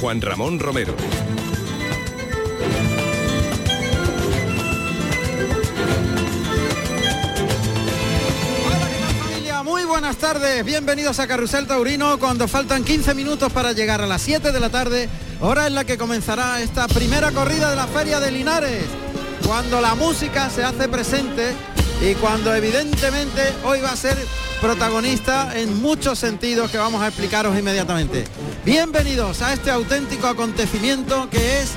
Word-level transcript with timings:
Juan 0.00 0.22
Ramón 0.22 0.58
Romero. 0.58 0.94
Muy 9.62 9.84
buenas 9.84 10.16
tardes, 10.16 10.64
bienvenidos 10.64 11.18
a 11.18 11.26
Carrusel 11.26 11.66
Taurino 11.66 12.18
cuando 12.18 12.48
faltan 12.48 12.82
15 12.82 13.12
minutos 13.14 13.52
para 13.52 13.72
llegar 13.72 14.00
a 14.00 14.06
las 14.06 14.22
7 14.22 14.52
de 14.52 14.60
la 14.60 14.70
tarde, 14.70 15.10
hora 15.40 15.66
en 15.66 15.74
la 15.74 15.84
que 15.84 15.98
comenzará 15.98 16.62
esta 16.62 16.88
primera 16.88 17.30
corrida 17.32 17.68
de 17.68 17.76
la 17.76 17.86
Feria 17.86 18.20
de 18.20 18.30
Linares, 18.30 18.84
cuando 19.46 19.82
la 19.82 19.94
música 19.94 20.48
se 20.48 20.64
hace 20.64 20.88
presente 20.88 21.52
y 22.00 22.14
cuando 22.14 22.54
evidentemente 22.54 23.52
hoy 23.64 23.80
va 23.82 23.92
a 23.92 23.96
ser 23.96 24.16
protagonista 24.62 25.58
en 25.58 25.80
muchos 25.82 26.18
sentidos 26.18 26.70
que 26.70 26.78
vamos 26.78 27.02
a 27.02 27.08
explicaros 27.08 27.58
inmediatamente. 27.58 28.24
Bienvenidos 28.64 29.40
a 29.40 29.54
este 29.54 29.70
auténtico 29.70 30.26
acontecimiento 30.26 31.30
que 31.30 31.60
es 31.60 31.72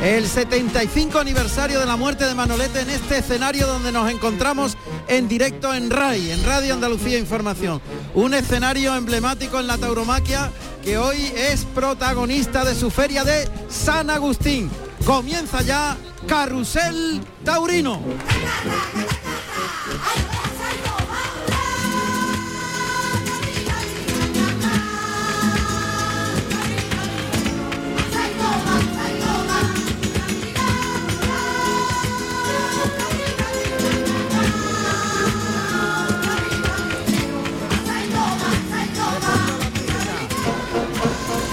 el 0.00 0.28
75 0.28 1.18
aniversario 1.18 1.80
de 1.80 1.86
la 1.86 1.96
muerte 1.96 2.24
de 2.24 2.36
Manolete 2.36 2.82
en 2.82 2.90
este 2.90 3.18
escenario 3.18 3.66
donde 3.66 3.90
nos 3.90 4.08
encontramos 4.08 4.76
en 5.08 5.26
directo 5.26 5.74
en 5.74 5.90
RAI, 5.90 6.30
en 6.30 6.44
Radio 6.44 6.74
Andalucía 6.74 7.18
Información. 7.18 7.82
Un 8.14 8.34
escenario 8.34 8.94
emblemático 8.94 9.58
en 9.58 9.66
la 9.66 9.76
tauromaquia 9.76 10.52
que 10.84 10.98
hoy 10.98 11.32
es 11.36 11.64
protagonista 11.64 12.64
de 12.64 12.76
su 12.76 12.90
feria 12.92 13.24
de 13.24 13.48
San 13.68 14.08
Agustín. 14.08 14.70
Comienza 15.04 15.62
ya 15.62 15.96
Carrusel 16.28 17.20
Taurino. 17.44 18.00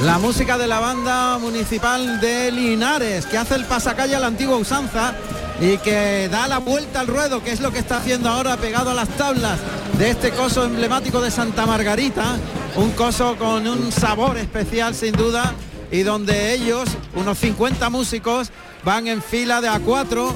La 0.08 0.19
música 0.19 0.58
de 0.58 0.67
la 0.67 0.80
banda 0.80 1.38
municipal 1.38 2.22
de 2.22 2.50
Linares, 2.50 3.25
que 3.25 3.38
hace 3.38 3.55
el 3.55 3.66
pasacalle 3.66 4.16
a 4.16 4.22
la 4.22 4.27
antigua 4.27 4.55
usanza 4.55 5.13
y 5.59 5.77
que 5.80 6.30
da 6.31 6.47
la 6.47 6.59
vuelta 6.59 7.02
al 7.02 7.08
ruedo, 7.08 7.44
que 7.44 7.52
es 7.52 7.59
lo 7.59 7.73
que 7.73 7.80
está 7.80 7.97
haciendo 7.97 8.30
ahora 8.30 8.55
pegado 8.55 8.91
a 8.91 8.94
las 8.94 9.09
tablas 9.09 9.59
de 10.00 10.09
este 10.11 10.31
coso 10.31 10.63
emblemático 10.63 11.19
de 11.19 11.30
Santa 11.30 11.66
Margarita, 11.66 12.38
un 12.78 12.91
coso 12.91 13.35
con 13.35 13.67
un 13.67 13.91
sabor 13.91 14.38
especial 14.38 14.95
sin 14.95 15.11
duda 15.11 15.53
y 15.91 16.03
donde 16.03 16.53
ellos, 16.53 16.88
unos 17.13 17.38
50 17.39 17.89
músicos, 17.89 18.50
van 18.85 19.09
en 19.09 19.22
fila 19.22 19.59
de 19.59 19.67
a 19.67 19.78
cuatro 19.81 20.33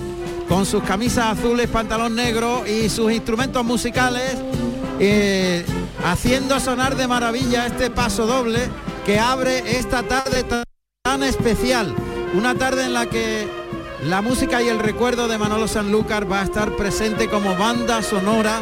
con 0.50 0.66
sus 0.66 0.84
camisas 0.84 1.38
azules, 1.38 1.70
pantalón 1.70 2.14
negro 2.14 2.68
y 2.68 2.90
sus 2.90 3.10
instrumentos 3.10 3.64
musicales, 3.64 4.36
eh, 5.00 5.66
haciendo 6.04 6.60
sonar 6.60 6.98
de 6.98 7.08
maravilla 7.08 7.66
este 7.68 7.90
paso 7.90 8.28
doble 8.28 8.70
que 9.06 9.20
abre 9.20 9.78
esta 9.78 10.04
tarde 10.04 10.44
tan 11.04 11.24
especial. 11.24 11.94
Una 12.34 12.56
tarde 12.56 12.86
en 12.86 12.94
la 12.94 13.06
que 13.08 13.48
la 14.04 14.22
música 14.22 14.62
y 14.62 14.68
el 14.68 14.80
recuerdo 14.80 15.28
de 15.28 15.38
Manolo 15.38 15.68
Sanlúcar 15.68 16.32
va 16.32 16.42
a 16.42 16.44
estar 16.44 16.76
presente 16.76 17.28
como 17.28 17.56
banda 17.56 18.02
sonora 18.02 18.62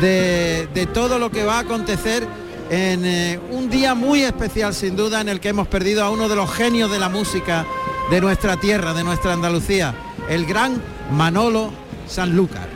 de, 0.00 0.68
de 0.74 0.86
todo 0.86 1.18
lo 1.18 1.30
que 1.30 1.44
va 1.44 1.56
a 1.56 1.60
acontecer 1.60 2.26
en 2.70 3.04
eh, 3.04 3.40
un 3.50 3.68
día 3.68 3.94
muy 3.94 4.22
especial 4.22 4.74
sin 4.74 4.96
duda 4.96 5.20
en 5.20 5.28
el 5.28 5.40
que 5.40 5.50
hemos 5.50 5.68
perdido 5.68 6.02
a 6.04 6.10
uno 6.10 6.28
de 6.28 6.36
los 6.36 6.50
genios 6.52 6.90
de 6.90 6.98
la 6.98 7.08
música 7.08 7.66
de 8.10 8.20
nuestra 8.20 8.56
tierra, 8.56 8.94
de 8.94 9.04
nuestra 9.04 9.32
Andalucía, 9.32 9.94
el 10.28 10.46
gran 10.46 10.80
Manolo 11.12 11.70
Sanlúcar. 12.08 12.73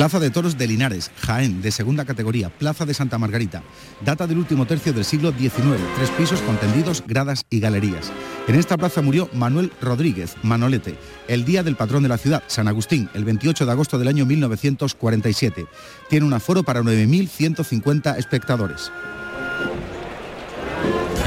Plaza 0.00 0.18
de 0.18 0.30
Toros 0.30 0.56
de 0.56 0.66
Linares, 0.66 1.10
Jaén, 1.20 1.60
de 1.60 1.70
segunda 1.70 2.06
categoría, 2.06 2.48
Plaza 2.48 2.86
de 2.86 2.94
Santa 2.94 3.18
Margarita. 3.18 3.62
Data 4.02 4.26
del 4.26 4.38
último 4.38 4.64
tercio 4.64 4.94
del 4.94 5.04
siglo 5.04 5.30
XIX, 5.30 5.78
tres 5.94 6.08
pisos 6.16 6.40
con 6.40 6.56
tendidos, 6.56 7.04
gradas 7.06 7.44
y 7.50 7.60
galerías. 7.60 8.10
En 8.48 8.54
esta 8.54 8.78
plaza 8.78 9.02
murió 9.02 9.28
Manuel 9.34 9.70
Rodríguez, 9.82 10.36
Manolete, 10.42 10.96
el 11.28 11.44
día 11.44 11.62
del 11.62 11.76
patrón 11.76 12.02
de 12.02 12.08
la 12.08 12.16
ciudad, 12.16 12.42
San 12.46 12.66
Agustín, 12.66 13.10
el 13.12 13.26
28 13.26 13.66
de 13.66 13.72
agosto 13.72 13.98
del 13.98 14.08
año 14.08 14.24
1947. 14.24 15.66
Tiene 16.08 16.24
un 16.24 16.32
aforo 16.32 16.62
para 16.62 16.80
9.150 16.80 18.16
espectadores. 18.16 18.90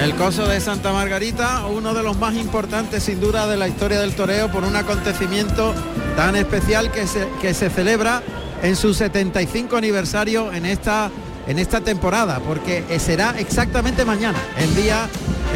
El 0.01 0.15
coso 0.15 0.47
de 0.47 0.59
Santa 0.59 0.91
Margarita, 0.91 1.67
uno 1.67 1.93
de 1.93 2.01
los 2.01 2.17
más 2.17 2.33
importantes 2.33 3.03
sin 3.03 3.19
duda 3.19 3.45
de 3.45 3.55
la 3.55 3.67
historia 3.67 3.99
del 3.99 4.15
toreo 4.15 4.51
por 4.51 4.63
un 4.63 4.75
acontecimiento 4.75 5.75
tan 6.17 6.35
especial 6.35 6.91
que 6.91 7.05
se, 7.05 7.27
que 7.39 7.53
se 7.53 7.69
celebra 7.69 8.23
en 8.63 8.75
su 8.77 8.93
75 8.93 9.77
aniversario 9.77 10.51
en 10.51 10.65
esta, 10.65 11.11
en 11.45 11.59
esta 11.59 11.81
temporada, 11.81 12.39
porque 12.39 12.83
será 12.97 13.35
exactamente 13.37 14.05
mañana, 14.05 14.39
el 14.57 14.73
día 14.73 15.07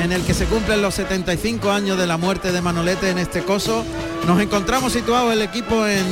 en 0.03 0.12
el 0.12 0.22
que 0.23 0.34
se 0.34 0.45
cumplen 0.45 0.81
los 0.81 0.94
75 0.95 1.72
años 1.72 1.97
de 1.97 2.06
la 2.06 2.18
muerte 2.18 2.51
de 2.51 2.62
Manolete 2.62 3.09
en 3.09 3.18
este 3.18 3.41
coso. 3.44 3.84
Nos 4.28 4.40
encontramos 4.41 4.94
situados 4.94 5.34
el 5.34 5.41
equipo 5.41 5.88
en, 5.88 6.06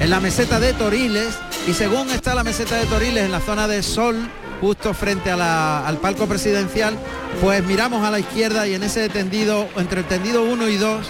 en 0.00 0.10
la 0.10 0.20
meseta 0.20 0.58
de 0.58 0.72
Toriles 0.72 1.28
y 1.68 1.74
según 1.74 2.10
está 2.10 2.34
la 2.34 2.42
meseta 2.42 2.76
de 2.76 2.86
Toriles 2.86 3.24
en 3.24 3.30
la 3.30 3.40
zona 3.40 3.68
de 3.68 3.82
Sol, 3.82 4.16
justo 4.60 4.94
frente 4.94 5.30
al 5.30 5.98
palco 5.98 6.26
presidencial, 6.26 6.96
pues 7.42 7.62
miramos 7.64 8.04
a 8.04 8.10
la 8.10 8.20
izquierda 8.20 8.66
y 8.66 8.74
en 8.74 8.82
ese 8.82 9.08
tendido, 9.10 9.68
entre 9.76 10.00
el 10.00 10.06
tendido 10.06 10.44
1 10.44 10.68
y 10.68 10.76
2, 10.76 11.06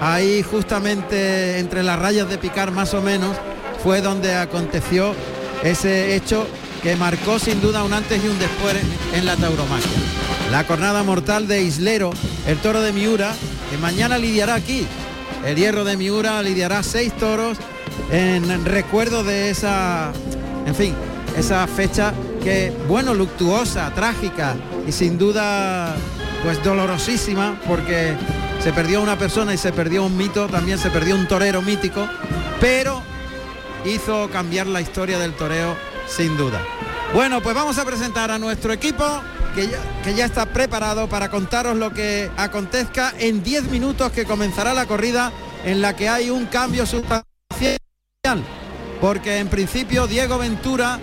ahí 0.00 0.42
justamente 0.42 1.58
entre 1.60 1.84
las 1.84 1.98
rayas 1.98 2.28
de 2.28 2.36
picar 2.36 2.72
más 2.72 2.94
o 2.94 3.00
menos, 3.00 3.36
fue 3.86 4.00
donde 4.00 4.34
aconteció 4.34 5.14
ese 5.62 6.16
hecho 6.16 6.44
que 6.82 6.96
marcó 6.96 7.38
sin 7.38 7.60
duda 7.60 7.84
un 7.84 7.92
antes 7.92 8.20
y 8.20 8.26
un 8.26 8.36
después 8.36 8.74
en 9.14 9.24
la 9.24 9.36
tauromaquia. 9.36 9.88
La 10.50 10.64
jornada 10.64 11.04
mortal 11.04 11.46
de 11.46 11.62
Islero, 11.62 12.10
el 12.48 12.58
toro 12.58 12.80
de 12.80 12.92
Miura, 12.92 13.32
que 13.70 13.78
mañana 13.78 14.18
lidiará 14.18 14.54
aquí. 14.56 14.84
El 15.44 15.54
hierro 15.54 15.84
de 15.84 15.96
Miura 15.96 16.42
lidiará 16.42 16.82
seis 16.82 17.12
toros 17.16 17.58
en 18.10 18.64
recuerdo 18.64 19.22
de 19.22 19.50
esa, 19.50 20.10
en 20.66 20.74
fin, 20.74 20.92
esa 21.38 21.64
fecha 21.68 22.12
que, 22.42 22.72
bueno, 22.88 23.14
luctuosa, 23.14 23.92
trágica 23.94 24.56
y 24.84 24.90
sin 24.90 25.16
duda, 25.16 25.94
pues 26.42 26.60
dolorosísima, 26.64 27.56
porque 27.68 28.14
se 28.64 28.72
perdió 28.72 29.00
una 29.00 29.16
persona 29.16 29.54
y 29.54 29.58
se 29.58 29.70
perdió 29.70 30.02
un 30.02 30.16
mito, 30.16 30.48
también 30.48 30.76
se 30.76 30.90
perdió 30.90 31.14
un 31.14 31.28
torero 31.28 31.62
mítico, 31.62 32.04
pero 32.60 33.00
hizo 33.90 34.28
cambiar 34.30 34.66
la 34.66 34.80
historia 34.80 35.18
del 35.18 35.32
toreo 35.34 35.76
sin 36.08 36.36
duda. 36.36 36.60
Bueno, 37.14 37.40
pues 37.40 37.54
vamos 37.54 37.78
a 37.78 37.84
presentar 37.84 38.30
a 38.30 38.38
nuestro 38.38 38.72
equipo 38.72 39.04
que 39.54 39.68
ya, 39.68 39.78
que 40.02 40.14
ya 40.14 40.26
está 40.26 40.46
preparado 40.46 41.08
para 41.08 41.30
contaros 41.30 41.76
lo 41.76 41.92
que 41.92 42.30
acontezca 42.36 43.14
en 43.18 43.42
10 43.42 43.70
minutos 43.70 44.12
que 44.12 44.24
comenzará 44.24 44.74
la 44.74 44.86
corrida 44.86 45.32
en 45.64 45.80
la 45.80 45.96
que 45.96 46.08
hay 46.08 46.30
un 46.30 46.46
cambio 46.46 46.86
sustancial. 46.86 47.24
Porque 49.00 49.38
en 49.38 49.48
principio 49.48 50.06
Diego 50.06 50.38
Ventura 50.38 50.98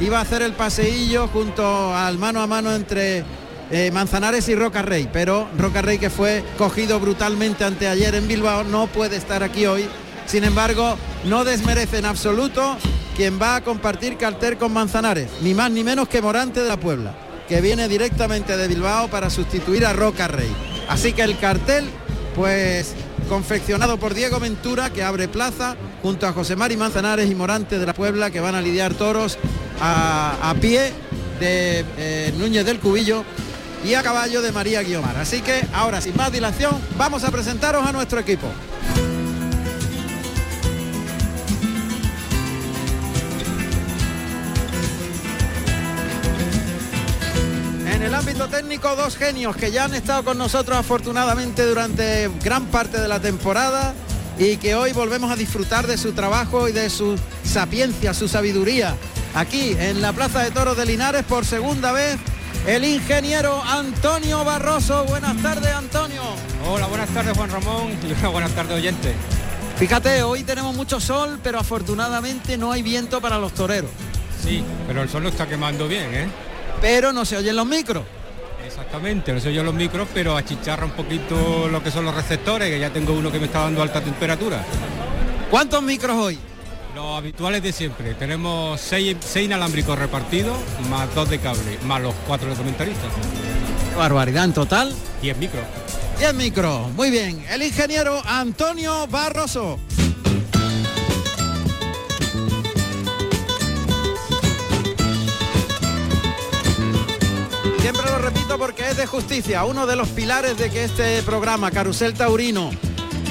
iba 0.00 0.18
a 0.18 0.22
hacer 0.22 0.42
el 0.42 0.52
paseillo 0.52 1.28
junto 1.28 1.94
al 1.94 2.18
mano 2.18 2.40
a 2.40 2.46
mano 2.46 2.72
entre 2.72 3.24
eh, 3.70 3.90
Manzanares 3.92 4.48
y 4.48 4.54
Roca 4.54 4.82
Rey, 4.82 5.08
pero 5.12 5.48
Roca 5.58 5.82
Rey 5.82 5.98
que 5.98 6.08
fue 6.08 6.42
cogido 6.56 7.00
brutalmente 7.00 7.64
anteayer 7.64 8.14
en 8.14 8.28
Bilbao 8.28 8.64
no 8.64 8.86
puede 8.86 9.16
estar 9.16 9.42
aquí 9.42 9.66
hoy. 9.66 9.88
Sin 10.28 10.44
embargo, 10.44 10.98
no 11.24 11.42
desmerece 11.42 11.96
en 11.96 12.04
absoluto 12.04 12.76
quien 13.16 13.40
va 13.40 13.56
a 13.56 13.64
compartir 13.64 14.18
cartel 14.18 14.58
con 14.58 14.72
Manzanares, 14.74 15.30
ni 15.40 15.54
más 15.54 15.70
ni 15.70 15.82
menos 15.82 16.06
que 16.06 16.20
Morante 16.20 16.62
de 16.62 16.68
la 16.68 16.78
Puebla, 16.78 17.14
que 17.48 17.62
viene 17.62 17.88
directamente 17.88 18.58
de 18.58 18.68
Bilbao 18.68 19.08
para 19.08 19.30
sustituir 19.30 19.86
a 19.86 19.94
Roca 19.94 20.28
Rey. 20.28 20.54
Así 20.86 21.14
que 21.14 21.22
el 21.22 21.38
cartel, 21.38 21.86
pues 22.36 22.94
confeccionado 23.30 23.98
por 23.98 24.12
Diego 24.12 24.38
Ventura, 24.38 24.90
que 24.90 25.02
abre 25.02 25.28
plaza, 25.28 25.76
junto 26.02 26.26
a 26.26 26.34
José 26.34 26.56
Mari 26.56 26.76
Manzanares 26.76 27.30
y 27.30 27.34
Morante 27.34 27.78
de 27.78 27.86
la 27.86 27.94
Puebla, 27.94 28.30
que 28.30 28.40
van 28.40 28.54
a 28.54 28.60
lidiar 28.60 28.92
toros 28.92 29.38
a, 29.80 30.54
pie 30.60 30.92
de 31.40 31.86
eh, 31.96 32.34
Núñez 32.36 32.66
del 32.66 32.80
Cubillo 32.80 33.24
y 33.82 33.94
a 33.94 34.02
caballo 34.02 34.42
de 34.42 34.52
María 34.52 34.82
Guiomar. 34.82 35.16
Así 35.16 35.40
que 35.40 35.66
ahora, 35.72 36.02
sin 36.02 36.14
más 36.16 36.30
dilación, 36.30 36.78
vamos 36.98 37.24
a 37.24 37.30
presentaros 37.30 37.86
a 37.86 37.92
nuestro 37.92 38.20
equipo. 38.20 38.48
Ámbito 48.18 48.48
técnico, 48.48 48.96
dos 48.96 49.16
genios 49.16 49.54
que 49.54 49.70
ya 49.70 49.84
han 49.84 49.94
estado 49.94 50.24
con 50.24 50.38
nosotros 50.38 50.76
afortunadamente 50.76 51.64
durante 51.64 52.28
gran 52.42 52.66
parte 52.66 53.00
de 53.00 53.06
la 53.06 53.20
temporada 53.20 53.94
y 54.36 54.56
que 54.56 54.74
hoy 54.74 54.92
volvemos 54.92 55.30
a 55.30 55.36
disfrutar 55.36 55.86
de 55.86 55.96
su 55.96 56.12
trabajo 56.12 56.68
y 56.68 56.72
de 56.72 56.90
su 56.90 57.16
sapiencia, 57.44 58.12
su 58.14 58.26
sabiduría. 58.26 58.96
Aquí 59.36 59.76
en 59.78 60.02
la 60.02 60.12
Plaza 60.12 60.40
de 60.40 60.50
Toros 60.50 60.76
de 60.76 60.84
Linares 60.84 61.22
por 61.22 61.44
segunda 61.44 61.92
vez 61.92 62.16
el 62.66 62.84
ingeniero 62.84 63.62
Antonio 63.62 64.44
Barroso. 64.44 65.04
Buenas 65.04 65.40
tardes, 65.40 65.72
buenas 66.90 67.08
tardes 67.10 67.36
Juan 67.36 67.50
Ramón 67.50 67.96
y 68.02 68.26
buenas 68.26 68.50
tardes 68.50 68.78
oyentes. 68.78 69.14
Fíjate, 69.76 70.24
hoy 70.24 70.42
tenemos 70.42 70.74
mucho 70.74 70.98
sol, 70.98 71.38
pero 71.40 71.60
afortunadamente 71.60 72.58
no 72.58 72.72
hay 72.72 72.82
viento 72.82 73.20
para 73.20 73.38
los 73.38 73.52
toreros. 73.54 73.90
Sí, 74.42 74.64
pero 74.88 75.02
el 75.02 75.08
sol 75.08 75.22
no 75.22 75.28
está 75.28 75.46
quemando 75.46 75.86
bien, 75.86 76.12
¿eh? 76.12 76.28
Pero 76.80 77.12
no 77.12 77.24
se 77.24 77.36
oyen 77.36 77.56
los 77.56 77.66
micros. 77.66 78.04
Exactamente, 78.64 79.32
no 79.32 79.40
se 79.40 79.48
oyen 79.48 79.64
los 79.64 79.74
micros, 79.74 80.08
pero 80.12 80.36
achicharra 80.36 80.84
un 80.84 80.92
poquito 80.92 81.68
lo 81.68 81.82
que 81.82 81.90
son 81.90 82.04
los 82.04 82.14
receptores, 82.14 82.70
que 82.70 82.78
ya 82.78 82.90
tengo 82.90 83.12
uno 83.12 83.32
que 83.32 83.38
me 83.38 83.46
está 83.46 83.60
dando 83.60 83.82
alta 83.82 84.00
temperatura. 84.00 84.62
¿Cuántos 85.50 85.82
micros 85.82 86.16
hoy? 86.16 86.38
Los 86.94 87.16
habituales 87.16 87.62
de 87.62 87.72
siempre. 87.72 88.14
Tenemos 88.14 88.80
seis, 88.80 89.16
seis 89.20 89.46
inalámbricos 89.46 89.98
repartidos, 89.98 90.56
más 90.90 91.12
dos 91.14 91.30
de 91.30 91.38
cable, 91.38 91.78
más 91.86 92.02
los 92.02 92.14
cuatro 92.26 92.50
de 92.50 92.56
comentaristas. 92.56 93.10
Qué 93.90 93.96
barbaridad, 93.96 94.44
en 94.44 94.52
total. 94.52 94.94
10 95.22 95.36
micros. 95.38 95.64
10 96.18 96.34
micros. 96.34 96.90
Muy 96.92 97.10
bien. 97.10 97.44
El 97.50 97.62
ingeniero 97.62 98.20
Antonio 98.24 99.06
Barroso. 99.06 99.78
Repito 108.28 108.58
porque 108.58 108.90
es 108.90 108.96
de 108.98 109.06
justicia, 109.06 109.64
uno 109.64 109.86
de 109.86 109.96
los 109.96 110.08
pilares 110.08 110.58
de 110.58 110.68
que 110.68 110.84
este 110.84 111.22
programa, 111.22 111.70
Carusel 111.70 112.12
Taurino, 112.12 112.70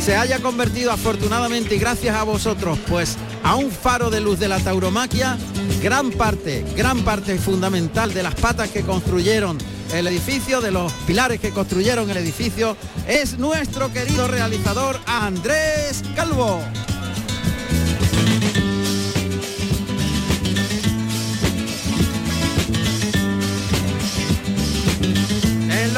se 0.04 0.16
haya 0.16 0.40
convertido 0.40 0.92
afortunadamente 0.92 1.76
y 1.76 1.78
gracias 1.78 2.16
a 2.16 2.24
vosotros, 2.24 2.80
pues 2.88 3.16
a 3.44 3.54
un 3.54 3.70
faro 3.70 4.10
de 4.10 4.22
luz 4.22 4.40
de 4.40 4.48
la 4.48 4.58
tauromaquia, 4.60 5.38
gran 5.84 6.10
parte, 6.10 6.66
gran 6.76 7.04
parte 7.04 7.38
fundamental 7.38 8.12
de 8.12 8.24
las 8.24 8.34
patas 8.34 8.72
que 8.72 8.82
construyeron 8.82 9.60
el 9.94 10.08
edificio, 10.08 10.62
de 10.62 10.72
los 10.72 10.92
pilares 11.06 11.40
que 11.40 11.52
construyeron 11.52 12.10
el 12.10 12.18
edificio, 12.18 12.76
es 13.08 13.38
nuestro 13.38 13.94
querido 13.94 14.28
realizador 14.28 15.00
Andrés 15.06 16.02
Calvo. 16.16 16.60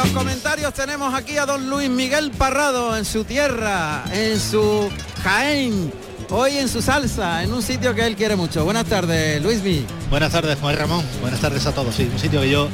Los 0.03 0.11
comentarios 0.11 0.73
tenemos 0.73 1.13
aquí 1.13 1.37
a 1.37 1.45
don 1.45 1.69
Luis 1.69 1.89
Miguel 1.89 2.31
Parrado 2.31 2.95
en 2.95 3.03
su 3.03 3.25
tierra, 3.25 4.05
en 4.13 4.39
su 4.39 4.89
Jaén, 5.23 5.91
hoy 6.29 6.55
en 6.55 6.69
su 6.69 6.81
salsa, 6.81 7.43
en 7.43 7.51
un 7.51 7.61
sitio 7.61 7.93
que 7.93 8.07
él 8.07 8.15
quiere 8.15 8.37
mucho. 8.37 8.63
Buenas 8.63 8.85
tardes, 8.85 9.43
Luismi. 9.43 9.85
Buenas 10.09 10.31
tardes, 10.31 10.57
Juan 10.57 10.77
Ramón. 10.77 11.03
Buenas 11.19 11.41
tardes 11.41 11.65
a 11.65 11.73
todos. 11.73 11.93
Sí, 11.93 12.09
un 12.09 12.17
sitio 12.17 12.39
que 12.39 12.49
yo 12.49 12.69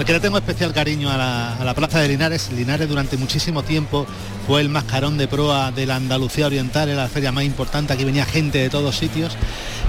porque 0.00 0.14
le 0.14 0.20
tengo 0.20 0.38
especial 0.38 0.72
cariño 0.72 1.10
a 1.10 1.18
la, 1.18 1.56
a 1.56 1.62
la, 1.62 1.74
Plaza 1.74 2.00
de 2.00 2.08
Linares. 2.08 2.50
Linares 2.52 2.88
durante 2.88 3.18
muchísimo 3.18 3.62
tiempo 3.62 4.06
fue 4.46 4.62
el 4.62 4.70
mascarón 4.70 5.18
de 5.18 5.28
proa 5.28 5.72
de 5.72 5.84
la 5.84 5.96
Andalucía 5.96 6.46
Oriental, 6.46 6.88
era 6.88 7.02
la 7.02 7.08
feria 7.10 7.32
más 7.32 7.44
importante, 7.44 7.92
aquí 7.92 8.06
venía 8.06 8.24
gente 8.24 8.56
de 8.56 8.70
todos 8.70 8.96
sitios. 8.96 9.36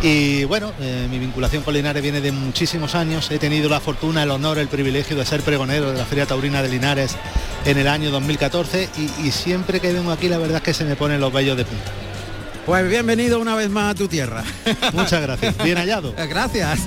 Y 0.01 0.43
bueno, 0.43 0.73
eh, 0.81 1.07
mi 1.09 1.17
vinculación 1.17 1.63
con 1.63 1.75
Linares 1.75 2.03
viene 2.03 2.19
de 2.19 2.33
muchísimos 2.33 2.93
años. 2.93 3.31
He 3.31 3.39
tenido 3.39 3.69
la 3.69 3.79
fortuna, 3.79 4.23
el 4.23 4.31
honor, 4.31 4.57
el 4.57 4.67
privilegio 4.67 5.15
de 5.15 5.25
ser 5.25 5.43
pregonero 5.43 5.93
de 5.93 5.97
la 5.97 6.03
Feria 6.03 6.25
Taurina 6.25 6.61
de 6.61 6.67
Linares 6.67 7.15
en 7.63 7.77
el 7.77 7.87
año 7.87 8.11
2014 8.11 8.89
y, 8.97 9.27
y 9.27 9.31
siempre 9.31 9.79
que 9.79 9.93
vengo 9.93 10.11
aquí 10.11 10.27
la 10.27 10.39
verdad 10.39 10.57
es 10.57 10.63
que 10.63 10.73
se 10.73 10.83
me 10.83 10.97
ponen 10.97 11.21
los 11.21 11.31
vellos 11.31 11.55
de 11.55 11.63
punta. 11.63 11.89
Pues 12.65 12.89
bienvenido 12.89 13.39
una 13.39 13.55
vez 13.55 13.69
más 13.69 13.91
a 13.91 13.95
tu 13.95 14.09
tierra. 14.09 14.43
Muchas 14.91 15.21
gracias. 15.21 15.57
Bien 15.63 15.77
hallado. 15.77 16.13
gracias. 16.29 16.81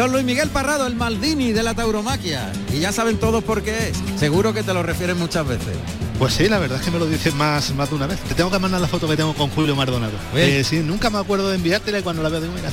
Don 0.00 0.12
Luis 0.12 0.24
Miguel 0.24 0.48
Parrado, 0.48 0.86
el 0.86 0.94
Maldini 0.94 1.52
de 1.52 1.62
la 1.62 1.74
tauromaquia. 1.74 2.50
Y 2.72 2.78
ya 2.78 2.90
saben 2.90 3.18
todos 3.18 3.44
por 3.44 3.62
qué 3.62 3.90
es. 3.90 3.98
Seguro 4.18 4.54
que 4.54 4.62
te 4.62 4.72
lo 4.72 4.82
refieren 4.82 5.18
muchas 5.18 5.46
veces. 5.46 5.76
Pues 6.18 6.32
sí, 6.32 6.48
la 6.48 6.58
verdad 6.58 6.78
es 6.78 6.84
que 6.86 6.90
me 6.90 6.98
lo 6.98 7.04
dicen 7.04 7.36
más, 7.36 7.74
más 7.74 7.90
de 7.90 7.96
una 7.96 8.06
vez. 8.06 8.18
Te 8.20 8.34
tengo 8.34 8.50
que 8.50 8.58
mandar 8.58 8.80
la 8.80 8.88
foto 8.88 9.06
que 9.06 9.14
tengo 9.14 9.34
con 9.34 9.50
Julio 9.50 9.76
Mardonado. 9.76 10.14
Eh, 10.34 10.64
sí, 10.64 10.78
nunca 10.78 11.10
me 11.10 11.18
acuerdo 11.18 11.50
de 11.50 11.56
enviártela 11.56 11.98
y 11.98 12.02
cuando 12.02 12.22
la 12.22 12.30
veo 12.30 12.40
digo, 12.40 12.54
mira, 12.54 12.70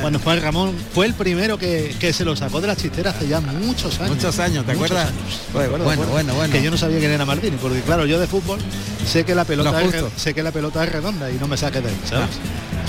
cuando 0.00 0.18
Juan 0.18 0.40
Ramón 0.40 0.74
fue 0.94 1.04
el 1.04 1.12
primero 1.12 1.58
que, 1.58 1.94
que, 2.00 2.14
se 2.14 2.24
lo 2.24 2.34
sacó 2.36 2.62
de 2.62 2.68
la 2.68 2.74
chistera 2.74 3.10
hace 3.10 3.28
ya 3.28 3.42
muchos 3.42 4.00
años. 4.00 4.16
Muchos 4.16 4.38
años, 4.38 4.64
¿te 4.64 4.72
acuerdas? 4.72 5.10
Bueno, 5.52 5.84
bueno, 5.84 6.06
bueno, 6.06 6.34
bueno, 6.34 6.52
Que 6.54 6.62
yo 6.62 6.70
no 6.70 6.78
sabía 6.78 6.98
quién 7.00 7.10
era 7.10 7.26
Maldini, 7.26 7.58
porque 7.58 7.82
claro, 7.82 8.06
yo 8.06 8.18
de 8.18 8.26
fútbol 8.26 8.58
sé 9.06 9.26
que 9.26 9.34
la 9.34 9.44
pelota, 9.44 9.78
es, 9.82 10.04
sé 10.16 10.32
que 10.32 10.42
la 10.42 10.52
pelota 10.52 10.82
es 10.84 10.90
redonda 10.90 11.30
y 11.30 11.34
no 11.34 11.48
me 11.48 11.58
saque 11.58 11.82
de 11.82 11.90
ahí, 11.90 12.00
¿sabes? 12.08 12.30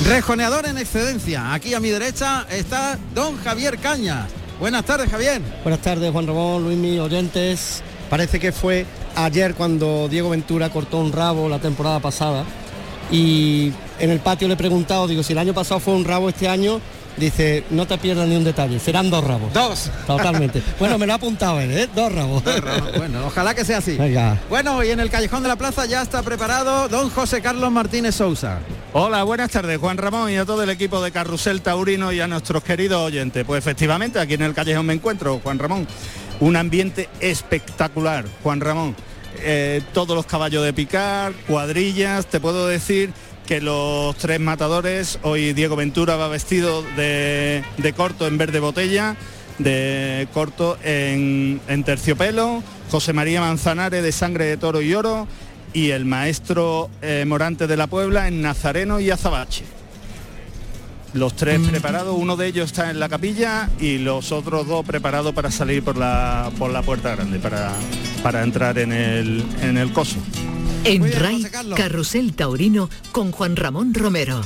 Rejoneador 0.06 0.66
en 0.66 0.78
excedencia. 0.78 1.54
Aquí 1.54 1.74
a 1.74 1.80
mi 1.80 1.90
derecha 1.90 2.46
está 2.50 3.00
don 3.16 3.38
Javier 3.38 3.78
Cañas. 3.78 4.30
Buenas 4.60 4.84
tardes, 4.84 5.10
Javier. 5.10 5.42
Buenas 5.64 5.82
tardes, 5.82 6.12
Juan 6.12 6.28
Ramón, 6.28 6.64
Luis, 6.64 6.78
mis 6.78 7.00
oyentes. 7.00 7.82
Parece 8.10 8.38
que 8.38 8.52
fue 8.52 8.86
ayer 9.16 9.56
cuando 9.56 10.10
Diego 10.10 10.30
Ventura 10.30 10.70
cortó 10.70 10.98
un 10.98 11.14
rabo 11.14 11.48
la 11.48 11.60
temporada 11.60 12.02
pasada 12.02 12.44
y 13.12 13.72
en 13.98 14.10
el 14.10 14.20
patio 14.20 14.50
le 14.50 14.56
he 14.56 14.58
preguntado, 14.58 15.08
digo, 15.08 15.24
si 15.24 15.32
el 15.32 15.40
año 15.40 15.54
pasado 15.54 15.80
fue 15.80 15.94
un 15.94 16.04
rabo 16.04 16.28
este 16.28 16.50
año, 16.50 16.82
dice, 17.18 17.64
no 17.70 17.86
te 17.86 17.98
pierdas 17.98 18.28
ni 18.28 18.36
un 18.36 18.44
detalle, 18.44 18.80
serán 18.80 19.10
dos 19.10 19.24
rabos. 19.24 19.54
Dos. 19.54 19.92
Totalmente. 20.08 20.62
bueno, 20.80 20.98
me 20.98 21.06
lo 21.06 21.14
ha 21.14 21.16
apuntado 21.16 21.60
él, 21.60 21.72
¿eh? 21.72 21.90
Dos 21.94 22.12
rabos. 22.12 22.44
Dos 22.44 22.60
rabos. 22.62 22.98
Bueno, 22.98 23.28
ojalá 23.28 23.54
que 23.54 23.66
sea 23.66 23.80
así. 23.80 23.98
Venga. 23.98 24.40
Bueno, 24.50 24.84
y 24.84 24.90
en 24.90 25.00
el 25.00 25.10
Callejón 25.10 25.44
de 25.44 25.50
la 25.50 25.56
Plaza 25.56 25.86
ya 25.86 26.02
está 26.02 26.22
preparado 26.24 26.88
don 26.90 27.10
José 27.10 27.42
Carlos 27.42 27.72
Martínez 27.72 28.16
Sousa. 28.16 28.60
Hola, 28.94 29.24
buenas 29.24 29.52
tardes, 29.52 29.80
Juan 29.80 29.98
Ramón 29.98 30.32
y 30.32 30.38
a 30.38 30.46
todo 30.46 30.64
el 30.64 30.70
equipo 30.70 31.02
de 31.02 31.12
Carrusel 31.12 31.62
Taurino 31.62 32.12
y 32.12 32.22
a 32.22 32.28
nuestros 32.28 32.64
queridos 32.64 33.02
oyentes. 33.02 33.44
Pues 33.46 33.60
efectivamente, 33.60 34.20
aquí 34.20 34.36
en 34.36 34.44
el 34.44 34.54
Callejón 34.54 34.86
me 34.86 34.94
encuentro, 34.94 35.40
Juan 35.44 35.60
Ramón. 35.60 35.88
Un 36.40 36.56
ambiente 36.56 37.10
espectacular, 37.20 38.26
Juan 38.44 38.60
Ramón. 38.62 38.96
Eh, 39.40 39.82
todos 39.94 40.16
los 40.16 40.26
caballos 40.26 40.64
de 40.64 40.74
picar, 40.74 41.34
cuadrillas, 41.48 42.28
te 42.28 42.40
puedo 42.40 42.68
decir 42.68 43.12
que 43.46 43.62
los 43.62 44.16
tres 44.18 44.40
matadores, 44.40 45.20
hoy 45.24 45.54
Diego 45.54 45.76
Ventura 45.76 46.16
va 46.16 46.28
vestido 46.28 46.84
de, 46.96 47.64
de 47.78 47.94
corto 47.94 48.28
en 48.28 48.38
verde 48.38 48.60
botella, 48.60 49.16
de 49.60 50.28
corto 50.34 50.78
en, 50.84 51.60
en, 51.68 51.84
terciopelo, 51.84 52.64
José 52.90 53.14
María 53.14 53.42
Manzanares 53.42 54.04
de 54.04 54.12
sangre 54.12 54.46
de 54.46 54.58
toro 54.58 54.82
y 54.82 54.94
oro 54.94 55.28
y 55.74 55.90
el 55.90 56.06
maestro 56.06 56.90
eh, 57.02 57.26
Morante 57.28 57.68
de 57.68 57.78
la 57.78 57.88
Puebla 57.88 58.28
en 58.28 58.42
Nazareno 58.42 59.00
y 59.00 59.10
Azabache. 59.10 59.66
Los 61.14 61.36
tres 61.36 61.60
preparados, 61.60 62.16
uno 62.18 62.38
de 62.38 62.48
ellos 62.48 62.72
está 62.72 62.90
en 62.90 63.00
la 63.00 63.08
capilla 63.08 63.70
y 63.80 64.00
los 64.00 64.32
otros 64.32 64.68
dos 64.68 64.84
preparados 64.84 65.34
para 65.34 65.52
salir 65.52 65.84
por 65.84 65.96
la, 65.96 66.50
por 66.58 66.72
la 66.72 66.82
puerta 66.82 67.16
grande, 67.16 67.38
para, 67.38 67.72
para 68.24 68.42
entrar 68.42 68.80
en 68.80 68.92
el, 68.92 69.46
en 69.62 69.78
el 69.78 69.94
coso. 69.94 70.18
En 70.86 71.10
RAI, 71.10 71.48
Carrusel 71.78 72.34
Taurino 72.34 72.90
con 73.14 73.32
Juan 73.32 73.56
Ramón 73.56 73.94
Romero. 73.94 74.42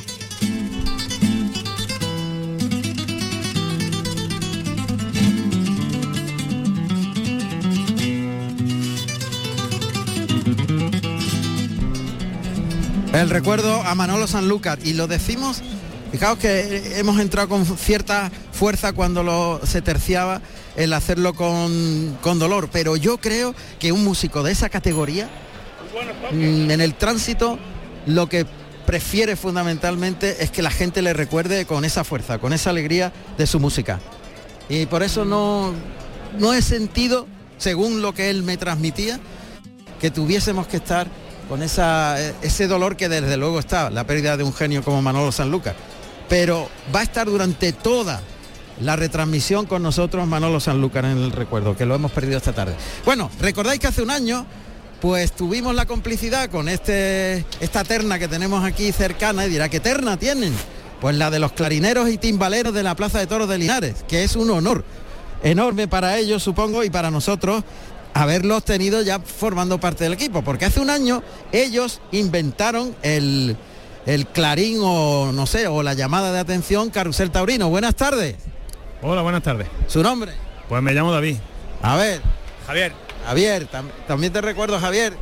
El 13.14 13.32
recuerdo 13.32 13.82
a 13.82 13.96
Manolo 13.96 14.28
Sanlúcar 14.28 14.78
y 14.84 14.94
lo 14.94 15.08
decimos, 15.08 15.64
fijaos 16.12 16.38
que 16.38 17.00
hemos 17.00 17.20
entrado 17.20 17.50
con 17.50 17.66
cierta 17.66 18.32
fuerza 18.52 18.94
cuando 18.94 19.24
lo, 19.24 19.60
se 19.66 19.82
terciaba 19.82 20.42
el 20.76 20.94
hacerlo 20.94 21.34
con, 21.34 22.16
con 22.22 22.38
dolor, 22.38 22.70
pero 22.72 22.96
yo 22.96 23.18
creo 23.18 23.56
que 23.80 23.92
un 23.92 24.04
músico 24.04 24.44
de 24.44 24.52
esa 24.52 24.70
categoría 24.70 25.28
en 26.32 26.82
el 26.82 26.94
tránsito 26.96 27.58
lo 28.06 28.28
que 28.28 28.46
prefiere 28.86 29.36
fundamentalmente 29.36 30.44
es 30.44 30.50
que 30.50 30.62
la 30.62 30.72
gente 30.72 31.02
le 31.02 31.14
recuerde 31.14 31.66
con 31.66 31.84
esa 31.84 32.04
fuerza, 32.04 32.40
con 32.40 32.54
esa 32.54 32.70
alegría 32.70 33.12
de 33.38 33.46
su 33.46 33.60
música. 33.60 34.00
Y 34.70 34.86
por 34.86 35.04
eso 35.04 35.26
no, 35.26 35.74
no 36.40 36.54
he 36.54 36.62
sentido, 36.62 37.28
según 37.58 38.02
lo 38.02 38.14
que 38.14 38.30
él 38.30 38.44
me 38.44 38.56
transmitía, 38.56 39.20
que 40.00 40.10
tuviésemos 40.10 40.68
que 40.68 40.78
estar 40.78 41.08
con 41.50 41.64
esa, 41.64 42.18
ese 42.42 42.68
dolor 42.68 42.96
que 42.96 43.10
desde 43.10 43.36
luego 43.38 43.60
está, 43.60 43.90
la 43.90 44.06
pérdida 44.06 44.38
de 44.38 44.44
un 44.44 44.54
genio 44.54 44.84
como 44.84 45.02
Manolo 45.02 45.32
Sanlúcar. 45.32 45.76
Pero 46.30 46.70
va 46.96 47.02
a 47.02 47.04
estar 47.04 47.28
durante 47.28 47.74
toda 47.74 48.22
la 48.82 48.96
retransmisión 48.96 49.66
con 49.66 49.84
nosotros 49.84 50.28
Manolo 50.28 50.60
Sanlúcar 50.60 51.06
en 51.06 51.18
el 51.18 51.32
recuerdo, 51.32 51.76
que 51.76 51.86
lo 51.86 51.96
hemos 51.96 52.12
perdido 52.12 52.38
esta 52.38 52.54
tarde. 52.54 52.76
Bueno, 53.06 53.30
recordáis 53.40 53.80
que 53.80 53.88
hace 53.88 54.02
un 54.02 54.12
año 54.12 54.46
pues 55.02 55.32
tuvimos 55.32 55.76
la 55.76 55.86
complicidad 55.86 56.50
con 56.50 56.70
este, 56.70 57.46
esta 57.60 57.84
terna 57.84 58.18
que 58.20 58.28
tenemos 58.28 58.64
aquí 58.64 58.92
cercana 58.92 59.46
y 59.46 59.50
dirá, 59.50 59.70
¿qué 59.70 59.80
terna 59.80 60.18
tienen? 60.18 60.54
Pues 61.02 61.16
la 61.16 61.30
de 61.30 61.40
los 61.40 61.52
clarineros 61.52 62.10
y 62.10 62.18
timbaleros 62.18 62.74
de 62.74 62.84
la 62.84 62.96
Plaza 62.96 63.20
de 63.20 63.28
Toros 63.28 63.48
de 63.48 63.58
Linares, 63.58 64.04
que 64.08 64.24
es 64.24 64.36
un 64.36 64.50
honor 64.50 64.84
enorme 65.44 65.88
para 65.88 66.18
ellos, 66.18 66.42
supongo, 66.42 66.84
y 66.84 66.90
para 66.90 67.12
nosotros 67.12 67.64
haberlos 68.14 68.64
tenido 68.66 69.04
ya 69.04 69.20
formando 69.20 69.80
parte 69.80 70.04
del 70.04 70.14
equipo, 70.14 70.42
porque 70.42 70.66
hace 70.66 70.80
un 70.80 70.90
año 70.90 71.22
ellos 71.52 72.02
inventaron 72.12 72.96
el, 73.04 73.56
el 74.08 74.26
clarín 74.26 74.80
o 74.82 75.32
no 75.32 75.46
sé, 75.46 75.68
o 75.68 75.84
la 75.84 75.94
llamada 75.94 76.32
de 76.32 76.40
atención 76.40 76.90
Carusel 76.90 77.30
Taurino. 77.30 77.70
Buenas 77.70 77.96
tardes. 77.96 78.36
Hola, 79.04 79.22
buenas 79.22 79.44
tardes. 79.44 79.68
¿Su 79.86 80.02
nombre? 80.02 80.32
Pues 80.68 80.82
me 80.82 80.94
llamo 80.94 81.12
David. 81.12 81.38
A 81.84 81.96
ver. 81.96 82.22
Javier. 82.66 83.07
Javier, 83.28 83.66
tam 83.68 83.90
también 84.08 84.32
te 84.32 84.40
recuerdo 84.40 84.80
Javier. 84.80 85.14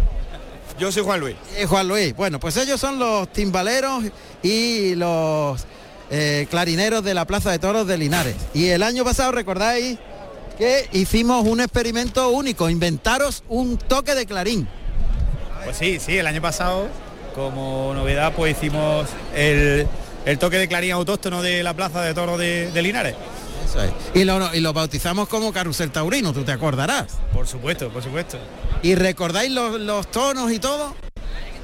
Yo 0.77 0.91
soy 0.91 1.03
Juan 1.03 1.19
Luis. 1.19 1.35
Eh, 1.57 1.65
Juan 1.65 1.87
Luis. 1.87 2.15
Bueno, 2.15 2.39
pues 2.39 2.55
ellos 2.57 2.79
son 2.79 2.99
los 2.99 3.27
timbaleros 3.33 4.03
y 4.43 4.93
los 4.93 5.65
eh, 6.11 6.45
clarineros 6.51 7.03
de 7.03 7.15
la 7.15 7.25
Plaza 7.25 7.49
de 7.49 7.57
Toros 7.57 7.87
de 7.87 7.97
Linares. 7.97 8.35
Y 8.53 8.67
el 8.67 8.83
año 8.83 9.03
pasado, 9.03 9.31
recordáis 9.31 9.97
que 10.55 10.87
hicimos 10.91 11.47
un 11.47 11.61
experimento 11.61 12.29
único, 12.29 12.69
inventaros 12.69 13.43
un 13.49 13.77
toque 13.77 14.13
de 14.13 14.27
clarín. 14.27 14.67
Pues 15.63 15.75
sí, 15.75 15.99
sí, 15.99 16.15
el 16.15 16.27
año 16.27 16.43
pasado, 16.43 16.87
como 17.33 17.91
novedad, 17.95 18.33
pues 18.35 18.55
hicimos 18.55 19.07
el, 19.33 19.87
el 20.25 20.37
toque 20.37 20.59
de 20.59 20.67
clarín 20.67 20.91
autóctono 20.91 21.41
de 21.41 21.63
la 21.63 21.73
Plaza 21.73 22.03
de 22.03 22.13
Toros 22.13 22.37
de, 22.37 22.69
de 22.71 22.81
Linares. 22.83 23.15
Eso 23.65 23.81
es. 23.83 23.91
Y 24.13 24.23
lo, 24.23 24.53
y 24.55 24.59
lo 24.61 24.73
bautizamos 24.73 25.27
como 25.27 25.51
carrusel 25.51 25.91
taurino, 25.91 26.31
tú 26.33 26.43
te 26.43 26.51
acordarás. 26.51 27.07
Por 27.33 27.47
supuesto, 27.47 27.89
por 27.89 28.03
supuesto. 28.03 28.37
¿Y 28.83 28.95
recordáis 28.95 29.51
los, 29.51 29.79
los 29.81 30.09
tonos 30.11 30.51
y 30.51 30.59
todo? 30.59 30.95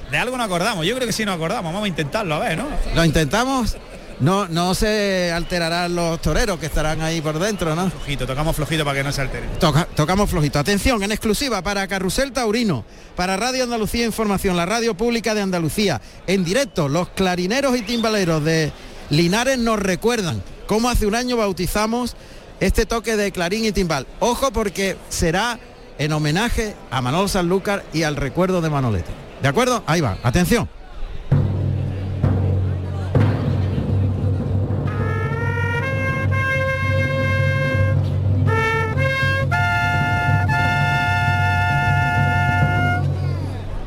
De 0.10 0.18
algo 0.18 0.36
nos 0.38 0.46
acordamos, 0.46 0.86
yo 0.86 0.94
creo 0.96 1.08
que 1.08 1.14
sí 1.14 1.24
nos 1.24 1.36
acordamos, 1.36 1.72
vamos 1.72 1.86
a 1.86 1.88
intentarlo, 1.88 2.36
a 2.36 2.40
ver, 2.40 2.58
¿no? 2.58 2.68
Lo 2.96 3.06
intentamos. 3.06 3.78
No, 4.20 4.48
no 4.48 4.76
se 4.76 5.32
alterarán 5.34 5.96
los 5.96 6.22
toreros 6.22 6.60
que 6.60 6.68
estarán 6.68 7.02
ahí 7.02 7.22
por 7.22 7.40
dentro, 7.40 7.74
¿no? 7.76 7.90
Flojito, 7.90 8.28
tocamos 8.28 8.56
flojito 8.56 8.86
para 8.86 8.98
que 9.00 9.04
no 9.04 9.12
se 9.12 9.22
altere. 9.22 9.48
Toca- 9.60 9.88
tocamos 9.96 10.30
flojito. 10.30 10.60
Atención, 10.60 11.02
en 11.02 11.12
exclusiva 11.12 11.64
para 11.64 11.88
Carrusel 11.88 12.32
Taurino, 12.32 12.86
para 13.16 13.36
Radio 13.36 13.64
Andalucía 13.64 14.06
Información, 14.06 14.56
la 14.56 14.68
radio 14.68 14.96
pública 14.96 15.34
de 15.34 15.42
Andalucía. 15.42 16.02
En 16.28 16.44
directo, 16.44 16.88
los 16.88 17.10
clarineros 17.10 17.76
y 17.76 17.82
timbaleros 17.82 18.44
de 18.44 18.72
Linares 19.10 19.58
nos 19.58 19.80
recuerdan 19.80 20.44
cómo 20.72 20.90
hace 20.90 21.06
un 21.06 21.16
año 21.16 21.36
bautizamos 21.36 22.16
este 22.62 22.86
toque 22.86 23.18
de 23.18 23.34
clarín 23.34 23.66
y 23.66 23.74
timbal. 23.74 24.08
Ojo 24.22 24.52
porque 24.52 24.96
será 25.10 25.60
en 25.98 26.14
homenaje 26.14 26.78
a 26.90 27.02
Manolo 27.02 27.28
Sanlúcar 27.28 27.84
y 27.92 28.04
al 28.04 28.16
recuerdo 28.16 28.62
de 28.62 28.70
Manolete. 28.70 29.12
¿De 29.42 29.50
acuerdo? 29.50 29.84
Ahí 29.86 30.00
va. 30.00 30.18
Atención. 30.24 30.70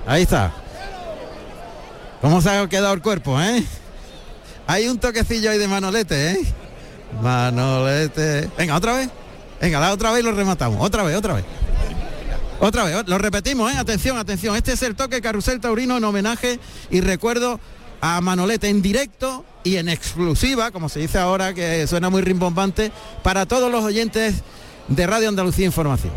Ahí 0.07 0.25
está. 0.25 0.53
¿Cómo 2.21 2.43
se 2.43 2.51
ha 2.51 2.69
quedado 2.69 2.93
el 2.93 3.01
cuerpo, 3.01 3.41
eh? 3.41 3.65
Hay 4.67 4.87
un 4.89 4.99
toquecillo 4.99 5.51
ahí 5.51 5.57
de 5.57 5.67
Manolete, 5.67 6.33
¿eh? 6.33 6.55
Manolete. 7.23 8.49
Venga, 8.57 8.77
otra 8.77 8.95
vez. 8.95 9.09
Venga, 9.61 9.81
la 9.81 9.93
otra 9.93 10.13
vez 10.13 10.25
lo 10.25 10.33
rematamos. 10.33 10.79
Otra 10.81 11.03
vez, 11.03 11.17
otra 11.17 11.35
vez. 11.35 11.45
Otra 12.61 12.85
vez, 12.85 13.07
lo 13.07 13.19
repetimos, 13.19 13.73
¿eh? 13.73 13.77
Atención, 13.77 14.17
atención. 14.17 14.57
Este 14.57 14.73
es 14.73 14.83
el 14.83 14.95
toque 14.95 15.21
Carrusel 15.21 15.61
Taurino 15.61 15.97
en 15.97 16.05
homenaje 16.05 16.61
y 16.91 17.01
recuerdo 17.01 17.61
a 18.01 18.21
Manolete 18.21 18.69
en 18.69 18.83
directo 18.83 19.45
y 19.65 19.77
en 19.77 19.89
exclusiva, 19.89 20.71
como 20.71 20.89
se 20.89 21.01
dice 21.01 21.19
ahora, 21.19 21.55
que 21.55 21.87
suena 21.87 22.11
muy 22.11 22.23
rimbombante, 22.23 22.93
para 23.23 23.47
todos 23.47 23.71
los 23.71 23.83
oyentes 23.83 24.43
de 24.89 25.07
Radio 25.07 25.29
Andalucía 25.29 25.67
Información. 25.67 26.13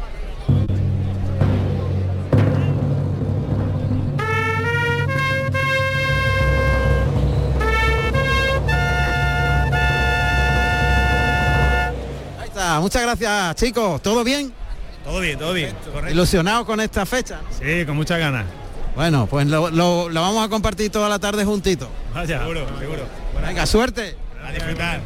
Muchas 12.79 13.01
gracias, 13.01 13.55
chicos. 13.55 14.01
¿Todo 14.01 14.23
bien? 14.23 14.53
Todo 15.03 15.19
bien, 15.19 15.37
todo 15.39 15.53
bien. 15.53 15.75
Ilusionados 16.09 16.65
con 16.65 16.79
esta 16.81 17.05
fecha. 17.05 17.39
¿no? 17.41 17.57
Sí, 17.57 17.85
con 17.85 17.95
muchas 17.95 18.19
ganas. 18.19 18.45
Bueno, 18.95 19.27
pues 19.27 19.47
lo, 19.47 19.69
lo- 19.69 20.09
lo 20.09 20.21
vamos 20.21 20.45
a 20.45 20.49
compartir 20.49 20.91
toda 20.91 21.07
la 21.07 21.19
tarde 21.19 21.45
juntito. 21.45 21.87
Vaya, 22.13 22.39
seguro, 22.39 22.67
seguro. 22.79 23.03
Venga, 23.45 23.65
suerte. 23.65 24.15
A 24.45 24.51
disfrutar. 24.51 25.01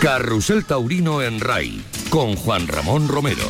Carrusel 0.00 0.64
Taurino 0.64 1.20
en 1.22 1.40
RAI 1.40 1.82
con 2.08 2.34
Juan 2.36 2.66
Ramón 2.66 3.08
Romero. 3.08 3.44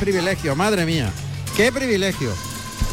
Privilegio, 0.00 0.54
madre 0.56 0.84
mía. 0.86 1.10
Qué 1.56 1.72
privilegio. 1.72 2.32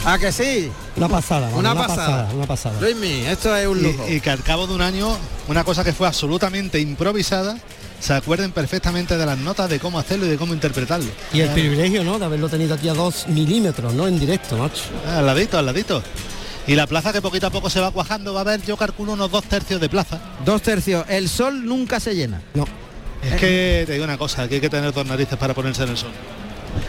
¿A 0.06 0.18
que 0.18 0.32
sí? 0.32 0.70
Una 0.98 1.08
pasada, 1.08 1.48
Una, 1.50 1.72
una 1.72 1.76
pasada. 1.88 2.08
pasada, 2.08 2.34
una 2.34 2.46
pasada. 2.46 2.82
Luismi, 2.82 3.26
esto 3.26 3.56
es 3.56 3.68
un 3.68 3.82
lujo. 3.82 4.06
Y, 4.10 4.16
y 4.16 4.20
que 4.22 4.30
al 4.30 4.42
cabo 4.44 4.68
de 4.68 4.74
un 4.74 4.82
año, 4.82 5.16
una 5.48 5.64
cosa 5.64 5.84
que 5.84 5.94
fue 5.94 6.08
absolutamente 6.08 6.80
improvisada, 6.80 7.58
se 8.00 8.14
acuerden 8.14 8.52
perfectamente 8.52 9.18
de 9.18 9.26
las 9.26 9.38
notas 9.38 9.70
de 9.70 9.80
cómo 9.80 9.98
hacerlo 10.00 10.26
y 10.26 10.30
de 10.30 10.38
cómo 10.38 10.54
interpretarlo. 10.54 11.10
Y 11.32 11.40
el 11.40 11.50
privilegio, 11.52 12.04
¿no? 12.04 12.20
De 12.20 12.26
haberlo 12.26 12.50
tenido 12.50 12.76
aquí 12.76 12.90
a 12.90 12.94
dos 12.94 13.28
milímetros, 13.30 13.94
¿no? 13.94 14.08
En 14.08 14.20
directo, 14.20 14.58
macho. 14.58 14.84
Ah, 15.08 15.20
Al 15.20 15.26
ladito, 15.26 15.58
al 15.58 15.66
ladito. 15.66 16.04
Y 16.68 16.76
la 16.76 16.86
plaza 16.88 17.12
que 17.14 17.22
poquito 17.22 17.48
a 17.48 17.50
poco 17.50 17.70
se 17.70 17.80
va 17.80 17.92
cuajando, 17.92 18.34
va 18.34 18.42
a 18.42 18.44
haber, 18.44 18.62
yo 18.64 18.76
calculo, 18.76 19.14
unos 19.14 19.32
dos 19.32 19.44
tercios 19.46 19.80
de 19.80 19.88
plaza. 19.90 20.20
Dos 20.46 20.62
tercios. 20.62 21.06
El 21.08 21.30
sol 21.30 21.66
nunca 21.66 22.00
se 22.02 22.14
llena. 22.16 22.42
No. 22.54 22.66
Es 23.22 23.36
que 23.40 23.84
te 23.86 23.94
digo 23.94 24.04
una 24.04 24.18
cosa, 24.18 24.50
que 24.50 24.56
hay 24.56 24.62
que 24.62 24.70
tener 24.70 24.92
dos 24.92 25.06
narices 25.06 25.38
para 25.38 25.54
ponerse 25.54 25.84
en 25.84 25.90
el 25.90 25.98
sol. 25.98 26.12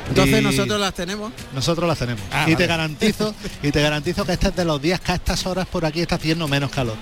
Entonces 0.08 0.40
Y 0.40 0.42
nosotros 0.44 0.80
las 0.80 0.94
tenemos. 0.94 1.32
nosotros 1.52 1.88
las 1.88 1.98
tenemos. 1.98 2.22
Ah, 2.30 2.42
y 2.42 2.52
vale. 2.52 2.56
te 2.56 2.66
garantizo, 2.66 3.34
y 3.62 3.70
te 3.70 3.82
garantizo 3.82 4.24
que 4.24 4.32
este 4.32 4.48
es 4.48 4.56
de 4.56 4.64
los 4.64 4.80
días 4.80 5.00
que 5.00 5.12
a 5.12 5.14
estas 5.16 5.46
horas 5.46 5.66
por 5.66 5.84
aquí 5.84 6.00
está 6.00 6.16
haciendo 6.16 6.48
menos 6.48 6.70
calor. 6.70 6.96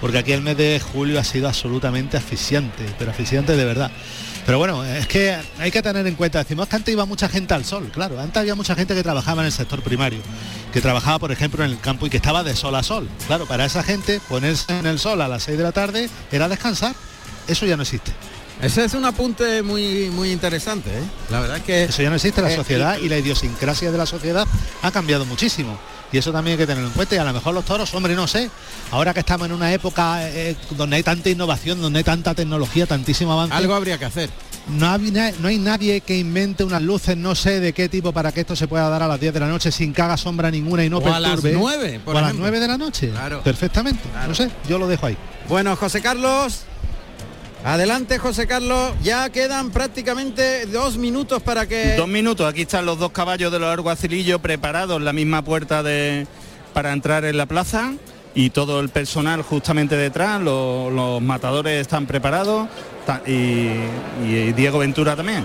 Porque 0.00 0.18
aquí 0.18 0.32
el 0.32 0.42
mes 0.42 0.56
de 0.56 0.80
julio 0.80 1.18
ha 1.18 1.24
sido 1.24 1.48
absolutamente 1.48 2.16
asfixiante, 2.16 2.84
pero 2.98 3.10
asfixiante 3.12 3.56
de 3.56 3.64
verdad. 3.64 3.90
Pero 4.44 4.58
bueno, 4.58 4.84
es 4.84 5.06
que 5.08 5.36
hay 5.58 5.70
que 5.72 5.82
tener 5.82 6.06
en 6.06 6.14
cuenta, 6.14 6.38
decimos 6.38 6.68
que 6.68 6.76
antes 6.76 6.92
iba 6.92 7.04
mucha 7.04 7.28
gente 7.28 7.52
al 7.54 7.64
sol, 7.64 7.90
claro, 7.92 8.20
antes 8.20 8.36
había 8.36 8.54
mucha 8.54 8.76
gente 8.76 8.94
que 8.94 9.02
trabajaba 9.02 9.42
en 9.42 9.46
el 9.46 9.52
sector 9.52 9.82
primario, 9.82 10.20
que 10.72 10.80
trabajaba 10.80 11.18
por 11.18 11.32
ejemplo 11.32 11.64
en 11.64 11.72
el 11.72 11.80
campo 11.80 12.06
y 12.06 12.10
que 12.10 12.18
estaba 12.18 12.44
de 12.44 12.54
sol 12.54 12.74
a 12.76 12.84
sol. 12.84 13.08
Claro, 13.26 13.46
para 13.46 13.64
esa 13.64 13.82
gente 13.82 14.20
ponerse 14.28 14.78
en 14.78 14.86
el 14.86 15.00
sol 15.00 15.20
a 15.20 15.26
las 15.28 15.42
6 15.44 15.58
de 15.58 15.64
la 15.64 15.72
tarde 15.72 16.08
era 16.30 16.48
descansar. 16.48 16.94
Eso 17.48 17.66
ya 17.66 17.76
no 17.76 17.82
existe. 17.82 18.12
Ese 18.62 18.84
es 18.84 18.94
un 18.94 19.04
apunte 19.04 19.62
muy 19.62 20.08
muy 20.10 20.32
interesante, 20.32 20.90
¿eh? 20.90 21.02
La 21.30 21.40
verdad 21.40 21.58
es 21.58 21.62
que 21.62 21.84
Eso 21.84 22.02
ya 22.02 22.08
no 22.10 22.16
existe, 22.16 22.40
la 22.40 22.50
Eh, 22.52 22.56
sociedad 22.56 22.96
y 22.98 23.08
la 23.08 23.18
idiosincrasia 23.18 23.92
de 23.92 23.98
la 23.98 24.06
sociedad 24.06 24.46
ha 24.82 24.90
cambiado 24.90 25.24
muchísimo. 25.26 25.78
Y 26.12 26.18
eso 26.18 26.32
también 26.32 26.52
hay 26.52 26.58
que 26.58 26.66
tenerlo 26.68 26.88
en 26.88 26.94
cuenta. 26.94 27.16
Y 27.16 27.18
a 27.18 27.24
lo 27.24 27.32
mejor 27.32 27.52
los 27.52 27.64
toros, 27.64 27.92
hombre, 27.92 28.14
no 28.14 28.26
sé. 28.28 28.48
Ahora 28.92 29.12
que 29.12 29.20
estamos 29.20 29.46
en 29.48 29.52
una 29.52 29.72
época 29.72 30.20
eh, 30.30 30.56
donde 30.70 30.96
hay 30.96 31.02
tanta 31.02 31.28
innovación, 31.28 31.80
donde 31.82 31.98
hay 31.98 32.04
tanta 32.04 32.32
tecnología, 32.32 32.86
tantísimo 32.86 33.32
avance. 33.32 33.54
algo 33.54 33.74
habría 33.74 33.98
que 33.98 34.04
hacer. 34.04 34.30
No, 34.68 34.90
hay 34.90 35.10
na- 35.10 35.32
no 35.40 35.48
hay 35.48 35.58
nadie 35.58 36.00
que 36.00 36.16
invente 36.16 36.64
unas 36.64 36.82
luces, 36.82 37.16
no 37.16 37.34
sé 37.34 37.60
de 37.60 37.72
qué 37.72 37.88
tipo, 37.88 38.12
para 38.12 38.32
que 38.32 38.40
esto 38.40 38.56
se 38.56 38.66
pueda 38.68 38.88
dar 38.88 39.02
a 39.02 39.08
las 39.08 39.20
10 39.20 39.34
de 39.34 39.40
la 39.40 39.48
noche 39.48 39.70
sin 39.70 39.92
que 39.92 40.00
haga 40.02 40.16
sombra 40.16 40.50
ninguna 40.50 40.84
y 40.84 40.90
no 40.90 40.98
O 40.98 41.12
a 41.12 41.20
las 41.20 41.32
perturbe. 41.32 41.56
9, 41.58 42.00
por 42.04 42.14
o 42.14 42.18
a 42.18 42.20
las 42.22 42.30
ejemplo. 42.30 42.42
9 42.50 42.60
de 42.60 42.68
la 42.68 42.78
noche. 42.78 43.10
Claro. 43.10 43.42
Perfectamente. 43.42 44.02
No 44.26 44.34
sé, 44.34 44.48
yo 44.68 44.78
lo 44.78 44.86
dejo 44.88 45.06
ahí. 45.06 45.16
Bueno, 45.48 45.74
José 45.76 46.00
Carlos. 46.00 46.60
Adelante, 47.66 48.18
José 48.18 48.46
Carlos. 48.46 48.92
Ya 49.02 49.28
quedan 49.30 49.70
prácticamente 49.70 50.66
dos 50.66 50.96
minutos 50.96 51.42
para 51.42 51.66
que. 51.66 51.96
Dos 51.96 52.06
minutos, 52.06 52.46
aquí 52.48 52.62
están 52.62 52.86
los 52.86 52.96
dos 52.96 53.10
caballos 53.10 53.50
de 53.50 53.58
los 53.58 53.68
alguacilillos 53.68 54.40
preparados 54.40 55.02
la 55.02 55.12
misma 55.12 55.42
puerta 55.42 55.82
de, 55.82 56.28
para 56.72 56.92
entrar 56.92 57.24
en 57.24 57.36
la 57.36 57.46
plaza 57.46 57.94
y 58.36 58.50
todo 58.50 58.78
el 58.78 58.88
personal 58.90 59.42
justamente 59.42 59.96
detrás, 59.96 60.40
lo- 60.40 60.90
los, 60.90 61.20
matadores 61.20 61.80
están 61.80 62.06
preparados 62.06 62.68
y 63.26 64.52
Diego 64.52 64.78
Ventura 64.78 65.16
también. 65.16 65.44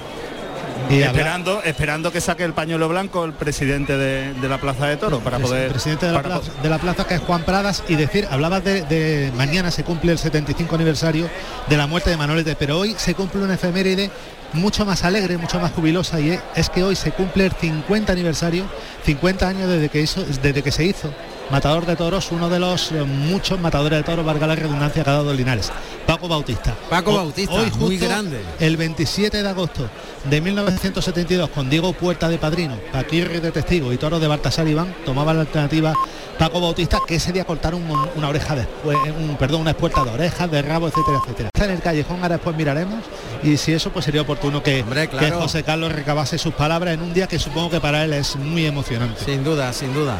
Y 0.90 1.02
esperando, 1.02 1.62
esperando 1.64 2.12
que 2.12 2.22
saque 2.22 2.44
el 2.44 2.54
pañuelo 2.54 2.90
blanco 2.90 3.24
el 3.26 3.34
presidente 3.34 3.98
de, 3.98 4.34
de 4.34 4.50
la 4.50 4.60
Plaza 4.60 4.88
de 4.88 4.98
Toros 4.98 5.22
para 5.22 5.40
poder... 5.40 5.72
presidente 5.72 6.06
de 6.06 6.12
la, 6.12 6.22
plaza, 6.22 6.52
de 6.62 6.70
la 6.70 6.80
plaza 6.80 7.06
que 7.06 7.16
es 7.16 7.22
Juan 7.22 7.44
Pradas 7.44 7.84
y 7.88 7.96
decir 7.96 8.28
hablabas 8.30 8.64
de, 8.64 8.82
de 8.84 9.32
mañana 9.36 9.72
se 9.72 9.84
cumple 9.84 10.12
el 10.12 10.18
75 10.18 10.76
aniversario 10.76 11.30
de 11.70 11.78
la 11.78 11.88
muerte 11.88 12.10
de 12.10 12.18
Manolete 12.18 12.56
pero 12.56 12.80
hoy 12.80 12.96
se 12.98 13.16
cumple 13.16 13.42
una 13.42 13.54
efeméride 13.54 14.10
mucho 14.54 14.86
más 14.86 15.04
alegre 15.04 15.38
mucho 15.38 15.60
más 15.60 15.72
jubilosa 15.72 16.20
y 16.20 16.32
es, 16.32 16.42
es 16.56 16.70
que 16.70 16.84
hoy 16.84 16.96
se 16.96 17.12
cumple 17.12 17.46
el 17.46 17.52
50 17.52 18.12
aniversario 18.12 18.66
50 19.06 19.48
años 19.48 19.70
desde 19.70 19.90
que 19.90 20.02
hizo 20.02 20.24
desde 20.24 20.62
que 20.62 20.72
se 20.72 20.84
hizo 20.84 21.14
matador 21.52 21.86
de 21.86 21.96
toros, 21.96 22.32
uno 22.32 22.50
de 22.50 22.60
los 22.60 22.92
eh, 22.92 23.04
muchos 23.04 23.60
matadores 23.60 24.00
de 24.00 24.04
toros, 24.04 24.26
valga 24.26 24.48
la 24.48 24.56
redundancia, 24.56 25.04
que 25.04 25.10
ha 25.10 25.14
dado 25.14 25.34
Linares, 25.34 25.72
Paco 26.06 26.28
Bautista. 26.28 26.74
Paco 26.90 27.14
Bautista, 27.14 27.54
hoy 27.54 27.72
muy 27.78 27.98
grande. 27.98 28.42
El 28.60 28.78
27 28.78 29.44
de 29.44 29.50
agosto 29.50 29.90
de 30.30 30.42
1972, 30.42 31.50
con 31.50 31.70
Diego 31.70 31.94
Puerta 31.94 32.30
de 32.30 32.38
Padrino, 32.38 32.76
Paquirri 32.92 33.40
de 33.40 33.52
Testigo 33.52 33.92
y 33.94 33.98
Toro 33.98 34.20
de 34.20 34.28
Baltasar 34.28 34.68
Iván, 34.68 34.96
tomaba 35.06 35.34
la 35.34 35.42
alternativa 35.42 35.94
Paco 36.40 36.60
Bautista, 36.62 37.00
que 37.08 37.16
ese 37.16 37.32
día 37.32 37.44
cortaron 37.46 37.84
un- 37.90 38.10
una 38.16 38.30
oreja 38.30 38.56
después, 38.56 38.98
un, 39.20 39.36
perdón, 39.38 39.62
una 39.62 39.72
espuerta 39.72 40.04
de 40.04 40.12
orejas, 40.12 40.50
de 40.50 40.62
rabo, 40.62 40.88
etcétera, 40.88 41.18
etcétera. 41.24 41.50
Está 41.54 41.66
en 41.66 41.72
el 41.72 41.82
callejón, 41.82 42.18
ahora 42.24 42.36
después 42.36 42.56
miraremos, 42.56 43.00
y 43.44 43.58
si 43.58 43.74
eso 43.74 43.92
pues 43.92 44.06
sería 44.06 44.22
oportuno 44.22 44.64
que, 44.64 44.84
claro. 45.10 45.42
José 45.42 45.64
Carlos 45.64 45.92
recabase 45.92 46.38
sus 46.38 46.54
palabras 46.54 46.94
en 46.96 47.02
un 47.02 47.14
día 47.14 47.28
que 47.28 47.38
supongo 47.38 47.70
que 47.70 47.80
para 47.80 48.04
él 48.04 48.14
es 48.14 48.36
muy 48.38 48.66
emocionante. 48.66 49.24
Sin 49.24 49.44
duda, 49.44 49.72
sin 49.74 49.94
duda. 49.94 50.18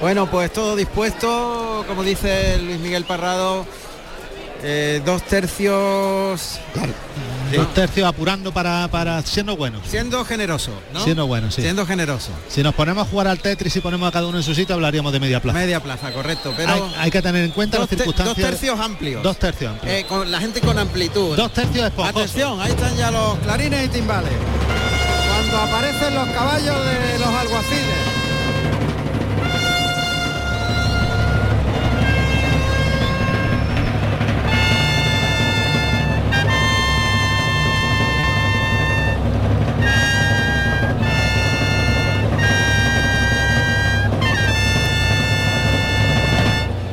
Bueno, 0.00 0.30
pues 0.30 0.52
todo 0.52 0.76
dispuesto, 0.76 1.84
como 1.88 2.02
dice 2.02 2.58
Luis 2.58 2.78
Miguel 2.78 3.04
Parrado, 3.04 3.66
eh, 4.62 5.00
dos 5.04 5.22
tercios. 5.22 6.58
Dos 7.54 7.72
tercios 7.72 8.08
apurando 8.08 8.52
para, 8.52 8.88
para 8.88 9.22
siendo 9.22 9.56
buenos. 9.56 9.82
Siendo 9.86 10.24
generoso, 10.24 10.72
¿no? 10.92 11.04
Siendo 11.04 11.26
buenos, 11.26 11.54
sí. 11.54 11.62
Siendo 11.62 11.86
generoso. 11.86 12.30
Si 12.48 12.62
nos 12.62 12.74
ponemos 12.74 13.06
a 13.06 13.10
jugar 13.10 13.28
al 13.28 13.38
Tetris 13.38 13.76
y 13.76 13.80
ponemos 13.80 14.08
a 14.08 14.12
cada 14.12 14.26
uno 14.26 14.38
en 14.38 14.42
su 14.42 14.54
sitio, 14.54 14.74
hablaríamos 14.74 15.12
de 15.12 15.20
media 15.20 15.40
plaza. 15.40 15.58
Media 15.58 15.80
plaza, 15.80 16.10
correcto. 16.12 16.52
Pero 16.56 16.72
hay, 16.72 16.82
hay 16.98 17.10
que 17.12 17.22
tener 17.22 17.44
en 17.44 17.52
cuenta 17.52 17.78
las 17.78 17.88
circunstancias. 17.88 18.36
dos 18.36 18.44
tercios 18.50 18.80
amplios. 18.80 19.22
Dos 19.22 19.38
tercios 19.38 19.72
amplios. 19.72 19.94
Eh, 19.94 20.04
con 20.08 20.30
la 20.30 20.40
gente 20.40 20.60
con 20.60 20.78
amplitud. 20.78 21.36
Dos 21.36 21.52
tercios 21.52 21.86
esponjosos. 21.86 22.22
Atención, 22.22 22.60
ahí 22.60 22.70
están 22.72 22.96
ya 22.96 23.10
los 23.12 23.38
clarines 23.38 23.84
y 23.84 23.88
timbales. 23.88 24.32
Cuando 25.28 25.58
aparecen 25.58 26.14
los 26.14 26.28
caballos 26.28 26.76
de 26.84 27.18
los 27.20 27.28
alguaciles. 27.28 28.23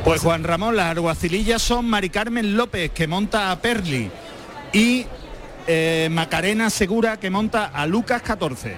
Pues 0.04 0.20
Juan 0.20 0.42
Ramón, 0.42 0.74
las 0.74 0.86
alguacilillas 0.86 1.62
son 1.62 1.88
Mari 1.88 2.10
Carmen 2.10 2.56
López, 2.56 2.90
que 2.90 3.06
monta 3.06 3.52
a 3.52 3.60
Perli, 3.60 4.10
y 4.72 5.06
eh, 5.68 6.08
Macarena 6.10 6.70
Segura, 6.70 7.20
que 7.20 7.30
monta 7.30 7.66
a 7.66 7.86
Lucas 7.86 8.20
14. 8.20 8.74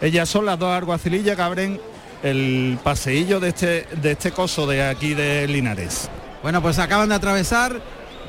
Ellas 0.00 0.28
son 0.28 0.46
las 0.46 0.56
dos 0.56 0.70
alguacilillas 0.70 1.34
que 1.34 1.42
abren 1.42 1.80
el 2.22 2.78
paseillo 2.84 3.40
de 3.40 3.48
este, 3.48 3.88
de 4.00 4.12
este 4.12 4.30
coso 4.30 4.64
de 4.68 4.84
aquí 4.84 5.14
de 5.14 5.48
Linares. 5.48 6.08
Bueno, 6.40 6.62
pues 6.62 6.78
acaban 6.78 7.08
de 7.08 7.16
atravesar 7.16 7.80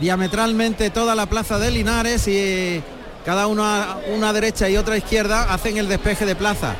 diametralmente 0.01 0.89
toda 0.89 1.13
la 1.13 1.27
plaza 1.27 1.59
de 1.59 1.69
Linares 1.69 2.27
y 2.27 2.81
cada 3.23 3.45
una, 3.45 3.97
una 4.13 4.33
derecha 4.33 4.67
y 4.67 4.77
otra 4.77 4.97
izquierda 4.97 5.53
hacen 5.53 5.77
el 5.77 5.87
despeje 5.87 6.25
de 6.25 6.35
plaza. 6.35 6.73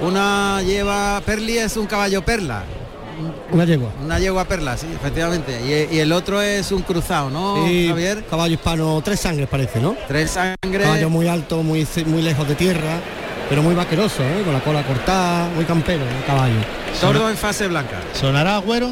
Una 0.00 0.62
lleva, 0.62 1.20
Perli 1.26 1.58
es 1.58 1.76
un 1.76 1.86
caballo 1.86 2.24
perla, 2.24 2.64
Una 3.52 3.64
yegua. 3.64 3.90
una 4.02 4.18
yegua 4.18 4.44
perla, 4.46 4.76
sí, 4.76 4.86
efectivamente. 4.94 5.60
Y, 5.90 5.94
y 5.96 5.98
el 6.00 6.10
otro 6.12 6.40
es 6.40 6.72
un 6.72 6.82
cruzado, 6.82 7.30
¿no, 7.30 7.66
Sí, 7.66 7.86
Javier? 7.88 8.24
Caballo 8.28 8.54
hispano, 8.54 9.00
tres 9.04 9.20
sangres 9.20 9.48
parece, 9.48 9.80
¿no? 9.80 9.94
Tres 10.08 10.30
sangres. 10.30 10.82
Caballo 10.86 11.10
muy 11.10 11.28
alto, 11.28 11.62
muy, 11.62 11.86
muy 12.06 12.22
lejos 12.22 12.48
de 12.48 12.54
tierra, 12.54 12.98
pero 13.48 13.62
muy 13.62 13.74
vaqueroso, 13.74 14.22
¿eh? 14.22 14.42
con 14.44 14.54
la 14.54 14.60
cola 14.60 14.82
cortada, 14.84 15.48
muy 15.54 15.64
campero 15.66 16.02
el 16.02 16.24
caballo. 16.26 16.54
Tordo 17.00 17.28
en 17.28 17.36
fase 17.36 17.68
blanca. 17.68 18.00
¿Sonará 18.14 18.56
Agüero? 18.56 18.90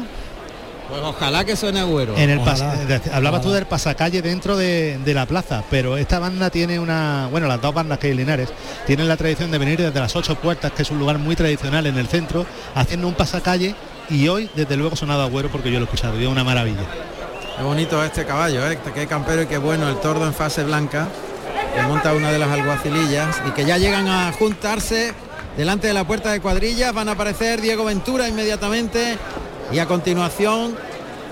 Pues 0.89 1.01
ojalá 1.03 1.45
que 1.45 1.55
suene 1.55 1.79
agüero. 1.79 2.17
En 2.17 2.29
el 2.31 2.39
Ojalá. 2.39 2.75
de- 2.75 2.99
hablabas 3.13 3.41
tú 3.41 3.51
del 3.51 3.65
pasacalle 3.65 4.21
dentro 4.21 4.57
de, 4.57 4.97
de 5.05 5.13
la 5.13 5.25
plaza, 5.25 5.63
pero 5.71 5.95
esta 5.95 6.19
banda 6.19 6.49
tiene 6.49 6.79
una, 6.79 7.29
bueno, 7.31 7.47
las 7.47 7.61
dos 7.61 7.73
bandas 7.73 7.97
que 7.97 8.07
hay 8.07 8.13
Linares 8.13 8.49
tienen 8.85 9.07
la 9.07 9.15
tradición 9.15 9.51
de 9.51 9.57
venir 9.57 9.79
desde 9.79 9.97
las 9.97 10.13
ocho 10.17 10.35
puertas, 10.35 10.73
que 10.73 10.81
es 10.81 10.91
un 10.91 10.99
lugar 10.99 11.17
muy 11.17 11.37
tradicional 11.37 11.87
en 11.87 11.97
el 11.97 12.07
centro, 12.09 12.45
haciendo 12.75 13.07
un 13.07 13.13
pasacalle 13.13 13.73
y 14.09 14.27
hoy 14.27 14.49
desde 14.55 14.75
luego 14.77 14.95
sonado 14.95 15.23
agüero 15.23 15.49
porque 15.49 15.71
yo 15.71 15.79
lo 15.79 15.85
he 15.85 15.89
escuchado 15.89 16.19
y 16.19 16.23
es 16.23 16.29
una 16.29 16.43
maravilla. 16.43 16.85
Qué 17.57 17.63
bonito 17.63 18.03
este 18.03 18.25
caballo, 18.25 18.69
¿eh? 18.69 18.79
qué 18.93 19.07
campero 19.07 19.43
y 19.43 19.45
qué 19.47 19.57
bueno 19.57 19.87
el 19.89 19.97
tordo 19.99 20.25
en 20.25 20.33
fase 20.33 20.63
blanca 20.63 21.07
que 21.75 21.81
monta 21.83 22.13
una 22.13 22.31
de 22.31 22.39
las 22.39 22.49
alguacilillas 22.49 23.41
y 23.47 23.51
que 23.51 23.65
ya 23.65 23.77
llegan 23.77 24.07
a 24.07 24.31
juntarse 24.33 25.13
delante 25.57 25.87
de 25.87 25.93
la 25.93 26.03
puerta 26.05 26.31
de 26.31 26.41
cuadrillas. 26.41 26.93
Van 26.93 27.07
a 27.07 27.13
aparecer 27.13 27.61
Diego 27.61 27.85
Ventura 27.85 28.27
inmediatamente 28.27 29.17
y 29.71 29.79
a 29.79 29.85
continuación 29.85 30.75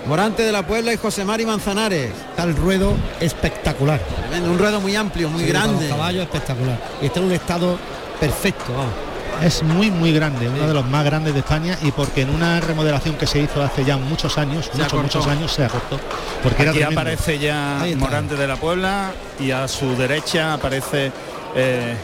Morante 0.08 0.44
de 0.44 0.52
la 0.54 0.66
Puebla 0.66 0.94
y 0.94 0.98
José 0.98 1.26
Mari 1.26 1.46
Manzanares. 1.46 2.12
Está 2.30 2.44
el 2.44 2.56
ruedo 2.56 2.94
espectacular. 3.20 4.00
Tremendo, 4.00 4.50
un 4.52 4.58
ruedo 4.58 4.80
muy 4.80 4.96
amplio, 4.96 5.30
muy 5.30 5.44
Sí, 5.44 5.50
grande. 5.50 5.90
caballos 5.90 6.24
espectacular. 6.24 6.80
Y 7.02 7.08
está 7.08 7.20
en 7.20 7.26
un 7.26 7.32
estado 7.34 7.78
perfecto, 8.20 8.72
vamos. 8.72 8.94
Es 9.42 9.64
muy 9.64 9.90
muy 9.90 10.12
grande, 10.12 10.50
uno 10.50 10.68
de 10.68 10.74
los 10.74 10.86
más 10.86 11.06
grandes 11.06 11.34
de 11.34 11.40
España 11.40 11.78
y 11.82 11.92
porque 11.92 12.22
en 12.24 12.30
una 12.30 12.60
remodelación 12.60 13.16
que 13.16 13.26
se 13.26 13.40
hizo 13.40 13.64
hace 13.64 13.86
ya 13.86 13.96
muchos 13.96 14.38
años, 14.38 14.70
muchos 14.74 14.80
acortó. 14.88 15.02
muchos 15.04 15.28
años 15.28 15.54
se 15.54 15.64
acortó. 15.64 15.98
Porque 16.44 16.64
era 16.64 16.72
Aquí 16.72 16.80
tremendo. 16.80 17.02
aparece 17.02 17.40
ya. 17.40 17.86
Morante 17.98 18.36
de 18.36 18.48
la 18.48 18.58
Puebla 18.58 19.12
y 19.40 19.52
a 19.52 19.68
su 19.70 19.96
derecha 19.96 20.54
aparece 20.54 21.12
eh, 21.56 21.96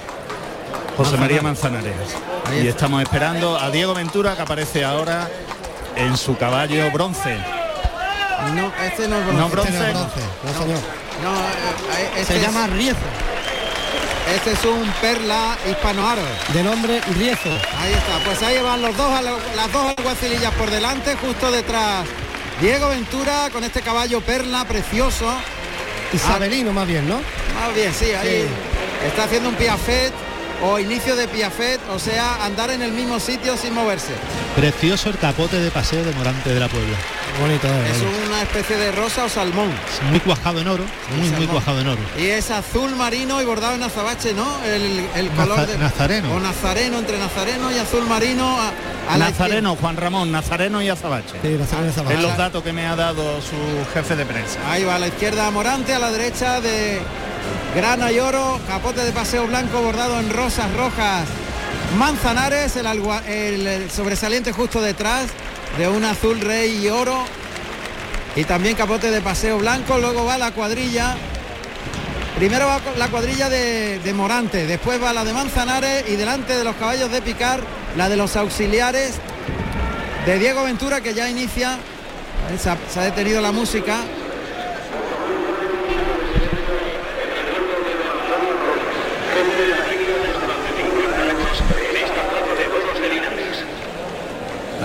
José 0.95 1.17
María 1.17 1.41
Manzanares. 1.41 1.93
Y 2.63 2.67
estamos 2.67 3.01
esperando 3.03 3.57
a 3.59 3.69
Diego 3.69 3.93
Ventura 3.93 4.35
que 4.35 4.41
aparece 4.43 4.85
ahora 4.85 5.27
en 5.97 6.15
su 6.15 6.37
caballo 6.37 6.89
bronce. 6.91 7.37
No, 8.55 8.71
este 8.81 9.07
no 9.09 9.17
es 9.17 9.25
No, 9.33 9.49
bronce. 9.49 9.71
Este 9.71 9.79
no 9.81 9.87
es 9.87 9.93
bronce. 9.93 10.19
bronce, 10.19 10.21
no, 10.45 10.63
señor. 10.63 10.79
No, 11.23 11.31
eh, 11.33 11.99
eh, 11.99 12.09
este 12.21 12.33
Se 12.33 12.39
es- 12.39 12.45
llama 12.45 12.67
Riezo, 12.67 12.97
Este 14.33 14.51
es 14.53 14.65
un 14.65 14.91
perla 15.01 15.57
hispanoaro. 15.69 16.21
de 16.53 16.63
nombre 16.63 16.99
Riezo. 17.17 17.49
Ahí 17.49 17.93
está, 17.93 18.19
pues 18.25 18.41
ahí 18.41 18.59
van 18.61 18.81
los 18.81 18.95
dos, 18.97 19.11
las 19.55 19.71
dos 19.71 19.93
alguacilillas 19.97 20.53
por 20.53 20.69
delante, 20.69 21.15
justo 21.15 21.51
detrás 21.51 22.05
Diego 22.59 22.89
Ventura 22.89 23.49
con 23.51 23.63
este 23.63 23.81
caballo 23.81 24.21
perla 24.21 24.65
precioso. 24.65 25.31
Isabelino 26.11 26.71
más 26.71 26.87
bien, 26.87 27.07
¿no? 27.07 27.15
Más 27.15 27.75
bien, 27.75 27.93
sí, 27.93 28.11
ahí 28.13 28.47
está 29.05 29.25
haciendo 29.25 29.49
un 29.49 29.55
piafet 29.55 30.13
o 30.63 30.79
inicio 30.79 31.15
de 31.15 31.27
piafet, 31.27 31.79
o 31.93 31.99
sea, 31.99 32.43
andar 32.45 32.69
en 32.71 32.81
el 32.81 32.91
mismo 32.91 33.19
sitio 33.19 33.57
sin 33.57 33.73
moverse. 33.73 34.13
Precioso 34.55 35.09
el 35.09 35.17
capote 35.17 35.59
de 35.59 35.71
paseo 35.71 36.03
de 36.03 36.11
Morante 36.13 36.53
de 36.53 36.59
la 36.59 36.67
Puebla. 36.67 36.95
Bonito, 37.41 37.67
¿eh? 37.67 37.91
Es 37.91 38.01
una 38.29 38.41
especie 38.43 38.77
de 38.77 38.91
rosa 38.93 39.25
o 39.25 39.29
salmón. 39.29 39.69
Es 39.93 40.09
muy 40.09 40.19
cuajado 40.21 40.61
en 40.61 40.67
oro, 40.69 40.85
muy 41.17 41.29
muy 41.31 41.47
cuajado 41.47 41.81
en 41.81 41.87
oro. 41.89 41.99
Y 42.17 42.27
es 42.27 42.49
azul 42.49 42.95
marino 42.95 43.41
y 43.41 43.45
bordado 43.45 43.75
en 43.75 43.83
azabache, 43.83 44.33
¿no? 44.33 44.47
El, 44.63 45.05
el 45.15 45.29
color 45.31 45.59
Naza- 45.59 45.65
de 45.67 45.77
nazareno. 45.77 46.33
O 46.33 46.39
nazareno, 46.39 46.99
entre 46.99 47.17
nazareno 47.17 47.71
y 47.73 47.77
azul 47.77 48.05
marino. 48.07 48.57
A, 48.57 48.71
a 49.13 49.17
la 49.17 49.29
Nazareno, 49.29 49.75
Juan 49.75 49.97
Ramón, 49.97 50.31
Nazareno 50.31 50.81
y 50.81 50.87
Azabache. 50.89 51.35
Sí, 51.41 51.59
Es 52.13 52.21
los 52.21 52.37
datos 52.37 52.63
que 52.63 52.71
me 52.73 52.87
ha 52.87 52.95
dado 52.95 53.39
su 53.41 53.55
jefe 53.93 54.15
de 54.15 54.25
prensa. 54.25 54.57
Ahí 54.71 54.83
va 54.85 54.95
a 54.95 54.99
la 54.99 55.07
izquierda 55.07 55.51
Morante, 55.51 55.93
a 55.93 55.99
la 55.99 56.11
derecha 56.11 56.61
de 56.61 57.01
grana 57.75 58.09
y 58.09 58.19
oro, 58.19 58.57
capote 58.67 59.03
de 59.03 59.11
paseo 59.11 59.45
blanco 59.47 59.81
bordado 59.81 60.17
en 60.21 60.29
rosas 60.29 60.73
rojas. 60.75 61.27
Manzanares, 61.97 62.77
el, 62.77 63.91
sobresaliente 63.91 64.53
justo 64.53 64.81
detrás 64.81 65.25
de 65.77 65.89
un 65.89 66.05
azul 66.05 66.39
rey 66.39 66.85
y 66.85 66.89
oro. 66.89 67.25
Y 68.37 68.45
también 68.45 68.75
capote 68.75 69.11
de 69.11 69.21
paseo 69.21 69.57
blanco, 69.59 69.97
luego 69.97 70.23
va 70.23 70.37
la 70.37 70.51
cuadrilla. 70.51 71.15
Primero 72.37 72.65
va 72.65 72.79
la 72.97 73.09
cuadrilla 73.09 73.49
de, 73.49 74.13
Morante, 74.15 74.65
después 74.67 75.01
va 75.01 75.13
la 75.13 75.25
de 75.25 75.33
Manzanares 75.33 76.05
y 76.07 76.15
delante 76.15 76.57
de 76.57 76.63
los 76.63 76.75
caballos 76.75 77.11
de 77.11 77.21
picar, 77.21 77.59
la 77.97 78.07
de 78.07 78.17
los 78.17 78.35
auxiliares 78.37 79.15
de 80.25 80.39
Diego 80.39 80.63
Ventura 80.63 81.01
que 81.01 81.13
ya 81.13 81.29
inicia. 81.29 81.77
Se 82.57 82.99
ha 82.99 83.03
detenido 83.03 83.41
la 83.41 83.51
música. 83.51 83.97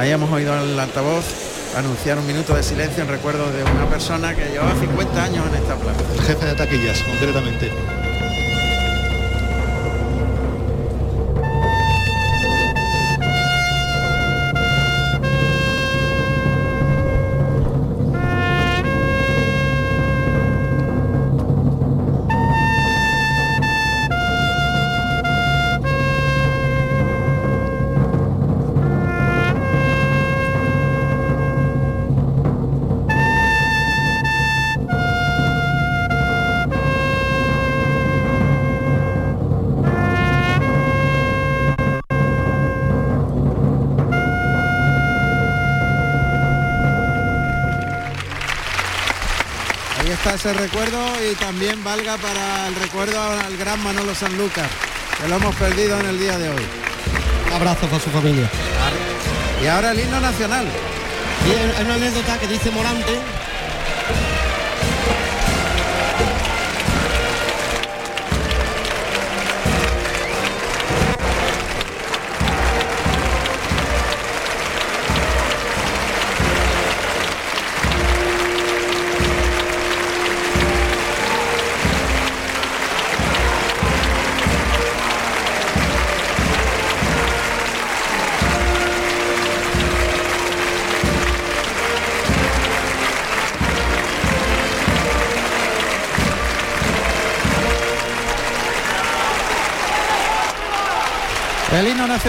Ahí 0.01 0.13
hemos 0.13 0.33
oído 0.33 0.59
el 0.59 0.81
altavoz 0.81 1.27
anunciar 1.77 2.17
un 2.17 2.27
minuto 2.27 2.55
de 2.55 2.63
silencio 2.63 3.03
en 3.03 3.11
recuerdo 3.11 3.53
de 3.53 3.63
una 3.65 3.87
persona 3.87 4.35
que 4.35 4.49
llevaba 4.49 4.75
50 4.75 5.23
años 5.23 5.47
en 5.47 5.57
esta 5.57 5.77
plaza. 5.77 6.01
El 6.15 6.23
jefe 6.23 6.47
de 6.47 6.55
taquillas, 6.55 7.03
concretamente. 7.03 7.71
Ese 50.41 50.55
recuerdo 50.55 50.99
y 51.31 51.35
también 51.35 51.85
valga 51.85 52.17
para 52.17 52.69
el 52.69 52.75
recuerdo 52.77 53.21
al 53.21 53.59
gran 53.59 53.79
Manolo 53.85 54.15
Sanlúcar, 54.15 54.71
que 55.21 55.29
lo 55.29 55.37
hemos 55.37 55.55
perdido 55.57 56.01
en 56.01 56.07
el 56.07 56.19
día 56.19 56.39
de 56.39 56.49
hoy. 56.49 56.63
Un 57.47 57.53
abrazo 57.53 57.87
para 57.89 58.03
su 58.03 58.09
familia. 58.09 58.49
Y 59.63 59.67
ahora 59.67 59.91
el 59.91 60.01
himno 60.01 60.19
nacional. 60.19 60.65
Y 61.47 61.51
hay 61.51 61.85
una 61.85 61.95
anécdota 61.97 62.39
que 62.39 62.47
dice 62.47 62.71
Morante 62.71 63.19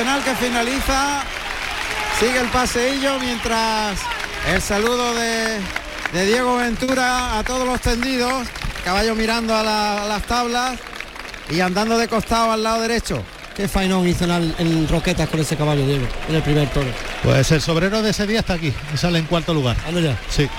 nacional 0.03 0.23
que 0.23 0.35
finaliza. 0.43 1.21
Sigue 2.19 2.39
el 2.39 2.47
paseillo 2.47 3.19
mientras 3.19 3.99
el 4.51 4.59
saludo 4.61 5.13
de, 5.13 5.59
de 6.13 6.25
Diego 6.25 6.57
Ventura 6.57 7.37
a 7.37 7.43
todos 7.43 7.67
los 7.67 7.79
tendidos. 7.81 8.47
Caballo 8.83 9.13
mirando 9.15 9.55
a, 9.55 9.61
la- 9.63 10.03
a 10.03 10.07
las 10.07 10.23
tablas 10.23 10.79
y 11.51 11.59
andando 11.59 11.97
de 11.99 12.07
costado 12.07 12.51
al 12.51 12.63
lado 12.63 12.81
derecho. 12.81 13.23
Qué 13.55 13.67
faenón 13.67 14.07
hizo 14.07 14.23
en, 14.25 14.55
en 14.57 14.87
Roquetas 14.87 15.29
con 15.29 15.39
ese 15.39 15.55
caballo, 15.55 15.85
Diego, 15.85 16.07
en 16.29 16.35
el 16.35 16.41
primer 16.41 16.67
toro. 16.69 16.87
Pues 17.21 17.51
el 17.51 17.61
sobrero 17.61 18.01
de 18.01 18.09
ese 18.09 18.25
día 18.25 18.39
está 18.39 18.53
aquí, 18.53 18.73
y 18.93 18.97
sale 18.97 19.19
en 19.19 19.25
cuarto 19.25 19.53
lugar. 19.53 19.75
Ya. 20.01 20.17
Sí. 20.29 20.49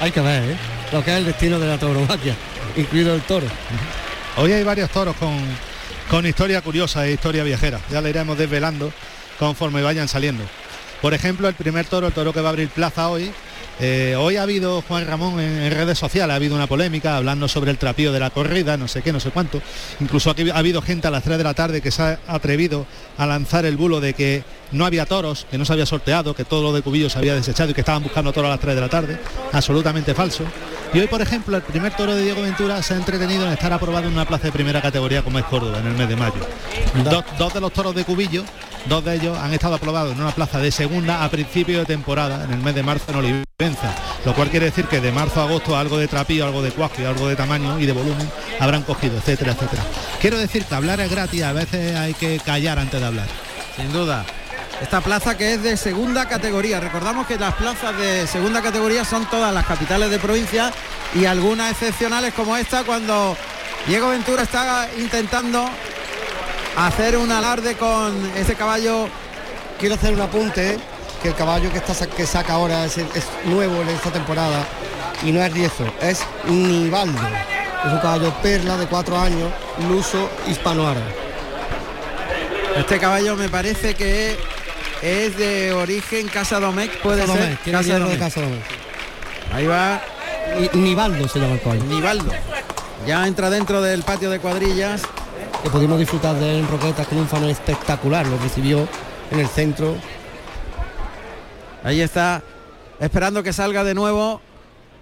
Hay 0.00 0.10
que 0.10 0.20
ver, 0.20 0.42
¿eh? 0.52 0.56
Lo 0.92 1.04
que 1.04 1.10
es 1.12 1.18
el 1.18 1.24
destino 1.26 1.58
de 1.58 1.66
la 1.66 1.76
tauromaquia, 1.76 2.34
incluido 2.76 3.14
el 3.14 3.20
toro. 3.22 3.46
Hoy 4.36 4.52
hay 4.52 4.62
varios 4.62 4.88
toros 4.90 5.16
con, 5.16 5.36
con 6.10 6.26
historia 6.26 6.60
curiosa 6.60 7.06
e 7.06 7.12
historia 7.12 7.44
viajera. 7.44 7.80
Ya 7.90 8.00
le 8.00 8.10
iremos 8.10 8.38
desvelando 8.38 8.92
conforme 9.38 9.82
vayan 9.82 10.08
saliendo. 10.08 10.44
Por 11.00 11.14
ejemplo, 11.14 11.48
el 11.48 11.54
primer 11.54 11.86
toro, 11.86 12.06
el 12.06 12.12
toro 12.12 12.32
que 12.32 12.40
va 12.40 12.48
a 12.48 12.50
abrir 12.50 12.68
plaza 12.68 13.08
hoy. 13.08 13.32
Eh, 13.80 14.14
hoy 14.18 14.36
ha 14.36 14.42
habido, 14.42 14.82
Juan 14.82 15.06
Ramón, 15.06 15.40
en, 15.40 15.62
en 15.62 15.72
redes 15.72 15.98
sociales, 15.98 16.32
ha 16.32 16.36
habido 16.36 16.54
una 16.54 16.66
polémica 16.66 17.16
hablando 17.16 17.48
sobre 17.48 17.70
el 17.70 17.78
trapío 17.78 18.12
de 18.12 18.20
la 18.20 18.30
corrida, 18.30 18.76
no 18.76 18.88
sé 18.88 19.02
qué, 19.02 19.12
no 19.12 19.20
sé 19.20 19.30
cuánto. 19.30 19.60
Incluso 20.00 20.30
aquí 20.30 20.48
ha 20.50 20.58
habido 20.58 20.80
gente 20.82 21.08
a 21.08 21.10
las 21.10 21.24
3 21.24 21.38
de 21.38 21.44
la 21.44 21.54
tarde 21.54 21.80
que 21.80 21.90
se 21.90 22.02
ha 22.02 22.18
atrevido 22.28 22.86
a 23.18 23.26
lanzar 23.26 23.64
el 23.64 23.76
bulo 23.76 24.00
de 24.00 24.14
que 24.14 24.44
no 24.72 24.86
había 24.86 25.06
toros, 25.06 25.46
que 25.50 25.58
no 25.58 25.64
se 25.64 25.72
había 25.72 25.86
sorteado, 25.86 26.34
que 26.34 26.44
todo 26.44 26.62
lo 26.62 26.72
de 26.72 26.82
Cubillo 26.82 27.08
se 27.10 27.18
había 27.18 27.34
desechado 27.34 27.70
y 27.70 27.74
que 27.74 27.80
estaban 27.80 28.02
buscando 28.02 28.32
toros 28.32 28.48
a 28.48 28.52
las 28.52 28.60
3 28.60 28.74
de 28.74 28.80
la 28.80 28.88
tarde. 28.88 29.18
Absolutamente 29.52 30.14
falso. 30.14 30.44
Y 30.92 31.00
hoy, 31.00 31.06
por 31.08 31.20
ejemplo, 31.20 31.56
el 31.56 31.62
primer 31.62 31.96
toro 31.96 32.14
de 32.14 32.22
Diego 32.22 32.42
Ventura 32.42 32.82
se 32.82 32.94
ha 32.94 32.96
entretenido 32.96 33.46
en 33.46 33.52
estar 33.52 33.72
aprobado 33.72 34.06
en 34.06 34.12
una 34.12 34.24
plaza 34.24 34.44
de 34.44 34.52
primera 34.52 34.80
categoría 34.80 35.22
como 35.22 35.38
es 35.38 35.44
Córdoba, 35.46 35.80
en 35.80 35.86
el 35.88 35.94
mes 35.94 36.08
de 36.08 36.16
mayo. 36.16 36.40
Dos, 37.04 37.24
dos 37.38 37.54
de 37.54 37.60
los 37.60 37.72
toros 37.72 37.94
de 37.94 38.04
Cubillo, 38.04 38.44
dos 38.86 39.04
de 39.04 39.16
ellos 39.16 39.36
han 39.38 39.52
estado 39.52 39.74
aprobados 39.74 40.12
en 40.12 40.20
una 40.20 40.30
plaza 40.30 40.58
de 40.58 40.70
segunda 40.70 41.24
a 41.24 41.30
principio 41.30 41.80
de 41.80 41.84
temporada, 41.84 42.44
en 42.44 42.52
el 42.52 42.58
mes 42.58 42.74
de 42.74 42.82
marzo 42.82 43.10
en 43.10 43.44
Lo 44.24 44.34
cual 44.34 44.50
quiere 44.50 44.66
decir 44.66 44.86
que 44.86 45.00
de 45.00 45.12
marzo 45.12 45.40
a 45.40 45.44
agosto 45.44 45.76
algo 45.76 45.98
de 45.98 46.08
trapío, 46.08 46.44
algo 46.44 46.62
de 46.62 46.70
cuajo 46.70 46.94
y 47.00 47.04
algo 47.04 47.28
de 47.28 47.36
tamaño 47.36 47.78
y 47.78 47.86
de 47.86 47.92
volumen 47.92 48.30
habrán 48.60 48.82
cogido, 48.82 49.16
etcétera, 49.18 49.52
etcétera. 49.52 49.82
Quiero 50.20 50.38
decir 50.38 50.64
que 50.64 50.74
hablar 50.74 51.00
es 51.00 51.10
gratis, 51.10 51.42
a 51.42 51.52
veces 51.52 51.96
hay 51.96 52.14
que 52.14 52.40
callar 52.44 52.78
antes 52.78 53.00
de 53.00 53.06
hablar. 53.06 53.26
Sin 53.76 53.92
duda. 53.92 54.24
Esta 54.82 55.00
plaza 55.00 55.36
que 55.36 55.54
es 55.54 55.62
de 55.62 55.76
segunda 55.76 56.28
categoría. 56.28 56.80
Recordamos 56.80 57.26
que 57.26 57.38
las 57.38 57.54
plazas 57.54 57.96
de 57.96 58.26
segunda 58.26 58.60
categoría 58.60 59.04
son 59.04 59.24
todas 59.26 59.54
las 59.54 59.64
capitales 59.64 60.10
de 60.10 60.18
provincia 60.18 60.72
y 61.14 61.26
algunas 61.26 61.70
excepcionales 61.70 62.34
como 62.34 62.56
esta 62.56 62.82
cuando 62.84 63.36
Diego 63.86 64.08
Ventura 64.08 64.42
está 64.42 64.88
intentando 64.98 65.68
hacer 66.76 67.16
un 67.16 67.30
alarde 67.30 67.76
con 67.76 68.14
ese 68.36 68.54
caballo. 68.56 69.08
Quiero 69.78 69.94
hacer 69.94 70.14
un 70.14 70.20
apunte, 70.20 70.78
que 71.24 71.30
el 71.30 71.34
caballo 71.36 71.72
que, 71.72 71.78
está, 71.78 71.94
que 72.06 72.26
saca 72.26 72.52
ahora 72.52 72.84
es, 72.84 72.98
es 72.98 73.24
nuevo 73.46 73.80
en 73.80 73.88
esta 73.88 74.10
temporada 74.10 74.62
y 75.24 75.32
no 75.32 75.42
es 75.42 75.50
Riezo, 75.54 75.84
es 76.02 76.20
Nivaldo. 76.46 77.18
Es 77.86 77.92
un 77.92 77.98
caballo 77.98 78.30
perla 78.42 78.76
de 78.76 78.86
cuatro 78.86 79.18
años, 79.18 79.50
luso 79.88 80.28
hispanoárabe. 80.46 81.06
Este 82.76 82.98
caballo 82.98 83.36
me 83.36 83.48
parece 83.48 83.94
que 83.94 84.36
es 85.00 85.36
de 85.38 85.72
origen 85.72 86.28
Casa 86.28 86.60
Domecq, 86.60 86.98
puede 87.00 87.22
Casa 87.22 87.32
ser. 87.32 87.42
Domecq, 87.42 87.64
Casa 87.64 87.82
hierro 87.82 87.98
de 88.00 88.04
Domecq. 88.04 88.18
Casa 88.20 88.40
Domecq. 88.42 88.62
Ahí 89.54 89.66
va 89.66 90.02
Ni- 90.74 90.80
Nivaldo 90.82 91.26
se 91.26 91.38
llama 91.38 91.54
el 91.54 91.60
caballo. 91.62 91.84
Nivaldo. 91.84 92.32
Ya 93.06 93.26
entra 93.26 93.48
dentro 93.48 93.80
del 93.80 94.02
patio 94.02 94.28
de 94.28 94.40
cuadrillas. 94.40 95.00
Que 95.62 95.70
pudimos 95.70 95.98
disfrutar 95.98 96.34
de 96.34 96.50
él 96.50 96.56
en 96.60 96.68
Roquetas 96.68 97.06
con 97.06 97.16
un 97.16 97.28
fan 97.28 97.44
espectacular, 97.44 98.26
lo 98.26 98.36
recibió 98.36 98.86
en 99.30 99.40
el 99.40 99.48
centro. 99.48 99.94
Ahí 101.84 102.00
está, 102.00 102.42
esperando 102.98 103.42
que 103.42 103.52
salga 103.52 103.84
de 103.84 103.94
nuevo 103.94 104.40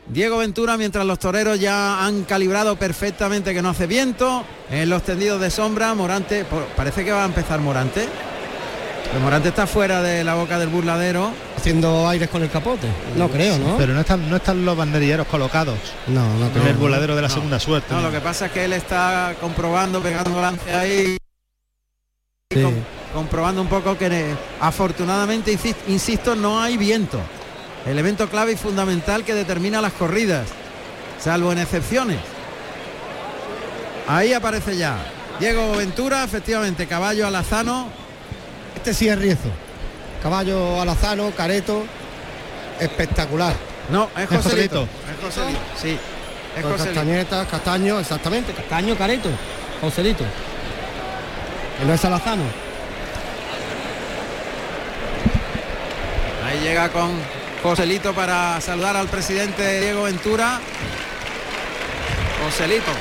Diego 0.09 0.39
Ventura, 0.39 0.77
mientras 0.77 1.07
los 1.07 1.19
toreros 1.21 1.61
ya 1.61 2.05
han 2.05 2.25
calibrado 2.25 2.75
perfectamente 2.77 3.55
que 3.55 3.63
no 3.63 3.69
hace 3.71 3.87
viento. 3.87 4.45
En 4.71 4.91
los 4.91 5.03
tendidos 5.05 5.41
de 5.41 5.49
sombra, 5.51 5.95
Morante, 5.95 6.45
parece 6.77 7.05
que 7.05 7.13
va 7.13 7.23
a 7.23 7.27
empezar 7.27 7.61
Morante. 7.61 8.09
Pero 9.05 9.21
Morante 9.21 9.51
está 9.51 9.67
fuera 9.67 10.03
de 10.03 10.25
la 10.25 10.35
boca 10.35 10.59
del 10.59 10.71
burladero. 10.71 11.31
Haciendo 11.57 12.09
aires 12.09 12.29
con 12.31 12.43
el 12.43 12.51
capote. 12.51 12.89
No 13.17 13.29
creo, 13.29 13.57
¿no? 13.59 13.77
Pero 13.77 13.93
no 13.95 14.01
están, 14.01 14.29
no 14.29 14.37
están 14.37 14.65
los 14.65 14.77
banderilleros 14.77 15.29
colocados 15.29 15.79
No, 16.09 16.27
no 16.39 16.47
en 16.47 16.51
creo. 16.53 16.67
el 16.67 16.75
voladero 16.75 17.15
de 17.15 17.23
la 17.23 17.29
No. 17.29 17.35
segunda 17.35 17.61
suerte. 17.61 17.95
No, 17.95 18.01
lo 18.01 18.11
que 18.11 18.21
pasa 18.21 18.47
es 18.47 18.53
que 18.53 18.65
él 18.65 18.73
está 18.73 19.37
comprobando, 19.41 20.01
pegando 20.03 20.41
lance 20.41 20.75
ahí. 20.75 21.17
Sí. 22.51 22.67
Comprobando 23.13 23.61
un 23.61 23.69
poco 23.69 23.97
que 23.99 24.07
eh, 24.07 24.35
afortunadamente, 24.61 25.53
insis- 25.53 25.77
insisto, 25.89 26.35
no 26.35 26.61
hay 26.61 26.77
viento. 26.77 27.19
Elemento 27.87 28.29
clave 28.29 28.53
y 28.53 28.57
fundamental 28.57 29.25
que 29.25 29.35
determina 29.35 29.81
las 29.81 29.93
corridas, 29.93 30.47
salvo 31.21 31.51
en 31.53 31.59
excepciones. 31.59 32.19
Ahí 34.09 34.33
aparece 34.33 34.77
ya 34.77 34.97
Diego 35.41 35.73
Ventura, 35.77 36.25
efectivamente, 36.25 36.87
caballo 36.87 37.27
alazano. 37.27 37.89
Este 38.77 38.95
sí 38.95 39.09
es 39.09 39.19
Riezo. 39.19 39.49
Caballo 40.23 40.81
alazano, 40.81 41.31
careto, 41.37 41.85
espectacular. 42.81 43.55
No, 43.91 44.09
es 44.17 44.29
Joselito. 44.29 44.83
Es 44.83 45.25
Joselito, 45.25 45.61
sí. 45.81 45.99
Es 46.57 46.63
Con 46.63 46.73
Joselito. 46.73 46.95
castañetas, 46.95 47.49
castaño, 47.49 47.99
exactamente, 48.01 48.53
castaño, 48.53 48.97
careto, 48.97 49.29
Joselito. 49.81 50.25
Que 51.79 51.85
no 51.87 51.95
es 51.95 52.05
alazano. 52.05 52.43
Llega 56.63 56.91
con 56.91 57.11
Joselito 57.63 58.15
para 58.15 58.61
saludar 58.61 58.97
al 58.97 59.09
presidente 59.09 59.81
Diego 59.81 60.05
Ventura. 60.05 60.61
Joselito. 62.45 62.93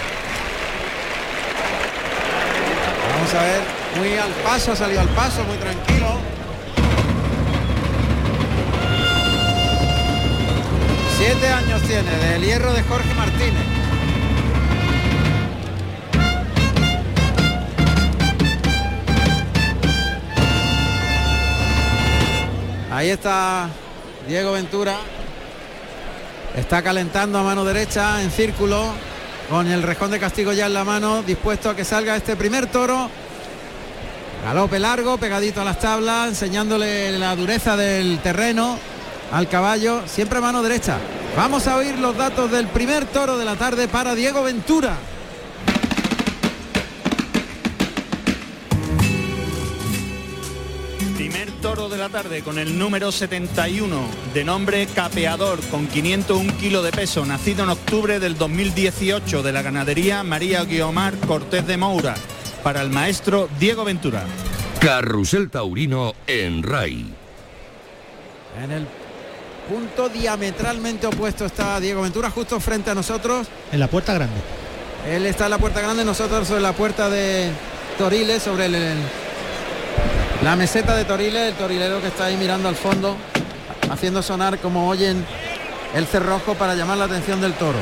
Vamos 3.13 3.33
a 3.33 3.43
ver, 3.43 3.61
muy 3.97 4.17
al 4.17 4.31
paso, 4.43 4.71
ha 4.71 4.75
salido 4.75 5.01
al 5.01 5.09
paso, 5.09 5.43
muy 5.43 5.57
tranquilo. 5.57 6.19
Siete 11.17 11.47
años 11.49 11.81
tiene 11.83 12.11
del 12.11 12.43
hierro 12.43 12.73
de 12.73 12.81
Jorge 12.83 13.13
Martínez. 13.13 13.80
Ahí 23.01 23.09
está 23.09 23.67
Diego 24.27 24.51
Ventura. 24.51 24.95
Está 26.55 26.83
calentando 26.83 27.39
a 27.39 27.43
mano 27.43 27.65
derecha 27.65 28.21
en 28.21 28.29
círculo 28.29 28.93
con 29.49 29.65
el 29.65 29.81
rejón 29.81 30.11
de 30.11 30.19
castigo 30.19 30.53
ya 30.53 30.67
en 30.67 30.75
la 30.75 30.83
mano, 30.83 31.23
dispuesto 31.23 31.71
a 31.71 31.75
que 31.75 31.83
salga 31.83 32.15
este 32.15 32.35
primer 32.35 32.67
toro. 32.67 33.09
Galope 34.45 34.77
largo, 34.77 35.17
pegadito 35.17 35.61
a 35.61 35.65
las 35.65 35.79
tablas, 35.79 36.27
enseñándole 36.27 37.17
la 37.17 37.35
dureza 37.35 37.75
del 37.75 38.19
terreno 38.19 38.77
al 39.31 39.49
caballo, 39.49 40.03
siempre 40.05 40.37
a 40.37 40.41
mano 40.41 40.61
derecha. 40.61 40.99
Vamos 41.35 41.65
a 41.65 41.77
oír 41.77 41.97
los 41.97 42.15
datos 42.15 42.51
del 42.51 42.67
primer 42.67 43.05
toro 43.05 43.35
de 43.39 43.45
la 43.45 43.55
tarde 43.55 43.87
para 43.87 44.13
Diego 44.13 44.43
Ventura. 44.43 44.93
La 52.01 52.09
tarde 52.09 52.41
con 52.41 52.57
el 52.57 52.79
número 52.79 53.11
71 53.11 54.07
de 54.33 54.43
nombre 54.43 54.87
Capeador 54.87 55.59
con 55.69 55.85
501 55.85 56.57
kilos 56.57 56.83
de 56.83 56.91
peso, 56.91 57.27
nacido 57.27 57.63
en 57.63 57.69
octubre 57.69 58.19
del 58.19 58.39
2018 58.39 59.43
de 59.43 59.51
la 59.51 59.61
ganadería 59.61 60.23
María 60.23 60.63
Guiomar 60.63 61.15
Cortés 61.27 61.67
de 61.67 61.77
Moura 61.77 62.15
para 62.63 62.81
el 62.81 62.89
maestro 62.89 63.47
Diego 63.59 63.83
Ventura. 63.83 64.23
Carrusel 64.79 65.51
Taurino 65.51 66.15
en 66.25 66.63
RAI. 66.63 67.05
En 68.63 68.71
el 68.71 68.87
punto 69.69 70.09
diametralmente 70.09 71.05
opuesto 71.05 71.45
está 71.45 71.79
Diego 71.79 72.01
Ventura, 72.01 72.31
justo 72.31 72.59
frente 72.59 72.89
a 72.89 72.95
nosotros. 72.95 73.47
En 73.71 73.79
la 73.79 73.87
puerta 73.87 74.15
grande. 74.15 74.41
Él 75.07 75.27
está 75.27 75.45
en 75.45 75.51
la 75.51 75.59
puerta 75.59 75.81
grande, 75.81 76.03
nosotros 76.03 76.47
sobre 76.47 76.61
la 76.61 76.73
puerta 76.73 77.11
de 77.11 77.51
Toriles, 77.99 78.41
sobre 78.41 78.65
el, 78.65 78.95
la 80.43 80.55
meseta 80.55 80.95
de 80.95 81.05
Toriles, 81.05 81.49
el 81.49 81.53
torilero 81.55 82.01
que 82.01 82.07
está 82.07 82.25
ahí 82.25 82.37
mirando 82.37 82.67
al 82.67 82.75
fondo, 82.75 83.15
haciendo 83.91 84.21
sonar 84.23 84.57
como 84.59 84.89
oyen 84.89 85.23
el 85.95 86.05
cerrojo 86.07 86.55
para 86.55 86.73
llamar 86.75 86.97
la 86.97 87.05
atención 87.05 87.41
del 87.41 87.53
toro. 87.53 87.77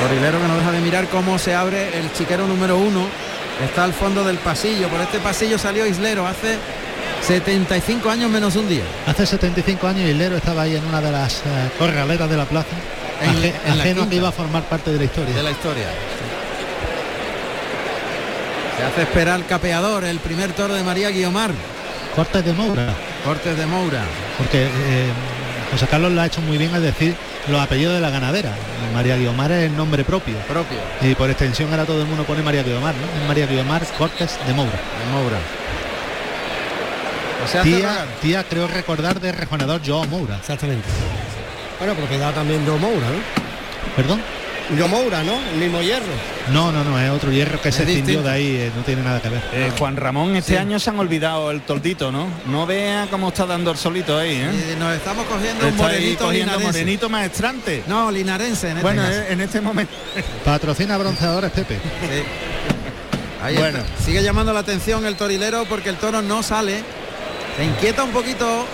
Torilero 0.00 0.40
que 0.40 0.48
no 0.48 0.56
deja 0.58 0.72
de 0.72 0.80
mirar 0.80 1.08
cómo 1.08 1.38
se 1.38 1.54
abre 1.54 1.98
el 1.98 2.12
chiquero 2.12 2.46
número 2.46 2.76
uno. 2.76 3.06
Está 3.64 3.84
al 3.84 3.92
fondo 3.92 4.24
del 4.24 4.36
pasillo. 4.38 4.88
Por 4.88 5.00
este 5.00 5.18
pasillo 5.18 5.58
salió 5.58 5.86
Islero 5.86 6.26
hace 6.26 6.56
75 7.22 8.10
años 8.10 8.30
menos 8.30 8.56
un 8.56 8.68
día. 8.68 8.82
Hace 9.06 9.26
75 9.26 9.86
años 9.86 10.08
Islero 10.10 10.36
estaba 10.36 10.62
ahí 10.62 10.76
en 10.76 10.84
una 10.84 11.00
de 11.00 11.10
las 11.12 11.36
eh, 11.38 11.42
corraleras 11.78 12.28
de 12.28 12.36
la 12.36 12.44
plaza. 12.44 12.68
En- 13.22 13.30
aje- 13.30 13.54
en 13.66 13.78
la 13.78 13.84
ajeno 13.84 14.08
que 14.08 14.16
iba 14.16 14.28
a 14.28 14.32
formar 14.32 14.64
parte 14.64 14.92
de 14.92 14.98
la 14.98 15.04
historia. 15.04 15.34
de 15.34 15.42
la 15.42 15.50
historia. 15.52 15.86
Se 18.76 18.82
hace 18.82 19.02
esperar 19.02 19.40
el 19.40 19.46
capeador, 19.46 20.04
el 20.04 20.18
primer 20.18 20.52
toro 20.52 20.74
de 20.74 20.82
María 20.82 21.10
Guiomar, 21.10 21.50
Cortes 22.14 22.44
de 22.44 22.52
Moura. 22.52 22.94
Cortes 23.24 23.56
de 23.56 23.66
Moura. 23.66 24.02
Porque 24.38 24.64
eh, 24.64 25.10
José 25.72 25.86
Carlos 25.88 26.12
lo 26.12 26.20
ha 26.20 26.26
hecho 26.26 26.40
muy 26.40 26.58
bien 26.58 26.72
al 26.74 26.82
decir 26.82 27.14
los 27.48 27.60
apellidos 27.60 27.94
de 27.94 28.00
la 28.00 28.10
ganadera. 28.10 28.52
María 28.94 29.16
Guiomar 29.16 29.50
es 29.50 29.64
el 29.64 29.76
nombre 29.76 30.04
propio. 30.04 30.36
Propio. 30.48 30.78
Y 31.00 31.14
por 31.14 31.28
extensión 31.28 31.70
ahora 31.70 31.84
todo 31.84 32.02
el 32.02 32.06
mundo 32.06 32.24
pone 32.24 32.42
María 32.42 32.62
Guiomar, 32.62 32.94
¿no? 32.94 33.20
Es 33.20 33.26
María 33.26 33.46
Guiomar 33.46 33.84
Cortes 33.98 34.38
de 34.46 34.54
Moura. 34.54 34.72
De 34.72 35.12
Moura. 35.12 35.38
O 37.44 37.48
sea, 37.48 37.62
Tía, 37.62 38.06
tía 38.22 38.44
creo 38.44 38.68
recordar 38.68 39.20
de 39.20 39.32
rejonador 39.32 39.80
Joao 39.84 40.06
Moura. 40.06 40.36
Exactamente. 40.36 40.88
Bueno, 41.78 41.94
propiedad 41.94 42.32
también 42.32 42.64
de 42.64 42.70
Omoura, 42.70 43.08
¿no? 43.08 43.94
¿Perdón? 43.96 44.22
De 44.70 44.82
Omoura, 44.82 45.22
¿no? 45.22 45.34
El 45.52 45.56
mismo 45.58 45.82
hierro. 45.82 46.06
No, 46.50 46.72
no, 46.72 46.82
no, 46.84 46.98
es 46.98 47.10
otro 47.10 47.30
hierro 47.30 47.60
que 47.60 47.70
se 47.70 47.84
distinto. 47.84 48.22
de 48.22 48.30
ahí, 48.30 48.46
eh, 48.56 48.72
no 48.74 48.82
tiene 48.82 49.02
nada 49.02 49.20
que 49.20 49.28
ver. 49.28 49.42
Eh, 49.52 49.70
Juan 49.78 49.94
Ramón, 49.96 50.36
este 50.36 50.58
año 50.58 50.78
se 50.78 50.88
han 50.88 50.98
olvidado 50.98 51.50
el 51.50 51.60
toldito, 51.60 52.10
¿no? 52.10 52.26
No 52.46 52.64
vea 52.64 53.06
cómo 53.10 53.28
está 53.28 53.44
dando 53.44 53.70
el 53.72 53.76
solito 53.76 54.18
ahí, 54.18 54.32
¿eh? 54.36 54.72
Y 54.72 54.78
nos 54.80 54.94
estamos 54.94 55.26
cogiendo 55.26 55.68
un 55.68 55.76
morenito 55.76 56.24
cogiendo 56.24 56.52
linarense. 56.52 56.78
morenito 56.78 57.08
maestrante. 57.10 57.82
No, 57.86 58.10
linarense 58.10 58.70
en 58.70 58.78
este 58.78 58.82
Bueno, 58.82 59.02
caso. 59.02 59.14
eh, 59.20 59.26
en 59.30 59.40
este 59.42 59.60
momento. 59.60 59.92
Patrocina 60.46 60.96
bronceadores 60.96 61.50
Pepe. 61.50 61.74
Sí. 61.74 62.22
Ahí 63.42 63.56
Bueno. 63.58 63.78
está. 63.80 64.02
Sigue 64.02 64.22
llamando 64.22 64.54
la 64.54 64.60
atención 64.60 65.04
el 65.04 65.16
torilero 65.16 65.66
porque 65.66 65.90
el 65.90 65.96
toro 65.96 66.22
no 66.22 66.42
sale. 66.42 66.82
Se 67.58 67.64
inquieta 67.64 68.02
un 68.02 68.10
poquito 68.12 68.64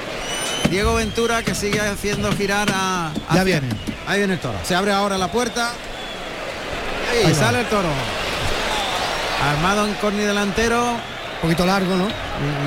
Diego 0.68 0.94
Ventura 0.94 1.42
que 1.42 1.54
sigue 1.54 1.80
haciendo 1.80 2.30
girar 2.32 2.68
a... 2.72 3.10
Ya 3.34 3.44
viene. 3.44 3.68
Ahí 4.06 4.18
viene 4.18 4.34
el 4.34 4.40
toro. 4.40 4.58
Se 4.62 4.74
abre 4.74 4.92
ahora 4.92 5.18
la 5.18 5.28
puerta. 5.30 5.72
Y 7.22 7.26
Ahí 7.26 7.32
va. 7.32 7.38
sale 7.38 7.60
el 7.60 7.66
toro. 7.66 7.88
Armado 9.50 9.86
en 9.86 9.94
corni 9.94 10.22
delantero 10.22 10.80
Un 10.92 11.40
poquito 11.42 11.64
largo, 11.66 11.96
¿no? 11.96 12.06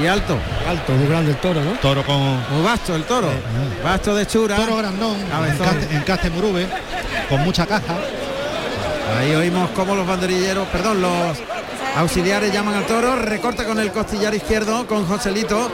y, 0.01 0.03
y 0.03 0.08
alto. 0.08 0.38
Alto, 0.67 0.91
muy 0.93 1.08
grande 1.08 1.32
el 1.32 1.38
toro, 1.38 1.62
¿no? 1.62 1.71
Toro 1.73 2.03
con 2.06 2.19
Muy 2.51 2.63
vasto 2.63 2.95
el 2.95 3.03
toro. 3.03 3.29
Vasto 3.84 4.15
de 4.15 4.25
chura. 4.27 4.56
toro 4.58 4.75
grandón, 4.77 5.17
Cabezón. 5.29 5.67
encaste, 5.67 5.95
encaste 5.95 6.29
murube, 6.32 6.67
con 7.29 7.41
mucha 7.41 7.65
caja. 7.65 7.95
Ahí 9.19 9.34
oímos 9.36 9.69
cómo 9.75 9.95
los 9.95 10.08
banderilleros, 10.08 10.67
perdón, 10.69 11.01
los 11.01 11.38
auxiliares 11.95 12.51
llaman 12.51 12.75
al 12.75 12.86
toro, 12.86 13.15
recorta 13.15 13.65
con 13.65 13.79
el 13.79 13.91
costillar 13.91 14.34
izquierdo 14.34 14.88
con 14.88 15.06
Joselito. 15.06 15.69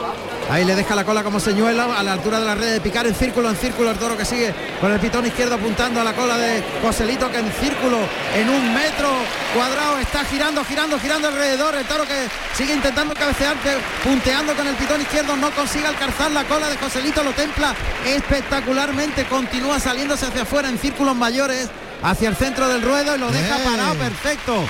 Ahí 0.50 0.64
le 0.64 0.74
deja 0.74 0.96
la 0.96 1.04
cola 1.04 1.22
como 1.22 1.38
señuela 1.38 1.84
a 1.96 2.02
la 2.02 2.12
altura 2.12 2.40
de 2.40 2.46
la 2.46 2.56
red 2.56 2.72
de 2.72 2.80
picar 2.80 3.06
en 3.06 3.14
círculo, 3.14 3.48
en 3.48 3.56
círculo 3.56 3.92
el 3.92 3.98
toro 3.98 4.16
que 4.16 4.24
sigue 4.24 4.52
con 4.80 4.90
el 4.90 4.98
pitón 4.98 5.24
izquierdo 5.24 5.54
apuntando 5.54 6.00
a 6.00 6.04
la 6.04 6.12
cola 6.12 6.36
de 6.36 6.60
Joselito 6.82 7.30
que 7.30 7.38
en 7.38 7.52
círculo 7.52 7.98
en 8.34 8.48
un 8.48 8.74
metro 8.74 9.08
cuadrado 9.54 9.98
está 9.98 10.24
girando, 10.24 10.64
girando, 10.64 10.98
girando 10.98 11.28
alrededor. 11.28 11.76
El 11.76 11.86
toro 11.86 12.04
que 12.04 12.26
sigue 12.54 12.74
intentando 12.74 13.14
cabecear, 13.14 13.54
punteando 14.02 14.54
con 14.54 14.66
el 14.66 14.74
pitón 14.74 15.00
izquierdo, 15.00 15.36
no 15.36 15.52
consigue 15.52 15.86
alcanzar 15.86 16.32
la 16.32 16.42
cola 16.44 16.68
de 16.68 16.76
Joselito, 16.78 17.22
lo 17.22 17.32
templa 17.32 17.72
espectacularmente, 18.04 19.26
continúa 19.26 19.78
saliéndose 19.78 20.26
hacia 20.26 20.42
afuera 20.42 20.68
en 20.68 20.78
círculos 20.78 21.14
mayores, 21.14 21.68
hacia 22.02 22.28
el 22.28 22.34
centro 22.34 22.68
del 22.68 22.82
ruedo 22.82 23.14
y 23.14 23.20
lo 23.20 23.30
deja 23.30 23.56
¡Eh! 23.56 23.64
parado 23.64 23.94
perfecto. 23.94 24.64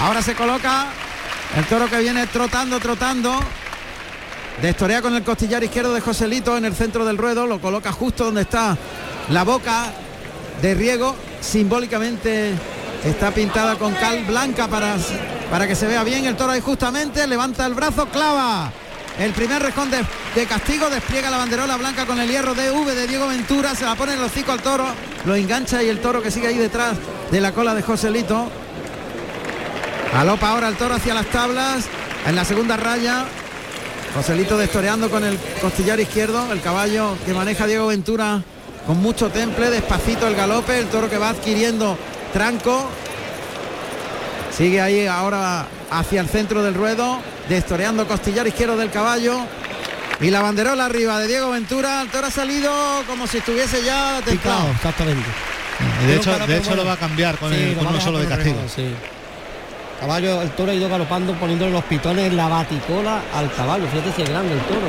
Ahora 0.00 0.22
se 0.22 0.34
coloca 0.34 0.86
el 1.56 1.64
toro 1.66 1.88
que 1.88 1.98
viene 1.98 2.26
trotando, 2.26 2.80
trotando. 2.80 3.38
Destorea 4.62 5.02
con 5.02 5.14
el 5.14 5.22
costillar 5.22 5.62
izquierdo 5.62 5.92
de 5.92 6.00
Joselito 6.00 6.56
en 6.56 6.64
el 6.64 6.74
centro 6.74 7.04
del 7.04 7.18
ruedo, 7.18 7.46
lo 7.46 7.60
coloca 7.60 7.92
justo 7.92 8.24
donde 8.24 8.42
está 8.42 8.76
la 9.28 9.44
boca 9.44 9.92
de 10.62 10.74
riego, 10.74 11.14
simbólicamente 11.40 12.52
está 13.04 13.30
pintada 13.30 13.76
con 13.76 13.94
cal 13.94 14.24
blanca 14.24 14.68
para, 14.68 14.96
para 15.50 15.66
que 15.66 15.74
se 15.74 15.86
vea 15.86 16.02
bien 16.02 16.26
el 16.26 16.36
toro 16.36 16.52
ahí 16.52 16.60
justamente, 16.60 17.26
levanta 17.26 17.66
el 17.66 17.74
brazo, 17.74 18.06
clava. 18.06 18.72
El 19.18 19.32
primer 19.32 19.62
rejón 19.62 19.90
de, 19.90 20.46
castigo 20.46 20.88
despliega 20.88 21.30
la 21.30 21.36
banderola 21.36 21.76
blanca 21.76 22.06
con 22.06 22.18
el 22.20 22.28
hierro 22.28 22.54
de 22.54 22.70
V 22.70 22.94
de 22.94 23.06
Diego 23.06 23.28
Ventura, 23.28 23.74
se 23.74 23.84
la 23.84 23.94
pone 23.96 24.14
el 24.14 24.22
hocico 24.22 24.52
al 24.52 24.62
toro, 24.62 24.86
lo 25.26 25.34
engancha 25.34 25.82
y 25.82 25.88
el 25.88 26.00
toro 26.00 26.22
que 26.22 26.30
sigue 26.30 26.46
ahí 26.46 26.56
detrás 26.56 26.96
de 27.30 27.40
la 27.40 27.52
cola 27.52 27.74
de 27.74 27.82
Joselito. 27.82 28.50
Alopa 30.14 30.48
ahora 30.50 30.68
el 30.68 30.76
toro 30.76 30.94
hacia 30.94 31.14
las 31.14 31.26
tablas, 31.26 31.84
en 32.26 32.34
la 32.36 32.44
segunda 32.44 32.76
raya, 32.76 33.24
Joselito 34.14 34.58
destoreando 34.58 35.08
con 35.08 35.24
el 35.24 35.38
costillar 35.60 36.00
izquierdo, 36.00 36.52
el 36.52 36.60
caballo 36.60 37.16
que 37.24 37.32
maneja 37.32 37.66
Diego 37.66 37.86
Ventura 37.86 38.42
con 38.86 39.00
mucho 39.00 39.28
temple, 39.28 39.70
despacito 39.70 40.26
el 40.26 40.34
galope, 40.34 40.78
el 40.80 40.86
toro 40.86 41.08
que 41.08 41.16
va 41.16 41.28
adquiriendo 41.30 41.96
tranco. 42.32 42.88
Sigue 44.56 44.80
ahí 44.80 45.06
ahora 45.06 45.66
hacia 45.90 46.20
el 46.20 46.28
centro 46.28 46.62
del 46.62 46.74
ruedo, 46.74 47.20
destoreando 47.48 48.06
costillar 48.08 48.46
izquierdo 48.48 48.76
del 48.76 48.90
caballo. 48.90 49.38
Y 50.20 50.30
la 50.30 50.42
banderola 50.42 50.86
arriba 50.86 51.18
de 51.20 51.28
Diego 51.28 51.50
Ventura, 51.50 52.02
el 52.02 52.08
toro 52.10 52.26
ha 52.26 52.30
salido 52.30 52.70
como 53.06 53.26
si 53.28 53.38
estuviese 53.38 53.82
ya 53.84 54.20
templado. 54.24 54.58
Picado, 54.66 54.72
exactamente. 54.72 55.28
De 56.06 56.16
hecho, 56.16 56.38
de 56.46 56.56
hecho 56.58 56.74
lo 56.74 56.84
va 56.84 56.94
a 56.94 56.96
cambiar 56.98 57.38
con, 57.38 57.50
Sí, 57.54 57.62
el, 57.62 57.76
con 57.76 57.86
uno 57.86 58.00
solo 58.00 58.18
de 58.18 58.26
castigo. 58.26 58.58
sí. 58.74 58.92
Caballo, 60.00 60.40
el 60.40 60.50
toro 60.52 60.72
ha 60.72 60.74
ido 60.74 60.88
galopando 60.88 61.34
poniéndole 61.34 61.72
los 61.72 61.84
pitones 61.84 62.28
en 62.28 62.36
la 62.36 62.48
baticola 62.48 63.20
al 63.34 63.52
caballo. 63.52 63.86
Fíjate 63.86 64.12
si 64.16 64.22
es 64.22 64.30
grande 64.30 64.54
el 64.54 64.60
toro. 64.60 64.80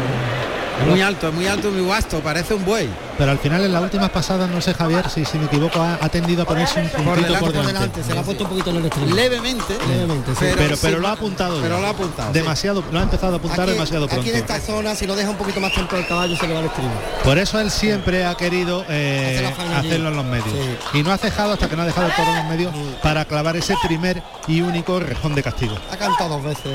Es 0.81 0.87
muy 0.87 1.01
alto, 1.01 1.27
es 1.27 1.33
muy 1.33 1.47
alto, 1.47 1.69
muy 1.69 1.85
vasto, 1.85 2.21
parece 2.21 2.53
un 2.53 2.63
buey. 2.63 2.89
Pero 3.17 3.31
al 3.31 3.37
final 3.39 3.63
en 3.63 3.71
las 3.73 3.83
últimas 3.83 4.09
pasadas, 4.09 4.49
no 4.49 4.61
sé 4.61 4.73
Javier, 4.73 5.09
si, 5.09 5.25
si 5.25 5.37
me 5.37 5.45
equivoco, 5.45 5.79
ha, 5.81 5.97
ha 6.01 6.09
tendido 6.09 6.43
a 6.43 6.45
ponerse 6.45 6.79
un 6.81 6.89
puntito 6.89 7.15
delante, 7.15 7.39
por 7.39 7.53
por 7.53 7.65
delante. 7.65 8.03
Se 8.03 8.13
le 8.13 8.19
ha 8.19 8.23
puesto 8.23 8.43
un 8.45 8.49
poquito 8.49 8.69
en 8.71 8.75
el 8.77 8.85
extremo. 8.85 9.15
Levemente, 9.15 9.77
Levemente, 9.87 10.31
sí. 10.31 10.45
Pero, 10.57 10.75
pero 10.81 10.95
sí, 10.97 11.01
lo 11.01 11.07
ha 11.07 11.11
apuntado. 11.11 11.55
ya. 11.57 11.61
Pero 11.63 11.79
lo 11.79 11.87
ha 11.87 11.89
apuntado. 11.91 12.33
sí. 12.33 12.39
Demasiado, 12.39 12.83
lo 12.91 12.99
ha 12.99 13.03
empezado 13.03 13.33
a 13.33 13.37
apuntar 13.37 13.61
Aquí, 13.61 13.71
demasiado 13.73 14.07
pronto. 14.07 14.21
aquí 14.21 14.29
en 14.29 14.35
esta 14.37 14.59
zona, 14.59 14.95
si 14.95 15.05
lo 15.07 15.15
deja 15.15 15.29
un 15.29 15.37
poquito 15.37 15.59
más 15.59 15.73
temprano 15.73 16.01
el 16.03 16.07
caballo, 16.07 16.35
se 16.35 16.47
le 16.47 16.53
va 16.53 16.59
al 16.59 16.65
extremo. 16.65 16.91
Por 17.23 17.37
eso 17.37 17.59
él 17.59 17.69
siempre 17.71 18.25
ha 18.25 18.35
querido 18.35 18.85
eh, 18.89 19.53
la 19.69 19.79
hacerlo 19.79 20.09
en 20.09 20.15
los 20.15 20.25
medios. 20.25 20.47
Sí. 20.91 20.99
Y 20.99 21.03
no 21.03 21.11
ha 21.11 21.17
cejado 21.17 21.53
hasta 21.53 21.69
que 21.69 21.75
no 21.75 21.83
ha 21.83 21.85
dejado 21.85 22.07
el 22.07 22.13
toro 22.13 22.29
en 22.31 22.35
los 22.37 22.45
medios 22.45 22.73
para 23.03 23.25
clavar 23.25 23.55
ese 23.55 23.75
primer 23.85 24.23
y 24.47 24.61
único 24.61 24.99
rejón 24.99 25.35
de 25.35 25.43
castigo. 25.43 25.75
Ha 25.91 25.97
cantado 25.97 26.29
dos 26.37 26.43
veces 26.43 26.65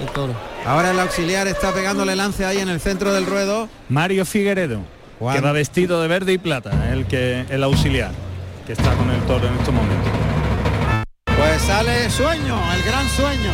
el 0.00 0.06
toro. 0.12 0.34
Ahora 0.66 0.90
el 0.90 1.00
auxiliar 1.00 1.46
está 1.48 1.72
pegándole 1.72 2.14
lance 2.16 2.44
ahí 2.44 2.58
en 2.58 2.68
el 2.68 2.80
centro 2.80 3.12
del 3.12 3.24
ruedo. 3.26 3.68
Mario 3.88 4.24
Figueredo, 4.26 4.80
Juan. 5.18 5.36
que 5.36 5.40
va 5.40 5.52
vestido 5.52 6.00
de 6.00 6.08
verde 6.08 6.32
y 6.32 6.38
plata, 6.38 6.92
el 6.92 7.06
que 7.06 7.44
el 7.50 7.62
auxiliar, 7.64 8.12
que 8.66 8.72
está 8.72 8.94
con 8.94 9.10
el 9.10 9.20
toro 9.22 9.46
en 9.48 9.54
estos 9.54 9.74
momentos. 9.74 10.12
Pues 11.24 11.62
sale 11.62 12.10
sueño, 12.10 12.56
el 12.74 12.82
gran 12.82 13.08
sueño. 13.08 13.50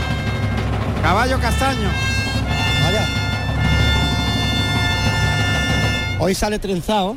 Caballo 1.03 1.39
castaño. 1.41 1.91
Vaya. 2.83 3.07
Hoy 6.19 6.35
sale 6.35 6.59
trenzado 6.59 7.17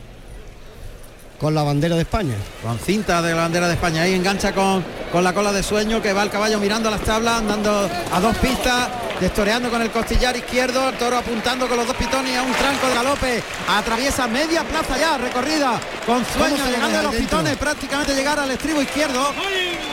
con 1.39 1.53
la 1.53 1.63
bandera 1.63 1.95
de 1.95 2.01
España. 2.01 2.35
Con 2.63 2.79
cinta 2.79 3.21
de 3.21 3.33
la 3.33 3.41
bandera 3.41 3.67
de 3.67 3.73
España. 3.73 4.01
Ahí 4.01 4.13
engancha 4.13 4.53
con, 4.53 4.83
con 5.11 5.23
la 5.23 5.33
cola 5.33 5.51
de 5.51 5.63
sueño 5.63 6.01
que 6.01 6.13
va 6.13 6.23
el 6.23 6.29
caballo 6.29 6.59
mirando 6.59 6.89
las 6.89 7.01
tablas, 7.01 7.39
andando 7.39 7.89
a 8.11 8.19
dos 8.19 8.35
pistas, 8.37 8.89
destoreando 9.19 9.69
con 9.69 9.81
el 9.81 9.91
costillar 9.91 10.35
izquierdo, 10.35 10.89
el 10.89 10.97
toro 10.97 11.17
apuntando 11.17 11.67
con 11.67 11.77
los 11.77 11.87
dos 11.87 11.95
pitones 11.95 12.37
a 12.37 12.41
un 12.41 12.53
tranco 12.53 12.87
de 12.87 12.95
galope. 12.95 13.43
Atraviesa 13.67 14.27
media 14.27 14.63
plaza 14.63 14.97
ya, 14.97 15.17
recorrida 15.17 15.79
con 16.05 16.25
sueño, 16.25 16.65
llegando 16.65 16.99
a 16.99 17.03
los 17.03 17.11
dentro? 17.11 17.37
pitones, 17.37 17.57
prácticamente 17.57 18.15
llegar 18.15 18.39
al 18.39 18.51
estribo 18.51 18.81
izquierdo. 18.81 19.33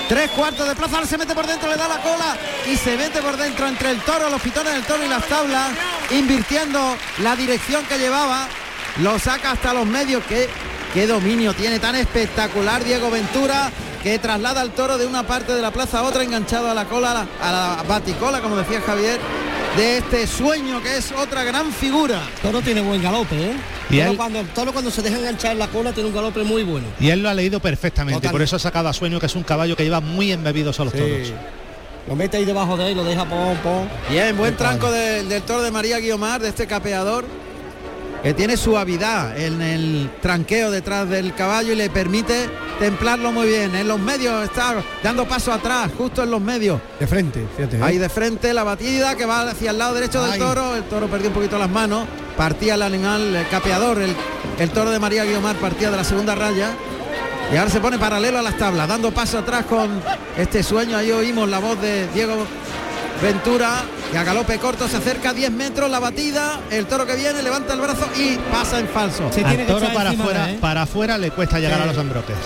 Tres 0.08 0.30
cuartos 0.30 0.66
de 0.68 0.74
plaza, 0.74 1.06
se 1.06 1.18
mete 1.18 1.34
por 1.34 1.46
dentro, 1.46 1.68
le 1.68 1.76
da 1.76 1.88
la 1.88 2.00
cola 2.00 2.36
y 2.70 2.76
se 2.76 2.96
mete 2.96 3.20
por 3.20 3.36
dentro 3.36 3.66
entre 3.68 3.90
el 3.90 4.00
toro, 4.00 4.30
los 4.30 4.40
pitones 4.40 4.72
del 4.72 4.84
toro 4.84 5.04
y 5.04 5.08
las 5.08 5.24
tablas, 5.26 5.68
invirtiendo 6.10 6.96
la 7.22 7.36
dirección 7.36 7.84
que 7.86 7.98
llevaba. 7.98 8.48
Lo 9.02 9.18
saca 9.18 9.50
hasta 9.52 9.74
los 9.74 9.86
medios. 9.86 10.22
Qué, 10.28 10.48
qué 10.94 11.08
dominio 11.08 11.52
tiene 11.54 11.80
tan 11.80 11.96
espectacular 11.96 12.84
Diego 12.84 13.10
Ventura 13.10 13.70
que 14.00 14.16
traslada 14.20 14.60
al 14.60 14.70
toro 14.70 14.96
de 14.96 15.06
una 15.06 15.26
parte 15.26 15.52
de 15.52 15.60
la 15.60 15.72
plaza 15.72 15.98
a 15.98 16.02
otra, 16.04 16.22
enganchado 16.22 16.70
a 16.70 16.74
la 16.74 16.84
cola, 16.84 17.26
a 17.42 17.52
la, 17.52 17.82
baticola, 17.82 18.40
como 18.40 18.54
decía 18.56 18.80
Javier, 18.80 19.18
de 19.76 19.98
este 19.98 20.26
sueño 20.28 20.80
que 20.80 20.96
es 20.96 21.10
otra 21.10 21.42
gran 21.42 21.72
figura. 21.72 22.20
Toro 22.40 22.60
tiene 22.60 22.80
buen 22.80 23.02
galope, 23.02 23.34
¿eh? 23.34 23.56
Y 23.90 23.98
toro, 23.98 24.16
cuando, 24.16 24.42
toro 24.54 24.72
cuando 24.72 24.90
se 24.90 25.02
deja 25.02 25.18
enganchar 25.18 25.52
en 25.52 25.58
la 25.58 25.66
cola 25.66 25.92
tiene 25.92 26.10
un 26.10 26.14
galope 26.14 26.44
muy 26.44 26.62
bueno. 26.62 26.86
Y 27.00 27.10
él 27.10 27.22
lo 27.22 27.28
ha 27.28 27.34
leído 27.34 27.58
perfectamente, 27.58 28.28
por 28.28 28.42
eso 28.42 28.54
ha 28.56 28.60
sacado 28.60 28.88
a 28.88 28.92
sueño 28.92 29.18
que 29.18 29.26
es 29.26 29.34
un 29.34 29.42
caballo 29.42 29.74
que 29.76 29.82
lleva 29.82 30.00
muy 30.00 30.30
embebidos 30.30 30.78
a 30.78 30.84
los 30.84 30.92
toros. 30.92 31.32
Lo 32.06 32.14
mete 32.14 32.36
ahí 32.36 32.44
debajo 32.44 32.76
de 32.76 32.90
él, 32.90 32.96
lo 32.96 33.02
deja 33.02 33.24
pom, 33.24 33.56
pom. 33.62 33.88
Bien, 34.10 34.36
buen 34.36 34.56
tranco 34.56 34.92
del 34.92 35.42
toro 35.42 35.62
de 35.62 35.72
María 35.72 35.98
Guiomar, 35.98 36.40
de 36.40 36.50
este 36.50 36.66
capeador 36.68 37.24
que 38.24 38.32
tiene 38.32 38.56
suavidad 38.56 39.38
en 39.38 39.60
el 39.60 40.10
tranqueo 40.22 40.70
detrás 40.70 41.06
del 41.10 41.34
caballo 41.34 41.74
y 41.74 41.76
le 41.76 41.90
permite 41.90 42.48
templarlo 42.78 43.30
muy 43.32 43.46
bien. 43.46 43.74
En 43.74 43.86
los 43.86 44.00
medios 44.00 44.44
está 44.44 44.76
dando 45.02 45.28
paso 45.28 45.52
atrás, 45.52 45.90
justo 45.94 46.22
en 46.22 46.30
los 46.30 46.40
medios. 46.40 46.80
De 46.98 47.06
frente, 47.06 47.46
fíjate. 47.54 47.76
¿eh? 47.76 47.80
Ahí 47.82 47.98
de 47.98 48.08
frente 48.08 48.54
la 48.54 48.64
batida 48.64 49.14
que 49.14 49.26
va 49.26 49.42
hacia 49.42 49.72
el 49.72 49.78
lado 49.78 49.92
derecho 49.92 50.24
del 50.24 50.38
toro. 50.38 50.74
El 50.74 50.84
toro 50.84 51.06
perdió 51.06 51.28
un 51.28 51.34
poquito 51.34 51.58
las 51.58 51.68
manos. 51.68 52.06
Partía 52.34 52.76
el 52.76 52.82
animal, 52.82 53.36
el 53.36 53.46
capeador, 53.48 53.98
el, 54.00 54.16
el 54.58 54.70
toro 54.70 54.90
de 54.90 54.98
María 54.98 55.26
Guiomar 55.26 55.56
partía 55.56 55.90
de 55.90 55.98
la 55.98 56.04
segunda 56.04 56.34
raya. 56.34 56.70
Y 57.52 57.58
ahora 57.58 57.70
se 57.70 57.78
pone 57.78 57.98
paralelo 57.98 58.38
a 58.38 58.42
las 58.42 58.56
tablas, 58.56 58.88
dando 58.88 59.12
paso 59.12 59.40
atrás 59.40 59.66
con 59.66 60.00
este 60.38 60.62
sueño. 60.62 60.96
Ahí 60.96 61.12
oímos 61.12 61.46
la 61.46 61.58
voz 61.58 61.78
de 61.78 62.08
Diego 62.14 62.46
Ventura 63.22 63.84
y 64.12 64.16
a 64.16 64.24
galope 64.24 64.58
corto 64.58 64.88
se 64.88 64.96
acerca 64.96 65.32
10 65.32 65.50
metros 65.52 65.90
la 65.90 65.98
batida, 65.98 66.60
el 66.70 66.86
toro 66.86 67.06
que 67.06 67.16
viene 67.16 67.42
levanta 67.42 67.72
el 67.74 67.80
brazo 67.80 68.06
y 68.16 68.36
pasa 68.52 68.78
en 68.78 68.88
falso. 68.88 69.30
Se 69.32 69.42
tiene 69.42 69.64
toro 69.64 69.86
para 69.92 70.10
afuera, 70.10 70.50
¿eh? 70.50 70.58
para 70.60 70.82
afuera 70.82 71.18
le 71.18 71.30
cuesta 71.30 71.58
llegar 71.58 71.80
a 71.80 71.86
los 71.86 71.96
ambrotes. 71.98 72.36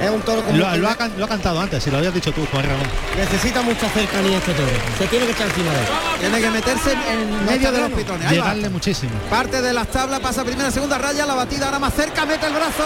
Es 0.00 0.10
un 0.10 0.20
toro 0.22 0.42
como 0.42 0.56
lo, 0.56 0.64
lo, 0.64 0.68
ha, 0.68 0.76
lo, 0.76 1.24
ha, 1.24 1.28
cantado 1.28 1.60
antes, 1.60 1.84
si 1.84 1.90
lo 1.90 1.98
habías 1.98 2.12
dicho 2.12 2.32
tú, 2.32 2.44
Juan 2.50 2.64
Ramón. 2.64 2.86
Necesita 3.16 3.62
mucha 3.62 3.88
cercanía 3.90 4.38
este 4.38 4.52
toro. 4.54 4.72
Se 4.98 5.06
tiene 5.06 5.26
que 5.26 5.32
echar 5.32 5.46
encima 5.46 5.70
de 5.70 5.78
él. 5.78 5.86
Tiene 6.18 6.40
que 6.40 6.50
meterse 6.50 6.92
en 6.92 7.46
medio 7.46 7.70
de 7.70 7.80
los 7.82 7.92
pitones. 7.92 8.30
Llegarle 8.30 8.68
muchísimo. 8.68 9.12
Parte 9.30 9.62
de 9.62 9.72
las 9.72 9.86
tablas, 9.88 10.18
pasa 10.18 10.44
primera, 10.44 10.70
segunda 10.72 10.98
raya, 10.98 11.24
la 11.24 11.34
batida 11.34 11.66
ahora 11.66 11.78
más 11.78 11.94
cerca, 11.94 12.26
mete 12.26 12.46
el 12.46 12.52
brazo 12.52 12.84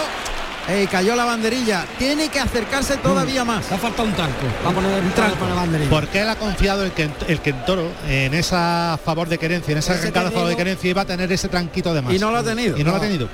Ey, 0.67 0.85
cayó 0.87 1.15
la 1.15 1.23
banderilla. 1.23 1.85
Tiene 1.97 2.27
que 2.27 2.39
acercarse 2.39 2.97
todavía 2.97 3.43
mm. 3.43 3.47
más. 3.47 3.69
Le 3.69 3.75
ha 3.75 3.79
faltado 3.79 4.07
un 4.07 4.13
tranco. 4.13 4.45
Va 4.65 4.69
a 4.69 4.73
poner 4.73 5.01
un 5.01 5.11
tranco 5.11 5.35
para 5.37 5.55
la 5.55 5.61
banderilla. 5.61 5.89
Porque 5.89 6.21
él 6.21 6.29
ha 6.29 6.35
confiado 6.35 6.83
el 6.83 6.91
que 6.91 7.09
el 7.27 7.39
que 7.39 7.51
en 7.51 7.65
toro 7.65 7.89
en 8.07 8.33
esa 8.33 8.99
favor 9.03 9.29
de 9.29 9.37
querencia, 9.37 9.71
en 9.71 9.77
esa 9.77 9.93
arrancada 9.93 10.31
favor 10.31 10.49
de 10.49 10.57
querencia 10.57 10.89
iba 10.89 11.03
a 11.03 11.05
tener 11.05 11.31
ese 11.31 11.47
tranquito 11.47 11.93
de 11.93 12.01
más. 12.01 12.13
Y 12.13 12.19
no 12.19 12.31
lo 12.31 12.37
ha 12.37 12.43
tenido. 12.43 12.77
Y 12.77 12.83
no, 12.83 12.91
lo 12.91 12.97
ha 12.97 13.01
tenido. 13.01 13.29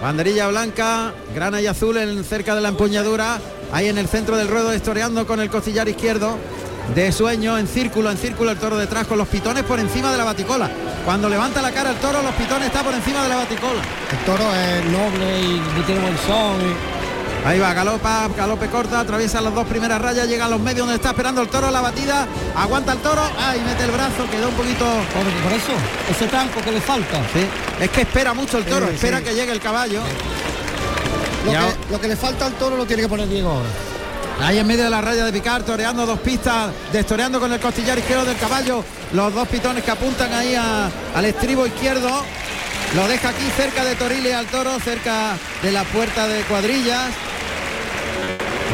Banderilla 0.00 0.48
blanca, 0.48 1.12
grana 1.34 1.60
y 1.60 1.66
azul 1.66 1.96
en 1.96 2.22
cerca 2.24 2.54
de 2.54 2.60
la 2.60 2.68
empuñadura. 2.68 3.40
Ahí 3.72 3.88
en 3.88 3.98
el 3.98 4.06
centro 4.06 4.36
del 4.36 4.46
ruedo, 4.46 4.72
historiando 4.74 5.26
con 5.26 5.40
el 5.40 5.50
costillar 5.50 5.88
izquierdo 5.88 6.38
de 6.94 7.12
sueño 7.12 7.56
en 7.58 7.66
círculo, 7.66 8.10
en 8.10 8.18
círculo 8.18 8.50
el 8.50 8.58
toro 8.58 8.76
detrás 8.76 9.06
con 9.06 9.18
los 9.18 9.28
pitones 9.28 9.64
por 9.64 9.80
encima 9.80 10.12
de 10.12 10.18
la 10.18 10.24
baticola. 10.24 10.70
Cuando 11.04 11.28
levanta 11.28 11.62
la 11.62 11.70
cara 11.70 11.90
el 11.90 11.96
toro, 11.96 12.22
los 12.22 12.34
pitones 12.34 12.66
está 12.68 12.82
por 12.82 12.94
encima 12.94 13.22
de 13.22 13.28
la 13.28 13.36
baticola. 13.36 13.80
El 14.10 14.18
toro 14.24 14.44
es 14.54 14.84
noble 14.86 15.40
y 15.40 15.82
tiene 15.86 16.00
buen 16.00 16.18
son. 16.18 16.94
Ahí 17.44 17.58
va, 17.58 17.74
galopa, 17.74 18.28
galope 18.34 18.68
corta, 18.68 19.00
atraviesa 19.00 19.38
las 19.42 19.54
dos 19.54 19.66
primeras 19.66 20.00
rayas, 20.00 20.26
llega 20.26 20.46
a 20.46 20.48
los 20.48 20.60
medios 20.60 20.86
donde 20.86 20.94
está 20.94 21.10
esperando 21.10 21.42
el 21.42 21.48
toro, 21.48 21.70
la 21.70 21.82
batida, 21.82 22.26
aguanta 22.56 22.92
el 22.92 22.98
toro, 23.00 23.20
ahí 23.38 23.60
mete 23.60 23.84
el 23.84 23.90
brazo, 23.90 24.24
quedó 24.30 24.48
un 24.48 24.54
poquito... 24.54 24.86
Por, 25.12 25.52
eso, 25.52 25.72
ese 26.10 26.26
tranco 26.26 26.62
que 26.62 26.72
le 26.72 26.80
falta. 26.80 27.18
Sí, 27.34 27.44
es 27.80 27.90
que 27.90 28.00
espera 28.00 28.32
mucho 28.32 28.56
el 28.56 28.64
toro, 28.64 28.88
espera 28.88 29.20
que 29.20 29.34
llegue 29.34 29.52
el 29.52 29.60
caballo. 29.60 30.00
Lo 31.44 31.52
que, 31.52 31.92
lo 31.92 32.00
que, 32.00 32.08
le 32.08 32.16
falta 32.16 32.46
al 32.46 32.54
toro 32.54 32.78
lo 32.78 32.86
tiene 32.86 33.02
que 33.02 33.08
poner 33.10 33.28
Diego 33.28 33.50
ahora. 33.50 33.68
Ahí 34.40 34.58
en 34.58 34.66
medio 34.66 34.84
de 34.84 34.90
la 34.90 35.00
raya 35.00 35.24
de 35.24 35.32
picar, 35.32 35.62
toreando 35.62 36.04
dos 36.04 36.18
pistas, 36.18 36.70
destoreando 36.92 37.40
con 37.40 37.52
el 37.52 37.60
costillar 37.60 37.98
izquierdo 37.98 38.24
del 38.24 38.36
caballo, 38.36 38.84
los 39.12 39.32
dos 39.32 39.48
pitones 39.48 39.84
que 39.84 39.90
apuntan 39.90 40.32
ahí 40.32 40.54
al 40.54 41.24
estribo 41.24 41.66
izquierdo. 41.66 42.10
Lo 42.94 43.08
deja 43.08 43.30
aquí 43.30 43.44
cerca 43.56 43.84
de 43.84 43.94
Torile 43.94 44.34
al 44.34 44.46
toro, 44.46 44.78
cerca 44.80 45.36
de 45.62 45.72
la 45.72 45.84
puerta 45.84 46.28
de 46.28 46.42
cuadrillas. 46.42 47.10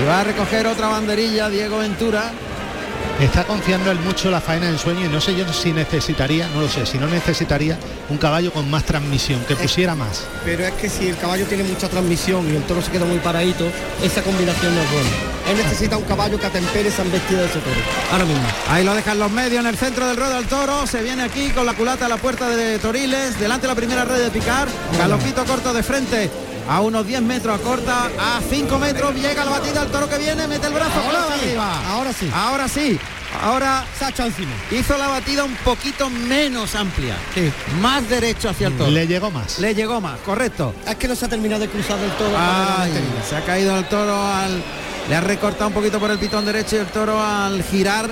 Y 0.00 0.04
va 0.06 0.20
a 0.20 0.24
recoger 0.24 0.66
otra 0.66 0.88
banderilla 0.88 1.48
Diego 1.48 1.78
Ventura. 1.78 2.32
Está 3.20 3.44
confiando 3.44 3.90
él 3.90 3.98
mucho 4.00 4.30
la 4.30 4.40
faena 4.40 4.66
del 4.66 4.78
sueño 4.78 5.04
y 5.04 5.08
no 5.08 5.20
sé 5.20 5.36
yo 5.36 5.50
si 5.52 5.72
necesitaría, 5.72 6.48
no 6.54 6.62
lo 6.62 6.68
sé, 6.68 6.86
si 6.86 6.96
no 6.96 7.06
necesitaría 7.06 7.78
un 8.08 8.16
caballo 8.16 8.50
con 8.52 8.70
más 8.70 8.84
transmisión, 8.84 9.44
que 9.46 9.56
pusiera 9.56 9.94
más. 9.94 10.24
Pero 10.44 10.64
es 10.64 10.72
que 10.72 10.88
si 10.88 11.08
el 11.08 11.16
caballo 11.18 11.44
tiene 11.46 11.64
mucha 11.64 11.88
transmisión 11.88 12.50
y 12.50 12.56
el 12.56 12.62
toro 12.62 12.80
se 12.80 12.90
queda 12.90 13.04
muy 13.04 13.18
paradito, 13.18 13.66
esa 14.02 14.22
combinación 14.22 14.74
no 14.74 14.80
es 14.80 14.90
buena. 14.90 15.10
Él 15.50 15.56
necesita 15.56 15.96
un 15.96 16.04
caballo 16.04 16.38
que 16.38 16.46
atempere 16.46 16.88
esa 16.88 17.02
embestida 17.02 17.40
de 17.40 17.46
ese 17.46 17.58
toro. 17.58 17.80
Ahora 18.12 18.24
mismo. 18.24 18.46
Ahí 18.68 18.84
lo 18.84 18.94
dejan 18.94 19.18
los 19.18 19.30
medios 19.30 19.60
en 19.60 19.66
el 19.66 19.76
centro 19.76 20.06
del 20.06 20.16
ruedo 20.16 20.36
al 20.36 20.46
toro. 20.46 20.86
Se 20.86 21.02
viene 21.02 21.22
aquí 21.22 21.50
con 21.50 21.66
la 21.66 21.74
culata 21.74 22.06
a 22.06 22.08
la 22.08 22.16
puerta 22.18 22.48
de 22.48 22.78
Toriles. 22.78 23.38
Delante 23.38 23.66
la 23.66 23.74
primera 23.74 24.04
red 24.04 24.22
de 24.22 24.30
picar. 24.30 24.68
Galopito 24.96 25.44
corto 25.44 25.74
de 25.74 25.82
frente 25.82 26.30
a 26.68 26.80
unos 26.80 27.06
10 27.06 27.22
metros, 27.22 27.60
a 27.60 27.62
corta, 27.62 28.10
a 28.18 28.40
5 28.48 28.78
metros, 28.78 29.14
llega 29.14 29.44
la 29.44 29.50
batida, 29.52 29.82
el 29.82 29.88
toro 29.90 30.08
que 30.08 30.18
viene, 30.18 30.46
mete 30.46 30.66
el 30.66 30.72
brazo, 30.72 31.00
ahora 31.00 31.26
sí, 31.26 31.44
arriba. 31.44 31.88
Ahora 31.88 32.12
sí. 32.12 32.30
Ahora 32.32 32.68
sí. 32.68 33.00
Ahora 33.42 33.84
Sacha 33.98 34.26
encima. 34.26 34.50
Hizo 34.70 34.98
la 34.98 35.08
batida 35.08 35.44
un 35.44 35.54
poquito 35.56 36.10
menos 36.10 36.74
amplia. 36.74 37.16
Sí. 37.34 37.52
Más 37.80 38.08
derecho 38.08 38.48
hacia 38.48 38.68
el 38.68 38.76
toro. 38.76 38.90
Le 38.90 39.06
llegó 39.06 39.30
más. 39.30 39.58
Le 39.60 39.74
llegó 39.74 40.00
más, 40.00 40.18
correcto. 40.20 40.74
Es 40.86 40.96
que 40.96 41.06
no 41.06 41.14
se 41.14 41.26
ha 41.26 41.28
terminado 41.28 41.60
de 41.60 41.68
cruzar 41.68 41.98
del 41.98 42.10
toro. 42.12 42.36
se 43.28 43.36
ha 43.36 43.44
caído 43.44 43.78
el 43.78 43.84
toro 43.86 44.20
al. 44.26 44.62
Le 45.08 45.16
ha 45.16 45.20
recortado 45.20 45.68
un 45.68 45.74
poquito 45.74 45.98
por 45.98 46.10
el 46.10 46.18
pitón 46.18 46.44
derecho 46.44 46.76
y 46.76 46.78
el 46.80 46.86
toro 46.86 47.22
al 47.22 47.62
girar 47.62 48.10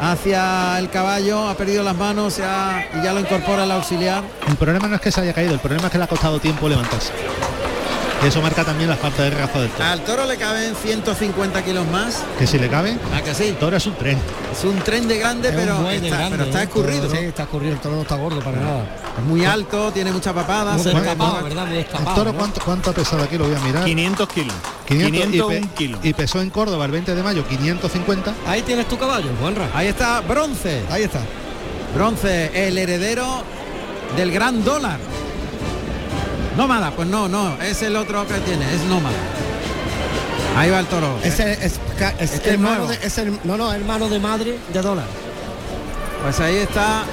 hacia 0.00 0.78
el 0.78 0.90
caballo, 0.90 1.48
ha 1.48 1.56
perdido 1.56 1.82
las 1.82 1.96
manos 1.96 2.38
y 2.38 3.02
ya 3.02 3.12
lo 3.12 3.20
incorpora 3.20 3.64
el 3.64 3.70
auxiliar. 3.70 4.22
El 4.46 4.56
problema 4.56 4.88
no 4.88 4.96
es 4.96 5.00
que 5.00 5.10
se 5.10 5.20
haya 5.20 5.32
caído, 5.32 5.54
el 5.54 5.60
problema 5.60 5.86
es 5.86 5.92
que 5.92 5.98
le 5.98 6.04
ha 6.04 6.08
costado 6.08 6.38
tiempo 6.38 6.68
levantarse. 6.68 7.12
Eso 8.24 8.42
marca 8.42 8.64
también 8.64 8.90
la 8.90 8.96
falta 8.96 9.22
de 9.22 9.30
raza 9.30 9.60
del 9.60 9.70
toro. 9.70 9.84
Al 9.84 10.00
toro 10.04 10.26
le 10.26 10.36
caben 10.36 10.74
150 10.74 11.64
kilos 11.64 11.86
más. 11.88 12.24
¿Que 12.38 12.46
si 12.46 12.58
le 12.58 12.68
cabe? 12.68 12.96
¿A 13.14 13.22
que 13.22 13.34
sí? 13.34 13.44
El 13.44 13.56
toro 13.56 13.76
es 13.76 13.86
un 13.86 13.94
tren. 13.94 14.18
Es 14.52 14.64
un 14.64 14.78
tren 14.80 15.06
de 15.06 15.18
grande, 15.18 15.52
pero, 15.52 15.88
está, 15.90 16.28
pero 16.30 16.44
está 16.44 16.62
escurrido. 16.62 17.10
Sí, 17.10 17.18
está 17.18 17.44
escurrido, 17.44 17.74
el 17.74 17.80
toro 17.80 17.96
no 17.96 18.02
está 18.02 18.16
gordo 18.16 18.40
para 18.40 18.58
nada. 18.58 18.96
Es 19.18 19.24
muy 19.24 19.44
alto, 19.44 19.92
tiene 19.92 20.12
muchas 20.12 20.32
papadas. 20.32 20.82
Muy 20.82 20.92
escapado, 20.92 21.44
¿verdad? 21.44 21.66
Muy 21.66 21.78
escapado, 21.78 22.10
¿El 22.10 22.14
toro 22.16 22.34
cuánto, 22.34 22.60
cuánto 22.64 22.90
ha 22.90 22.92
pesado 22.94 23.22
aquí? 23.22 23.38
Lo 23.38 23.46
voy 23.46 23.54
a 23.54 23.60
mirar. 23.60 23.84
500 23.84 24.28
kilos. 24.28 24.56
500, 24.86 25.52
y, 25.54 25.66
kilos. 25.68 26.00
y 26.02 26.14
pesó 26.14 26.40
en 26.40 26.50
Córdoba 26.50 26.86
el 26.86 26.90
20 26.92 27.14
de 27.14 27.22
mayo 27.22 27.46
550. 27.46 28.34
Ahí 28.46 28.62
tienes 28.62 28.88
tu 28.88 28.98
caballo, 28.98 29.28
Juanra. 29.40 29.68
Ahí 29.74 29.88
está, 29.88 30.20
bronce. 30.20 30.82
Ahí 30.90 31.04
está. 31.04 31.20
Bronce, 31.94 32.68
el 32.68 32.76
heredero 32.76 33.42
del 34.16 34.32
gran 34.32 34.64
dólar. 34.64 34.98
Nómada, 36.56 36.90
pues 36.90 37.08
no, 37.08 37.28
no, 37.28 37.60
es 37.60 37.82
el 37.82 37.96
otro 37.96 38.26
que 38.26 38.34
tiene, 38.40 38.64
es 38.74 38.82
nómada. 38.82 39.16
Ahí 40.56 40.70
va 40.70 40.80
el 40.80 40.86
toro. 40.86 41.18
Ese 41.22 41.52
es, 41.52 41.78
es, 42.18 42.46
hermano 42.46 42.86
de, 42.86 42.98
es 43.02 43.18
el, 43.18 43.38
no, 43.44 43.58
no, 43.58 43.72
hermano 43.72 44.08
de 44.08 44.18
madre 44.18 44.58
de 44.72 44.80
dólar. 44.80 45.04
Pues 46.22 46.40
ahí 46.40 46.56
está 46.56 47.04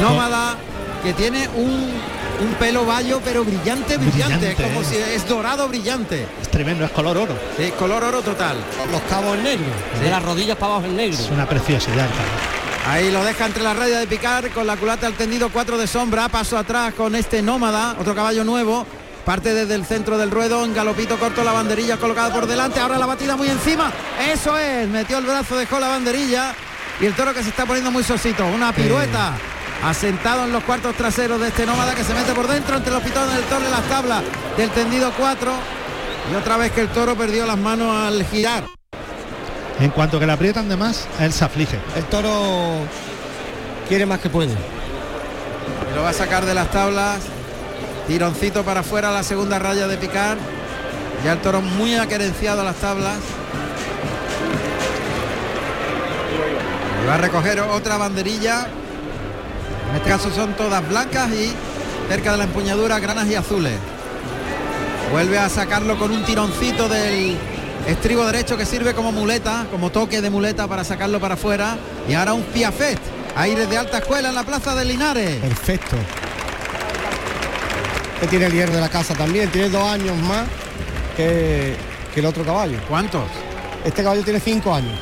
Nómada, 0.00 0.56
que 1.02 1.12
tiene 1.14 1.48
un, 1.56 1.90
un 2.40 2.54
pelo 2.58 2.84
bayo, 2.84 3.20
pero 3.24 3.44
brillante, 3.44 3.96
brillante, 3.96 4.50
es 4.50 4.54
como 4.54 4.84
si 4.84 4.96
es 4.96 5.26
dorado 5.28 5.68
brillante. 5.68 6.26
Es 6.40 6.48
tremendo, 6.48 6.84
es 6.84 6.90
color 6.90 7.16
oro. 7.16 7.34
Sí, 7.56 7.72
color 7.78 8.04
oro 8.04 8.22
total. 8.22 8.56
Los 8.92 9.02
cabos 9.02 9.36
en 9.38 9.44
negro, 9.44 9.66
de 10.00 10.10
las 10.10 10.22
rodillas 10.22 10.56
para 10.56 10.74
abajo 10.74 10.86
en 10.86 10.96
negro. 10.96 11.18
Es 11.18 11.30
una 11.30 11.48
preciosidad. 11.48 12.06
Ahí 12.88 13.10
lo 13.10 13.24
deja 13.24 13.46
entre 13.46 13.64
la 13.64 13.74
raya 13.74 13.98
de 13.98 14.06
picar 14.06 14.48
con 14.50 14.66
la 14.66 14.76
culata 14.76 15.08
al 15.08 15.14
tendido 15.14 15.48
4 15.50 15.76
de 15.76 15.88
sombra, 15.88 16.28
paso 16.28 16.56
atrás 16.56 16.94
con 16.94 17.16
este 17.16 17.42
nómada, 17.42 17.96
otro 17.98 18.14
caballo 18.14 18.44
nuevo, 18.44 18.86
parte 19.24 19.54
desde 19.54 19.74
el 19.74 19.84
centro 19.84 20.16
del 20.16 20.30
ruedo, 20.30 20.64
en 20.64 20.72
galopito 20.72 21.18
corto 21.18 21.42
la 21.42 21.50
banderilla 21.50 21.96
colocada 21.96 22.32
por 22.32 22.46
delante, 22.46 22.78
ahora 22.78 22.96
la 22.96 23.06
batida 23.06 23.34
muy 23.34 23.48
encima, 23.48 23.92
eso 24.32 24.56
es, 24.56 24.88
metió 24.88 25.18
el 25.18 25.26
brazo, 25.26 25.56
dejó 25.56 25.80
la 25.80 25.88
banderilla 25.88 26.54
y 27.00 27.06
el 27.06 27.14
toro 27.14 27.34
que 27.34 27.42
se 27.42 27.48
está 27.48 27.66
poniendo 27.66 27.90
muy 27.90 28.04
sosito, 28.04 28.46
una 28.46 28.72
pirueta. 28.72 29.32
Asentado 29.84 30.44
en 30.44 30.52
los 30.52 30.64
cuartos 30.64 30.94
traseros 30.96 31.38
de 31.38 31.48
este 31.48 31.66
nómada 31.66 31.94
que 31.94 32.02
se 32.02 32.14
mete 32.14 32.32
por 32.32 32.48
dentro 32.48 32.76
entre 32.76 32.92
los 32.92 33.02
pitones 33.02 33.34
del 33.34 33.44
toro 33.44 33.66
y 33.68 33.70
las 33.70 33.82
tablas 33.88 34.22
del 34.56 34.70
tendido 34.70 35.12
4 35.18 35.52
y 36.32 36.34
otra 36.34 36.56
vez 36.56 36.72
que 36.72 36.80
el 36.80 36.88
toro 36.88 37.14
perdió 37.14 37.44
las 37.44 37.58
manos 37.58 37.94
al 37.94 38.24
girar. 38.24 38.75
En 39.80 39.90
cuanto 39.90 40.18
que 40.18 40.26
le 40.26 40.32
aprietan 40.32 40.68
de 40.68 40.76
más, 40.76 41.06
él 41.20 41.32
se 41.32 41.44
aflige. 41.44 41.78
El 41.96 42.04
toro 42.04 42.76
quiere 43.88 44.06
más 44.06 44.20
que 44.20 44.30
puede. 44.30 44.54
Lo 45.94 46.02
va 46.02 46.10
a 46.10 46.14
sacar 46.14 46.46
de 46.46 46.54
las 46.54 46.70
tablas. 46.70 47.18
Tironcito 48.06 48.64
para 48.64 48.80
afuera 48.80 49.10
la 49.10 49.22
segunda 49.22 49.58
raya 49.58 49.86
de 49.86 49.98
picar. 49.98 50.38
Ya 51.24 51.32
el 51.32 51.40
toro 51.40 51.60
muy 51.60 51.94
acerenciado 51.94 52.62
a 52.62 52.64
las 52.64 52.76
tablas. 52.76 53.18
Va 57.08 57.14
a 57.14 57.18
recoger 57.18 57.60
otra 57.60 57.98
banderilla. 57.98 58.66
En 59.90 59.96
este 59.96 60.08
caso 60.08 60.30
son 60.30 60.54
todas 60.54 60.86
blancas 60.88 61.30
y 61.32 61.52
cerca 62.08 62.32
de 62.32 62.38
la 62.38 62.44
empuñadura 62.44 62.98
granas 62.98 63.26
y 63.28 63.34
azules. 63.34 63.74
Vuelve 65.12 65.38
a 65.38 65.48
sacarlo 65.48 65.98
con 65.98 66.10
un 66.10 66.24
tironcito 66.24 66.88
del 66.88 67.36
estribo 67.86 68.24
derecho 68.26 68.56
que 68.56 68.66
sirve 68.66 68.94
como 68.94 69.12
muleta, 69.12 69.66
como 69.70 69.90
toque 69.90 70.20
de 70.20 70.30
muleta 70.30 70.66
para 70.66 70.84
sacarlo 70.84 71.20
para 71.20 71.34
afuera. 71.34 71.76
Y 72.08 72.14
ahora 72.14 72.34
un 72.34 72.42
piafet. 72.42 72.98
Aires 73.36 73.68
de 73.68 73.76
alta 73.76 73.98
escuela 73.98 74.30
en 74.30 74.34
la 74.34 74.44
plaza 74.44 74.74
de 74.74 74.84
Linares. 74.84 75.36
Perfecto. 75.36 75.96
Que 78.20 78.26
tiene 78.26 78.46
el 78.46 78.52
hierro 78.52 78.74
de 78.74 78.80
la 78.80 78.88
casa 78.88 79.14
también, 79.14 79.50
tiene 79.50 79.68
dos 79.68 79.86
años 79.86 80.16
más 80.22 80.46
que, 81.16 81.76
que 82.14 82.20
el 82.20 82.26
otro 82.26 82.44
caballo. 82.44 82.78
¿Cuántos? 82.88 83.24
Este 83.84 84.02
caballo 84.02 84.22
tiene 84.22 84.40
cinco 84.40 84.74
años. 84.74 84.98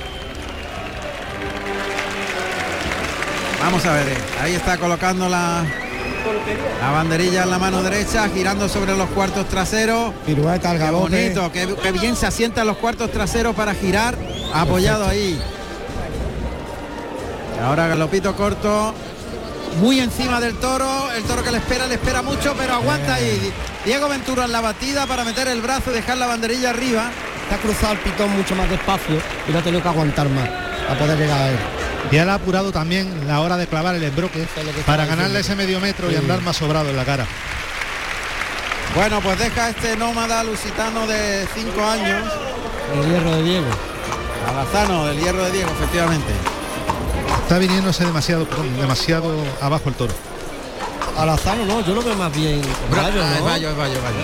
Vamos 3.60 3.86
a 3.86 3.94
ver, 3.94 4.08
eh, 4.08 4.16
ahí 4.42 4.54
está 4.54 4.76
colocando 4.76 5.26
la, 5.26 5.64
la 6.80 6.90
banderilla 6.90 7.42
en 7.44 7.50
la 7.50 7.58
mano 7.58 7.82
derecha, 7.82 8.28
girando 8.28 8.68
sobre 8.68 8.96
los 8.96 9.08
cuartos 9.10 9.48
traseros. 9.48 10.12
Pirueta 10.26 10.70
al 10.70 10.78
Qué 10.78 10.84
galope. 10.84 11.10
bonito, 11.10 11.52
qué, 11.52 11.74
qué 11.82 11.92
bien 11.92 12.16
se 12.16 12.26
asientan 12.26 12.66
los 12.66 12.76
cuartos 12.78 13.10
traseros 13.10 13.54
para 13.54 13.74
girar, 13.74 14.16
apoyado 14.52 15.06
ahí. 15.06 15.40
Ahora 17.62 17.86
galopito 17.88 18.34
corto, 18.36 18.94
muy 19.80 20.00
encima 20.00 20.40
del 20.40 20.54
toro, 20.56 21.10
el 21.16 21.22
toro 21.24 21.42
que 21.42 21.50
le 21.50 21.58
espera, 21.58 21.86
le 21.86 21.94
espera 21.94 22.22
mucho, 22.22 22.54
pero 22.58 22.74
aguanta 22.74 23.14
ahí. 23.14 23.52
Diego 23.84 24.08
Ventura 24.08 24.44
en 24.44 24.52
la 24.52 24.60
batida 24.60 25.06
para 25.06 25.24
meter 25.24 25.48
el 25.48 25.60
brazo 25.60 25.90
y 25.90 25.94
dejar 25.94 26.18
la 26.18 26.26
banderilla 26.26 26.70
arriba. 26.70 27.10
Está 27.44 27.56
cruzado 27.58 27.92
el 27.92 27.98
pitón 27.98 28.30
mucho 28.36 28.54
más 28.54 28.68
despacio 28.70 29.16
y 29.48 29.52
lo 29.52 29.58
ha 29.58 29.62
tenido 29.62 29.82
que 29.82 29.88
aguantar 29.88 30.28
más 30.30 30.48
a 30.48 30.94
poder 30.98 31.18
llegar 31.18 31.38
a 31.42 31.48
él. 31.50 31.56
Y 32.10 32.16
él 32.16 32.28
ha 32.28 32.34
apurado 32.34 32.70
también 32.70 33.26
la 33.26 33.40
hora 33.40 33.56
de 33.56 33.66
clavar 33.66 33.94
el 33.94 34.02
embroque 34.02 34.46
para 34.86 35.06
ganarle 35.06 35.40
ese 35.40 35.56
medio 35.56 35.80
metro 35.80 36.10
y 36.10 36.16
andar 36.16 36.42
más 36.42 36.56
sobrado 36.56 36.90
en 36.90 36.96
la 36.96 37.04
cara. 37.04 37.26
Bueno, 38.94 39.20
pues 39.20 39.38
deja 39.38 39.70
este 39.70 39.96
nómada 39.96 40.44
lusitano 40.44 41.06
de 41.06 41.46
5 41.54 41.84
años, 41.84 42.22
El 42.94 43.10
hierro 43.10 43.36
de 43.36 43.42
Diego. 43.42 43.66
Alazano, 44.48 45.06
del 45.06 45.18
hierro 45.18 45.44
de 45.44 45.50
Diego, 45.50 45.70
efectivamente. 45.70 46.32
Está 47.42 47.58
viniéndose 47.58 48.04
demasiado, 48.04 48.46
demasiado 48.78 49.34
abajo 49.60 49.88
el 49.88 49.94
toro. 49.94 50.14
Alazano 51.16 51.64
no, 51.64 51.80
yo 51.84 51.94
lo 51.94 52.02
veo 52.02 52.14
más 52.16 52.32
bien. 52.34 52.60
Ah, 52.92 53.10
¿no? 53.14 53.22
es 53.22 53.44
Bayo, 53.44 53.70
es 53.70 53.76
Bayo, 53.76 53.94
es 53.96 54.02
Bayo. 54.02 54.18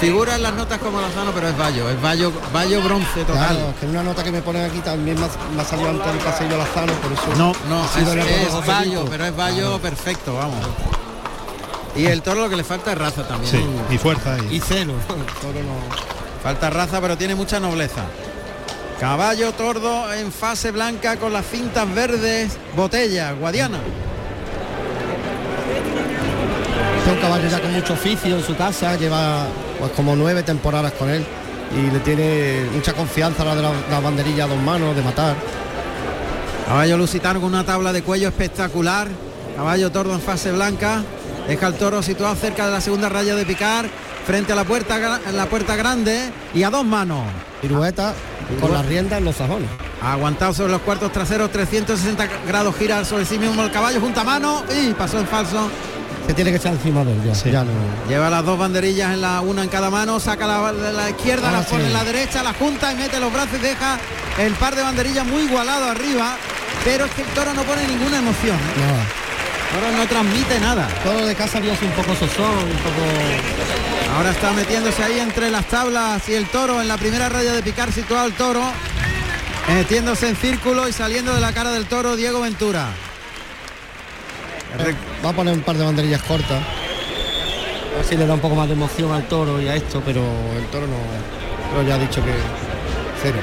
Figura 0.00 0.36
en 0.36 0.42
las 0.42 0.54
notas 0.54 0.78
como 0.78 0.98
Alazano, 0.98 1.32
pero 1.32 1.48
es 1.48 1.56
Bayo, 1.56 1.88
es 1.88 2.00
Bayo, 2.00 2.32
Bayo 2.52 2.82
bronce 2.82 3.24
total. 3.24 3.56
Claro, 3.56 3.74
que 3.78 3.86
en 3.86 3.90
una 3.90 4.02
nota 4.02 4.22
que 4.22 4.32
me 4.32 4.42
ponen 4.42 4.64
aquí 4.64 4.78
también 4.80 5.18
me 5.18 5.62
ha, 5.62 5.64
salido 5.64 5.90
antes 5.90 6.06
el 6.12 6.18
pasillo 6.18 6.54
Alazano, 6.54 6.92
por 6.94 7.12
eso. 7.12 7.26
No, 7.36 7.52
no, 7.68 7.84
es, 7.84 7.96
es 7.96 8.66
Bayo, 8.66 9.04
pero 9.10 9.26
es 9.26 9.36
Bayo 9.36 9.78
perfecto, 9.78 10.34
vamos. 10.34 10.64
Y 11.96 12.06
el 12.06 12.22
toro 12.22 12.42
lo 12.42 12.48
que 12.48 12.56
le 12.56 12.64
falta 12.64 12.92
es 12.92 12.98
raza 12.98 13.26
también. 13.26 13.50
Sí, 13.50 13.94
y 13.94 13.98
fuerza 13.98 14.34
ahí. 14.34 14.48
Y 14.56 14.60
celo. 14.60 14.94
El 14.94 15.26
toro 15.40 15.62
no. 15.62 16.42
Falta 16.42 16.70
raza, 16.70 17.00
pero 17.00 17.18
tiene 17.18 17.34
mucha 17.34 17.60
nobleza. 17.60 18.02
Caballo 18.98 19.52
tordo 19.52 20.12
en 20.12 20.32
fase 20.32 20.70
blanca 20.70 21.16
con 21.16 21.32
las 21.32 21.44
cintas 21.46 21.92
verdes, 21.92 22.56
botella, 22.76 23.32
guadiana. 23.32 23.80
Caballo 27.22 27.48
ya 27.48 27.60
con 27.60 27.72
mucho 27.72 27.92
oficio 27.92 28.36
en 28.36 28.42
su 28.42 28.56
casa, 28.56 28.96
lleva 28.96 29.46
pues 29.78 29.92
como 29.92 30.16
nueve 30.16 30.42
temporadas 30.42 30.92
con 30.92 31.08
él 31.08 31.24
y 31.74 31.90
le 31.90 32.00
tiene 32.00 32.66
mucha 32.74 32.92
confianza 32.92 33.42
a 33.42 33.46
la 33.46 33.54
de 33.54 33.62
la, 33.62 33.72
la 33.90 34.00
banderilla 34.00 34.44
a 34.44 34.48
dos 34.48 34.58
manos, 34.58 34.94
de 34.94 35.02
matar. 35.02 35.36
Caballo 36.66 36.98
lusitano 36.98 37.40
con 37.40 37.50
una 37.50 37.64
tabla 37.64 37.92
de 37.92 38.02
cuello 38.02 38.28
espectacular. 38.28 39.08
Caballo 39.56 39.90
tordo 39.90 40.12
en 40.14 40.20
fase 40.20 40.50
blanca. 40.52 41.02
Deja 41.46 41.66
el 41.68 41.74
toro 41.74 42.02
situado 42.02 42.34
cerca 42.34 42.66
de 42.66 42.72
la 42.72 42.80
segunda 42.80 43.08
raya 43.08 43.34
de 43.34 43.44
picar, 43.44 43.86
frente 44.26 44.52
a 44.52 44.56
la 44.56 44.64
puerta, 44.64 45.20
la 45.32 45.46
puerta 45.46 45.76
grande 45.76 46.30
y 46.54 46.62
a 46.62 46.70
dos 46.70 46.84
manos. 46.84 47.20
Pirueta 47.60 48.14
con 48.60 48.72
las 48.72 48.84
riendas 48.86 49.18
en 49.18 49.24
los 49.24 49.36
sajones. 49.36 49.68
Aguantado 50.02 50.52
sobre 50.52 50.72
los 50.72 50.82
cuartos 50.82 51.12
traseros, 51.12 51.50
360 51.50 52.26
grados 52.46 52.74
gira 52.76 53.04
sobre 53.04 53.24
sí 53.24 53.38
mismo 53.38 53.62
el 53.62 53.70
caballo, 53.70 54.00
junta 54.00 54.24
mano 54.24 54.62
y 54.76 54.92
pasó 54.94 55.18
en 55.18 55.26
falso. 55.26 55.70
Se 56.26 56.34
tiene 56.34 56.50
que 56.50 56.56
echar 56.56 56.72
encima 56.72 57.04
de 57.04 57.12
él 57.12 57.20
ya. 57.24 57.34
Sí. 57.34 57.50
ya 57.50 57.64
no. 57.64 57.70
Lleva 58.08 58.30
las 58.30 58.44
dos 58.44 58.58
banderillas 58.58 59.12
en 59.12 59.20
la 59.20 59.40
una 59.40 59.62
en 59.64 59.68
cada 59.68 59.90
mano, 59.90 60.20
saca 60.20 60.46
la, 60.46 60.72
de 60.72 60.92
la 60.92 61.10
izquierda, 61.10 61.48
Ahora 61.48 61.60
la 61.60 61.66
pone 61.66 61.82
sí. 61.82 61.86
en 61.88 61.92
la 61.92 62.04
derecha, 62.04 62.42
la 62.42 62.52
junta 62.54 62.92
y 62.92 62.96
mete 62.96 63.18
los 63.20 63.32
brazos 63.32 63.54
y 63.58 63.62
deja 63.62 63.98
el 64.38 64.54
par 64.54 64.74
de 64.76 64.82
banderillas 64.82 65.26
muy 65.26 65.42
igualado 65.42 65.86
arriba. 65.86 66.36
Pero 66.84 67.04
es 67.04 67.10
que 67.12 67.22
el 67.22 67.28
toro 67.28 67.52
no 67.54 67.62
pone 67.62 67.86
ninguna 67.86 68.18
emoción. 68.18 68.56
¿eh? 68.56 69.74
El 69.74 69.80
toro 69.80 69.96
no 69.96 70.06
transmite 70.06 70.60
nada. 70.60 70.88
Todo 71.04 71.26
de 71.26 71.34
casa 71.34 71.58
había 71.58 71.76
sido 71.76 71.88
un 71.88 71.94
poco 71.96 72.14
sosón, 72.14 72.58
un 72.58 72.78
poco. 72.78 74.16
Ahora 74.16 74.30
está 74.30 74.52
metiéndose 74.52 75.02
ahí 75.02 75.20
entre 75.20 75.50
las 75.50 75.66
tablas 75.66 76.28
y 76.28 76.34
el 76.34 76.46
toro 76.46 76.80
en 76.80 76.88
la 76.88 76.98
primera 76.98 77.28
raya 77.28 77.52
de 77.52 77.62
picar 77.62 77.92
situado 77.92 78.26
el 78.26 78.34
toro. 78.34 78.62
Metiéndose 79.68 80.28
en 80.28 80.36
círculo 80.36 80.88
y 80.88 80.92
saliendo 80.92 81.34
de 81.34 81.40
la 81.40 81.52
cara 81.52 81.70
del 81.70 81.86
toro 81.86 82.16
Diego 82.16 82.40
Ventura. 82.40 82.88
Va 85.24 85.30
a 85.30 85.32
poner 85.32 85.54
un 85.54 85.62
par 85.62 85.76
de 85.76 85.84
banderillas 85.84 86.22
cortas. 86.22 86.62
A 87.92 87.96
ver 87.96 88.04
si 88.08 88.16
le 88.16 88.26
da 88.26 88.34
un 88.34 88.40
poco 88.40 88.54
más 88.54 88.66
de 88.68 88.74
emoción 88.74 89.12
al 89.12 89.24
toro 89.28 89.60
y 89.60 89.68
a 89.68 89.76
esto, 89.76 90.02
pero 90.04 90.22
el 90.56 90.64
toro 90.70 90.86
no. 90.86 90.96
Pero 91.70 91.86
ya 91.88 91.94
ha 91.94 91.98
dicho 91.98 92.22
que 92.24 92.32
cero. 93.22 93.38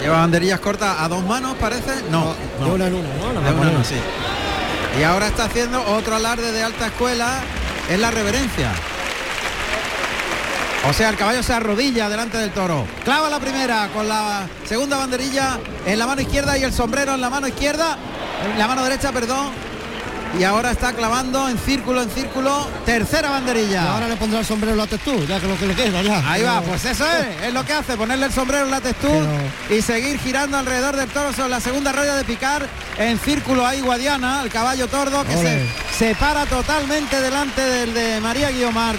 Lleva 0.00 0.18
banderillas 0.20 0.60
cortas 0.60 0.96
a 0.98 1.08
dos 1.08 1.24
manos, 1.24 1.54
parece. 1.60 1.92
No, 2.10 2.34
De 2.58 2.66
no. 2.66 2.74
una 2.74 2.86
en 2.88 2.94
una, 2.94 3.08
¿no? 3.14 3.40
La 3.40 3.50
De 3.52 3.54
una 3.60 3.70
no, 3.70 3.84
sí. 3.84 3.94
Y 4.98 5.02
ahora 5.04 5.28
está 5.28 5.44
haciendo 5.44 5.82
otro 5.86 6.16
alarde 6.16 6.52
de 6.52 6.62
alta 6.62 6.86
escuela, 6.88 7.40
es 7.88 7.98
la 7.98 8.10
reverencia. 8.10 8.70
O 10.88 10.92
sea, 10.92 11.10
el 11.10 11.16
caballo 11.16 11.42
se 11.44 11.52
arrodilla 11.52 12.08
delante 12.08 12.36
del 12.38 12.50
toro. 12.50 12.84
Clava 13.04 13.30
la 13.30 13.38
primera 13.38 13.88
con 13.94 14.08
la 14.08 14.46
segunda 14.66 14.96
banderilla 14.98 15.58
en 15.86 15.96
la 15.98 16.06
mano 16.06 16.20
izquierda 16.20 16.58
y 16.58 16.64
el 16.64 16.72
sombrero 16.72 17.14
en 17.14 17.20
la 17.20 17.30
mano 17.30 17.46
izquierda, 17.46 17.96
la 18.58 18.68
mano 18.68 18.84
derecha, 18.84 19.12
perdón. 19.12 19.50
Y 20.38 20.44
ahora 20.44 20.70
está 20.70 20.94
clavando 20.94 21.46
en 21.50 21.58
círculo, 21.58 22.00
en 22.02 22.08
círculo, 22.10 22.66
tercera 22.86 23.28
Y 23.28 23.30
banderilla. 23.32 23.92
ahora 23.92 24.08
le 24.08 24.16
pondrá 24.16 24.40
el 24.40 24.46
sombrero 24.46 24.72
en 24.72 24.78
la 24.78 24.86
textura, 24.86 25.26
ya 25.26 25.38
que 25.38 25.46
lo 25.46 25.58
que 25.58 25.66
le 25.66 25.74
queda 25.74 26.00
ya. 26.00 26.22
Ahí 26.30 26.42
va, 26.42 26.62
pues 26.62 26.86
eso 26.86 27.04
es, 27.06 27.42
es 27.48 27.52
lo 27.52 27.62
que 27.66 27.74
hace, 27.74 27.98
ponerle 27.98 28.24
el 28.26 28.32
sombrero 28.32 28.64
en 28.64 28.70
la 28.70 28.80
textura 28.80 29.26
y 29.68 29.82
seguir 29.82 30.18
girando 30.18 30.56
alrededor 30.56 30.96
del 30.96 31.10
toro 31.10 31.34
sobre 31.34 31.50
la 31.50 31.60
segunda 31.60 31.92
raya 31.92 32.14
de 32.14 32.24
picar 32.24 32.66
en 32.96 33.18
círculo 33.18 33.66
ahí 33.66 33.82
Guadiana, 33.82 34.40
el 34.42 34.48
caballo 34.50 34.88
tordo 34.88 35.22
que 35.24 35.32
se, 35.32 35.38
Ole. 35.38 35.66
se 35.98 36.14
para 36.14 36.46
totalmente 36.46 37.20
delante 37.20 37.60
del 37.60 37.92
de 37.92 38.18
María 38.22 38.50
Guiomar 38.50 38.96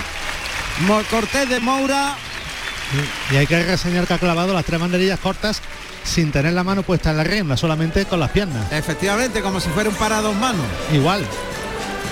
Cortés 1.10 1.50
de 1.50 1.60
Moura. 1.60 2.16
Y 3.32 3.38
hay 3.38 3.48
que 3.48 3.64
reseñar 3.64 4.06
que 4.06 4.14
ha 4.14 4.20
clavado 4.20 4.54
las 4.54 4.66
tres 4.66 4.80
banderillas 4.80 5.20
cortas 5.20 5.62
sin 6.04 6.32
tener 6.32 6.54
la 6.54 6.64
mano 6.64 6.84
puesta 6.84 7.12
en 7.12 7.18
la 7.18 7.24
rienda, 7.24 7.58
solamente 7.58 8.06
con 8.06 8.20
las 8.20 8.32
piernas. 8.32 8.72
Efectivamente, 8.72 9.42
como 9.42 9.60
si 9.60 9.70
fuera 9.70 9.90
un 9.90 9.96
para 9.96 10.22
dos 10.22 10.36
manos. 10.36 10.66
Igual. 10.92 11.26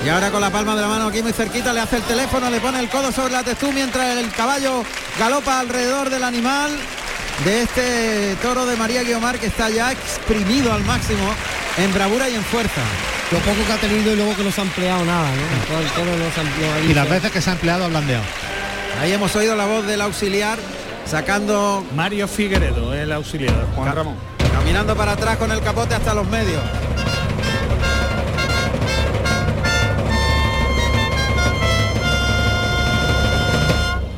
Y 0.06 0.10
ahora 0.10 0.32
con 0.32 0.42
la 0.42 0.50
palma 0.50 0.76
de 0.76 0.82
la 0.82 0.88
mano 0.88 1.08
aquí 1.08 1.22
muy 1.22 1.32
cerquita 1.32 1.74
le 1.74 1.80
hace 1.80 1.98
el 1.98 2.04
teléfono, 2.04 2.50
le 2.50 2.60
pone 2.60 2.80
el 2.80 2.90
codo 2.90 3.12
sobre 3.12 3.34
la 3.34 3.44
textura 3.44 3.72
mientras 3.72 4.18
el 4.18 4.32
caballo 4.32 4.84
galopa 5.20 5.60
alrededor 5.60 6.10
del 6.10 6.24
animal 6.24 6.72
de 7.46 7.62
este 7.62 8.36
toro 8.42 8.66
de 8.66 8.76
María 8.78 9.04
Guiomar 9.04 9.38
que 9.38 9.46
está 9.46 9.70
ya 9.70 9.92
exprimido 9.92 10.74
al 10.74 10.84
máximo 10.84 11.36
en 11.78 11.94
bravura 11.94 12.30
y 12.30 12.36
en 12.36 12.44
fuerza. 12.44 12.82
Lo 13.32 13.38
poco 13.40 13.66
que 13.66 13.74
ha 13.74 13.78
tenido 13.78 14.14
y 14.14 14.16
luego 14.16 14.36
que 14.36 14.44
no 14.44 14.52
se 14.52 14.62
ha 14.62 14.64
empleado 14.64 15.06
nada, 15.06 15.30
¿no? 15.30 15.66
Todo 15.68 15.80
el 15.80 15.90
toro 15.90 16.18
no 16.18 16.34
se 16.34 16.40
ha 16.40 16.44
empleado 16.44 16.74
ahí. 16.76 16.92
Y 16.92 16.94
las 16.94 17.10
veces 17.10 17.32
que 17.32 17.42
se 17.42 17.50
ha 17.50 17.54
empleado 17.54 17.86
ha 17.86 17.88
blandeado. 17.88 18.24
Ahí 19.02 19.14
hemos 19.14 19.36
oído 19.36 19.56
la 19.56 19.66
voz 19.66 19.86
del 19.86 20.02
auxiliar 20.02 20.58
sacando, 21.06 21.84
Mario 21.96 22.28
Figueredo, 22.28 22.94
el 22.94 23.12
auxiliar, 23.12 23.54
Juan 23.76 23.90
Ca- 23.90 23.96
Ramón. 23.96 24.16
caminando 24.54 24.96
para 24.96 25.14
atrás 25.14 25.38
con 25.38 25.52
el 25.52 25.62
capote 25.62 25.96
hasta 25.96 26.14
los 26.14 26.28
medios. 26.28 26.62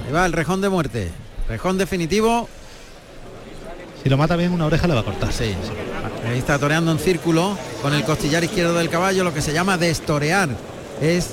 Ahí 0.06 0.12
va 0.14 0.26
el 0.26 0.34
rejón 0.34 0.62
de 0.62 0.70
muerte. 0.70 1.12
Rejón 1.48 1.78
definitivo. 1.78 2.48
Si 4.02 4.10
lo 4.10 4.18
mata 4.18 4.36
bien 4.36 4.52
una 4.52 4.66
oreja 4.66 4.88
le 4.88 4.94
va 4.94 5.02
a 5.02 5.04
cortar. 5.06 5.32
Sí, 5.32 5.56
Ahí 6.30 6.38
está 6.40 6.58
toreando 6.58 6.92
en 6.92 7.00
círculo 7.00 7.58
con 7.82 7.94
el 7.94 8.04
costillar 8.06 8.44
izquierdo 8.44 8.76
del 8.76 8.90
caballo, 8.90 9.24
lo 9.24 9.34
que 9.34 9.42
se 9.42 9.54
llama 9.54 9.78
destorear. 9.78 10.50
Es 11.02 11.32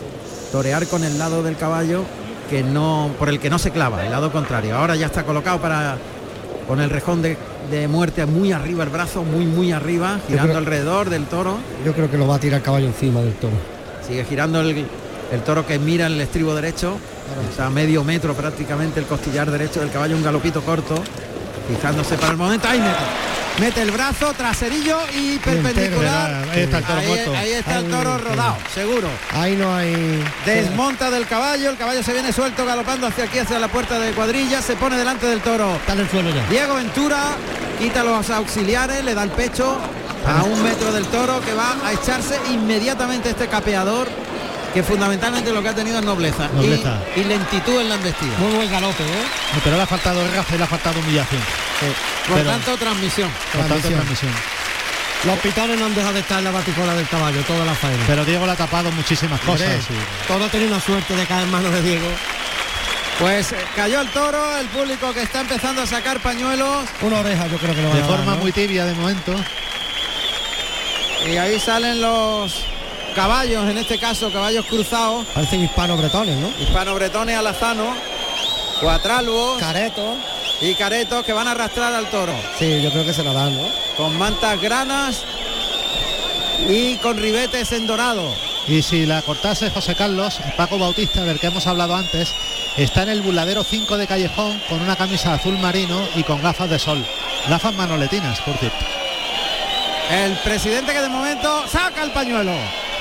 torear 0.53 0.87
con 0.87 1.05
el 1.05 1.19
lado 1.19 1.43
del 1.43 1.57
caballo 1.57 2.05
que 2.51 2.63
no, 2.65 3.11
por 3.19 3.29
el 3.29 3.39
que 3.39 3.49
no 3.49 3.59
se 3.59 3.71
clava, 3.71 4.05
el 4.05 4.11
lado 4.11 4.31
contrario. 4.33 4.77
Ahora 4.77 4.97
ya 4.97 5.07
está 5.07 5.23
colocado 5.23 5.59
para 5.61 5.97
con 6.67 6.81
el 6.81 6.91
rejón 6.91 7.23
de, 7.23 7.37
de 7.71 7.89
muerte 7.89 8.27
muy 8.27 8.53
arriba 8.53 8.85
el 8.85 8.91
brazo, 8.91 9.23
muy 9.25 9.47
muy 9.47 9.73
arriba, 9.73 10.19
girando 10.29 10.49
creo- 10.53 10.59
alrededor 10.59 11.09
del 11.11 11.25
toro. 11.27 11.57
Yo 11.85 11.93
creo 11.93 12.11
que 12.11 12.19
lo 12.19 12.27
va 12.27 12.37
a 12.37 12.39
tirar 12.41 12.59
el 12.59 12.65
caballo 12.65 12.87
encima 12.87 13.21
del 13.21 13.35
toro. 13.35 13.55
Sigue 14.07 14.25
girando 14.25 14.61
el, 14.61 14.85
el 15.33 15.41
toro 15.43 15.65
que 15.67 15.79
mira 15.79 16.07
el 16.09 16.21
estribo 16.21 16.55
derecho. 16.55 16.97
Está 17.49 17.67
a 17.67 17.71
medio 17.71 18.03
metro 18.03 18.35
prácticamente 18.35 18.99
el 18.99 19.07
costillar 19.07 19.49
derecho 19.51 19.79
del 19.81 19.91
caballo, 19.91 20.17
un 20.17 20.25
galopito 20.25 20.63
corto. 20.63 20.97
Fijándose 21.69 22.17
para 22.17 22.33
el 22.33 22.39
momento. 22.39 22.69
¡Ay, 22.69 22.81
mete! 22.81 23.31
mete 23.61 23.83
el 23.83 23.91
brazo, 23.91 24.33
traserillo 24.33 24.99
y 25.15 25.39
perpendicular. 25.39 26.49
ahí 26.51 26.61
está 26.61 26.79
el 26.79 26.85
toro 26.85 26.99
ahí, 26.99 27.37
ahí 27.37 27.53
está 27.53 27.79
el 27.79 27.91
toro 27.91 28.19
rodado, 28.19 28.57
seguro. 28.75 29.09
Ahí 29.33 29.55
no 29.55 29.75
hay... 29.75 30.25
Desmonta 30.47 31.11
del 31.11 31.27
caballo, 31.27 31.71
el 31.71 31.77
caballo 31.77 32.03
se 32.03 32.15
viene 32.15 32.33
suelto 32.33 32.65
galopando 32.65 33.07
hacia 33.07 33.25
aquí, 33.25 33.39
hacia 33.39 33.59
la 33.59 33.69
puerta 33.69 33.99
de 33.99 34.13
cuadrilla, 34.13 34.63
se 34.63 34.77
pone 34.77 34.97
delante 34.97 35.27
del 35.27 35.41
toro. 35.41 35.77
Está 35.77 35.93
en 35.93 36.01
el 36.01 36.09
suelo 36.09 36.31
ya. 36.31 36.47
Diego 36.49 36.75
Ventura 36.75 37.19
quita 37.79 38.03
los 38.03 38.31
auxiliares, 38.31 39.05
le 39.05 39.15
da 39.15 39.25
el 39.25 39.31
pecho 39.31 39.79
a 40.27 40.43
un 40.43 40.63
metro 40.63 40.91
del 40.93 41.05
toro 41.07 41.41
que 41.43 41.53
va 41.53 41.77
a 41.85 41.93
echarse 41.93 42.39
inmediatamente 42.51 43.31
este 43.31 43.49
capeador 43.49 44.09
que 44.73 44.83
fundamentalmente 44.83 45.53
lo 45.53 45.62
que 45.62 45.68
ha 45.68 45.75
tenido 45.75 45.99
es 45.99 46.05
nobleza, 46.05 46.49
y- 46.53 46.57
Nobleza. 46.57 46.99
Y, 47.16 47.25
lentitud 47.25 47.81
en 47.81 47.89
la 47.89 47.95
embestida. 47.97 48.39
Muy 48.39 48.55
buen 48.55 48.71
galope, 48.71 49.03
¿eh? 49.03 49.61
Pero 49.64 49.77
le 49.77 49.83
ha 49.83 49.87
faltado 49.87 50.23
raza 50.35 50.55
y 50.55 50.59
le 50.59 50.64
ha 50.64 50.66
faltado 50.66 51.01
humillación. 51.01 51.43
Por 52.29 52.37
Pero- 52.39 52.51
tanto, 52.51 52.77
transmisión. 52.77 53.29
Por 53.31 53.61
tanto, 53.62 53.66
Transmisión. 53.89 53.95
transmisión. 53.95 54.33
Los 55.25 55.39
pitones 55.41 55.79
no 55.79 55.87
han 55.87 55.95
dejado 55.95 56.14
de 56.14 56.21
estar 56.21 56.39
en 56.39 56.45
la 56.45 56.51
baticola 56.51 56.95
del 56.95 57.07
caballo, 57.09 57.43
toda 57.43 57.64
la 57.66 57.75
faena. 57.75 58.03
Pero 58.07 58.25
Diego 58.25 58.47
le 58.47 58.53
ha 58.53 58.57
tapado 58.57 58.91
muchísimas 58.93 59.41
cosas. 59.41 59.68
Todo 60.27 60.49
tiene 60.49 60.66
una 60.66 60.81
suerte 60.81 61.14
de 61.14 61.27
caer 61.27 61.43
en 61.45 61.51
manos 61.51 61.73
de 61.75 61.83
Diego. 61.83 62.07
Pues 63.18 63.53
eh, 63.53 63.57
cayó 63.77 64.01
el 64.01 64.09
toro, 64.12 64.57
el 64.57 64.66
público 64.68 65.12
que 65.12 65.21
está 65.23 65.43
empezando 65.43 65.83
a 65.83 65.87
sacar 65.87 66.21
pañuelos 66.21 66.87
Una 67.03 67.18
oreja 67.18 67.49
yo 67.49 67.59
creo 67.59 67.75
que 67.75 67.83
lo 67.83 67.89
va 67.91 67.95
de 67.97 68.01
a 68.03 68.07
dar, 68.07 68.16
forma 68.16 68.33
¿no? 68.33 68.39
muy 68.39 68.51
tibia 68.51 68.87
de 68.87 68.95
momento. 68.95 69.35
y 71.27 71.37
ahí 71.37 71.61
salen 71.61 72.01
los 72.01 72.64
caballos, 73.15 73.69
en 73.69 73.79
este 73.79 73.99
caso 73.99 74.31
caballos 74.31 74.65
cruzados, 74.67 75.27
Parecen 75.35 75.63
hispano-bretones, 75.63 76.37
¿no? 76.39 76.49
hispano-bretones 76.61 77.37
alazano, 77.37 77.95
cuatralbos 78.81 79.59
Careto. 79.59 80.17
y 80.61 80.75
caretos 80.75 81.25
que 81.25 81.33
van 81.33 81.49
a 81.49 81.53
arrastrar 81.53 81.93
al 81.95 82.07
toro. 82.11 82.33
Sí, 82.59 82.81
yo 82.83 82.91
creo 82.91 83.05
que 83.05 83.13
se 83.13 83.23
la 83.25 83.33
dan, 83.33 83.57
¿no? 83.57 83.69
con 83.97 84.17
mantas 84.19 84.61
granas 84.61 85.23
y 86.69 86.97
con 86.97 87.17
ribetes 87.19 87.73
en 87.73 87.87
dorado. 87.87 88.35
Y 88.67 88.83
si 88.83 89.07
la 89.07 89.23
cortase 89.23 89.71
José 89.71 89.95
Carlos, 89.95 90.39
Paco 90.57 90.79
Bautista, 90.79 91.25
del 91.25 91.41
que 91.41 91.49
hemos 91.49 91.67
hablado 91.67 91.97
antes, 91.97 92.33
está 92.77 93.03
en 93.03 93.09
el 93.09 93.23
buladero 93.23 93.65
5 93.65 93.97
de 93.97 94.07
Callejón 94.07 94.61
con 94.69 94.81
una 94.81 94.97
camisa 94.97 95.35
azul 95.35 95.59
marino 95.59 96.01
y 96.15 96.23
con 96.23 96.41
gafas 96.43 96.71
de 96.71 96.79
sol. 96.79 97.05
Gafas 97.49 97.75
manoletinas, 97.75 98.41
por 98.43 98.57
cierto. 98.59 98.85
El 100.13 100.37
presidente 100.39 100.93
que 100.93 101.01
de 101.01 101.09
momento 101.09 101.67
saca 101.69 102.03
el 102.03 102.11
pañuelo. 102.13 102.53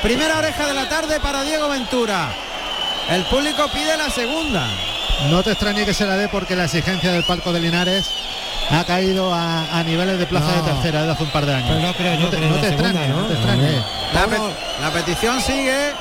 Primera 0.01 0.37
oreja 0.37 0.65
de 0.67 0.73
la 0.73 0.87
tarde 0.87 1.19
para 1.19 1.43
Diego 1.43 1.67
Ventura. 1.69 2.29
El 3.09 3.23
público 3.25 3.67
pide 3.73 3.97
la 3.97 4.09
segunda. 4.09 4.67
No 5.29 5.43
te 5.43 5.51
extrañe 5.51 5.85
que 5.85 5.93
se 5.93 6.05
la 6.05 6.15
dé 6.15 6.29
porque 6.29 6.55
la 6.55 6.65
exigencia 6.65 7.11
del 7.11 7.23
palco 7.23 7.51
de 7.51 7.59
Linares 7.59 8.05
ha 8.71 8.83
caído 8.85 9.33
a, 9.33 9.77
a 9.77 9.83
niveles 9.83 10.17
de 10.17 10.25
plaza 10.25 10.55
No. 10.55 10.63
de 10.63 10.71
tercera 10.71 10.99
desde 10.99 11.13
hace 11.13 11.23
un 11.23 11.31
par 11.31 11.45
de 11.45 11.53
años. 11.55 11.69
Pero 11.69 11.81
no 11.87 11.93
creo 11.93 12.13
yo 12.13 12.19
no 12.21 12.29
te, 12.29 12.37
no 12.39 12.61
segunda, 12.61 12.67
extrañe, 12.69 13.07
¿no? 13.09 13.21
no 13.21 13.27
te 13.27 13.33
extrañe. 13.33 13.83
La, 14.13 14.27
pe- 14.27 14.81
la 14.81 14.91
petición 14.91 15.41
sigue. 15.41 15.91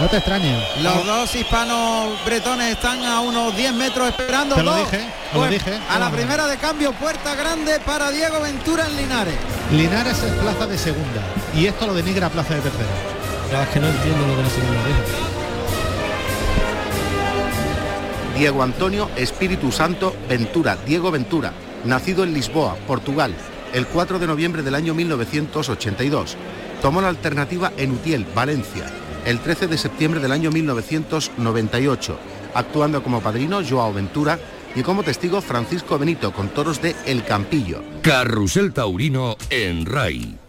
No 0.00 0.08
te 0.08 0.16
extrañe. 0.16 0.58
Los 0.80 1.06
dos 1.06 1.34
hispanos 1.36 2.08
bretones 2.24 2.72
están 2.72 3.04
a 3.04 3.20
unos 3.20 3.54
10 3.56 3.72
metros 3.74 4.08
esperando. 4.08 4.56
Te 4.56 4.62
lo 4.64 4.72
Dos. 4.74 4.90
dije, 4.90 5.04
te 5.30 5.34
lo 5.34 5.38
Pues, 5.40 5.50
dije. 5.50 5.78
A 5.88 5.98
la 6.00 6.10
primera 6.10 6.46
de 6.48 6.56
cambio, 6.56 6.92
puerta 6.94 7.34
grande 7.36 7.78
para 7.80 8.10
Diego 8.10 8.40
Ventura 8.40 8.86
en 8.86 8.96
Linares. 8.96 9.36
Linares 9.70 10.18
es 10.20 10.32
plaza 10.32 10.66
de 10.66 10.76
segunda 10.78 11.20
y 11.54 11.66
esto 11.66 11.86
lo 11.86 11.94
denigra 11.94 12.26
a 12.26 12.30
plaza 12.30 12.54
de 12.54 12.60
tercera. 12.62 12.88
La 13.50 13.60
verdad 13.60 13.62
es 13.62 13.68
que 13.74 13.80
no 13.80 13.86
entiendo 13.88 14.26
lo 14.26 14.36
de 14.36 14.42
la 14.42 14.50
segunda 14.50 14.80
oreja. 14.80 15.34
Diego 18.36 18.62
Antonio 18.62 19.10
Espíritu 19.16 19.70
Santo 19.70 20.14
Ventura, 20.28 20.76
Diego 20.86 21.10
Ventura, 21.10 21.52
nacido 21.84 22.24
en 22.24 22.34
Lisboa, 22.34 22.76
Portugal, 22.86 23.32
el 23.72 23.86
4 23.86 24.18
de 24.18 24.26
noviembre 24.26 24.62
del 24.62 24.74
año 24.74 24.92
1982. 24.94 26.36
Tomó 26.82 27.00
la 27.00 27.08
alternativa 27.08 27.72
en 27.76 27.92
Utiel, 27.92 28.26
Valencia, 28.34 28.86
el 29.24 29.38
13 29.38 29.68
de 29.68 29.78
septiembre 29.78 30.20
del 30.20 30.32
año 30.32 30.50
1998, 30.50 32.18
actuando 32.54 33.02
como 33.02 33.20
padrino 33.20 33.60
Joao 33.68 33.92
Ventura 33.92 34.38
y 34.74 34.82
como 34.82 35.04
testigo 35.04 35.40
Francisco 35.40 35.98
Benito 35.98 36.32
con 36.32 36.48
toros 36.48 36.82
de 36.82 36.96
El 37.06 37.24
Campillo. 37.24 37.82
Carrusel 38.02 38.72
Taurino 38.72 39.36
en 39.50 39.86
RAI. 39.86 40.43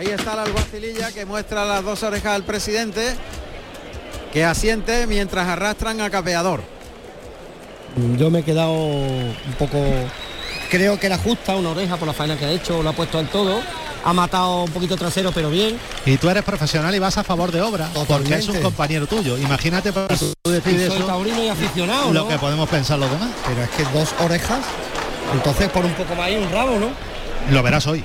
Ahí 0.00 0.06
está 0.06 0.34
la 0.34 0.44
alguacililla 0.44 1.12
que 1.12 1.26
muestra 1.26 1.62
las 1.66 1.84
dos 1.84 2.02
orejas 2.02 2.34
al 2.34 2.42
presidente 2.42 3.14
que 4.32 4.46
asiente 4.46 5.06
mientras 5.06 5.46
arrastran 5.46 6.00
a 6.00 6.08
capeador. 6.08 6.62
Yo 8.16 8.30
me 8.30 8.38
he 8.38 8.42
quedado 8.42 8.72
un 8.72 9.34
poco... 9.58 9.78
Creo 10.70 10.98
que 10.98 11.04
era 11.04 11.18
justa 11.18 11.54
una 11.54 11.72
oreja 11.72 11.98
por 11.98 12.08
la 12.08 12.14
faena 12.14 12.38
que 12.38 12.46
ha 12.46 12.50
hecho, 12.50 12.82
lo 12.82 12.88
ha 12.88 12.92
puesto 12.94 13.18
al 13.18 13.28
todo. 13.28 13.60
Ha 14.02 14.14
matado 14.14 14.62
un 14.64 14.70
poquito 14.70 14.96
trasero, 14.96 15.32
pero 15.32 15.50
bien. 15.50 15.78
Y 16.06 16.16
tú 16.16 16.30
eres 16.30 16.44
profesional 16.44 16.94
y 16.94 16.98
vas 16.98 17.18
a 17.18 17.22
favor 17.22 17.52
de 17.52 17.60
obra, 17.60 17.90
porque 18.08 18.36
es 18.36 18.48
un 18.48 18.62
compañero 18.62 19.06
tuyo. 19.06 19.36
Imagínate 19.36 19.92
para 19.92 20.16
tú 20.16 20.32
Y 20.46 20.50
decir 20.50 20.88
soy 20.88 20.96
eso 20.96 21.06
taurino 21.06 21.42
y 21.42 21.48
aficionado, 21.48 22.10
lo 22.10 22.22
¿no? 22.22 22.28
que 22.28 22.38
podemos 22.38 22.66
pensar 22.70 22.98
los 22.98 23.10
demás. 23.10 23.28
Pero 23.46 23.62
es 23.64 23.68
que 23.68 23.82
dos 23.98 24.14
orejas, 24.24 24.60
entonces 25.34 25.68
por 25.68 25.84
un 25.84 25.92
poco 25.92 26.14
más 26.14 26.24
hay 26.24 26.36
un 26.36 26.50
rabo, 26.50 26.78
¿no? 26.78 26.88
Lo 27.50 27.62
verás 27.62 27.86
hoy. 27.86 28.02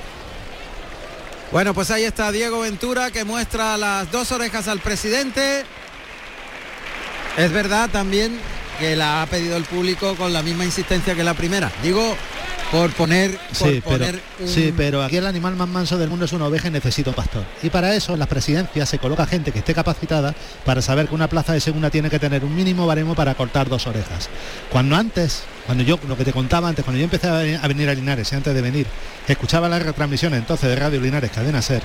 Bueno, 1.52 1.74
pues 1.74 1.90
ahí 1.90 2.04
está 2.04 2.32
Diego 2.32 2.60
Ventura 2.60 3.10
que 3.10 3.24
muestra 3.24 3.76
las 3.76 4.10
dos 4.10 4.32
orejas 4.32 4.66
al 4.66 4.80
presidente. 4.80 5.64
Es 7.36 7.52
verdad 7.52 7.88
también 7.88 8.38
que 8.80 8.96
la 8.96 9.22
ha 9.22 9.26
pedido 9.26 9.56
el 9.56 9.64
público 9.64 10.16
con 10.16 10.32
la 10.32 10.42
misma 10.42 10.64
insistencia 10.64 11.14
que 11.14 11.22
la 11.22 11.34
primera. 11.34 11.70
Digo, 11.82 12.16
por 12.70 12.90
poner, 12.92 13.32
por 13.32 13.56
Sí 13.56 13.82
pero, 13.84 13.98
poner 13.98 14.20
un- 14.40 14.48
sí, 14.48 14.74
pero 14.76 15.02
aquí 15.02 15.16
el 15.16 15.26
animal 15.26 15.54
más 15.56 15.68
manso 15.68 15.98
del 15.98 16.08
mundo 16.10 16.24
es 16.24 16.32
una 16.32 16.46
oveja 16.46 16.68
y 16.68 16.70
necesita 16.70 17.10
un 17.10 17.16
pastor. 17.16 17.44
Y 17.62 17.70
para 17.70 17.94
eso 17.94 18.14
en 18.14 18.18
las 18.18 18.28
presidencias 18.28 18.88
se 18.88 18.98
coloca 18.98 19.26
gente 19.26 19.52
que 19.52 19.60
esté 19.60 19.74
capacitada 19.74 20.34
para 20.64 20.82
saber 20.82 21.08
que 21.08 21.14
una 21.14 21.28
plaza 21.28 21.52
de 21.52 21.60
segunda 21.60 21.90
tiene 21.90 22.10
que 22.10 22.18
tener 22.18 22.44
un 22.44 22.54
mínimo 22.54 22.86
baremo 22.86 23.14
para 23.14 23.34
cortar 23.34 23.68
dos 23.68 23.86
orejas. 23.86 24.28
Cuando 24.70 24.96
antes, 24.96 25.44
cuando 25.64 25.84
yo, 25.84 25.98
lo 26.08 26.16
que 26.16 26.24
te 26.24 26.32
contaba 26.32 26.68
antes, 26.68 26.84
cuando 26.84 26.98
yo 26.98 27.04
empecé 27.04 27.28
a 27.28 27.66
venir 27.68 27.88
a, 27.88 27.94
Linares, 27.94 28.32
y 28.32 28.34
antes 28.34 28.54
de 28.54 28.60
venir, 28.62 28.86
escuchaba 29.28 29.68
las 29.68 29.82
retransmisiones 29.82 30.40
entonces 30.40 30.68
de 30.68 30.76
Radio 30.76 31.00
Linares, 31.00 31.30
Cadena 31.30 31.62
Ser, 31.62 31.82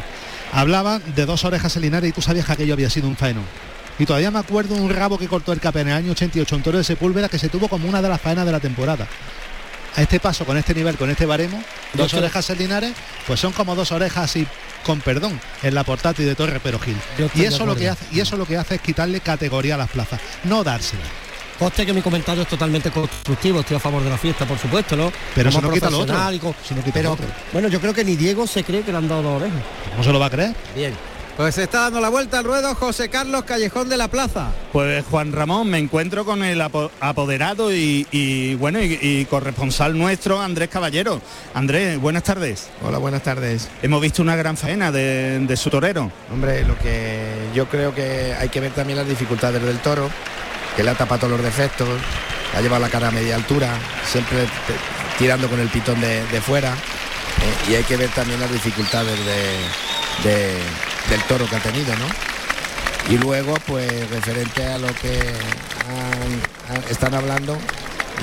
hablaban 0.51 1.01
de 1.15 1.25
dos 1.25 1.45
orejas 1.45 1.75
en 1.75 1.84
Linares 1.84 2.09
y 2.09 2.13
tú 2.13 2.21
sabías 2.21 2.45
que 2.45 2.53
aquello 2.53 2.73
había 2.73 2.89
sido 2.89 3.07
un 3.07 3.15
faenón. 3.15 3.45
Y 3.99 4.05
todavía 4.05 4.32
me 4.32 4.39
acuerdo 4.39 4.73
un 4.73 4.89
rabo 4.89 5.17
que 5.19 5.27
cortó 5.27 5.53
el 5.53 5.59
CAP 5.59 5.75
en 5.77 5.89
el 5.89 5.93
año 5.93 6.11
88 6.13 6.55
en 6.55 6.63
Toro 6.63 6.77
de 6.79 6.84
Sepúlveda 6.84 7.29
que 7.29 7.38
se 7.38 7.49
tuvo 7.49 7.67
como 7.67 7.88
una 7.88 8.01
de 8.01 8.09
las 8.09 8.19
faenas 8.19 8.45
de 8.47 8.51
la 8.51 8.59
temporada 8.59 9.07
a 9.95 10.01
este 10.01 10.19
paso, 10.19 10.45
con 10.45 10.57
este 10.57 10.73
nivel, 10.73 10.97
con 10.97 11.09
este 11.09 11.25
baremo, 11.25 11.61
dos 11.93 12.13
orejas 12.13 12.49
en 12.49 12.59
Linares, 12.59 12.93
pues 13.27 13.39
son 13.39 13.53
como 13.53 13.75
dos 13.75 13.91
orejas 13.91 14.35
y 14.35 14.47
con 14.85 15.01
perdón 15.01 15.39
en 15.63 15.75
la 15.75 15.83
portátil 15.83 16.25
de 16.25 16.35
Torre 16.35 16.59
Pero 16.61 16.79
Gil. 16.79 16.97
Y 17.35 17.43
eso 17.43 17.65
lo 17.65 17.75
que 17.75 17.89
hace, 17.89 18.05
y 18.11 18.19
eso 18.19 18.37
lo 18.37 18.45
que 18.45 18.57
hace 18.57 18.75
es 18.75 18.81
quitarle 18.81 19.19
categoría 19.19 19.75
a 19.75 19.77
las 19.77 19.89
plazas, 19.89 20.19
no 20.43 20.63
dársela. 20.63 21.03
Coste 21.59 21.85
que 21.85 21.93
mi 21.93 22.01
comentario 22.01 22.41
es 22.41 22.49
totalmente 22.49 22.89
constructivo, 22.89 23.59
estoy 23.59 23.77
a 23.77 23.79
favor 23.79 24.03
de 24.03 24.09
la 24.09 24.17
fiesta, 24.17 24.47
por 24.47 24.57
supuesto, 24.57 24.95
¿no? 24.95 25.11
Pero 25.35 25.49
eso 25.49 25.61
no 25.61 25.71
quita 25.71 25.91
lo 25.91 25.99
otro. 25.99 26.15
Eso 26.15 26.73
no 26.73 26.83
quita 26.83 26.91
pero, 26.91 27.09
lo 27.09 27.13
otro. 27.13 27.27
bueno, 27.53 27.67
yo 27.67 27.79
creo 27.79 27.93
que 27.93 28.03
ni 28.03 28.15
Diego 28.15 28.47
se 28.47 28.63
cree 28.63 28.81
que 28.81 28.91
le 28.91 28.97
han 28.97 29.07
dado 29.07 29.21
dos 29.21 29.41
orejas. 29.41 29.61
¿Cómo 29.91 30.03
se 30.03 30.11
lo 30.11 30.19
va 30.19 30.25
a 30.25 30.29
creer? 30.31 30.55
Bien. 30.73 31.11
Pues 31.41 31.55
se 31.55 31.63
está 31.63 31.79
dando 31.81 31.99
la 32.01 32.09
vuelta 32.09 32.37
al 32.37 32.43
ruedo 32.45 32.75
José 32.75 33.09
Carlos 33.09 33.45
Callejón 33.45 33.89
de 33.89 33.97
la 33.97 34.07
Plaza. 34.09 34.51
Pues 34.71 35.03
Juan 35.09 35.31
Ramón, 35.31 35.71
me 35.71 35.79
encuentro 35.79 36.23
con 36.23 36.43
el 36.43 36.61
apo- 36.61 36.91
apoderado 36.99 37.73
y, 37.73 38.05
y, 38.11 38.53
bueno 38.53 38.79
y, 38.79 38.99
y 39.01 39.25
corresponsal 39.25 39.97
nuestro 39.97 40.39
Andrés 40.39 40.69
Caballero. 40.69 41.19
Andrés, 41.55 41.99
buenas 41.99 42.21
tardes. 42.21 42.69
Hola, 42.83 42.99
buenas 42.99 43.23
tardes. 43.23 43.69
Hemos 43.81 44.01
visto 44.03 44.21
una 44.21 44.35
gran 44.35 44.55
faena 44.55 44.91
de, 44.91 45.39
de 45.39 45.57
su 45.57 45.71
torero. 45.71 46.11
Hombre, 46.31 46.63
lo 46.63 46.77
que 46.77 47.23
yo 47.55 47.67
creo 47.67 47.95
que 47.95 48.35
hay 48.39 48.49
que 48.49 48.59
ver 48.59 48.73
también 48.73 48.99
las 48.99 49.07
dificultades 49.09 49.63
del 49.63 49.79
toro, 49.79 50.11
que 50.75 50.83
le 50.83 50.91
ha 50.91 50.95
tapado 50.95 51.21
todos 51.21 51.31
los 51.31 51.41
defectos, 51.43 51.89
le 52.53 52.59
ha 52.59 52.61
llevado 52.61 52.83
la 52.83 52.89
cara 52.89 53.07
a 53.07 53.11
media 53.11 53.33
altura, 53.35 53.79
siempre 54.05 54.45
tirando 55.17 55.49
con 55.49 55.59
el 55.59 55.69
pitón 55.69 55.99
de, 56.01 56.23
de 56.27 56.39
fuera. 56.39 56.71
eh, 56.75 57.71
y 57.71 57.75
hay 57.77 57.83
que 57.83 57.97
ver 57.97 58.09
también 58.11 58.39
las 58.39 58.51
dificultades 58.51 59.17
de- 59.25 60.29
de- 60.29 60.90
del 61.12 61.22
toro 61.24 61.45
que 61.45 61.57
ha 61.57 61.59
tenido, 61.59 61.93
¿no? 61.97 62.05
Y 63.14 63.18
luego, 63.18 63.53
pues 63.68 64.09
referente 64.09 64.66
a 64.66 64.78
lo 64.78 64.88
que 64.88 65.20
están 66.89 67.14
hablando, 67.14 67.57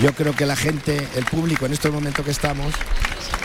yo 0.03 0.14
creo 0.14 0.34
que 0.34 0.47
la 0.47 0.57
gente, 0.57 1.07
el 1.14 1.26
público 1.26 1.66
en 1.66 1.74
estos 1.74 1.93
momentos 1.93 2.24
que 2.24 2.30
estamos, 2.30 2.72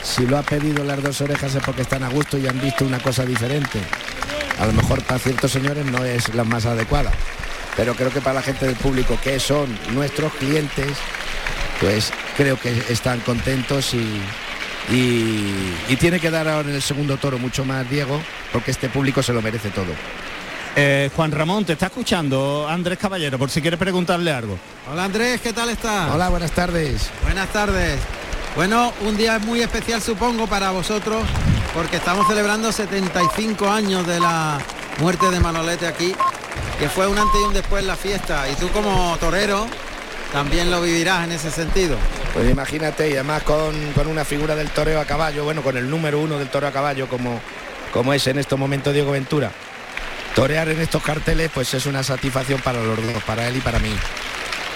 si 0.01 0.25
lo 0.25 0.37
ha 0.37 0.43
pedido 0.43 0.85
las 0.85 1.03
dos 1.03 1.19
orejas 1.19 1.55
es 1.55 1.61
porque 1.61 1.81
están 1.81 2.03
a 2.03 2.09
gusto 2.09 2.37
y 2.37 2.47
han 2.47 2.61
visto 2.61 2.85
una 2.85 2.99
cosa 2.99 3.25
diferente. 3.25 3.79
A 4.59 4.65
lo 4.65 4.71
mejor 4.71 5.03
para 5.03 5.19
ciertos 5.19 5.51
señores 5.51 5.85
no 5.85 6.05
es 6.05 6.33
la 6.33 6.45
más 6.45 6.65
adecuada, 6.65 7.11
pero 7.75 7.95
creo 7.95 8.11
que 8.11 8.21
para 8.21 8.35
la 8.35 8.41
gente 8.41 8.65
del 8.65 8.77
público 8.77 9.19
que 9.21 9.41
son 9.41 9.77
nuestros 9.93 10.31
clientes, 10.35 10.97
pues 11.81 12.13
creo 12.37 12.57
que 12.57 12.71
están 12.87 13.19
contentos 13.21 13.93
y, 13.93 14.21
y, 14.91 15.73
y 15.89 15.95
tiene 15.97 16.19
que 16.19 16.29
dar 16.29 16.47
ahora 16.47 16.69
en 16.69 16.75
el 16.75 16.81
segundo 16.81 17.17
toro 17.17 17.37
mucho 17.39 17.65
más 17.65 17.89
Diego, 17.89 18.21
porque 18.51 18.71
este 18.71 18.89
público 18.89 19.23
se 19.23 19.33
lo 19.33 19.41
merece 19.41 19.69
todo. 19.69 19.93
Eh, 20.75 21.11
Juan 21.15 21.31
Ramón, 21.31 21.65
te 21.65 21.73
está 21.73 21.85
escuchando 21.85 22.67
Andrés 22.67 22.97
Caballero, 22.97 23.37
por 23.37 23.49
si 23.49 23.61
quieres 23.61 23.79
preguntarle 23.79 24.31
algo. 24.31 24.57
Hola 24.91 25.03
Andrés, 25.03 25.39
¿qué 25.41 25.53
tal 25.53 25.69
estás? 25.69 26.11
Hola, 26.11 26.29
buenas 26.29 26.51
tardes. 26.51 27.11
Buenas 27.21 27.49
tardes. 27.49 27.99
Bueno, 28.55 28.91
un 29.01 29.15
día 29.15 29.39
muy 29.39 29.61
especial 29.61 30.01
supongo 30.01 30.47
para 30.47 30.71
vosotros 30.71 31.23
porque 31.73 31.97
estamos 31.97 32.27
celebrando 32.27 32.71
75 32.71 33.69
años 33.69 34.05
de 34.05 34.19
la 34.19 34.59
muerte 34.99 35.29
de 35.29 35.39
Manolete 35.39 35.87
aquí, 35.87 36.13
que 36.79 36.89
fue 36.89 37.07
un 37.07 37.17
antes 37.17 37.39
y 37.39 37.43
un 37.45 37.53
después 37.53 37.81
en 37.81 37.87
la 37.87 37.95
fiesta. 37.95 38.49
Y 38.49 38.55
tú 38.55 38.67
como 38.69 39.15
torero 39.19 39.67
también 40.31 40.71
lo 40.71 40.81
vivirás 40.81 41.23
en 41.25 41.33
ese 41.33 41.51
sentido. 41.51 41.97
Pues 42.33 42.49
imagínate, 42.49 43.09
y 43.09 43.13
además 43.13 43.43
con, 43.43 43.75
con 43.93 44.07
una 44.07 44.25
figura 44.25 44.55
del 44.55 44.69
toreo 44.69 44.99
a 44.99 45.05
caballo, 45.05 45.43
bueno, 45.43 45.61
con 45.61 45.77
el 45.77 45.87
número 45.89 46.19
uno 46.19 46.39
del 46.39 46.49
toreo 46.49 46.69
a 46.69 46.71
caballo 46.71 47.07
como, 47.07 47.39
como 47.91 48.11
es 48.13 48.25
en 48.25 48.39
estos 48.39 48.57
momentos 48.57 48.91
Diego 48.93 49.11
Ventura. 49.11 49.51
Torear 50.33 50.67
en 50.69 50.81
estos 50.81 51.03
carteles 51.03 51.51
pues 51.53 51.71
es 51.75 51.85
una 51.85 52.01
satisfacción 52.01 52.59
para 52.61 52.81
los 52.81 52.97
dos, 52.97 53.21
para 53.23 53.47
él 53.47 53.57
y 53.57 53.59
para 53.59 53.77
mí. 53.77 53.91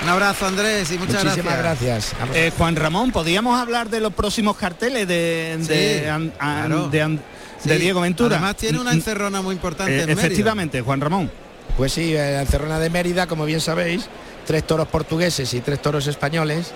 Un 0.04 0.10
abrazo 0.10 0.46
Andrés 0.46 0.92
y 0.92 1.00
muchas 1.00 1.24
Muchísimas 1.24 1.58
gracias. 1.58 2.14
gracias. 2.20 2.36
Eh, 2.38 2.52
Juan 2.56 2.76
Ramón, 2.76 3.12
¿podríamos 3.12 3.60
hablar 3.60 3.90
de 3.90 4.00
los 4.02 4.14
próximos 4.14 4.56
carteles 4.56 5.08
de, 5.08 5.58
de, 5.60 6.00
Sí, 6.04 6.08
an- 6.08 6.32
an- 6.38 6.68
claro. 6.68 6.90
de 6.90 7.02
an- 7.02 7.20
de 7.64 7.74
Sí, 7.76 7.82
Diego 7.82 8.02
Ventura? 8.02 8.36
Además 8.38 8.56
tiene 8.58 8.80
una 8.80 8.92
Mm, 8.92 8.98
encerrona 8.98 9.42
muy 9.42 9.56
importante 9.56 9.94
eh, 9.98 10.02
en 10.02 10.06
Mérida. 10.10 10.22
efectivamente, 10.22 10.82
Juan 10.82 11.02
Ramón. 11.02 11.32
Pues 11.76 11.92
sí, 11.94 12.14
la 12.14 12.42
Encerrona 12.42 12.78
de 12.78 12.92
Mérida, 12.92 13.26
como 13.26 13.46
bien 13.46 13.60
sabéis, 13.62 14.08
tres 14.46 14.66
toros 14.68 14.88
portugueses 14.88 15.52
y 15.56 15.62
tres 15.62 15.82
toros 15.82 16.06
españoles, 16.06 16.72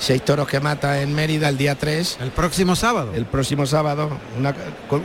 seis 0.00 0.22
toros 0.24 0.48
que 0.48 0.58
mata 0.60 1.00
en 1.02 1.14
Mérida 1.14 1.48
el 1.50 1.56
día 1.58 1.74
3. 1.76 2.18
El 2.20 2.30
próximo 2.30 2.74
sábado. 2.74 3.12
El 3.14 3.26
próximo 3.26 3.66
sábado, 3.66 4.10
una- 4.38 4.54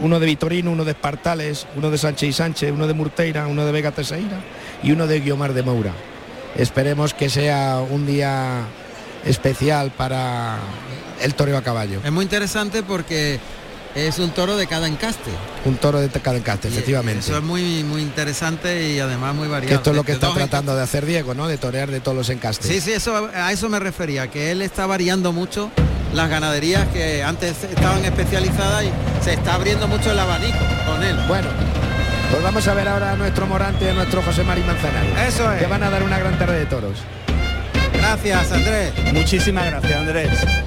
uno 0.02 0.20
de 0.20 0.26
Vitorino, 0.26 0.72
uno 0.72 0.86
de 0.86 0.92
Espartales, 0.92 1.68
uno 1.76 1.92
de 1.92 1.98
Sánchez 1.98 2.30
y 2.30 2.34
Sánchez, 2.34 2.72
uno 2.72 2.88
de 2.88 2.94
Murteira, 2.94 3.46
uno 3.48 3.66
de 3.66 3.72
Vega 3.74 3.92
Teseira 3.92 4.40
y 4.82 4.92
uno 4.94 5.06
de 5.06 5.20
Guiomar 5.20 5.54
de 5.54 5.64
Moura. 5.64 5.92
Esperemos 6.56 7.14
que 7.14 7.30
sea 7.30 7.80
un 7.88 8.08
día 8.08 8.62
especial 9.26 9.92
para 9.92 10.58
el 11.22 11.34
toreo 11.36 11.58
a 11.58 11.62
caballo. 11.62 12.00
Es 12.04 12.12
muy 12.12 12.24
interesante 12.24 12.82
porque 12.82 13.40
es 13.96 14.20
un 14.20 14.32
toro 14.32 14.58
de 14.58 14.68
cada 14.68 14.88
encaste. 14.88 15.32
Un 15.64 15.78
toro 15.78 16.02
de 16.02 16.10
cada 16.10 16.38
encaste, 16.38 16.68
efectivamente. 16.68 17.22
Eso 17.22 17.38
es 17.38 17.44
muy 17.44 17.84
muy 17.84 18.02
interesante 18.02 18.90
y 18.92 19.00
además 19.00 19.34
muy 19.34 19.48
variado. 19.48 19.70
Que 19.70 19.76
esto 19.76 19.92
es 19.92 19.96
lo 19.96 20.04
que 20.04 20.12
De 20.12 20.18
está 20.18 20.34
tratando 20.34 20.76
de 20.76 20.84
hacer 20.84 21.06
Diego, 21.06 21.34
¿no? 21.34 21.48
De 21.48 21.58
torear 21.58 21.90
de 21.90 22.02
todos 22.02 22.18
los 22.18 22.30
encastes. 22.30 22.70
Sí, 22.70 22.82
sí, 22.82 22.92
eso, 22.92 23.30
a 23.34 23.52
eso 23.52 23.70
me 23.70 23.80
refería, 23.80 24.30
que 24.30 24.52
él 24.52 24.62
está 24.62 24.86
variando 24.86 25.32
mucho 25.32 25.72
las 26.14 26.30
ganaderías 26.30 26.88
que 26.90 27.24
antes 27.24 27.64
estaban 27.64 28.04
especializadas 28.06 28.84
y 28.84 29.24
se 29.24 29.34
está 29.34 29.56
abriendo 29.56 29.88
mucho 29.88 30.12
el 30.12 30.20
abanico 30.20 30.60
con 30.86 31.02
él. 31.02 31.18
Bueno, 31.28 31.48
pues 32.32 32.44
vamos 32.44 32.68
a 32.68 32.74
ver 32.74 32.88
ahora 32.88 33.14
a 33.14 33.16
nuestro 33.16 33.48
Morante 33.48 33.86
y 33.86 33.88
a 33.90 33.94
nuestro 33.94 34.22
José 34.22 34.44
Mari 34.44 34.62
Manzanares. 34.64 35.34
Eso 35.34 35.52
es. 35.54 35.62
Que 35.62 35.68
van 35.68 35.84
a 35.84 35.90
dar 35.90 36.04
una 36.04 36.20
gran 36.20 36.38
tarde 36.38 36.60
de 36.60 36.66
toros. 36.66 37.00
Gracias, 37.94 38.52
Andrés. 38.52 38.94
Muchísimas 39.14 39.66
gracias, 39.68 39.96
Andrés. 39.96 40.65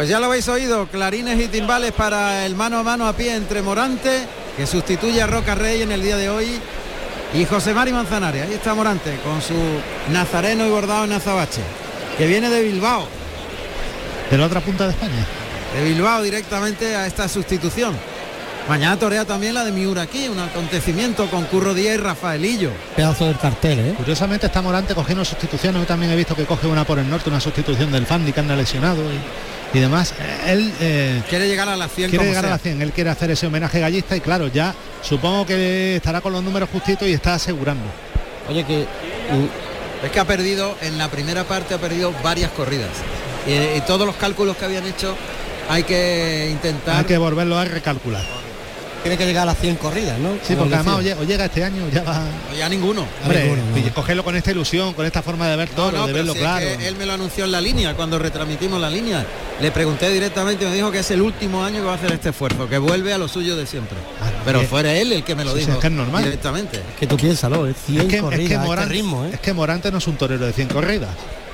Pues 0.00 0.08
ya 0.08 0.18
lo 0.18 0.24
habéis 0.28 0.48
oído, 0.48 0.86
clarines 0.86 1.38
y 1.38 1.48
timbales 1.48 1.92
para 1.92 2.46
el 2.46 2.54
mano 2.54 2.78
a 2.78 2.82
mano 2.82 3.06
a 3.06 3.12
pie 3.12 3.34
entre 3.34 3.60
Morante, 3.60 4.22
que 4.56 4.66
sustituye 4.66 5.20
a 5.20 5.26
Roca 5.26 5.54
Rey 5.54 5.82
en 5.82 5.92
el 5.92 6.00
día 6.00 6.16
de 6.16 6.30
hoy, 6.30 6.58
y 7.34 7.44
José 7.44 7.74
Mari 7.74 7.92
Manzanares. 7.92 8.48
Ahí 8.48 8.54
está 8.54 8.72
Morante 8.72 9.18
con 9.22 9.42
su 9.42 9.52
nazareno 10.10 10.66
y 10.66 10.70
bordado 10.70 11.04
en 11.04 11.12
azabache, 11.12 11.60
que 12.16 12.26
viene 12.26 12.48
de 12.48 12.62
Bilbao, 12.62 13.06
De 14.30 14.38
la 14.38 14.46
otra 14.46 14.62
punta 14.62 14.86
de 14.86 14.92
España. 14.92 15.26
de 15.74 15.84
Bilbao 15.84 16.22
directamente 16.22 16.96
a 16.96 17.06
esta 17.06 17.28
sustitución. 17.28 17.94
Mañana 18.70 18.98
torea 18.98 19.26
también 19.26 19.52
la 19.52 19.66
de 19.66 19.72
Miura 19.72 20.00
aquí, 20.00 20.28
un 20.28 20.38
acontecimiento 20.38 21.26
con 21.26 21.44
Curro 21.44 21.74
Díaz 21.74 21.96
y 21.96 21.98
Rafaelillo. 21.98 22.70
Pedazo 22.96 23.26
del 23.26 23.36
cartel, 23.36 23.78
¿eh? 23.80 23.94
Curiosamente 23.98 24.46
está 24.46 24.62
Morante 24.62 24.94
cogiendo 24.94 25.26
sustituciones. 25.26 25.82
Yo 25.82 25.86
también 25.86 26.10
he 26.10 26.16
visto 26.16 26.34
que 26.34 26.46
coge 26.46 26.68
una 26.68 26.84
por 26.84 26.98
el 26.98 27.10
norte, 27.10 27.28
una 27.28 27.40
sustitución 27.40 27.92
del 27.92 28.06
Fandi 28.06 28.32
que 28.32 28.40
anda 28.40 28.56
lesionado 28.56 29.02
y, 29.02 29.18
y 29.72 29.78
demás. 29.78 30.14
Él 30.46 30.72
eh, 30.80 31.22
Quiere 31.28 31.48
llegar 31.48 31.68
a 31.68 31.76
las 31.76 31.92
100 31.92 32.10
quiere 32.10 32.24
llegar 32.26 32.46
a 32.46 32.50
la 32.50 32.58
100, 32.58 32.82
él 32.82 32.92
quiere 32.92 33.10
hacer 33.10 33.30
ese 33.30 33.46
homenaje 33.46 33.80
gallista 33.80 34.16
y 34.16 34.20
claro, 34.20 34.48
ya 34.48 34.74
supongo 35.02 35.46
que 35.46 35.96
estará 35.96 36.20
con 36.20 36.32
los 36.32 36.42
números 36.42 36.68
justitos 36.70 37.06
y 37.08 37.12
está 37.12 37.34
asegurando. 37.34 37.84
Oye, 38.48 38.64
que 38.64 38.86
Es 40.04 40.10
que 40.10 40.20
ha 40.20 40.24
perdido, 40.26 40.76
en 40.82 40.98
la 40.98 41.10
primera 41.10 41.44
parte 41.44 41.74
ha 41.74 41.78
perdido 41.78 42.12
varias 42.22 42.50
corridas. 42.52 42.90
Y, 43.46 43.78
y 43.78 43.80
todos 43.86 44.06
los 44.06 44.16
cálculos 44.16 44.56
que 44.56 44.64
habían 44.64 44.86
hecho 44.86 45.14
hay 45.68 45.84
que 45.84 46.48
intentar... 46.50 46.96
Hay 46.98 47.04
que 47.04 47.16
volverlo 47.16 47.56
a 47.56 47.64
recalcular. 47.64 48.24
Tiene 49.02 49.16
que 49.16 49.24
llegar 49.26 49.42
a 49.44 49.46
las 49.46 49.58
100 49.58 49.76
corridas, 49.76 50.18
¿no? 50.18 50.30
Sí, 50.46 50.54
porque 50.54 50.74
además 50.74 50.96
o 50.98 51.02
lle- 51.02 51.16
o 51.18 51.24
llega 51.24 51.46
este 51.46 51.64
año 51.64 51.88
ya 51.92 52.02
va. 52.02 52.22
Ya 52.58 52.68
ninguno. 52.68 53.06
Hombre, 53.22 53.44
ninguno, 53.44 53.62
no. 53.70 53.78
y 53.78 53.82
cogerlo 53.90 54.22
con 54.24 54.36
esta 54.36 54.50
ilusión, 54.50 54.92
con 54.94 55.06
esta 55.06 55.22
forma 55.22 55.48
de 55.48 55.56
ver 55.56 55.70
todo, 55.70 55.90
No, 55.92 55.98
no, 55.98 56.06
de 56.06 56.12
verlo 56.12 56.32
si 56.32 56.38
es 56.38 56.44
claro. 56.44 56.66
que 56.78 56.86
él 56.88 56.96
me 56.96 57.06
lo 57.06 57.14
anunció 57.14 57.44
en 57.46 57.52
la 57.52 57.60
línea 57.60 57.94
cuando 57.94 58.18
retransmitimos 58.18 58.80
la 58.80 58.90
línea. 58.90 59.24
Le 59.60 59.70
pregunté 59.70 60.10
directamente 60.10 60.64
y 60.64 60.68
me 60.68 60.74
dijo 60.74 60.90
que 60.90 60.98
es 61.00 61.10
el 61.10 61.22
último 61.22 61.64
año 61.64 61.80
que 61.80 61.86
va 61.86 61.92
a 61.92 61.96
hacer 61.96 62.12
este 62.12 62.28
esfuerzo, 62.30 62.68
que 62.68 62.78
vuelve 62.78 63.12
a 63.12 63.18
lo 63.18 63.28
suyo 63.28 63.56
de 63.56 63.66
siempre. 63.66 63.96
Claro, 64.18 64.36
Pero 64.44 64.60
fuera 64.62 64.92
él 64.94 65.12
el 65.12 65.24
que 65.24 65.34
me 65.34 65.44
lo 65.44 65.52
Sí, 65.54 65.60
sí, 65.60 65.66
dijo 65.66 65.72
es 65.78 65.80
que 65.80 65.86
es 65.86 65.92
normal. 65.92 66.24
directamente. 66.24 66.80
Que 66.98 67.06
tú 67.06 67.16
piénsalo, 67.16 67.66
es 67.66 67.76
100 67.86 68.00
Es 68.02 68.06
que, 68.08 68.16
es 68.16 68.22
corridas, 68.22 68.48
que 68.48 68.54
este 68.54 68.66
Morante, 68.66 68.92
ritmo, 68.94 69.24
¿eh? 69.24 69.30
es 69.34 69.40
que 69.40 69.52
Morante 69.52 69.90
no 69.90 69.98
es 69.98 70.06
un 70.06 70.16
torero 70.16 70.46
de 70.46 70.52
100 70.52 70.68
corridas 70.68 71.10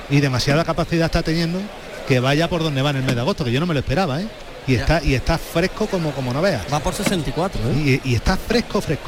y 0.09 0.19
demasiada 0.19 0.63
capacidad 0.63 1.05
está 1.05 1.21
teniendo 1.23 1.59
que 2.07 2.19
vaya 2.21 2.47
por 2.49 2.63
donde 2.63 2.81
va 2.81 2.91
en 2.91 2.97
el 2.97 3.03
mes 3.03 3.15
de 3.15 3.21
agosto, 3.21 3.43
que 3.43 3.51
yo 3.51 3.59
no 3.59 3.65
me 3.65 3.73
lo 3.73 3.81
esperaba, 3.81 4.21
¿eh? 4.21 4.27
Y 4.67 4.73
Ya. 4.75 4.81
está 4.81 5.03
y 5.03 5.13
está 5.13 5.37
fresco 5.37 5.87
como 5.87 6.11
como 6.11 6.33
no 6.33 6.41
veas. 6.41 6.65
Va 6.71 6.79
por 6.79 6.93
64, 6.93 7.61
¿eh? 7.71 7.99
Y, 8.03 8.11
y 8.11 8.15
está 8.15 8.35
fresco, 8.37 8.81
fresco. 8.81 9.07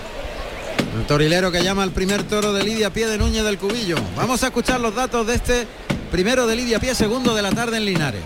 El 0.98 1.06
torilero 1.06 1.52
que 1.52 1.62
llama 1.64 1.84
al 1.84 1.92
primer 1.92 2.24
toro 2.24 2.54
de 2.54 2.64
Lidia 2.64 2.90
Pie 2.92 3.08
de 3.08 3.18
Núñez 3.18 3.44
del 3.44 3.58
Cubillo. 3.58 3.98
Vamos 4.16 4.42
a 4.44 4.48
escuchar 4.48 4.80
los 4.80 4.96
datos 4.96 5.28
de 5.28 5.36
este 5.36 5.68
primero 6.12 6.48
de 6.48 6.56
Lidia 6.56 6.80
Pie, 6.80 6.96
segundo 6.96 7.36
de 7.36 7.42
la 7.42 7.52
tarde 7.52 7.78
en 7.78 7.86
Linares. 7.86 8.24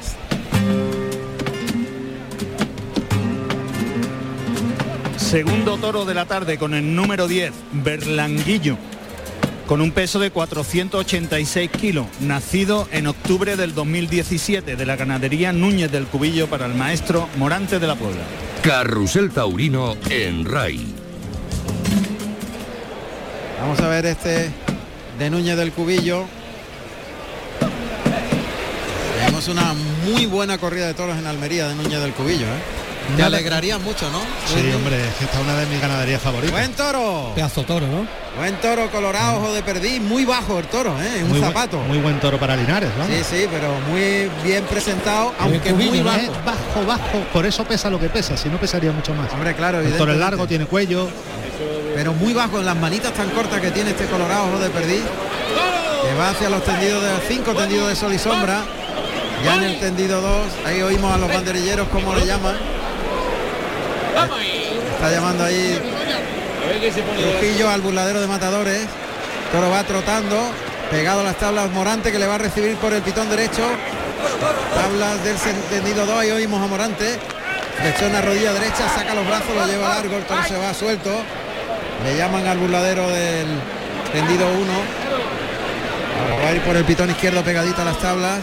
Segundo 5.18 5.78
toro 5.78 6.06
de 6.06 6.14
la 6.14 6.26
tarde 6.26 6.58
con 6.58 6.74
el 6.74 6.96
número 6.96 7.28
10, 7.28 7.52
Berlanguillo, 7.72 8.78
con 9.68 9.82
un 9.82 9.92
peso 9.92 10.20
de 10.20 10.32
486 10.32 11.70
kilos, 11.72 12.08
nacido 12.20 12.88
en 12.92 13.08
octubre 13.08 13.56
del 13.56 13.74
2017 13.74 14.76
de 14.76 14.86
la 14.86 14.96
ganadería 14.96 15.54
Núñez 15.54 15.92
del 15.92 16.06
Cubillo 16.06 16.48
para 16.48 16.66
el 16.66 16.74
maestro 16.74 17.30
Morante 17.38 17.80
de 17.80 17.88
la 17.88 17.96
Puebla. 17.96 18.24
Carrusel 18.62 19.32
Taurino 19.32 19.96
en 20.10 20.46
RAI. 20.46 20.86
Vamos 23.60 23.80
a 23.80 23.88
ver 23.88 24.06
este 24.06 24.50
de 25.18 25.30
Núñez 25.30 25.56
del 25.56 25.72
Cubillo. 25.72 26.26
Tenemos 29.20 29.48
una 29.48 29.74
muy 30.06 30.26
buena 30.26 30.58
corrida 30.58 30.88
de 30.88 30.94
toros 30.94 31.18
en 31.18 31.26
Almería 31.26 31.68
de 31.68 31.76
Núñez 31.76 32.02
del 32.02 32.12
Cubillo. 32.14 32.46
¿eh? 32.46 32.83
Te 33.18 33.24
alegraría 33.24 33.78
mucho, 33.78 34.10
¿no? 34.10 34.20
Sí, 34.48 34.72
hombre, 34.74 34.96
es 35.08 35.14
que 35.16 35.26
esta 35.26 35.38
es 35.38 35.44
una 35.44 35.56
de 35.56 35.66
mis 35.68 35.80
ganaderías 35.82 36.22
favoritas. 36.22 36.52
Buen 36.52 36.74
toro. 36.74 37.32
Pedazo 37.36 37.64
toro, 37.64 37.86
¿no? 37.86 38.08
Buen 38.38 38.56
toro 38.56 38.90
colorado, 38.90 39.38
ojo 39.40 39.54
de 39.54 39.62
perdiz, 39.62 40.02
muy 40.02 40.26
bajo 40.26 40.58
el 40.58 40.66
toro, 40.66 40.96
¿eh? 41.02 41.20
Un 41.22 41.30
muy, 41.30 41.40
buen- 41.40 41.52
zapato. 41.54 41.78
muy 41.80 41.98
buen 42.00 42.20
toro 42.20 42.40
para 42.40 42.56
Linares, 42.56 42.90
vamos. 42.98 43.14
Sí, 43.16 43.24
sí, 43.24 43.48
pero 43.52 43.68
muy 43.90 44.30
bien 44.44 44.64
presentado, 44.66 45.34
aunque 45.40 45.72
cubillo, 45.72 45.90
muy 45.92 46.00
¿no? 46.00 46.06
bajo. 46.06 46.20
Es 46.20 46.46
bajo, 46.46 46.86
bajo, 46.88 47.20
por 47.32 47.46
eso 47.46 47.64
pesa 47.66 47.90
lo 47.92 48.00
que 48.00 48.10
pesa, 48.10 48.36
si 48.38 48.50
no 48.50 48.58
pesaría 48.58 48.92
mucho 48.92 49.14
más. 49.14 49.32
Hombre, 49.34 49.54
claro, 49.56 49.82
el 49.82 49.94
toro 49.96 50.14
es 50.14 50.18
largo, 50.18 50.48
tiene 50.48 50.66
cuello, 50.66 51.08
pero 51.96 52.14
muy 52.14 52.34
bajo 52.34 52.58
en 52.60 52.66
las 52.66 52.76
manitas 52.76 53.14
tan 53.14 53.30
cortas 53.30 53.62
que 53.62 53.70
tiene 53.70 53.92
este 53.92 54.06
colorado 54.06 54.46
ojo 54.48 54.60
de 54.60 54.70
perdiz 54.72 55.02
que 56.04 56.16
va 56.20 56.30
hacia 56.32 56.50
los 56.50 56.64
tendidos 56.64 57.04
de 57.04 57.10
5 57.28 57.54
tendidos 57.54 57.88
de 57.90 57.96
sol 57.96 58.14
y 58.14 58.18
sombra 58.20 58.62
ya 59.46 59.56
en 59.56 59.64
el 59.64 59.80
tendido 59.80 60.20
2 60.22 60.48
ahí 60.66 60.82
oímos 60.82 61.14
a 61.14 61.18
los 61.18 61.30
banderilleros 61.30 61.88
como 61.90 62.14
le 62.16 62.26
llaman 62.26 62.56
está 64.96 65.12
llamando 65.12 65.44
ahí 65.44 65.80
Trujillo 67.40 67.70
al 67.70 67.82
burladero 67.82 68.22
de 68.22 68.28
matadores 68.28 68.88
toro 69.52 69.70
va 69.70 69.84
trotando 69.84 70.40
pegado 70.90 71.22
a 71.22 71.24
las 71.24 71.38
tablas 71.38 71.70
Morante 71.72 72.12
que 72.12 72.20
le 72.20 72.28
va 72.28 72.36
a 72.36 72.40
recibir 72.40 72.76
por 72.78 72.94
el 72.94 73.02
pitón 73.02 73.30
derecho 73.30 73.64
tablas 74.76 75.24
del 75.24 75.36
tendido 75.70 76.06
2 76.06 76.20
ahí 76.20 76.32
oímos 76.32 76.62
a 76.62 76.68
Morante 76.68 77.20
flexiona 77.80 78.22
rodilla 78.22 78.54
derecha 78.54 78.90
saca 78.96 79.14
los 79.14 79.28
brazos 79.28 79.56
lo 79.56 79.66
lleva 79.66 79.90
largo 79.90 80.18
el 80.18 80.24
toro 80.24 80.44
se 80.48 80.58
va 80.58 80.74
suelto 80.74 81.24
le 82.04 82.18
llaman 82.18 82.46
al 82.48 82.58
burladero 82.58 83.08
del 83.10 83.48
tendido 84.12 84.46
1. 84.46 84.74
Ahora 86.22 86.44
va 86.44 86.50
a 86.50 86.54
ir 86.54 86.62
por 86.62 86.76
el 86.76 86.84
pitón 86.84 87.10
izquierdo 87.10 87.44
pegadito 87.44 87.82
a 87.82 87.86
las 87.86 87.98
tablas. 88.00 88.40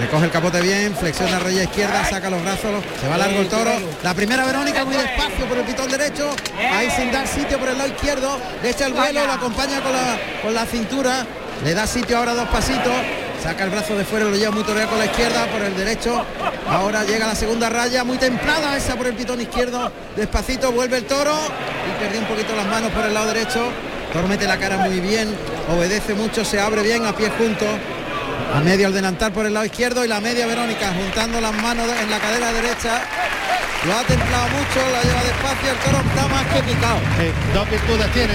Recoge 0.00 0.24
el 0.24 0.30
capote 0.30 0.60
bien, 0.60 0.96
flexiona 0.96 1.38
rodilla 1.38 1.64
izquierda, 1.64 2.04
saca 2.04 2.28
los 2.30 2.42
brazos, 2.42 2.82
se 3.00 3.08
va 3.08 3.18
largo 3.18 3.40
el 3.40 3.48
toro. 3.48 3.70
La 4.02 4.14
primera 4.14 4.44
Verónica 4.44 4.84
muy 4.84 4.96
despacio 4.96 5.46
por 5.46 5.58
el 5.58 5.64
pitón 5.64 5.90
derecho, 5.90 6.30
ahí 6.72 6.90
sin 6.90 7.12
dar 7.12 7.26
sitio 7.28 7.58
por 7.58 7.68
el 7.68 7.78
lado 7.78 7.90
izquierdo, 7.90 8.38
le 8.62 8.70
echa 8.70 8.86
el 8.86 8.94
vuelo, 8.94 9.24
lo 9.26 9.32
acompaña 9.32 9.80
con 9.80 9.92
la, 9.92 10.18
con 10.42 10.54
la 10.54 10.66
cintura, 10.66 11.26
le 11.62 11.74
da 11.74 11.86
sitio 11.86 12.18
ahora 12.18 12.34
dos 12.34 12.48
pasitos, 12.48 12.92
saca 13.42 13.64
el 13.64 13.70
brazo 13.70 13.96
de 13.96 14.04
fuera, 14.04 14.24
lo 14.24 14.36
lleva 14.36 14.50
muy 14.50 14.64
toreado 14.64 14.90
con 14.90 14.98
la 14.98 15.06
izquierda, 15.06 15.46
por 15.46 15.62
el 15.62 15.76
derecho. 15.76 16.24
Ahora 16.68 17.04
llega 17.04 17.26
la 17.26 17.34
segunda 17.34 17.68
raya, 17.68 18.02
muy 18.02 18.16
templada 18.18 18.76
esa 18.76 18.96
por 18.96 19.06
el 19.06 19.14
pitón 19.14 19.40
izquierdo, 19.40 19.92
despacito 20.16 20.72
vuelve 20.72 20.96
el 20.98 21.04
toro 21.04 21.34
y 21.34 22.02
perdió 22.02 22.20
un 22.20 22.26
poquito 22.26 22.56
las 22.56 22.66
manos 22.66 22.90
por 22.92 23.04
el 23.04 23.14
lado 23.14 23.26
derecho. 23.26 23.68
Toro 24.12 24.26
mete 24.26 24.46
la 24.46 24.58
cara 24.58 24.78
muy 24.78 25.00
bien, 25.00 25.34
obedece 25.74 26.14
mucho, 26.14 26.44
se 26.44 26.60
abre 26.60 26.82
bien 26.82 27.06
a 27.06 27.14
pies 27.14 27.30
juntos. 27.38 27.68
A 28.54 28.60
medio 28.60 28.86
al 28.86 28.92
delantal 28.92 29.32
por 29.32 29.46
el 29.46 29.54
lado 29.54 29.64
izquierdo 29.64 30.04
y 30.04 30.08
la 30.08 30.20
media 30.20 30.46
Verónica 30.46 30.92
juntando 30.92 31.40
las 31.40 31.54
manos 31.54 31.86
en 32.02 32.10
la 32.10 32.18
cadera 32.18 32.52
derecha. 32.52 33.00
Lo 33.86 33.94
ha 33.94 34.02
templado 34.04 34.44
mucho, 34.48 34.78
la 34.92 35.02
lleva 35.02 35.22
despacio, 35.24 35.70
el 35.72 35.78
toro 35.78 35.98
está 36.06 36.28
más 36.28 36.46
que 36.46 36.62
picado. 36.62 36.98
dos 37.54 37.70
virtudes 37.70 38.12
tiene, 38.12 38.34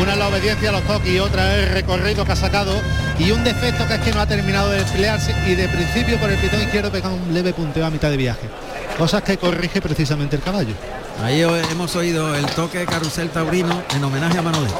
una 0.00 0.12
es 0.12 0.18
la 0.18 0.28
obediencia 0.28 0.68
a 0.68 0.72
los 0.72 0.82
toques 0.84 1.10
y 1.10 1.18
otra 1.18 1.56
es 1.56 1.66
el 1.66 1.74
recorrido 1.74 2.24
que 2.24 2.32
ha 2.32 2.36
sacado 2.36 2.80
y 3.18 3.32
un 3.32 3.42
defecto 3.42 3.86
que 3.88 3.94
es 3.94 4.00
que 4.00 4.12
no 4.12 4.20
ha 4.20 4.26
terminado 4.26 4.70
de 4.70 4.78
desplegarse 4.78 5.34
y 5.46 5.56
de 5.56 5.68
principio 5.68 6.16
por 6.18 6.30
el 6.30 6.38
pitón 6.38 6.62
izquierdo 6.62 6.92
pega 6.92 7.08
un 7.08 7.34
leve 7.34 7.52
punteo 7.52 7.84
a 7.84 7.90
mitad 7.90 8.08
de 8.08 8.16
viaje. 8.16 8.48
Cosas 8.96 9.22
que 9.22 9.36
corrige 9.36 9.82
precisamente 9.82 10.36
el 10.36 10.42
caballo. 10.42 10.74
Ahí 11.22 11.42
hemos 11.42 11.94
oído 11.96 12.34
el 12.34 12.46
toque 12.46 12.78
de 12.78 12.86
carrusel 12.86 13.30
taurino 13.30 13.82
en 13.94 14.04
homenaje 14.04 14.38
a 14.38 14.42
Manolete 14.42 14.74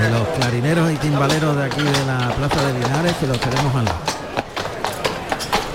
de 0.00 0.10
los 0.10 0.26
clarineros 0.28 0.90
y 0.92 0.96
timbaleros 0.96 1.56
de 1.56 1.64
aquí 1.64 1.82
de 1.82 2.06
la 2.06 2.32
Plaza 2.34 2.66
de 2.66 2.72
Linares 2.74 3.14
que 3.16 3.26
los 3.26 3.38
tenemos 3.38 3.74
al 3.74 3.84
lado. 3.84 3.98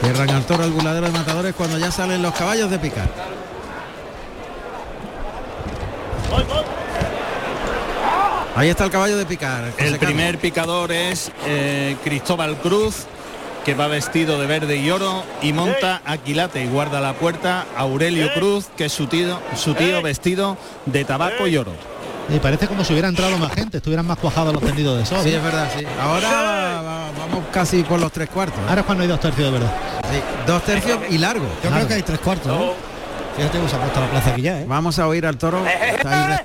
Cierran 0.02 0.30
al 0.32 0.46
toro 0.46 0.64
al 0.64 0.72
buladero 0.72 1.06
de 1.06 1.12
matadores 1.12 1.54
cuando 1.56 1.78
ya 1.78 1.92
salen 1.92 2.22
los 2.22 2.34
caballos 2.34 2.70
de 2.70 2.80
picar. 2.80 3.08
Ahí 8.56 8.70
está 8.70 8.86
el 8.86 8.92
caballo 8.92 9.18
de 9.18 9.26
picar. 9.26 9.74
El 9.78 10.00
primer 10.00 10.40
picador 10.40 10.92
es 10.92 11.32
eh, 11.46 11.98
Cristóbal 12.04 12.56
Cruz, 12.58 13.06
que 13.66 13.76
va 13.76 13.88
vestido 13.88 14.40
de 14.40 14.48
verde 14.48 14.78
y 14.78 14.90
oro 14.90 15.24
y 15.42 15.52
monta 15.54 16.02
Aquilate 16.06 16.64
y 16.64 16.68
guarda 16.68 17.02
la 17.02 17.14
puerta 17.14 17.66
Aurelio 17.76 18.34
Cruz, 18.34 18.68
que 18.78 18.86
es 18.86 18.94
su 18.94 19.08
tío, 19.08 19.40
su 19.56 19.74
tío 19.74 20.02
vestido 20.02 20.58
de 20.86 21.04
tabaco 21.04 21.48
y 21.48 21.58
oro. 21.58 21.95
Y 22.30 22.40
parece 22.40 22.68
como 22.68 22.84
si 22.84 22.94
hubiera 22.94 23.08
entrado 23.08 23.38
más 23.38 23.54
gente, 23.54 23.78
estuvieran 23.78 24.06
más 24.06 24.18
cuajados 24.18 24.54
los 24.54 24.64
tendidos 24.64 24.98
de 24.98 25.06
sol. 25.06 25.20
Sí, 25.24 25.34
es 25.34 25.44
verdad, 25.44 25.70
sí. 25.78 25.86
Ahora 26.02 27.12
vamos 27.18 27.44
casi 27.52 27.84
por 27.84 28.00
los 28.00 28.12
tres 28.12 28.30
cuartos. 28.30 28.60
Ahora 28.68 28.82
es 28.82 28.86
cuando 28.86 29.04
hay 29.04 29.08
dos 29.08 29.20
tercios 29.20 29.52
de 29.52 29.60
verdad. 29.60 29.76
Sí, 30.12 30.20
dos 30.48 30.64
tercios 30.64 31.00
y 31.10 31.18
largo. 31.18 31.46
Yo 31.64 31.70
creo 31.70 31.88
que 31.88 31.94
hay 31.94 32.02
tres 32.02 32.20
cuartos. 32.20 32.48
¿no? 32.48 32.74
Fíjate 33.38 33.60
que 33.60 33.70
se 33.70 33.76
ha 33.76 33.80
puesto 33.80 34.00
la 34.00 34.10
plaza 34.10 34.32
aquí 34.32 34.42
ya. 34.42 34.62
¿eh? 34.62 34.66
Vamos 34.68 34.98
a 34.98 35.08
oír 35.08 35.26
al 35.26 35.38
toro. 35.38 35.64
Ahí, 35.66 36.38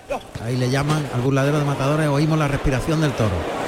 ahí, 0.44 0.56
le 0.56 0.70
llaman 0.70 1.06
al 1.14 1.20
burladero 1.20 1.58
de 1.58 1.64
matadores. 1.64 2.08
Oímos 2.08 2.38
la 2.38 2.48
respiración 2.48 3.00
del 3.00 3.12
toro. 3.12 3.59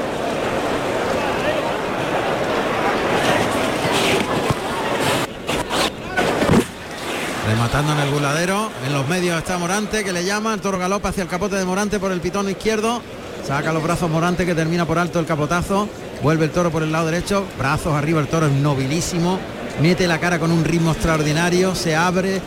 Rematando 7.63 7.93
en 7.93 8.01
el 8.01 8.11
burladero. 8.11 8.71
En 8.85 8.93
los 8.93 9.07
medios 9.07 9.39
está 9.39 9.57
Morante 9.57 10.03
que 10.03 10.13
le 10.13 10.25
llama. 10.25 10.53
El 10.53 10.61
toro 10.61 10.81
galopa 10.81 11.11
hacia 11.11 11.23
el 11.23 11.29
capote 11.29 11.55
de 11.55 11.65
Morante 11.65 12.01
por 12.01 12.11
el 12.11 12.21
pitón 12.21 12.51
izquierdo. 12.51 13.01
Saca 13.47 13.73
los 13.73 13.85
brazos 13.85 14.11
Morante 14.11 14.45
que 14.45 14.53
termina 14.53 14.85
por 14.85 14.99
alto 14.99 15.21
el 15.21 15.27
capotazo. 15.27 15.89
Vuelve 16.25 16.47
el 16.47 16.51
toro 16.51 16.73
por 16.73 16.83
el 16.83 16.91
lado 16.91 17.07
derecho. 17.07 17.47
Brazos 17.57 17.95
arriba. 17.95 18.21
El 18.21 18.27
toro 18.27 18.47
es 18.47 18.53
nobilísimo. 18.53 19.39
Mete 19.81 20.09
la 20.09 20.19
cara 20.19 20.41
con 20.41 20.51
un 20.51 20.65
ritmo 20.65 20.91
extraordinario. 20.91 21.77
Se 21.77 21.95
abre 21.95 22.41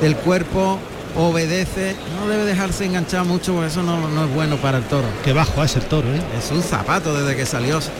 del 0.00 0.16
cuerpo. 0.16 0.78
Obedece. 1.14 1.94
No 2.18 2.26
debe 2.26 2.46
dejarse 2.46 2.86
enganchar 2.86 3.26
mucho 3.26 3.52
porque 3.52 3.68
eso 3.68 3.82
no, 3.82 4.08
no 4.08 4.24
es 4.24 4.34
bueno 4.34 4.56
para 4.56 4.78
el 4.78 4.84
toro. 4.84 5.08
Qué 5.24 5.34
bajo 5.34 5.62
es 5.62 5.76
el 5.76 5.82
toro. 5.82 6.08
¿eh? 6.08 6.22
Es 6.38 6.50
un 6.52 6.62
zapato 6.62 7.14
desde 7.14 7.36
que 7.36 7.44
salió. 7.44 7.76
Es 7.80 7.90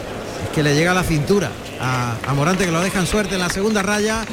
que 0.55 0.63
le 0.63 0.75
llega 0.75 0.93
a 0.93 0.95
la 0.95 1.03
cintura 1.05 1.51
a, 1.79 2.15
a 2.27 2.33
Morante 2.33 2.65
que 2.65 2.73
lo 2.73 2.81
deja 2.81 3.01
en 3.01 3.07
suerte 3.07 3.35
en 3.35 3.43
la 3.43 3.51
segunda 3.51 3.83
raya. 3.83 4.25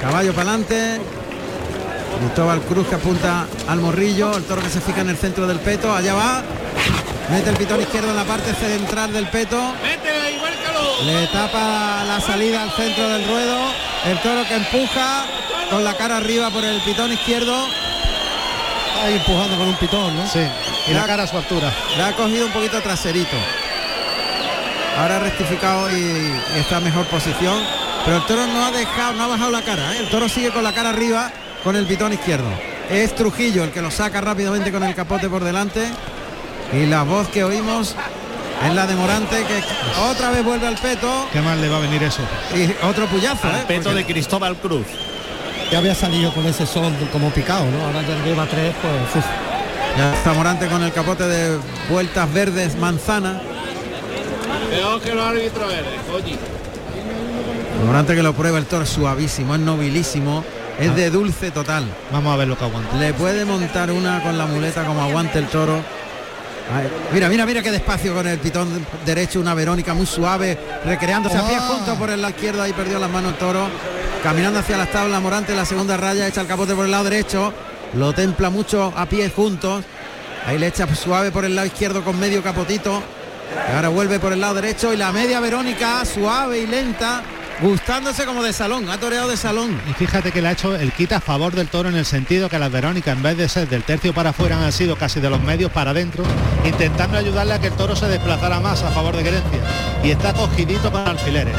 Caballo 0.00 0.32
para 0.32 0.52
adelante, 0.52 0.98
Cristóbal 2.20 2.60
Cruz 2.60 2.86
que 2.86 2.96
apunta 2.96 3.46
al 3.66 3.80
morrillo, 3.80 4.36
el 4.36 4.44
toro 4.44 4.60
que 4.60 4.68
se 4.68 4.80
fija 4.82 5.00
en 5.00 5.08
el 5.08 5.16
centro 5.16 5.46
del 5.46 5.58
peto, 5.58 5.94
allá 5.94 6.12
va, 6.12 6.42
mete 7.30 7.48
el 7.48 7.56
pitón 7.56 7.80
izquierdo 7.80 8.10
en 8.10 8.16
la 8.16 8.24
parte 8.24 8.52
central 8.52 9.10
del 9.12 9.26
peto, 9.28 9.58
le 11.04 11.26
tapa 11.28 12.04
la 12.04 12.20
salida 12.20 12.62
al 12.62 12.70
centro 12.72 13.08
del 13.08 13.26
ruedo, 13.26 13.56
el 14.04 14.20
toro 14.20 14.46
que 14.46 14.54
empuja 14.54 15.24
con 15.70 15.82
la 15.82 15.96
cara 15.96 16.18
arriba 16.18 16.50
por 16.50 16.62
el 16.62 16.78
pitón 16.82 17.10
izquierdo, 17.10 17.56
ahí 19.02 19.14
empujando 19.14 19.56
con 19.56 19.68
un 19.68 19.76
pitón, 19.76 20.14
¿no? 20.14 20.26
Sí, 20.28 20.46
y 20.88 20.92
la, 20.92 21.06
cara 21.06 21.22
a 21.22 21.26
su 21.26 21.38
altura. 21.38 21.72
Le 21.96 22.02
ha 22.02 22.14
cogido 22.14 22.46
un 22.46 22.52
poquito 22.52 22.82
traserito. 22.82 23.36
Ahora 24.98 25.16
ha 25.16 25.20
rectificado 25.20 25.90
y, 25.90 26.34
está 26.56 26.78
en 26.78 26.84
mejor 26.84 27.06
posición. 27.06 27.62
Pero 28.04 28.16
el 28.16 28.26
toro 28.26 28.46
no 28.46 28.64
ha 28.64 28.70
dejado, 28.70 29.12
no 29.14 29.24
ha 29.24 29.26
bajado 29.28 29.50
la 29.50 29.62
cara. 29.62 29.94
¿eh? 29.94 29.98
El 30.00 30.08
toro 30.08 30.28
sigue 30.28 30.50
con 30.50 30.64
la 30.64 30.72
cara 30.72 30.90
arriba 30.90 31.30
con 31.62 31.76
el 31.76 31.86
pitón 31.86 32.12
izquierdo. 32.12 32.48
Es 32.90 33.14
Trujillo 33.14 33.64
el 33.64 33.70
que 33.70 33.82
lo 33.82 33.90
saca 33.90 34.20
rápidamente 34.20 34.72
con 34.72 34.82
el 34.82 34.94
capote 34.94 35.28
por 35.28 35.44
delante. 35.44 35.86
Y 36.72 36.86
la 36.86 37.02
voz 37.02 37.28
que 37.28 37.44
oímos 37.44 37.94
es 38.66 38.74
la 38.74 38.86
de 38.86 38.94
Morante 38.94 39.44
que 39.44 39.62
otra 40.10 40.30
vez 40.30 40.44
vuelve 40.44 40.66
al 40.66 40.76
peto. 40.76 41.28
Qué 41.32 41.40
mal 41.40 41.60
le 41.60 41.68
va 41.68 41.78
a 41.78 41.80
venir 41.80 42.02
eso. 42.02 42.22
Y 42.54 42.70
otro 42.84 43.06
puyazo. 43.06 43.48
Al 43.48 43.60
¿eh? 43.60 43.64
peto 43.66 43.94
de 43.94 44.04
Cristóbal 44.04 44.56
Cruz. 44.56 44.86
Ya 45.70 45.78
había 45.78 45.94
salido 45.94 46.32
con 46.34 46.46
ese 46.46 46.66
son 46.66 46.94
como 47.12 47.30
picado, 47.30 47.64
¿no? 47.70 47.86
Ahora 47.86 48.02
ya 48.02 48.24
lleva 48.24 48.46
tres, 48.46 48.74
pues. 48.82 49.24
Ya 49.96 50.14
está 50.14 50.32
Morante 50.32 50.66
con 50.66 50.82
el 50.82 50.92
capote 50.92 51.24
de 51.24 51.58
vueltas 51.88 52.32
verdes 52.32 52.76
manzana. 52.76 53.40
Peor 54.70 55.00
que 55.00 55.14
los 55.14 55.24
árbitros 55.24 55.72
Morante 57.86 58.14
que 58.14 58.22
lo 58.22 58.34
prueba 58.34 58.58
el 58.58 58.66
toro 58.66 58.84
suavísimo, 58.84 59.54
es 59.54 59.60
nobilísimo 59.60 60.44
es 60.80 60.96
de 60.96 61.10
dulce 61.10 61.50
total. 61.50 61.84
Vamos 62.10 62.32
a 62.32 62.36
ver 62.36 62.48
lo 62.48 62.56
que 62.56 62.64
aguanta. 62.64 62.96
Le 62.96 63.12
puede 63.14 63.44
montar 63.44 63.90
una 63.90 64.22
con 64.22 64.36
la 64.38 64.46
muleta 64.46 64.84
como 64.84 65.02
aguante 65.02 65.38
el 65.38 65.46
toro. 65.46 65.82
Mira, 67.12 67.28
mira, 67.28 67.46
mira 67.46 67.62
qué 67.62 67.72
despacio 67.72 68.14
con 68.14 68.26
el 68.26 68.38
pitón 68.38 68.86
derecho, 69.04 69.40
una 69.40 69.54
Verónica 69.54 69.92
muy 69.92 70.06
suave, 70.06 70.56
recreándose 70.84 71.36
a 71.36 71.46
pie 71.46 71.56
ah. 71.58 71.66
junto 71.68 71.96
por 71.96 72.10
el 72.10 72.22
lado 72.22 72.32
izquierdo, 72.32 72.62
ahí 72.62 72.72
perdió 72.72 73.00
las 73.00 73.10
manos 73.10 73.32
el 73.32 73.38
toro, 73.38 73.66
caminando 74.22 74.60
hacia 74.60 74.76
las 74.76 74.90
tablas, 74.92 75.20
Morante 75.20 75.54
la 75.56 75.64
segunda 75.64 75.96
raya, 75.96 76.28
echa 76.28 76.42
el 76.42 76.46
capote 76.46 76.74
por 76.76 76.84
el 76.84 76.92
lado 76.92 77.04
derecho, 77.04 77.52
lo 77.94 78.12
templa 78.12 78.50
mucho 78.50 78.92
a 78.96 79.06
pie 79.06 79.30
juntos, 79.30 79.84
ahí 80.46 80.58
le 80.58 80.68
echa 80.68 80.86
suave 80.94 81.32
por 81.32 81.44
el 81.44 81.56
lado 81.56 81.66
izquierdo 81.66 82.04
con 82.04 82.20
medio 82.20 82.40
capotito, 82.40 83.02
ahora 83.74 83.88
vuelve 83.88 84.20
por 84.20 84.32
el 84.32 84.40
lado 84.40 84.54
derecho 84.54 84.92
y 84.92 84.96
la 84.96 85.10
media 85.10 85.40
Verónica, 85.40 86.04
suave 86.04 86.60
y 86.60 86.66
lenta, 86.68 87.24
gustándose 87.60 88.24
como 88.24 88.42
de 88.42 88.52
salón, 88.52 88.88
ha 88.90 88.98
toreado 88.98 89.28
de 89.28 89.36
salón. 89.36 89.80
Y 89.88 89.92
fíjate 89.92 90.32
que 90.32 90.40
le 90.40 90.48
ha 90.48 90.52
hecho 90.52 90.74
el 90.74 90.92
quita 90.92 91.16
a 91.16 91.20
favor 91.20 91.54
del 91.54 91.68
toro 91.68 91.88
en 91.88 91.96
el 91.96 92.06
sentido 92.06 92.48
que 92.48 92.58
las 92.58 92.70
Verónicas 92.72 93.16
en 93.16 93.22
vez 93.22 93.36
de 93.36 93.48
ser 93.48 93.68
del 93.68 93.82
tercio 93.82 94.14
para 94.14 94.30
afuera 94.30 94.64
han 94.64 94.72
sido 94.72 94.96
casi 94.96 95.20
de 95.20 95.30
los 95.30 95.40
medios 95.42 95.70
para 95.70 95.90
adentro, 95.90 96.24
intentando 96.64 97.18
ayudarle 97.18 97.54
a 97.54 97.60
que 97.60 97.68
el 97.68 97.74
toro 97.74 97.94
se 97.94 98.08
desplazara 98.08 98.60
más 98.60 98.82
a 98.82 98.90
favor 98.90 99.16
de 99.16 99.24
Gerencia. 99.24 99.60
Y 100.02 100.10
está 100.10 100.32
cogidito 100.32 100.90
con 100.90 101.06
alfileres. 101.06 101.56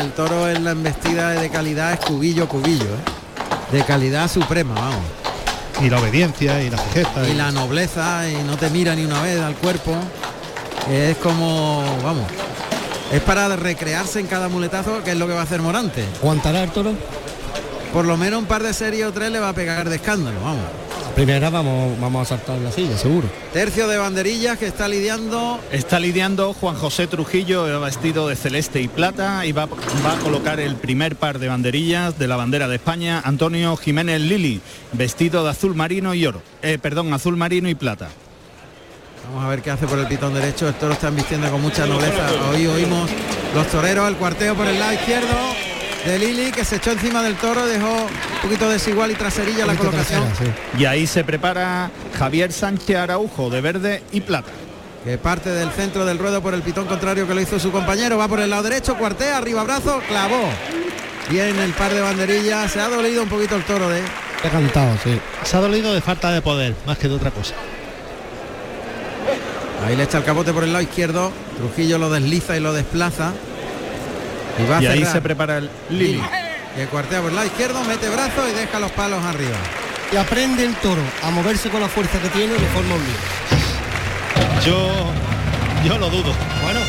el 0.00 0.12
toro 0.12 0.48
en 0.48 0.64
la 0.64 0.72
embestida 0.72 1.30
de 1.30 1.48
calidad 1.48 1.92
es 1.92 2.00
cubillo, 2.00 2.48
cubillo, 2.48 2.84
¿eh? 2.84 3.72
de 3.72 3.84
calidad 3.84 4.30
suprema, 4.30 4.74
vamos. 4.74 5.04
Y 5.80 5.88
la 5.88 6.00
obediencia 6.00 6.62
y 6.62 6.70
la 6.70 6.78
fijeza. 6.78 7.28
y 7.28 7.34
la 7.34 7.52
nobleza 7.52 8.28
y 8.28 8.34
no 8.44 8.56
te 8.56 8.68
mira 8.70 8.94
ni 8.94 9.04
una 9.04 9.22
vez 9.22 9.40
al 9.40 9.54
cuerpo. 9.54 9.94
Es 10.88 11.16
como, 11.18 11.84
vamos, 12.02 12.26
es 13.12 13.20
para 13.22 13.54
recrearse 13.56 14.20
en 14.20 14.26
cada 14.26 14.48
muletazo, 14.48 15.02
que 15.02 15.10
es 15.10 15.16
lo 15.16 15.26
que 15.26 15.34
va 15.34 15.40
a 15.40 15.44
hacer 15.44 15.60
Morante. 15.60 16.04
¿Aguantará 16.20 16.62
el 16.62 16.70
toro? 16.70 16.94
Por 17.92 18.04
lo 18.04 18.16
menos 18.16 18.40
un 18.40 18.46
par 18.46 18.62
de 18.62 18.72
series 18.72 19.04
o 19.06 19.12
tres 19.12 19.32
le 19.32 19.40
va 19.40 19.48
a 19.48 19.52
pegar 19.52 19.88
de 19.88 19.96
escándalo, 19.96 20.40
vamos. 20.40 20.64
Primera 21.14 21.50
vamos, 21.50 22.00
vamos 22.00 22.22
a 22.22 22.36
saltar 22.36 22.58
la 22.60 22.70
silla, 22.70 22.96
seguro. 22.96 23.28
Tercio 23.52 23.88
de 23.88 23.98
banderillas 23.98 24.58
que 24.58 24.66
está 24.66 24.86
lidiando. 24.86 25.58
Está 25.72 25.98
lidiando 25.98 26.52
Juan 26.54 26.76
José 26.76 27.08
Trujillo, 27.08 27.80
vestido 27.80 28.28
de 28.28 28.36
celeste 28.36 28.80
y 28.80 28.86
plata, 28.86 29.44
y 29.44 29.50
va, 29.50 29.66
va, 29.66 30.12
a 30.14 30.18
colocar 30.22 30.60
el 30.60 30.76
primer 30.76 31.16
par 31.16 31.40
de 31.40 31.48
banderillas 31.48 32.16
de 32.16 32.28
la 32.28 32.36
bandera 32.36 32.68
de 32.68 32.76
España, 32.76 33.20
Antonio 33.24 33.76
Jiménez 33.76 34.20
Lili, 34.20 34.60
vestido 34.92 35.42
de 35.42 35.50
azul 35.50 35.74
marino 35.74 36.14
y 36.14 36.24
oro. 36.26 36.42
Eh, 36.62 36.78
perdón, 36.80 37.12
azul 37.12 37.36
marino 37.36 37.68
y 37.68 37.74
plata. 37.74 38.08
Vamos 39.28 39.44
a 39.44 39.48
ver 39.48 39.62
qué 39.62 39.70
hace 39.70 39.86
por 39.86 39.98
el 39.98 40.06
pitón 40.06 40.34
derecho. 40.34 40.68
El 40.68 40.74
toro 40.74 40.92
está 40.94 41.10
vistiendo 41.10 41.50
con 41.50 41.60
mucha 41.60 41.86
nobleza. 41.86 42.28
Hoy 42.50 42.66
oímos 42.66 43.10
los 43.54 43.66
toreros, 43.68 44.08
el 44.08 44.16
cuarteo 44.16 44.54
por 44.54 44.66
el 44.66 44.78
lado 44.78 44.92
izquierdo 44.92 45.34
de 46.04 46.18
Lili 46.18 46.50
que 46.50 46.64
se 46.64 46.76
echó 46.76 46.92
encima 46.92 47.22
del 47.22 47.36
toro, 47.36 47.66
dejó 47.66 47.92
un 47.92 48.40
poquito 48.42 48.68
desigual 48.68 49.10
y 49.10 49.14
traserilla 49.14 49.66
la 49.66 49.74
colocación. 49.74 50.24
Y 50.78 50.84
ahí 50.84 51.06
se 51.06 51.24
prepara 51.24 51.90
Javier 52.18 52.52
Sánchez 52.52 52.96
Araujo 52.96 53.50
de 53.50 53.60
verde 53.60 54.02
y 54.12 54.20
plata. 54.20 54.50
Que 55.04 55.16
parte 55.16 55.50
del 55.50 55.70
centro 55.70 56.04
del 56.04 56.18
ruedo 56.18 56.42
por 56.42 56.52
el 56.52 56.62
pitón 56.62 56.86
contrario 56.86 57.26
que 57.26 57.34
lo 57.34 57.40
hizo 57.40 57.58
su 57.58 57.72
compañero. 57.72 58.18
Va 58.18 58.28
por 58.28 58.40
el 58.40 58.50
lado 58.50 58.64
derecho, 58.64 58.96
cuartea, 58.96 59.38
arriba 59.38 59.62
brazo, 59.64 60.00
clavó. 60.08 60.42
Bien 61.30 61.58
el 61.58 61.72
par 61.72 61.92
de 61.94 62.00
banderillas. 62.00 62.70
Se 62.70 62.80
ha 62.80 62.88
dolido 62.88 63.22
un 63.22 63.28
poquito 63.28 63.56
el 63.56 63.64
toro 63.64 63.88
de. 63.88 64.02
Ha 64.44 64.50
cantado, 64.50 64.96
sí. 65.02 65.18
Se 65.44 65.56
ha 65.56 65.60
dolido 65.60 65.94
de 65.94 66.00
falta 66.00 66.30
de 66.30 66.42
poder, 66.42 66.74
más 66.86 66.98
que 66.98 67.08
de 67.08 67.14
otra 67.14 67.30
cosa. 67.30 67.54
Ahí 69.86 69.96
le 69.96 70.04
echa 70.04 70.18
el 70.18 70.24
capote 70.24 70.52
por 70.52 70.64
el 70.64 70.72
lado 70.72 70.82
izquierdo. 70.82 71.32
Trujillo 71.56 71.98
lo 71.98 72.10
desliza 72.10 72.56
y 72.56 72.60
lo 72.60 72.72
desplaza. 72.72 73.32
Y, 74.58 74.70
va 74.70 74.78
ahí 74.78 75.04
se 75.04 75.20
prepara 75.20 75.58
el 75.58 75.70
Lili. 75.90 76.22
Y 76.76 76.80
el 76.80 76.88
cuartea 76.88 77.20
por 77.20 77.30
el 77.30 77.36
lado 77.36 77.46
izquierdo, 77.46 77.82
mete 77.84 78.08
brazo 78.08 78.48
y 78.48 78.52
deja 78.52 78.78
los 78.78 78.90
palos 78.92 79.22
arriba. 79.24 79.56
Y 80.12 80.16
aprende 80.16 80.64
el 80.64 80.74
toro 80.76 81.02
a 81.22 81.30
moverse 81.30 81.70
con 81.70 81.80
la 81.80 81.88
fuerza 81.88 82.20
que 82.20 82.28
tiene 82.28 82.52
de 82.52 82.66
forma 82.74 82.94
unida. 82.94 84.64
Yo, 84.64 85.12
yo 85.84 85.98
lo 85.98 86.10
dudo. 86.10 86.34
Bueno, 86.62 86.80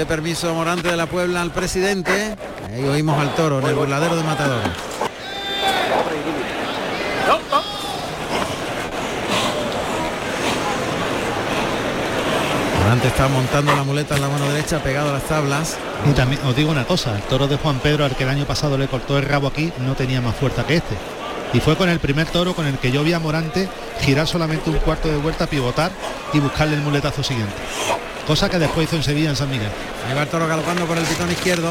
Pide 0.00 0.06
permiso 0.06 0.54
Morante 0.54 0.88
de 0.88 0.96
la 0.96 1.04
Puebla 1.04 1.42
al 1.42 1.50
presidente. 1.50 2.34
Ahí 2.72 2.84
oímos 2.84 3.20
al 3.20 3.34
toro 3.34 3.60
en 3.60 3.66
el 3.66 3.74
burladero 3.74 4.16
de 4.16 4.22
Matadores. 4.22 4.70
Morante 12.82 13.08
está 13.08 13.28
montando 13.28 13.76
la 13.76 13.84
muleta 13.84 14.14
en 14.14 14.22
la 14.22 14.28
mano 14.28 14.50
derecha, 14.50 14.82
pegado 14.82 15.10
a 15.10 15.12
las 15.12 15.24
tablas. 15.24 15.76
Y 16.08 16.12
también 16.14 16.40
os 16.46 16.56
digo 16.56 16.70
una 16.70 16.86
cosa, 16.86 17.14
el 17.14 17.22
toro 17.24 17.46
de 17.46 17.58
Juan 17.58 17.78
Pedro 17.80 18.06
al 18.06 18.16
que 18.16 18.22
el 18.22 18.30
año 18.30 18.46
pasado 18.46 18.78
le 18.78 18.88
cortó 18.88 19.18
el 19.18 19.26
rabo 19.26 19.48
aquí 19.48 19.70
no 19.80 19.96
tenía 19.96 20.22
más 20.22 20.34
fuerza 20.34 20.64
que 20.66 20.76
este. 20.76 20.96
Y 21.52 21.60
fue 21.60 21.76
con 21.76 21.90
el 21.90 21.98
primer 21.98 22.26
toro 22.26 22.54
con 22.54 22.64
el 22.64 22.78
que 22.78 22.90
yo 22.90 23.04
vi 23.04 23.12
a 23.12 23.18
Morante 23.18 23.68
girar 24.00 24.26
solamente 24.26 24.70
un 24.70 24.78
cuarto 24.78 25.08
de 25.08 25.18
vuelta, 25.18 25.46
pivotar 25.46 25.90
y 26.32 26.38
buscarle 26.38 26.76
el 26.76 26.80
muletazo 26.80 27.22
siguiente. 27.22 27.52
Cosa 28.26 28.48
que 28.48 28.58
después 28.58 28.86
hizo 28.86 28.96
en 28.96 29.02
Sevilla 29.02 29.30
en 29.30 29.36
San 29.36 29.50
Miguel. 29.50 29.70
Ahí 30.08 30.14
va 30.14 30.22
el 30.22 30.28
toro 30.28 30.46
galopando 30.46 30.86
por 30.86 30.96
el 30.96 31.04
pitón 31.04 31.30
izquierdo, 31.30 31.70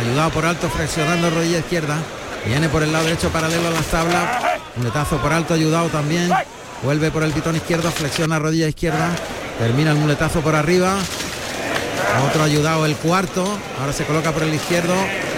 ayudado 0.00 0.30
por 0.30 0.46
alto, 0.46 0.68
flexionando 0.70 1.30
rodilla 1.30 1.58
izquierda. 1.58 1.96
Viene 2.46 2.68
por 2.68 2.82
el 2.82 2.92
lado 2.92 3.04
derecho 3.04 3.28
paralelo 3.30 3.68
a 3.68 3.70
las 3.70 3.86
tablas. 3.86 4.24
Muletazo 4.76 5.18
por 5.18 5.32
alto, 5.32 5.54
ayudado 5.54 5.88
también. 5.88 6.30
Vuelve 6.82 7.10
por 7.10 7.22
el 7.22 7.32
pitón 7.32 7.56
izquierdo, 7.56 7.90
flexiona 7.90 8.38
rodilla 8.38 8.68
izquierda. 8.68 9.10
Termina 9.58 9.90
el 9.90 9.98
muletazo 9.98 10.40
por 10.40 10.54
arriba. 10.54 10.96
Otro 12.26 12.42
ayudado 12.42 12.86
el 12.86 12.96
cuarto. 12.96 13.46
Ahora 13.78 13.92
se 13.92 14.04
coloca 14.04 14.32
por 14.32 14.42
el 14.42 14.54
izquierdo. 14.54 14.94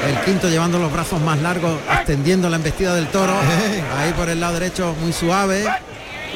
El 0.07 0.21
quinto 0.25 0.49
llevando 0.49 0.79
los 0.79 0.93
brazos 0.93 1.21
más 1.21 1.41
largos, 1.41 1.79
extendiendo 1.93 2.49
la 2.49 2.57
embestida 2.57 2.95
del 2.95 3.09
toro. 3.09 3.35
Ahí 3.99 4.13
por 4.13 4.29
el 4.29 4.41
lado 4.41 4.55
derecho 4.55 4.95
muy 5.01 5.13
suave. 5.13 5.65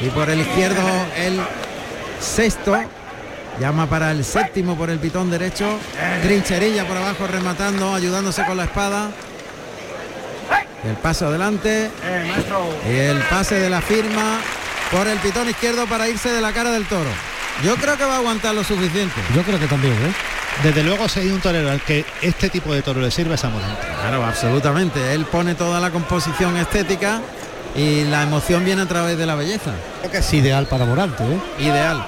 Y 0.01 0.09
por 0.09 0.29
el 0.29 0.41
izquierdo 0.41 0.83
el 1.15 1.39
sexto. 2.19 2.77
Llama 3.59 3.87
para 3.87 4.11
el 4.11 4.23
séptimo 4.23 4.75
por 4.77 4.89
el 4.89 4.99
pitón 4.99 5.31
derecho. 5.31 5.79
Trincherilla 6.21 6.87
por 6.87 6.97
abajo 6.97 7.25
rematando, 7.27 7.93
ayudándose 7.93 8.45
con 8.45 8.57
la 8.57 8.65
espada. 8.65 9.09
El 10.83 10.95
paso 10.95 11.27
adelante. 11.27 11.89
Y 12.89 12.95
el 12.95 13.19
pase 13.23 13.55
de 13.55 13.69
la 13.69 13.81
firma 13.81 14.39
por 14.91 15.07
el 15.07 15.17
pitón 15.19 15.49
izquierdo 15.49 15.87
para 15.87 16.07
irse 16.07 16.29
de 16.29 16.39
la 16.39 16.53
cara 16.53 16.71
del 16.71 16.85
toro. 16.85 17.09
Yo 17.63 17.75
creo 17.75 17.97
que 17.97 18.05
va 18.05 18.15
a 18.15 18.17
aguantar 18.17 18.53
lo 18.53 18.63
suficiente. 18.63 19.15
yo 19.35 19.41
creo 19.41 19.59
que 19.59 19.67
también, 19.67 19.93
¿eh? 19.93 20.13
Desde 20.63 20.83
luego 20.83 21.05
hay 21.15 21.29
un 21.29 21.39
torero 21.39 21.69
al 21.69 21.81
que 21.81 22.05
este 22.21 22.49
tipo 22.49 22.73
de 22.73 22.81
toro 22.81 23.01
le 23.01 23.11
sirve 23.11 23.35
es 23.35 23.43
a 23.43 23.49
Morante. 23.49 23.81
Claro, 24.01 24.23
absolutamente. 24.25 25.13
Él 25.13 25.25
pone 25.25 25.55
toda 25.55 25.79
la 25.79 25.91
composición 25.91 26.57
estética 26.57 27.21
y 27.75 28.05
la 28.05 28.23
emoción 28.23 28.65
viene 28.65 28.83
a 28.83 28.87
través 28.87 29.17
de 29.17 29.25
la 29.25 29.35
belleza. 29.35 29.71
Creo 29.99 30.11
que 30.11 30.17
es 30.19 30.33
ideal 30.33 30.67
para 30.67 30.85
Morante, 30.85 31.23
¿eh? 31.23 31.39
Ideal. 31.59 32.05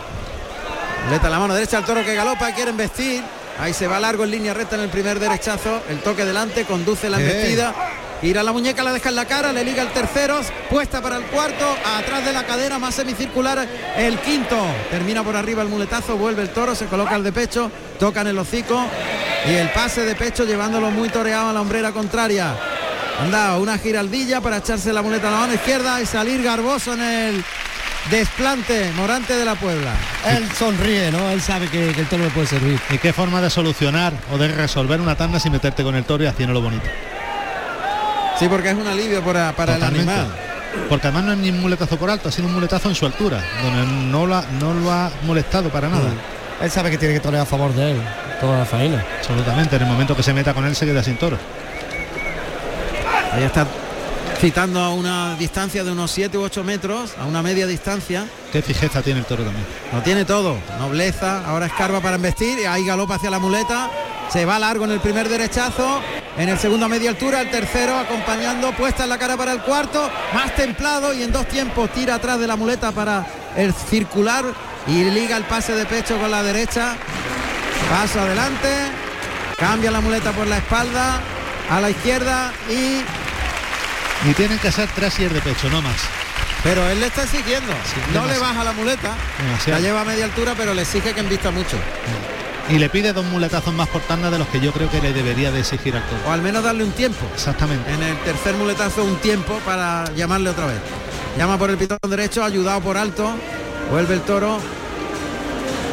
Muleta 1.05 1.27
a 1.27 1.29
la 1.29 1.39
mano 1.39 1.53
derecha 1.55 1.77
al 1.77 1.85
toro 1.85 2.03
que 2.03 2.13
galopa, 2.15 2.51
quiere 2.53 2.71
embestir. 2.71 3.23
Ahí 3.59 3.73
se 3.73 3.87
va 3.87 3.99
largo 3.99 4.23
en 4.23 4.31
línea 4.31 4.53
recta 4.53 4.75
en 4.75 4.81
el 4.83 4.89
primer 4.89 5.19
derechazo. 5.19 5.81
El 5.89 5.99
toque 6.01 6.23
delante, 6.23 6.65
conduce 6.65 7.09
la 7.09 7.19
Eh. 7.19 7.21
embestida. 7.21 7.73
Gira 8.21 8.43
la 8.43 8.51
muñeca, 8.51 8.83
la 8.83 8.91
deja 8.91 9.09
en 9.09 9.15
la 9.15 9.25
cara, 9.25 9.53
le 9.53 9.63
liga 9.63 9.81
el 9.81 9.89
tercero, 9.93 10.41
puesta 10.69 11.01
para 11.01 11.15
el 11.15 11.23
cuarto, 11.23 11.65
atrás 11.97 12.25
de 12.25 12.33
la 12.33 12.43
cadera, 12.45 12.77
más 12.77 12.95
semicircular, 12.95 13.65
el 13.95 14.19
quinto. 14.19 14.57
Termina 14.91 15.23
por 15.23 15.37
arriba 15.37 15.61
el 15.63 15.69
muletazo, 15.69 16.17
vuelve 16.17 16.41
el 16.41 16.49
toro, 16.49 16.75
se 16.75 16.85
coloca 16.87 17.15
el 17.15 17.23
de 17.23 17.31
pecho, 17.31 17.71
toca 17.97 18.19
en 18.21 18.27
el 18.27 18.37
hocico 18.37 18.85
y 19.49 19.53
el 19.53 19.69
pase 19.69 20.01
de 20.05 20.15
pecho 20.15 20.43
llevándolo 20.43 20.91
muy 20.91 21.07
toreado 21.07 21.49
a 21.49 21.53
la 21.53 21.61
hombrera 21.61 21.93
contraria. 21.93 22.53
Anda, 23.21 23.57
una 23.57 23.77
giraldilla 23.77 24.41
para 24.41 24.57
echarse 24.57 24.91
la 24.91 25.01
muleta 25.01 25.29
a 25.29 25.31
la 25.31 25.37
mano 25.37 25.53
izquierda 25.53 26.01
y 26.01 26.05
salir 26.05 26.43
garboso 26.43 26.93
en 26.93 27.01
el 27.01 27.45
desplante 28.09 28.91
Morante 28.95 29.35
de 29.35 29.45
la 29.45 29.55
Puebla. 29.55 29.91
Él 30.25 30.47
sonríe, 30.57 31.11
¿no? 31.11 31.29
Él 31.29 31.41
sabe 31.41 31.67
que, 31.67 31.93
que 31.93 32.01
el 32.01 32.07
toro 32.07 32.23
le 32.23 32.29
puede 32.29 32.47
servir. 32.47 32.79
¿Y 32.89 32.97
qué 32.97 33.13
forma 33.13 33.41
de 33.41 33.49
solucionar 33.49 34.13
o 34.31 34.37
de 34.37 34.47
resolver 34.47 34.99
una 35.01 35.15
tanda 35.15 35.39
sin 35.39 35.51
meterte 35.51 35.83
con 35.83 35.95
el 35.95 36.03
toro 36.03 36.23
y 36.23 36.27
haciéndolo 36.27 36.61
bonito? 36.61 36.87
Sí, 38.39 38.47
porque 38.47 38.69
es 38.69 38.75
un 38.75 38.87
alivio 38.87 39.21
para, 39.21 39.51
para 39.51 39.75
el 39.75 39.83
animal. 39.83 40.27
Porque 40.87 41.07
además 41.07 41.25
no 41.25 41.31
es 41.33 41.37
ni 41.39 41.49
un 41.49 41.61
muletazo 41.61 41.97
por 41.97 42.09
alto, 42.09 42.29
ha 42.29 42.31
sido 42.31 42.47
un 42.47 42.53
muletazo 42.53 42.89
en 42.89 42.95
su 42.95 43.05
altura, 43.05 43.43
donde 43.63 43.91
no, 44.11 44.25
la, 44.27 44.43
no 44.59 44.73
lo 44.73 44.91
ha 44.91 45.11
molestado 45.25 45.69
para 45.69 45.89
nada. 45.89 46.09
Él 46.61 46.71
sabe 46.71 46.91
que 46.91 46.97
tiene 46.97 47.15
que 47.15 47.19
torear 47.19 47.43
a 47.43 47.45
favor 47.45 47.73
de 47.73 47.91
él, 47.91 48.01
toda 48.39 48.59
la 48.59 48.65
faena. 48.65 49.03
Absolutamente, 49.19 49.75
en 49.75 49.81
el 49.81 49.87
momento 49.87 50.15
que 50.15 50.23
se 50.23 50.33
meta 50.33 50.53
con 50.53 50.65
él 50.65 50.75
se 50.75 50.85
queda 50.85 51.03
sin 51.03 51.17
toro. 51.17 51.37
Ahí 53.33 53.43
está 53.43 53.65
citando 54.39 54.79
a 54.79 54.93
una 54.93 55.35
distancia 55.35 55.83
de 55.83 55.91
unos 55.91 56.11
7 56.11 56.37
u 56.37 56.43
8 56.43 56.63
metros, 56.63 57.13
a 57.19 57.25
una 57.25 57.41
media 57.41 57.67
distancia. 57.67 58.25
Qué 58.53 58.61
fijeza 58.61 59.01
tiene 59.01 59.19
el 59.19 59.25
toro 59.25 59.43
también. 59.43 59.65
Lo 59.91 60.01
tiene 60.01 60.23
todo. 60.23 60.57
Nobleza, 60.79 61.45
ahora 61.45 61.65
escarba 61.65 61.99
para 61.99 62.15
embestir, 62.15 62.57
y 62.59 62.65
ahí 62.65 62.85
galopa 62.85 63.15
hacia 63.15 63.29
la 63.29 63.39
muleta. 63.39 63.91
Se 64.31 64.45
va 64.45 64.57
largo 64.57 64.85
en 64.85 64.91
el 64.91 65.01
primer 65.01 65.27
derechazo, 65.27 66.01
en 66.37 66.47
el 66.47 66.57
segundo 66.57 66.85
a 66.85 66.89
media 66.89 67.09
altura, 67.09 67.41
el 67.41 67.49
tercero 67.49 67.97
acompañando, 67.97 68.71
puesta 68.73 69.03
en 69.03 69.09
la 69.09 69.17
cara 69.17 69.35
para 69.35 69.51
el 69.51 69.61
cuarto, 69.61 70.09
más 70.33 70.55
templado 70.55 71.13
y 71.13 71.23
en 71.23 71.31
dos 71.33 71.47
tiempos 71.47 71.89
tira 71.91 72.15
atrás 72.15 72.39
de 72.39 72.47
la 72.47 72.55
muleta 72.55 72.91
para 72.91 73.25
el 73.57 73.73
circular 73.73 74.45
y 74.87 75.03
liga 75.05 75.35
el 75.35 75.43
pase 75.45 75.73
de 75.73 75.85
pecho 75.85 76.17
con 76.17 76.31
la 76.31 76.43
derecha. 76.43 76.95
Paso 77.89 78.21
adelante, 78.21 78.69
cambia 79.57 79.89
la 79.89 79.99
muleta 79.99 80.31
por 80.31 80.47
la 80.47 80.57
espalda, 80.57 81.19
a 81.69 81.81
la 81.81 81.89
izquierda 81.89 82.53
y 82.69 83.01
Y 84.27 84.33
tienen 84.33 84.59
que 84.59 84.69
tres 84.69 85.19
y 85.19 85.25
de 85.25 85.41
pecho, 85.41 85.69
no 85.69 85.81
más. 85.81 85.95
Pero 86.63 86.85
él 86.89 86.99
le 86.99 87.07
está 87.07 87.23
exigiendo. 87.23 87.71
no 88.13 88.27
le 88.27 88.37
baja 88.37 88.63
la 88.63 88.73
muleta. 88.73 89.15
Demasiado. 89.41 89.79
La 89.79 89.87
lleva 89.87 90.01
a 90.01 90.05
media 90.05 90.25
altura, 90.25 90.55
pero 90.57 90.73
le 90.73 90.81
exige 90.81 91.13
que 91.13 91.21
envista 91.21 91.51
mucho. 91.51 91.77
Y 92.69 92.77
le 92.77 92.89
pide 92.89 93.13
dos 93.13 93.25
muletazos 93.25 93.73
más 93.73 93.87
por 93.87 94.01
tanda 94.01 94.29
de 94.29 94.37
los 94.37 94.47
que 94.49 94.59
yo 94.59 94.71
creo 94.73 94.91
que 94.91 95.01
le 95.01 95.13
debería 95.13 95.51
de 95.51 95.61
exigir 95.61 95.95
al 95.95 96.03
toro. 96.03 96.21
O 96.27 96.31
al 96.31 96.41
menos 96.41 96.63
darle 96.63 96.83
un 96.83 96.91
tiempo. 96.91 97.25
Exactamente. 97.33 97.91
En 97.91 98.03
el 98.03 98.17
tercer 98.19 98.55
muletazo 98.55 99.03
un 99.03 99.15
tiempo 99.17 99.59
para 99.65 100.05
llamarle 100.13 100.49
otra 100.49 100.67
vez. 100.67 100.77
Llama 101.37 101.57
por 101.57 101.69
el 101.69 101.77
pitón 101.77 101.97
derecho, 102.09 102.43
ayudado 102.43 102.81
por 102.81 102.97
alto. 102.97 103.31
Vuelve 103.89 104.15
el 104.15 104.21
toro. 104.21 104.59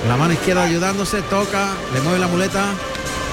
La 0.09 0.17
mano 0.17 0.35
izquierda 0.35 0.65
ayudándose, 0.65 1.23
toca, 1.23 1.69
le 1.95 2.01
mueve 2.01 2.19
la 2.19 2.27
muleta. 2.27 2.65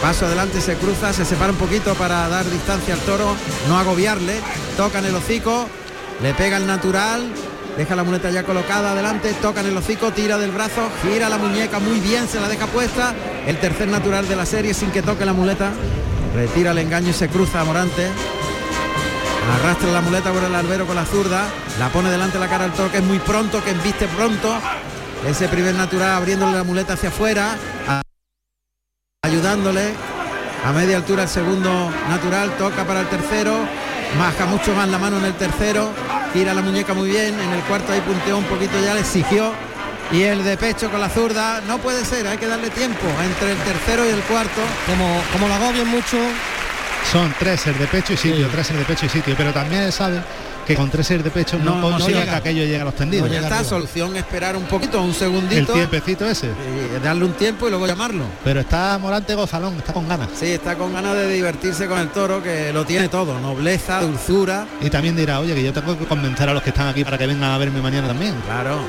Paso 0.03 0.25
adelante, 0.25 0.59
se 0.59 0.75
cruza, 0.75 1.13
se 1.13 1.23
separa 1.23 1.53
un 1.53 1.57
poquito 1.57 1.93
para 1.93 2.27
dar 2.27 2.43
distancia 2.49 2.93
al 2.93 2.99
toro, 2.99 3.37
no 3.69 3.79
agobiarle. 3.79 4.37
Toca 4.75 4.99
en 4.99 5.05
el 5.05 5.15
hocico, 5.15 5.65
le 6.21 6.33
pega 6.33 6.57
el 6.57 6.67
natural, 6.67 7.21
deja 7.77 7.95
la 7.95 8.03
muleta 8.03 8.29
ya 8.29 8.43
colocada 8.43 8.91
adelante, 8.91 9.33
toca 9.41 9.61
en 9.61 9.67
el 9.67 9.77
hocico, 9.77 10.11
tira 10.11 10.37
del 10.37 10.51
brazo, 10.51 10.89
gira 11.03 11.29
la 11.29 11.37
muñeca 11.37 11.79
muy 11.79 12.01
bien, 12.01 12.27
se 12.27 12.41
la 12.41 12.49
deja 12.49 12.67
puesta. 12.67 13.13
El 13.47 13.57
tercer 13.61 13.87
natural 13.87 14.27
de 14.27 14.35
la 14.35 14.45
serie 14.45 14.73
sin 14.73 14.91
que 14.91 15.01
toque 15.01 15.23
la 15.23 15.31
muleta. 15.31 15.71
Retira 16.35 16.71
el 16.71 16.79
engaño 16.79 17.11
y 17.11 17.13
se 17.13 17.29
cruza 17.29 17.61
a 17.61 17.63
Morante. 17.63 18.09
Arrastra 19.55 19.89
la 19.89 20.01
muleta 20.01 20.33
por 20.33 20.43
el 20.43 20.53
albero 20.53 20.85
con 20.85 20.97
la 20.97 21.05
zurda. 21.05 21.45
La 21.79 21.87
pone 21.87 22.11
delante 22.11 22.39
de 22.39 22.43
la 22.43 22.49
cara 22.49 22.65
al 22.65 22.73
toro 22.73 22.91
que 22.91 22.97
es 22.97 23.03
muy 23.05 23.19
pronto, 23.19 23.63
que 23.63 23.71
embiste 23.71 24.09
pronto. 24.09 24.53
Ese 25.25 25.47
primer 25.47 25.75
natural 25.75 26.11
abriéndole 26.11 26.57
la 26.57 26.65
muleta 26.65 26.95
hacia 26.95 27.07
afuera. 27.07 27.55
Ayudándole. 29.33 29.93
A 30.65 30.71
media 30.71 30.97
altura 30.97 31.23
el 31.23 31.29
segundo 31.29 31.91
natural. 32.07 32.51
Toca 32.57 32.85
para 32.85 33.01
el 33.01 33.07
tercero. 33.07 33.57
Maja 34.17 34.45
mucho 34.45 34.73
más 34.75 34.87
la 34.87 34.99
mano 34.99 35.17
en 35.17 35.25
el 35.25 35.33
tercero. 35.33 35.89
Tira 36.33 36.53
la 36.53 36.61
muñeca 36.61 36.93
muy 36.93 37.09
bien. 37.09 37.37
En 37.39 37.51
el 37.51 37.61
cuarto 37.61 37.91
ahí 37.91 38.01
punteó 38.01 38.37
un 38.37 38.45
poquito 38.45 38.73
ya, 38.83 38.93
le 38.93 39.01
exigió. 39.01 39.51
Y 40.11 40.21
el 40.23 40.43
de 40.43 40.55
pecho 40.57 40.91
con 40.91 41.01
la 41.01 41.09
zurda. 41.09 41.61
No 41.67 41.79
puede 41.79 42.05
ser, 42.05 42.27
hay 42.27 42.37
que 42.37 42.47
darle 42.47 42.69
tiempo 42.69 43.07
entre 43.23 43.51
el 43.51 43.57
tercero 43.57 44.05
y 44.05 44.09
el 44.09 44.21
cuarto. 44.21 44.61
Como, 44.85 45.21
como 45.33 45.47
la 45.47 45.55
agobian 45.55 45.87
mucho, 45.87 46.17
Son 47.11 47.33
tres 47.37 47.67
el 47.67 47.77
de 47.77 47.87
pecho 47.87 48.13
y 48.13 48.17
sitio, 48.17 48.47
tres 48.49 48.69
el 48.69 48.77
de 48.77 48.85
pecho 48.85 49.07
y 49.07 49.09
sitio. 49.09 49.33
Pero 49.35 49.51
también 49.51 49.91
sabe 49.91 50.21
que 50.65 50.75
con 50.75 50.89
tres 50.89 51.11
el 51.11 51.23
de 51.23 51.29
pecho 51.31 51.57
no, 51.59 51.75
No, 51.79 51.97
no 51.97 52.07
llega. 52.07 52.23
que 52.25 52.29
aquello 52.31 52.63
llegue 52.63 52.81
a 52.81 52.85
los 52.85 52.95
tendidos. 52.95 53.29
ya 53.29 53.41
está, 53.41 53.63
solución 53.63 54.15
esperar 54.15 54.55
un 54.55 54.63
poquito, 54.63 55.01
un 55.01 55.09
el 55.09 55.15
segundito. 55.15 55.73
tiempecito 55.73 56.27
ese. 56.29 56.47
y 56.47 57.03
darle 57.03 57.25
un 57.25 57.33
tiempo 57.33 57.67
y 57.67 57.69
luego 57.69 57.85
llamarlo. 57.87 58.23
Pero 58.43 58.61
está 58.61 58.97
Morante 58.97 59.35
gozalón, 59.35 59.75
está 59.77 59.93
con 59.93 60.07
ganas. 60.07 60.29
Sí, 60.39 60.47
está 60.51 60.75
con 60.75 60.93
ganas 60.93 61.15
de 61.15 61.29
divertirse 61.33 61.87
con 61.87 61.99
el 61.99 62.09
toro, 62.09 62.41
que 62.41 62.71
lo 62.73 62.85
tiene 62.85 63.09
todo, 63.09 63.39
nobleza, 63.39 64.01
dulzura. 64.01 64.65
Y 64.81 64.89
también 64.89 65.15
dirá, 65.15 65.39
oye, 65.39 65.53
que 65.55 65.63
yo 65.63 65.73
tengo 65.73 65.97
que 65.97 66.05
convencer 66.05 66.49
a 66.49 66.53
los 66.53 66.63
que 66.63 66.69
están 66.69 66.87
aquí 66.87 67.03
para 67.03 67.17
que 67.17 67.27
vengan 67.27 67.51
a 67.51 67.57
verme 67.57 67.81
mañana 67.81 68.07
también. 68.07 68.33
Claro. 68.45 68.79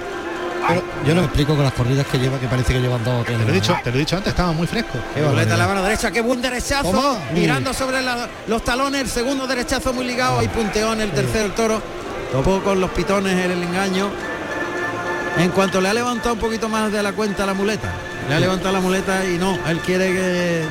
Pero 0.69 0.83
yo 1.07 1.15
no 1.15 1.21
me 1.23 1.27
explico 1.27 1.55
con 1.55 1.65
las 1.65 1.73
corridas 1.73 2.07
que 2.07 2.19
lleva, 2.19 2.39
que 2.39 2.47
parece 2.47 2.73
que 2.73 2.81
llevan 2.81 3.03
dos 3.05 3.21
o 3.21 3.25
tres. 3.25 3.39
Te 3.39 3.45
lo 3.45 3.51
he 3.51 3.55
dicho, 3.55 3.77
te 3.83 3.91
lo 3.91 3.97
he 3.97 4.01
dicho 4.01 4.17
antes, 4.17 4.31
estaba 4.33 4.53
muy 4.53 4.67
fresco. 4.67 4.99
Nobleza 5.21 5.57
la 5.57 5.67
mano 5.67 5.83
derecha, 5.83 6.11
qué 6.11 6.21
buen 6.21 6.41
derechazo. 6.43 6.85
¿Cómo? 6.91 7.19
Mirando 7.33 7.73
sobre 7.75 8.03
la- 8.03 8.29
los 8.47 8.63
talones, 8.65 9.01
el 9.03 9.09
segundo 9.09 9.47
derechazo 9.47 9.93
muy 9.93 10.05
ligado, 10.07 10.39
ahí 10.39 10.49
punteó 10.49 10.93
en 10.93 11.01
el 11.03 11.11
tercero 11.11 11.47
el 11.47 11.53
toro. 11.53 11.83
Topó 12.33 12.61
con 12.63 12.81
los 12.81 12.91
pitones 12.91 13.45
el 13.45 13.63
engaño. 13.63 14.09
En 15.37 15.51
cuanto 15.51 15.81
le 15.81 15.89
ha 15.89 15.95
levantado 15.95 16.35
un 16.35 16.41
poquito 16.41 16.69
más 16.69 16.91
de 16.93 17.03
la 17.03 17.13
cuenta 17.13 17.45
la 17.45 17.55
muleta. 17.55 17.91
Le 18.29 18.35
ha 18.37 18.41
levantado 18.41 18.73
la 18.73 18.81
muleta 18.81 19.25
y 19.27 19.37
no, 19.37 19.59
él 19.69 19.79
quiere 19.81 20.07
que 20.13 20.21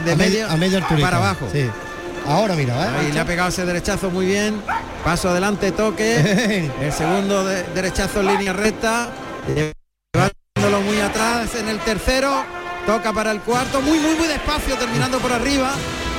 de 0.05 0.11
A 0.11 0.15
media, 0.15 0.51
a 0.51 0.57
media 0.57 0.85
para 1.01 1.17
abajo. 1.17 1.47
Sí. 1.51 1.69
Ahora 2.25 2.55
mira, 2.55 2.73
¿eh? 2.85 2.89
Ahí 3.01 3.11
le 3.11 3.19
ha 3.19 3.25
pegado 3.25 3.49
ese 3.49 3.65
derechazo 3.65 4.09
muy 4.09 4.25
bien. 4.25 4.55
Paso 5.03 5.29
adelante, 5.29 5.71
toque. 5.73 6.71
El 6.81 6.93
segundo 6.93 7.45
de- 7.45 7.63
derechazo 7.75 8.21
en 8.21 8.27
línea 8.27 8.53
recta. 8.53 9.09
Muy 10.81 10.99
atrás 10.99 11.53
en 11.55 11.69
el 11.69 11.77
tercero. 11.79 12.43
Toca 12.87 13.13
para 13.13 13.31
el 13.31 13.41
cuarto. 13.41 13.79
Muy, 13.81 13.99
muy, 13.99 14.15
muy 14.15 14.27
despacio, 14.27 14.75
terminando 14.75 15.19
por 15.19 15.31
arriba. 15.31 15.71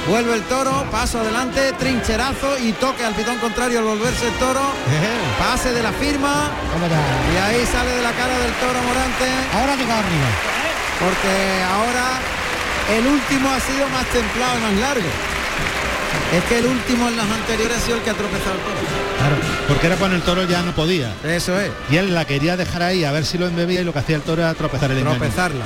Vuelve 0.08 0.34
el 0.34 0.42
toro, 0.42 0.84
paso 0.92 1.18
adelante, 1.18 1.72
trincherazo 1.72 2.58
y 2.58 2.72
toque 2.72 3.04
al 3.04 3.14
pitón 3.14 3.38
contrario 3.38 3.80
al 3.80 3.84
volverse 3.86 4.28
el 4.28 4.34
toro. 4.34 4.60
Pase 5.38 5.72
de 5.72 5.82
la 5.82 5.92
firma. 5.92 6.50
Y 7.34 7.36
ahí 7.36 7.66
sale 7.66 7.90
de 7.90 8.02
la 8.02 8.12
cara 8.12 8.38
del 8.38 8.52
toro 8.54 8.80
Morante. 8.82 9.26
Ahora 9.54 9.72
toca 9.74 9.98
arriba. 9.98 10.30
Porque 11.00 11.62
ahora 11.74 12.20
el 12.96 13.06
último 13.06 13.50
ha 13.50 13.58
sido 13.58 13.88
más 13.88 14.06
templado 14.06 14.58
y 14.58 14.62
más 14.62 14.74
largo. 14.80 15.33
Es 16.34 16.42
que 16.44 16.58
el 16.58 16.66
último 16.66 17.08
en 17.08 17.16
los 17.16 17.26
anteriores 17.30 17.76
ha 17.76 17.80
sido 17.80 17.96
el 17.98 18.02
que 18.02 18.10
ha 18.10 18.14
tropezado 18.14 18.56
el 18.56 18.60
toro. 18.60 18.76
Claro, 19.18 19.36
porque 19.68 19.86
era 19.86 19.96
cuando 19.96 20.16
el 20.16 20.22
toro 20.22 20.42
ya 20.42 20.62
no 20.62 20.74
podía. 20.74 21.14
Eso 21.22 21.58
es. 21.60 21.70
Y 21.90 21.96
él 21.96 22.12
la 22.12 22.24
quería 22.24 22.56
dejar 22.56 22.82
ahí 22.82 23.04
a 23.04 23.12
ver 23.12 23.24
si 23.24 23.38
lo 23.38 23.46
embebía 23.46 23.82
y 23.82 23.84
lo 23.84 23.92
que 23.92 24.00
hacía 24.00 24.16
el 24.16 24.22
toro 24.22 24.42
era 24.42 24.52
tropezar 24.54 24.90
el 24.90 24.98
engaño. 24.98 25.16
Tropezarla. 25.16 25.64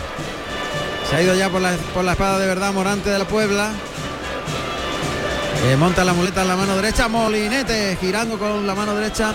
Se 1.08 1.16
ha 1.16 1.22
ido 1.22 1.34
ya 1.34 1.48
por 1.48 1.62
la, 1.62 1.72
por 1.94 2.04
la 2.04 2.12
espada 2.12 2.38
de 2.38 2.46
verdad 2.46 2.74
Morante 2.74 3.08
de 3.08 3.18
la 3.18 3.24
Puebla. 3.24 3.70
Eh, 5.64 5.76
monta 5.76 6.04
la 6.04 6.12
muleta 6.12 6.42
en 6.42 6.48
la 6.48 6.56
mano 6.56 6.76
derecha. 6.76 7.08
Molinete 7.08 7.96
girando 7.98 8.38
con 8.38 8.66
la 8.66 8.74
mano 8.74 8.94
derecha. 8.94 9.34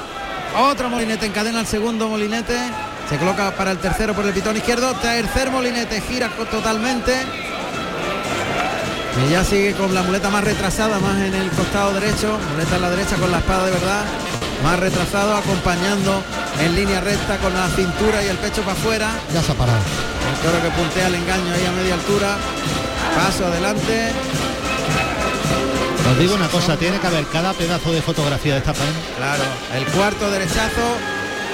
Otro 0.56 0.88
molinete 0.88 1.26
encadena 1.26 1.62
el 1.62 1.68
segundo 1.68 2.10
molinete. 2.10 2.58
Se 3.10 3.18
coloca 3.18 3.52
para 3.56 3.72
el 3.72 3.80
tercero 3.80 4.14
por 4.14 4.24
el 4.24 4.34
pitón 4.34 4.56
izquierdo. 4.56 4.94
Tercer 4.96 5.50
molinete 5.50 6.00
gira 6.02 6.30
totalmente. 6.30 7.43
Y 9.22 9.32
ya 9.32 9.44
sigue 9.44 9.74
con 9.74 9.94
la 9.94 10.02
muleta 10.02 10.30
más 10.30 10.44
retrasada, 10.44 11.00
más 11.00 11.18
en 11.22 11.34
el 11.34 11.50
costado 11.52 11.94
derecho. 11.94 12.38
Muleta 12.52 12.76
en 12.76 12.82
la 12.82 12.90
derecha 12.90 13.16
con 13.18 13.32
la 13.32 13.38
espada 13.38 13.66
de 13.66 13.72
verdad. 13.72 14.06
Más 14.64 14.80
retrasado, 14.80 15.36
acompañando 15.36 16.24
en 16.60 16.76
línea 16.76 17.02
recta 17.02 17.38
con 17.38 17.54
la 17.54 17.68
cintura 17.70 18.24
y 18.24 18.28
el 18.28 18.38
pecho 18.38 18.62
para 18.62 18.74
afuera. 18.74 19.12
Ya 19.34 19.42
se 19.44 19.52
ha 19.52 19.56
parado. 19.56 19.80
El 19.80 20.40
toro 20.42 20.64
que 20.64 20.70
puntea 20.70 21.08
el 21.08 21.16
engaño 21.16 21.54
ahí 21.54 21.66
a 21.66 21.72
media 21.72 21.94
altura. 21.94 22.38
Paso 23.16 23.46
adelante. 23.46 24.12
Os 26.10 26.20
digo 26.20 26.36
una 26.36 26.48
cosa, 26.48 26.76
tiene 26.78 27.00
que 27.00 27.08
haber 27.08 27.26
cada 27.28 27.54
pedazo 27.54 27.92
de 27.92 28.02
fotografía 28.02 28.54
de 28.54 28.60
esta 28.60 28.74
faena. 28.74 29.00
Claro. 29.18 29.44
El 29.76 29.86
cuarto 29.94 30.30
derechazo 30.32 30.98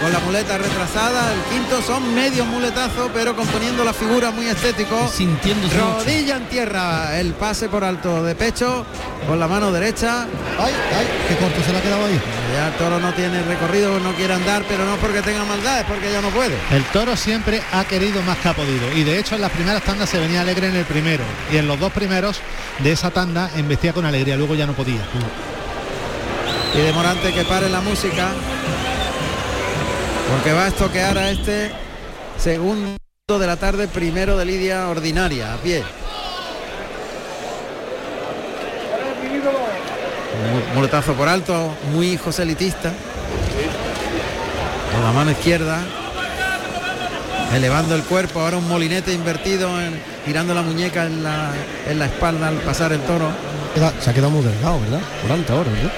con 0.01 0.11
la 0.11 0.19
muleta 0.19 0.57
retrasada. 0.57 1.33
El 1.33 1.41
quinto 1.51 1.81
son 1.81 2.13
medios 2.13 2.47
muletazos, 2.47 3.09
pero 3.13 3.35
componiendo 3.35 3.83
la 3.83 3.93
figura 3.93 4.31
muy 4.31 4.47
estético. 4.47 5.07
Sintiéndose 5.07 5.75
mucho. 5.75 5.99
Rodilla 5.99 6.37
en 6.37 6.45
tierra. 6.47 7.19
El 7.19 7.33
pase 7.33 7.69
por 7.69 7.83
alto 7.83 8.23
de 8.23 8.35
pecho 8.35 8.85
con 9.27 9.39
la 9.39 9.47
mano 9.47 9.71
derecha. 9.71 10.25
Ay, 10.59 10.73
ay, 10.97 11.07
qué 11.27 11.35
corto 11.35 11.61
se 11.63 11.71
le 11.71 11.77
ha 11.77 11.81
quedado 11.81 12.05
ahí. 12.05 12.19
Ya 12.53 12.67
el 12.67 12.73
toro 12.73 12.99
no 12.99 13.13
tiene 13.13 13.43
recorrido, 13.43 13.99
no 13.99 14.13
quiere 14.13 14.33
andar, 14.33 14.63
pero 14.67 14.85
no 14.85 14.95
porque 14.97 15.21
tenga 15.21 15.43
maldad, 15.45 15.81
es 15.81 15.85
porque 15.85 16.11
ya 16.11 16.21
no 16.21 16.29
puede. 16.29 16.55
El 16.71 16.83
toro 16.85 17.15
siempre 17.15 17.61
ha 17.71 17.83
querido 17.83 18.21
más 18.23 18.37
que 18.37 18.49
ha 18.49 18.53
podido 18.53 18.91
y 18.95 19.03
de 19.03 19.19
hecho 19.19 19.35
en 19.35 19.41
las 19.41 19.51
primeras 19.51 19.83
tandas 19.83 20.09
se 20.09 20.19
venía 20.19 20.41
alegre 20.41 20.67
en 20.67 20.75
el 20.75 20.85
primero 20.85 21.23
y 21.51 21.57
en 21.57 21.67
los 21.67 21.79
dos 21.79 21.91
primeros 21.93 22.39
de 22.79 22.91
esa 22.91 23.11
tanda 23.11 23.49
embestía 23.55 23.93
con 23.93 24.05
alegría, 24.05 24.35
luego 24.35 24.55
ya 24.55 24.65
no 24.65 24.73
podía. 24.73 25.01
Y 26.73 26.81
de 26.81 26.93
Morante 26.93 27.33
que 27.33 27.43
pare 27.45 27.69
la 27.69 27.81
música. 27.81 28.29
Porque 30.29 30.53
va 30.53 30.65
a 30.65 30.67
estoquear 30.67 31.17
a 31.17 31.31
este 31.31 31.71
segundo 32.37 32.97
de 33.27 33.47
la 33.47 33.57
tarde, 33.57 33.87
primero 33.87 34.37
de 34.37 34.45
Lidia 34.45 34.87
ordinaria, 34.89 35.53
a 35.53 35.57
pie. 35.57 35.83
Mu- 40.51 40.75
Muletazo 40.75 41.13
por 41.13 41.27
alto, 41.27 41.73
muy 41.93 42.17
joselitista. 42.17 42.91
Con 44.93 45.03
la 45.03 45.11
mano 45.11 45.31
izquierda. 45.31 45.79
Elevando 47.53 47.95
el 47.95 48.03
cuerpo, 48.03 48.41
ahora 48.41 48.57
un 48.57 48.67
molinete 48.67 49.11
invertido, 49.11 49.79
en- 49.81 49.99
girando 50.25 50.53
la 50.53 50.61
muñeca 50.61 51.05
en 51.05 51.23
la, 51.23 51.51
en 51.89 51.97
la 51.97 52.05
espalda 52.05 52.47
al 52.47 52.55
pasar 52.57 52.91
el 52.93 52.99
toro. 53.01 53.29
Se 53.99 54.09
ha 54.09 54.13
quedado 54.13 54.29
muy 54.31 54.43
delgado, 54.43 54.79
¿verdad? 54.81 54.99
Durante 55.23 55.51
ahora, 55.51 55.71
¿verdad? 55.71 55.91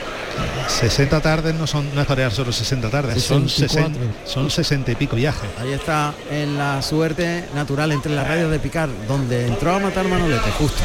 60 0.68 1.22
tardes 1.22 1.54
no 1.56 1.68
son 1.68 1.94
no 1.94 2.02
es 2.02 2.08
torear 2.08 2.32
solo 2.32 2.52
60 2.52 2.90
tardes, 2.90 3.24
son 3.24 3.48
64. 3.50 3.94
60, 4.02 4.30
son 4.30 4.50
60 4.50 4.92
y 4.92 4.96
pico 4.96 5.16
viajes. 5.16 5.50
Ahí 5.60 5.74
está 5.74 6.14
en 6.30 6.58
la 6.58 6.82
suerte 6.82 7.46
natural 7.54 7.92
entre 7.92 8.14
las 8.14 8.28
radios 8.28 8.52
de 8.52 8.60
Picar, 8.60 8.90
donde 9.08 9.48
entró 9.48 9.76
a 9.76 9.80
matar 9.80 10.08
Manolete, 10.08 10.50
justo. 10.52 10.82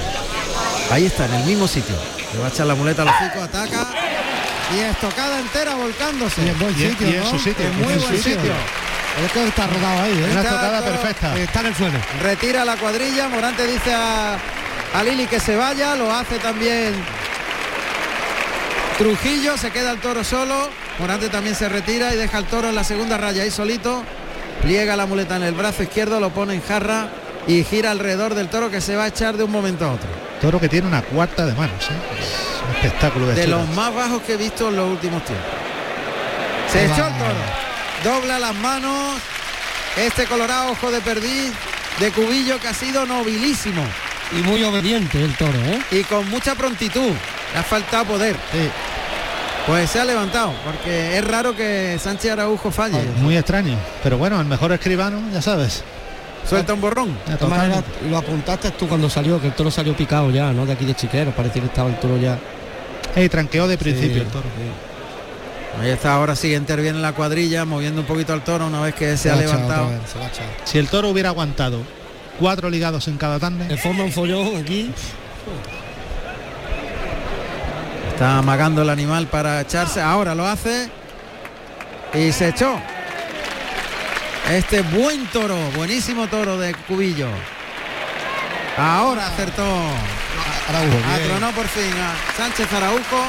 Ahí 0.90 1.06
está, 1.06 1.26
en 1.26 1.34
el 1.34 1.44
mismo 1.44 1.66
sitio. 1.66 1.94
Le 2.34 2.40
va 2.40 2.46
a 2.46 2.48
echar 2.50 2.66
la 2.66 2.74
muleta 2.74 3.02
al 3.02 3.08
hocico, 3.08 3.42
ataca. 3.42 3.86
Y 4.76 4.80
estocada 4.80 5.38
entera 5.40 5.74
volcándose. 5.74 6.44
Y 6.44 6.48
en 6.48 6.58
buen 6.58 6.78
Y 6.78 6.82
en- 6.84 6.90
sitio, 6.90 7.08
y 7.08 7.14
en 7.14 7.20
¿no? 7.20 7.30
su 7.30 7.38
sitio, 7.38 7.66
En 7.66 7.78
muy 7.82 7.92
en 7.94 8.00
su 8.00 8.06
buen 8.06 8.18
sitio. 8.22 8.36
sitio. 8.40 8.52
Es 9.24 9.32
que 9.32 9.46
está 9.48 9.66
rodado 9.66 10.02
ahí, 10.02 10.12
¿eh? 10.12 10.28
Una 10.30 10.40
Está 10.42 10.50
tocada 10.54 10.80
todo- 10.80 10.90
perfecta. 10.90 11.38
Está 11.38 11.60
en 11.60 11.66
el 11.66 11.74
suelo. 11.74 11.98
Retira 12.22 12.64
la 12.64 12.76
cuadrilla, 12.76 13.28
Morante 13.28 13.66
dice 13.66 13.92
a, 13.94 14.36
a 14.94 15.02
Lili 15.04 15.26
que 15.26 15.40
se 15.40 15.56
vaya, 15.56 15.94
lo 15.96 16.12
hace 16.12 16.38
también 16.38 16.94
Trujillo, 18.98 19.58
se 19.58 19.70
queda 19.70 19.92
el 19.92 20.00
toro 20.00 20.24
solo, 20.24 20.70
Morante 20.98 21.28
también 21.28 21.54
se 21.54 21.68
retira 21.68 22.14
y 22.14 22.16
deja 22.16 22.38
el 22.38 22.46
toro 22.46 22.70
en 22.70 22.74
la 22.74 22.82
segunda 22.82 23.18
raya 23.18 23.42
ahí 23.42 23.50
solito, 23.50 24.02
pliega 24.62 24.96
la 24.96 25.04
muleta 25.04 25.36
en 25.36 25.42
el 25.42 25.52
brazo 25.52 25.82
izquierdo, 25.82 26.18
lo 26.18 26.30
pone 26.30 26.54
en 26.54 26.62
jarra 26.62 27.10
y 27.46 27.62
gira 27.62 27.90
alrededor 27.90 28.34
del 28.34 28.48
toro 28.48 28.70
que 28.70 28.80
se 28.80 28.96
va 28.96 29.04
a 29.04 29.08
echar 29.08 29.36
de 29.36 29.44
un 29.44 29.50
momento 29.50 29.84
a 29.84 29.92
otro. 29.92 30.08
Toro 30.40 30.58
que 30.58 30.70
tiene 30.70 30.86
una 30.86 31.02
cuarta 31.02 31.44
de 31.44 31.52
manos, 31.52 31.84
¿eh? 31.90 31.94
Es 32.18 32.62
un 32.62 32.74
espectáculo 32.74 33.26
de, 33.26 33.34
De 33.34 33.46
los 33.46 33.68
más 33.70 33.94
bajos 33.94 34.22
que 34.22 34.32
he 34.32 34.36
visto 34.38 34.70
en 34.70 34.76
los 34.76 34.90
últimos 34.90 35.22
tiempos. 35.26 35.46
Se 36.72 36.86
echó 36.86 37.06
el 37.06 37.14
toro, 37.18 38.12
dobla 38.18 38.38
las 38.38 38.54
manos, 38.54 39.20
este 39.98 40.24
colorado 40.24 40.70
ojo 40.70 40.90
de 40.90 41.02
perdiz 41.02 41.52
de 42.00 42.10
cubillo 42.12 42.58
que 42.58 42.68
ha 42.68 42.74
sido 42.74 43.04
nobilísimo. 43.04 43.82
Y 44.32 44.36
muy 44.36 44.64
obediente 44.64 45.22
el 45.22 45.34
toro, 45.36 45.58
¿eh? 45.66 45.82
y 45.90 46.02
con 46.04 46.28
mucha 46.30 46.54
prontitud. 46.54 47.12
Le 47.56 47.60
ha 47.60 47.62
faltado 47.62 48.04
poder. 48.04 48.36
Pues 49.66 49.88
se 49.88 49.98
ha 49.98 50.04
levantado, 50.04 50.52
porque 50.62 51.16
es 51.16 51.26
raro 51.26 51.56
que 51.56 51.98
Sánchez 51.98 52.32
Araujo 52.32 52.70
falle. 52.70 53.02
Muy 53.22 53.34
extraño, 53.34 53.78
pero 54.02 54.18
bueno, 54.18 54.38
el 54.38 54.46
mejor 54.46 54.72
escribano, 54.72 55.22
ya 55.32 55.40
sabes. 55.40 55.82
Suelta 56.46 56.74
un 56.74 56.82
borrón. 56.82 57.16
Ya 57.26 57.32
De 57.32 57.38
todas 57.38 57.56
maneras, 57.58 57.82
totalmente. 57.82 58.10
lo 58.10 58.18
apuntaste 58.18 58.70
tú 58.72 58.86
cuando 58.86 59.08
salió, 59.08 59.40
que 59.40 59.46
el 59.46 59.54
toro 59.54 59.70
salió 59.70 59.96
picado 59.96 60.30
ya, 60.30 60.52
¿no? 60.52 60.66
De 60.66 60.74
aquí 60.74 60.84
de 60.84 60.94
Chiquero, 60.94 61.30
parecía 61.30 61.62
que 61.62 61.68
estaba 61.68 61.88
el 61.88 61.98
toro 61.98 62.18
ya. 62.18 62.38
Ey, 63.14 63.30
tranqueó 63.30 63.66
de 63.66 63.78
principio 63.78 64.16
Sí, 64.16 64.20
el 64.20 64.26
toro. 64.26 64.44
Ahí 65.80 65.90
está, 65.90 66.12
ahora 66.12 66.36
sí 66.36 66.54
interviene 66.54 66.98
la 66.98 67.14
cuadrilla, 67.14 67.64
moviendo 67.64 68.02
un 68.02 68.06
poquito 68.06 68.34
al 68.34 68.44
toro 68.44 68.66
una 68.66 68.82
vez 68.82 68.94
que 68.94 69.16
se 69.16 69.30
ha 69.30 69.36
levantado. 69.36 69.88
vez, 69.88 70.00
se. 70.10 70.70
Si 70.70 70.76
el 70.78 70.88
toro 70.88 71.08
hubiera 71.08 71.30
aguantado 71.30 71.80
cuatro 72.38 72.68
ligados 72.68 73.08
en 73.08 73.16
cada 73.16 73.38
tanda, 73.38 73.66
Le 73.66 73.78
forma 73.78 74.04
un 74.04 74.12
follón 74.12 74.56
aquí. 74.56 74.90
Está 78.16 78.38
amagando 78.38 78.80
el 78.80 78.88
animal 78.88 79.26
para 79.26 79.60
echarse. 79.60 80.00
Ahora 80.00 80.34
lo 80.34 80.46
hace. 80.48 80.88
Y 82.14 82.32
se 82.32 82.48
echó. 82.48 82.80
Este 84.50 84.80
buen 84.80 85.26
toro, 85.26 85.54
buenísimo 85.76 86.26
toro 86.26 86.56
de 86.56 86.72
Cubillo. 86.74 87.28
Ahora 88.78 89.26
acertó. 89.26 89.62
Araujo. 89.62 90.98
Atronó 91.14 91.50
por 91.52 91.68
fin 91.68 91.92
a 92.00 92.14
Sánchez 92.38 92.72
Araujo. 92.72 93.22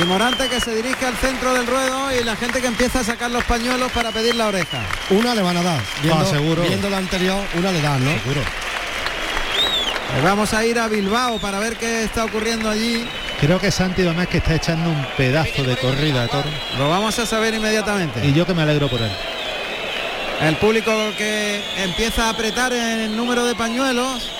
Y 0.00 0.04
Morante 0.06 0.48
que 0.48 0.58
se 0.58 0.74
dirige 0.74 1.04
al 1.04 1.14
centro 1.18 1.52
del 1.52 1.66
ruedo 1.66 2.18
y 2.18 2.24
la 2.24 2.34
gente 2.34 2.62
que 2.62 2.66
empieza 2.68 3.00
a 3.00 3.04
sacar 3.04 3.30
los 3.30 3.44
pañuelos 3.44 3.92
para 3.92 4.10
pedir 4.10 4.36
la 4.36 4.46
oreja. 4.46 4.78
Una 5.10 5.34
le 5.34 5.42
van 5.42 5.58
a 5.58 5.62
dar. 5.62 5.80
Viendo, 6.02 6.24
Ah, 6.24 6.30
seguro. 6.30 6.62
viendo 6.62 6.88
la 6.88 6.96
anterior, 6.96 7.44
una 7.58 7.70
le 7.70 7.82
dan, 7.82 8.02
¿no? 8.02 8.10
seguro. 8.12 8.40
Pues 10.12 10.24
vamos 10.24 10.52
a 10.52 10.64
ir 10.66 10.78
a 10.78 10.88
Bilbao 10.88 11.38
para 11.38 11.58
ver 11.58 11.78
qué 11.78 12.04
está 12.04 12.26
ocurriendo 12.26 12.68
allí. 12.68 13.08
Creo 13.40 13.58
que 13.58 13.70
Santi 13.70 14.02
que 14.30 14.36
está 14.36 14.54
echando 14.54 14.90
un 14.90 15.06
pedazo 15.16 15.64
de 15.64 15.74
corrida 15.76 16.28
toro. 16.28 16.50
Lo 16.76 16.90
vamos 16.90 17.18
a 17.18 17.24
saber 17.24 17.54
inmediatamente. 17.54 18.24
Y 18.26 18.34
yo 18.34 18.46
que 18.46 18.52
me 18.52 18.60
alegro 18.60 18.88
por 18.88 19.00
él. 19.00 19.10
El 20.42 20.56
público 20.56 20.92
que 21.16 21.62
empieza 21.78 22.26
a 22.26 22.30
apretar 22.30 22.74
en 22.74 23.00
el 23.00 23.16
número 23.16 23.46
de 23.46 23.54
pañuelos. 23.54 24.30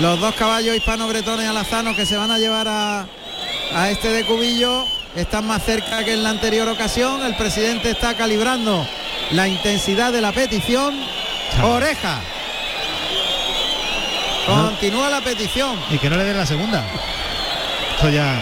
Los 0.00 0.18
dos 0.18 0.34
caballos 0.34 0.74
hispano-bretones 0.74 1.48
alazanos 1.48 1.94
que 1.94 2.04
se 2.04 2.16
van 2.16 2.32
a 2.32 2.38
llevar 2.38 2.66
a, 2.66 3.06
a 3.74 3.90
este 3.90 4.08
de 4.08 4.24
Cubillo 4.24 4.86
están 5.14 5.46
más 5.46 5.62
cerca 5.64 6.04
que 6.04 6.14
en 6.14 6.24
la 6.24 6.30
anterior 6.30 6.68
ocasión. 6.68 7.22
El 7.22 7.36
presidente 7.36 7.90
está 7.90 8.16
calibrando 8.16 8.84
la 9.30 9.46
intensidad 9.46 10.12
de 10.12 10.20
la 10.20 10.32
petición. 10.32 10.94
Oreja. 11.62 12.20
Continúa 14.46 15.08
la 15.10 15.20
petición. 15.20 15.78
Y 15.90 15.98
que 15.98 16.10
no 16.10 16.16
le 16.16 16.24
den 16.24 16.36
la 16.36 16.46
segunda. 16.46 16.84
Esto 17.96 18.08
ya. 18.10 18.40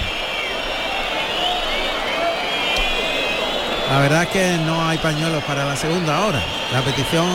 La 3.91 3.99
verdad 3.99 4.23
es 4.23 4.29
que 4.29 4.57
no 4.65 4.87
hay 4.89 4.99
pañuelos 4.99 5.43
para 5.45 5.65
la 5.65 5.77
segunda 5.77 6.21
hora. 6.25 6.41
La 6.73 6.81
petición 6.83 7.27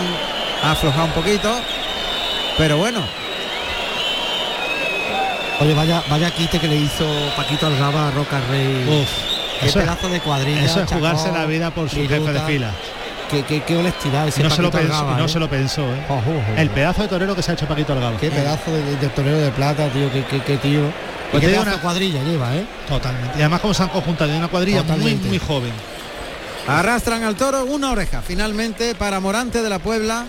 ha 0.63 0.72
aflojado 0.72 1.05
un 1.05 1.11
poquito, 1.11 1.53
pero 2.57 2.78
bueno. 2.78 3.01
Oye, 5.59 5.74
vaya, 5.74 6.01
vaya 6.09 6.32
quite 6.32 6.59
que 6.59 6.68
le 6.68 6.76
hizo 6.76 7.05
Paquito 7.38 7.68
Algaba 7.68 8.07
a 8.07 8.11
Roca 8.11 8.41
Rey. 8.49 8.86
Uf, 8.88 9.09
qué 9.59 9.68
eso 9.68 9.80
es- 9.80 9.86
pedazo 9.86 10.09
de 10.09 10.20
cuadrilla. 10.22 10.63
Eso 10.66 10.80
es 10.82 10.86
Chacón, 10.88 10.97
jugarse 10.99 11.32
la 11.32 11.45
vida 11.45 11.72
por 11.72 11.89
su 11.89 11.97
jefe 12.07 12.20
de 12.34 12.41
fila. 12.41 12.72
Qué, 13.36 13.43
qué- 13.43 13.63
qué 13.63 13.75
honestidad 13.77 14.27
ese 14.27 14.41
No 14.43 14.49
se, 14.49 14.61
lo 14.61 14.71
pensó, 14.71 14.93
Algaba, 14.93 15.17
no 15.17 15.25
¿eh? 15.25 15.29
se 15.29 15.39
lo 15.39 15.49
pensó, 15.49 15.81
¿eh? 15.93 16.05
El 16.57 16.69
pedazo 16.69 17.01
de 17.01 17.07
torero 17.09 17.36
que 17.36 17.41
se 17.41 17.51
ha 17.51 17.53
hecho 17.55 17.67
Paquito 17.67 17.91
Algaba. 17.93 18.17
Qué 18.17 18.31
pedazo 18.31 18.71
de, 18.71 18.95
de 18.97 19.07
torero 19.09 19.38
de 19.38 19.51
plata, 19.51 19.88
tío, 19.89 20.11
qué, 20.11 20.23
qué, 20.25 20.41
qué 20.41 20.57
tío. 20.57 20.81
Pues 21.31 21.43
y 21.43 21.45
qué 21.47 21.51
pedazo 21.51 21.71
una- 21.71 21.81
cuadrilla 21.81 22.23
lleva, 22.23 22.55
¿eh? 22.55 22.65
Totalmente. 22.88 23.31
Y 23.38 23.41
además 23.41 23.59
como 23.61 23.73
se 23.73 23.83
han 23.83 23.89
conjuntado 23.89 24.31
en 24.31 24.38
una 24.38 24.47
cuadrilla 24.47 24.83
muy, 24.83 25.15
muy 25.15 25.39
joven. 25.39 25.73
Arrastran 26.67 27.23
al 27.23 27.36
toro 27.36 27.65
una 27.65 27.91
oreja 27.91 28.21
finalmente 28.25 28.95
para 28.95 29.19
Morante 29.19 29.61
de 29.61 29.69
la 29.69 29.79
Puebla. 29.79 30.25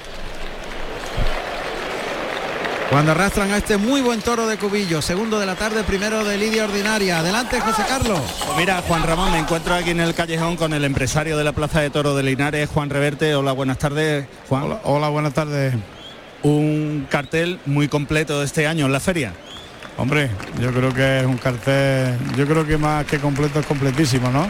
Cuando 2.91 3.11
arrastran 3.13 3.51
a 3.51 3.57
este 3.57 3.77
muy 3.77 4.01
buen 4.01 4.23
toro 4.23 4.47
de 4.47 4.59
Cubillo, 4.59 5.03
segundo 5.03 5.41
de 5.41 5.47
la 5.47 5.57
tarde, 5.57 5.83
primero 5.83 6.25
de 6.25 6.39
Lidia 6.39 6.65
Ordinaria. 6.65 7.19
Adelante, 7.19 7.61
José 7.61 7.83
Carlos. 7.89 8.21
Pues 8.45 8.57
mira, 8.57 8.81
Juan 8.87 9.03
Ramón, 9.03 9.33
me 9.33 9.39
encuentro 9.39 9.75
aquí 9.75 9.91
en 9.91 10.01
el 10.01 10.15
callejón 10.15 10.57
con 10.57 10.73
el 10.73 10.85
empresario 10.85 11.37
de 11.37 11.43
la 11.43 11.53
Plaza 11.53 11.81
de 11.81 11.91
Toro 11.91 12.15
de 12.15 12.23
Linares, 12.23 12.71
Juan 12.73 12.89
Reverte. 12.89 13.35
Hola, 13.35 13.53
buenas 13.53 13.79
tardes, 13.79 14.27
Juan. 14.49 14.79
Hola, 14.85 15.09
buenas 15.09 15.35
tardes. 15.35 15.75
Un 16.43 17.09
cartel 17.11 17.59
muy 17.67 17.89
completo 17.89 18.39
de 18.39 18.47
este 18.47 18.69
año 18.69 18.87
en 18.87 18.93
la 18.93 19.01
feria. 19.01 19.33
Hombre, 19.99 20.31
yo 20.61 20.73
creo 20.73 20.95
que 20.95 21.21
es 21.21 21.27
un 21.27 21.39
cartel, 21.39 22.17
yo 22.37 22.47
creo 22.47 22.65
que 22.65 22.79
más 22.79 23.05
que 23.05 23.19
completo 23.19 23.59
es 23.59 23.67
completísimo, 23.67 24.31
¿no? 24.31 24.47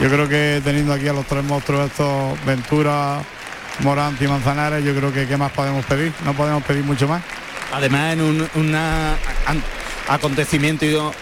Yo 0.00 0.10
creo 0.10 0.28
que 0.28 0.60
teniendo 0.62 0.92
aquí 0.92 1.08
a 1.08 1.12
los 1.12 1.24
tres 1.26 1.42
monstruos 1.42 1.90
estos, 1.90 2.44
Ventura, 2.44 3.22
Morante 3.80 4.24
y 4.24 4.28
Manzanares, 4.28 4.84
yo 4.84 4.94
creo 4.94 5.12
que 5.12 5.26
qué 5.26 5.36
más 5.36 5.52
podemos 5.52 5.84
pedir, 5.86 6.12
no 6.24 6.34
podemos 6.34 6.62
pedir 6.64 6.84
mucho 6.84 7.08
más. 7.08 7.22
Además, 7.72 8.12
en 8.14 8.20
un 8.20 8.48
una 8.54 9.14
acontecimiento, 10.08 11.12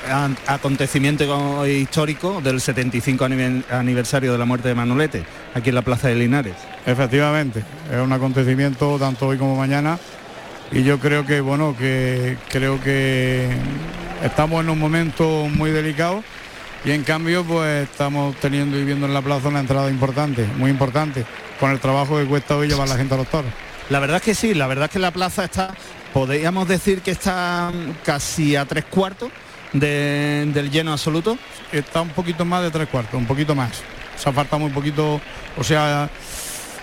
acontecimiento 0.47 1.66
histórico 1.66 2.40
del 2.43 2.61
75 2.61 3.24
anive- 3.24 3.62
aniversario 3.70 4.32
de 4.32 4.38
la 4.38 4.45
muerte 4.45 4.68
de 4.68 4.74
Manolete, 4.74 5.24
aquí 5.55 5.68
en 5.70 5.76
la 5.76 5.82
Plaza 5.82 6.09
de 6.09 6.16
Linares. 6.16 6.55
Efectivamente, 6.84 7.62
es 7.90 7.99
un 7.99 8.12
acontecimiento 8.12 8.99
tanto 8.99 9.28
hoy 9.28 9.38
como 9.38 9.57
mañana 9.57 9.99
y 10.72 10.82
yo 10.82 10.99
creo 10.99 11.24
que 11.24 11.40
bueno 11.40 11.76
que 11.78 12.36
creo 12.51 12.80
que 12.82 13.49
estamos 14.24 14.62
en 14.62 14.70
un 14.70 14.78
momento 14.78 15.47
muy 15.49 15.70
delicado 15.70 16.22
y 16.84 16.90
en 16.90 17.05
cambio 17.05 17.45
pues 17.45 17.88
estamos 17.88 18.34
teniendo 18.36 18.76
y 18.78 18.84
viendo 18.84 19.07
en 19.07 19.14
la 19.14 19.22
plaza 19.22 19.49
una 19.49 19.61
entrada 19.61 19.88
importante, 19.90 20.45
muy 20.59 20.70
importante, 20.70 21.24
con 21.61 21.70
el 21.70 21.78
trabajo 21.78 22.18
que 22.18 22.24
cuesta 22.26 22.57
hoy 22.57 22.68
llevar 22.68 22.88
la 22.88 22.97
gente 22.97 23.14
a 23.14 23.18
los 23.18 23.28
toros. 23.28 23.51
La 23.90 24.01
verdad 24.01 24.16
es 24.16 24.22
que 24.22 24.34
sí, 24.34 24.55
la 24.55 24.66
verdad 24.66 24.86
es 24.86 24.90
que 24.90 24.99
la 24.99 25.11
plaza 25.12 25.45
está, 25.45 25.74
podríamos 26.12 26.68
decir 26.68 27.00
que 27.02 27.10
está 27.12 27.72
casi 28.04 28.56
a 28.56 28.64
tres 28.64 28.84
cuartos 28.84 29.30
de- 29.72 30.48
del 30.52 30.70
lleno 30.70 30.92
absoluto. 30.92 31.38
Está 31.72 32.02
un 32.02 32.10
poquito 32.10 32.44
más 32.44 32.62
de 32.62 32.70
tres 32.70 32.88
cuartos, 32.88 33.14
un 33.14 33.26
poquito 33.26 33.54
más. 33.54 33.70
O 34.16 34.18
sea, 34.18 34.32
falta 34.32 34.56
muy 34.58 34.70
poquito, 34.70 35.20
o 35.56 35.64
sea, 35.64 36.08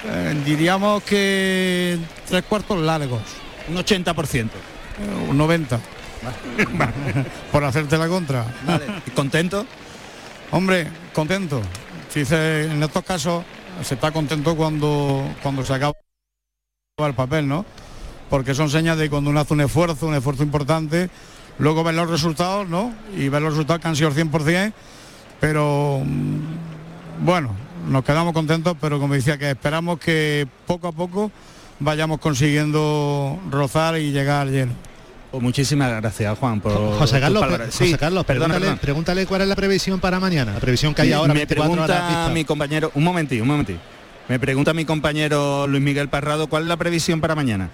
eh, 0.05 0.41
diríamos 0.45 1.03
que 1.03 1.97
tres 2.27 2.43
cuartos 2.43 2.79
largos. 2.79 3.21
Un 3.67 3.75
80%. 3.77 4.57
Eh, 4.99 5.29
un 5.29 5.37
90. 5.37 5.79
Por 7.51 7.63
hacerte 7.63 7.97
la 7.97 8.07
contra. 8.07 8.45
¿Contento? 9.15 9.65
Hombre, 10.51 10.87
contento. 11.13 11.61
Si 12.09 12.25
se- 12.25 12.65
en 12.65 12.81
estos 12.83 13.03
casos 13.03 13.43
se 13.83 13.93
está 13.93 14.11
contento 14.11 14.55
cuando, 14.55 15.23
cuando 15.43 15.63
se 15.63 15.73
acaba 15.73 15.93
el 16.97 17.13
papel, 17.13 17.47
¿no? 17.47 17.65
Porque 18.29 18.53
son 18.53 18.69
señas 18.69 18.97
de 18.97 19.09
cuando 19.09 19.29
uno 19.29 19.39
hace 19.39 19.53
un 19.53 19.61
esfuerzo, 19.61 20.07
un 20.07 20.15
esfuerzo 20.15 20.43
importante, 20.43 21.09
luego 21.57 21.83
ver 21.83 21.95
los 21.95 22.09
resultados, 22.09 22.67
¿no? 22.69 22.93
Y 23.17 23.27
ver 23.29 23.41
los 23.41 23.53
resultados 23.53 23.81
que 23.81 23.87
han 23.87 23.95
sido 23.95 24.09
el 24.09 24.15
100%, 24.15 24.71
pero 25.39 26.01
mm, 26.05 27.25
bueno, 27.25 27.55
nos 27.87 28.03
quedamos 28.03 28.33
contentos, 28.33 28.75
pero 28.79 28.99
como 28.99 29.13
decía, 29.15 29.37
que 29.37 29.49
esperamos 29.51 29.99
que 29.99 30.47
poco 30.67 30.87
a 30.89 30.91
poco 30.91 31.31
vayamos 31.79 32.19
consiguiendo 32.19 33.39
rozar 33.49 33.97
y 33.97 34.11
llegar 34.11 34.41
al 34.47 34.51
lleno. 34.51 34.73
Pues 35.31 35.43
muchísimas 35.43 35.91
gracias, 36.01 36.37
Juan, 36.39 36.59
por 36.59 36.71
José 36.97 37.19
Carlos, 37.19 37.41
palabras. 37.41 37.67
José 37.69 37.85
Sí, 37.85 37.93
Carlos, 37.95 38.25
perdona, 38.25 38.45
pregúntale, 38.55 38.65
perdona. 38.65 38.81
pregúntale 38.81 39.25
cuál 39.27 39.41
es 39.41 39.47
la 39.47 39.55
previsión 39.55 39.99
para 39.99 40.19
mañana, 40.19 40.53
la 40.53 40.59
previsión 40.59 40.93
que 40.95 41.03
hay 41.03 41.09
Sí, 41.09 41.13
ahora. 41.13 41.33
me 41.33 41.39
24 41.41 41.71
horas 41.73 41.85
pregunta 41.87 42.07
vista. 42.09 42.33
mi 42.33 42.45
compañero, 42.45 42.91
un 42.95 43.03
momentito, 43.03 43.41
un 43.43 43.47
momentito. 43.49 43.79
Me 44.27 44.39
pregunta 44.39 44.73
mi 44.73 44.85
compañero 44.85 45.67
Luis 45.67 45.81
Miguel 45.83 46.09
Parrado 46.09 46.47
cuál 46.47 46.63
es 46.63 46.69
la 46.69 46.77
previsión 46.77 47.21
para 47.21 47.35
mañana. 47.35 47.69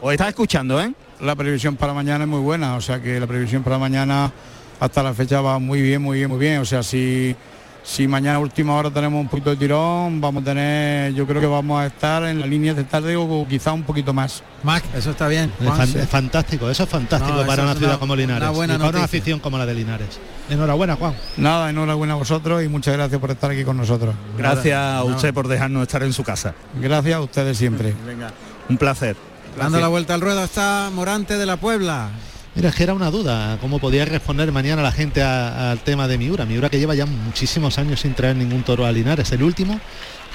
Os 0.00 0.12
está 0.12 0.28
escuchando, 0.28 0.80
¿eh? 0.80 0.92
La 1.20 1.34
previsión 1.34 1.76
para 1.76 1.94
mañana 1.94 2.24
es 2.24 2.30
muy 2.30 2.40
buena, 2.40 2.76
o 2.76 2.80
sea 2.80 3.00
que 3.00 3.18
la 3.18 3.26
previsión 3.26 3.62
para 3.62 3.78
mañana 3.78 4.30
hasta 4.78 5.02
la 5.02 5.14
fecha 5.14 5.40
va 5.40 5.58
muy 5.58 5.80
bien, 5.80 6.02
muy 6.02 6.18
bien, 6.18 6.28
muy 6.30 6.38
bien. 6.38 6.58
O 6.58 6.64
sea, 6.66 6.82
si, 6.82 7.34
si 7.82 8.06
mañana 8.06 8.36
a 8.36 8.40
última 8.40 8.74
hora 8.74 8.90
tenemos 8.90 9.18
un 9.18 9.26
poquito 9.28 9.48
de 9.48 9.56
tirón, 9.56 10.20
vamos 10.20 10.42
a 10.42 10.44
tener, 10.44 11.14
yo 11.14 11.26
creo 11.26 11.40
que 11.40 11.46
vamos 11.46 11.80
a 11.80 11.86
estar 11.86 12.22
en 12.24 12.38
la 12.40 12.46
línea 12.46 12.74
de 12.74 12.84
tarde 12.84 13.16
o 13.16 13.46
quizá 13.48 13.72
un 13.72 13.84
poquito 13.84 14.12
más. 14.12 14.42
Mac, 14.62 14.84
eso 14.94 15.12
está 15.12 15.26
bien. 15.28 15.50
Es, 15.58 15.66
fan- 15.66 15.96
es 16.02 16.08
fantástico, 16.08 16.68
eso 16.68 16.82
es 16.82 16.88
fantástico 16.90 17.34
No, 17.40 17.46
para 17.46 17.62
una 17.62 17.74
ciudad 17.74 17.92
una- 17.92 17.98
como 17.98 18.14
Linares. 18.14 18.42
una 18.42 18.50
buena 18.50 18.74
y 18.74 18.76
para 18.78 18.90
una 18.90 19.04
afición 19.04 19.40
como 19.40 19.56
la 19.56 19.64
de 19.64 19.74
Linares. 19.74 20.20
Enhorabuena, 20.50 20.96
Juan. 20.96 21.14
Nada, 21.38 21.70
enhorabuena 21.70 22.12
a 22.12 22.16
vosotros 22.16 22.62
y 22.62 22.68
muchas 22.68 22.94
gracias 22.94 23.18
por 23.18 23.30
estar 23.30 23.50
aquí 23.50 23.64
con 23.64 23.78
nosotros. 23.78 24.14
Gracias 24.36 24.78
a 24.78 25.02
usted 25.04 25.32
por 25.32 25.48
dejarnos 25.48 25.80
estar 25.82 26.02
en 26.02 26.12
su 26.12 26.22
casa. 26.22 26.54
Gracias 26.78 27.14
a 27.14 27.20
ustedes 27.22 27.56
siempre. 27.56 27.94
Venga, 28.06 28.30
un 28.68 28.76
placer. 28.76 29.16
Dando 29.56 29.80
la 29.80 29.88
vuelta 29.88 30.14
al 30.14 30.20
ruedo 30.20 30.44
está 30.44 30.90
Morante 30.92 31.38
de 31.38 31.46
la 31.46 31.56
Puebla. 31.56 32.10
Mira, 32.54 32.70
es 32.70 32.74
que 32.74 32.82
era 32.84 32.94
una 32.94 33.10
duda, 33.10 33.58
cómo 33.60 33.78
podía 33.78 34.04
responder 34.06 34.50
mañana 34.52 34.82
la 34.82 34.92
gente 34.92 35.22
al 35.22 35.78
tema 35.80 36.08
de 36.08 36.16
Miura. 36.18 36.44
Miura 36.46 36.70
que 36.70 36.78
lleva 36.78 36.94
ya 36.94 37.04
muchísimos 37.06 37.78
años 37.78 38.00
sin 38.00 38.14
traer 38.14 38.36
ningún 38.36 38.62
toro 38.62 38.86
a 38.86 38.92
Linares. 38.92 39.30
El 39.32 39.42
último 39.42 39.78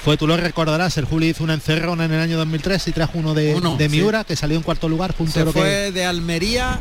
fue, 0.04 0.16
tú 0.16 0.26
lo 0.26 0.36
recordarás, 0.36 0.96
el 0.98 1.04
Juli 1.04 1.28
hizo 1.30 1.42
una 1.44 1.54
encerrona 1.54 2.04
en 2.04 2.12
el 2.12 2.20
año 2.20 2.36
2003 2.36 2.88
y 2.88 2.92
trajo 2.92 3.18
uno 3.18 3.34
de, 3.34 3.54
Uno, 3.54 3.76
de 3.76 3.88
sí. 3.88 3.96
Miura 3.96 4.22
que 4.24 4.36
salió 4.36 4.56
en 4.56 4.62
cuarto 4.62 4.88
lugar. 4.88 5.12
Fue 5.12 5.26
un 5.26 5.32
Se 5.32 5.40
toro 5.40 5.52
que- 5.52 5.60
fue 5.60 5.92
de 5.92 6.04
Almería 6.04 6.78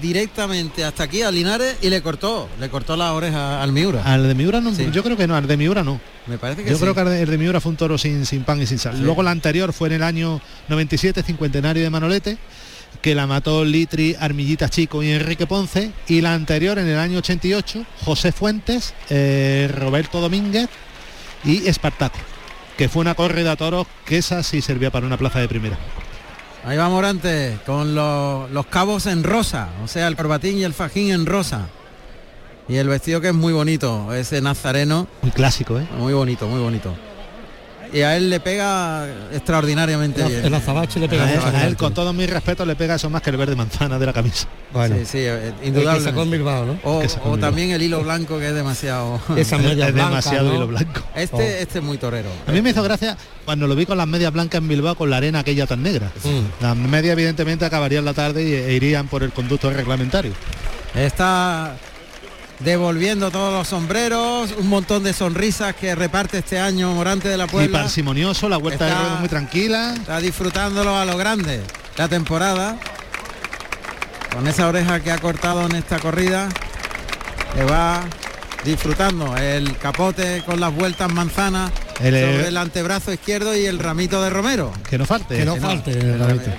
directamente 0.00 0.84
hasta 0.84 1.04
aquí 1.04 1.22
a 1.22 1.30
Linares 1.30 1.76
y 1.82 1.90
le 1.90 2.02
cortó, 2.02 2.48
le 2.58 2.68
cortó 2.70 2.96
la 2.96 3.12
oreja 3.12 3.62
al 3.62 3.72
Miura. 3.72 4.02
Al 4.04 4.26
de 4.26 4.34
Miura 4.34 4.60
no, 4.60 4.74
Sí. 4.74 4.88
yo 4.92 5.02
creo 5.02 5.16
que 5.16 5.26
no, 5.26 5.36
al 5.36 5.46
de 5.46 5.56
Miura 5.56 5.82
no. 5.82 6.00
Me 6.26 6.38
parece 6.38 6.64
que 6.64 6.70
Yo 6.70 6.76
sí. 6.76 6.82
creo 6.82 6.94
que 6.94 7.00
el 7.02 7.08
de- 7.08 7.22
el 7.22 7.30
de 7.30 7.38
Miura 7.38 7.60
fue 7.60 7.70
un 7.70 7.76
toro 7.76 7.98
sin, 7.98 8.24
sin 8.26 8.44
pan 8.44 8.60
y 8.62 8.66
sin 8.66 8.78
sal. 8.78 8.96
Sí. 8.96 9.02
Luego 9.02 9.22
la 9.22 9.30
anterior 9.30 9.72
fue 9.72 9.88
en 9.88 9.94
el 9.94 10.02
año 10.02 10.40
97, 10.68 11.22
cincuentenario 11.22 11.82
de 11.82 11.90
Manolete, 11.90 12.38
que 13.02 13.14
la 13.14 13.26
mató 13.26 13.64
Litri, 13.64 14.16
Armillita 14.18 14.68
Chico 14.68 15.02
y 15.02 15.10
Enrique 15.10 15.46
Ponce. 15.46 15.92
Y 16.08 16.20
la 16.20 16.34
anterior 16.34 16.78
en 16.78 16.86
el 16.88 16.98
año 16.98 17.18
88, 17.18 17.84
José 18.04 18.32
Fuentes, 18.32 18.94
eh, 19.10 19.70
Roberto 19.74 20.20
Domínguez 20.20 20.68
y 21.44 21.66
Espartaco, 21.68 22.18
que 22.76 22.88
fue 22.88 23.00
una 23.00 23.14
corrida 23.14 23.52
a 23.52 23.56
toros 23.56 23.86
que 24.04 24.18
esa 24.18 24.42
sí 24.42 24.60
servía 24.60 24.90
para 24.90 25.06
una 25.06 25.16
plaza 25.16 25.38
de 25.40 25.48
primera. 25.48 25.78
Ahí 26.64 26.76
va 26.76 26.88
Morante 26.88 27.58
con 27.64 27.94
los, 27.94 28.50
los 28.50 28.66
cabos 28.66 29.06
en 29.06 29.24
rosa, 29.24 29.68
o 29.82 29.88
sea, 29.88 30.08
el 30.08 30.16
corbatín 30.16 30.58
y 30.58 30.64
el 30.64 30.74
fajín 30.74 31.10
en 31.10 31.26
rosa. 31.26 31.68
Y 32.68 32.76
el 32.76 32.86
vestido 32.86 33.20
que 33.20 33.28
es 33.28 33.34
muy 33.34 33.52
bonito, 33.52 34.12
ese 34.14 34.40
nazareno. 34.40 35.08
Muy 35.22 35.32
clásico, 35.32 35.78
¿eh? 35.78 35.88
Muy 35.98 36.12
bonito, 36.12 36.46
muy 36.46 36.60
bonito. 36.60 36.94
Y 37.92 38.02
a 38.02 38.16
él 38.16 38.30
le 38.30 38.38
pega 38.40 39.06
extraordinariamente 39.32 40.22
El- 40.22 40.28
bien. 40.28 40.44
el 40.44 40.54
azabache 40.54 41.00
le 41.00 41.08
pega 41.08 41.24
A 41.24 41.32
él, 41.32 41.40
a 41.56 41.66
él, 41.66 41.76
con 41.76 41.92
todo 41.92 42.12
mi 42.12 42.24
respeto, 42.26 42.64
le 42.64 42.76
pega 42.76 42.94
eso 42.94 43.10
más 43.10 43.20
que 43.22 43.30
el 43.30 43.36
verde 43.36 43.56
manzana 43.56 43.98
de 43.98 44.06
la 44.06 44.12
camisa. 44.12 44.46
Bueno, 44.72 44.94
Sí, 45.00 45.04
sí, 45.06 45.18
eh, 45.22 45.52
que 45.60 45.66
indudable. 45.68 46.04
sacó 46.04 46.22
en 46.22 46.30
Bilbao, 46.30 46.64
¿no? 46.66 46.78
O, 46.84 47.36
también 47.38 47.70
el 47.72 47.82
hilo 47.82 48.02
blanco 48.02 48.38
que 48.38 48.48
es 48.48 48.54
demasiado. 48.54 49.20
Esa 49.36 49.56
Es- 49.56 49.62
media 49.62 49.88
es 49.88 49.92
blanca, 49.94 50.10
demasiado 50.10 50.48
¿no? 50.50 50.54
hilo 50.54 50.66
blanco. 50.68 51.00
Este, 51.16 51.36
Oh. 51.36 51.40
este 51.40 51.78
es 51.80 51.84
muy 51.84 51.98
torero. 51.98 52.28
A 52.46 52.52
mí 52.52 52.62
me 52.62 52.70
hizo 52.70 52.82
gracia 52.82 53.16
cuando 53.44 53.66
lo 53.66 53.74
vi 53.74 53.86
con 53.86 53.98
las 53.98 54.06
medias 54.06 54.32
blancas 54.32 54.60
en 54.60 54.68
Bilbao 54.68 54.94
con 54.94 55.10
la 55.10 55.16
arena 55.16 55.40
aquella 55.40 55.66
tan 55.66 55.82
negra. 55.82 56.12
Mm. 56.22 56.62
Las 56.62 56.76
medias 56.76 57.12
evidentemente 57.14 57.64
acabarían 57.64 58.04
la 58.04 58.14
tarde 58.14 58.44
y- 58.48 58.52
e 58.54 58.72
irían 58.74 59.08
por 59.08 59.22
el 59.24 59.32
conducto 59.32 59.68
reglamentario. 59.70 60.32
Está 60.94 61.76
devolviendo 62.60 63.30
todos 63.30 63.52
los 63.52 63.68
sombreros, 63.68 64.52
un 64.58 64.68
montón 64.68 65.02
de 65.04 65.12
sonrisas 65.12 65.74
que 65.74 65.94
reparte 65.94 66.38
este 66.38 66.58
año 66.58 66.92
Morante 66.92 67.28
de 67.28 67.36
la 67.36 67.44
Y 67.44 67.48
Puebla. 67.48 67.80
parsimonioso, 67.82 68.48
la 68.48 68.58
vuelta 68.58 68.86
de 68.86 68.94
ruedo 68.94 69.16
muy 69.16 69.28
tranquila. 69.28 69.94
Está 69.94 70.20
disfrutándolo 70.20 70.96
a 70.96 71.04
lo 71.04 71.16
grande 71.16 71.60
la 71.96 72.08
temporada. 72.08 72.76
Con 74.34 74.46
esa 74.46 74.68
oreja 74.68 75.00
que 75.00 75.10
ha 75.10 75.18
cortado 75.18 75.66
en 75.66 75.74
esta 75.74 75.98
corrida. 75.98 76.48
Que 77.54 77.64
va 77.64 78.02
disfrutando 78.64 79.36
el 79.36 79.76
capote 79.78 80.42
con 80.46 80.60
las 80.60 80.72
vueltas 80.72 81.10
manzanas 81.12 81.72
El, 82.00 82.14
eh, 82.14 82.20
sobre 82.32 82.48
el 82.48 82.56
antebrazo 82.58 83.12
izquierdo 83.12 83.56
y 83.56 83.64
el 83.66 83.78
ramito 83.80 84.22
de 84.22 84.30
Romero. 84.30 84.72
Que 84.88 84.98
no 84.98 85.04
falte. 85.06 85.36
Que 85.36 85.44
no 85.44 85.54
Que 85.54 85.60
no. 85.60 85.66
falte 85.66 85.90
el 85.92 86.18
ramito. 86.18 86.50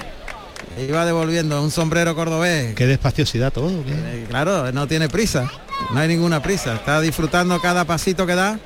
Iba 0.85 1.05
devolviendo 1.05 1.61
un 1.61 1.69
sombrero 1.71 2.13
cordobés. 2.15 2.75
Qué 2.75 2.87
despaciosidad 2.87 3.53
todo. 3.53 3.69
qué- 3.85 3.91
Eh, 3.93 4.25
claro, 4.29 4.69
no 4.73 4.87
tiene 4.87 5.07
prisa. 5.07 5.49
No 5.89 5.99
hay 5.99 6.07
ninguna 6.07 6.41
prisa. 6.41 6.75
Está 6.75 7.01
disfrutando 7.01 7.59
cada 7.61 7.85
pasito 7.85 8.25
que 8.25 8.35
da. 8.35 8.59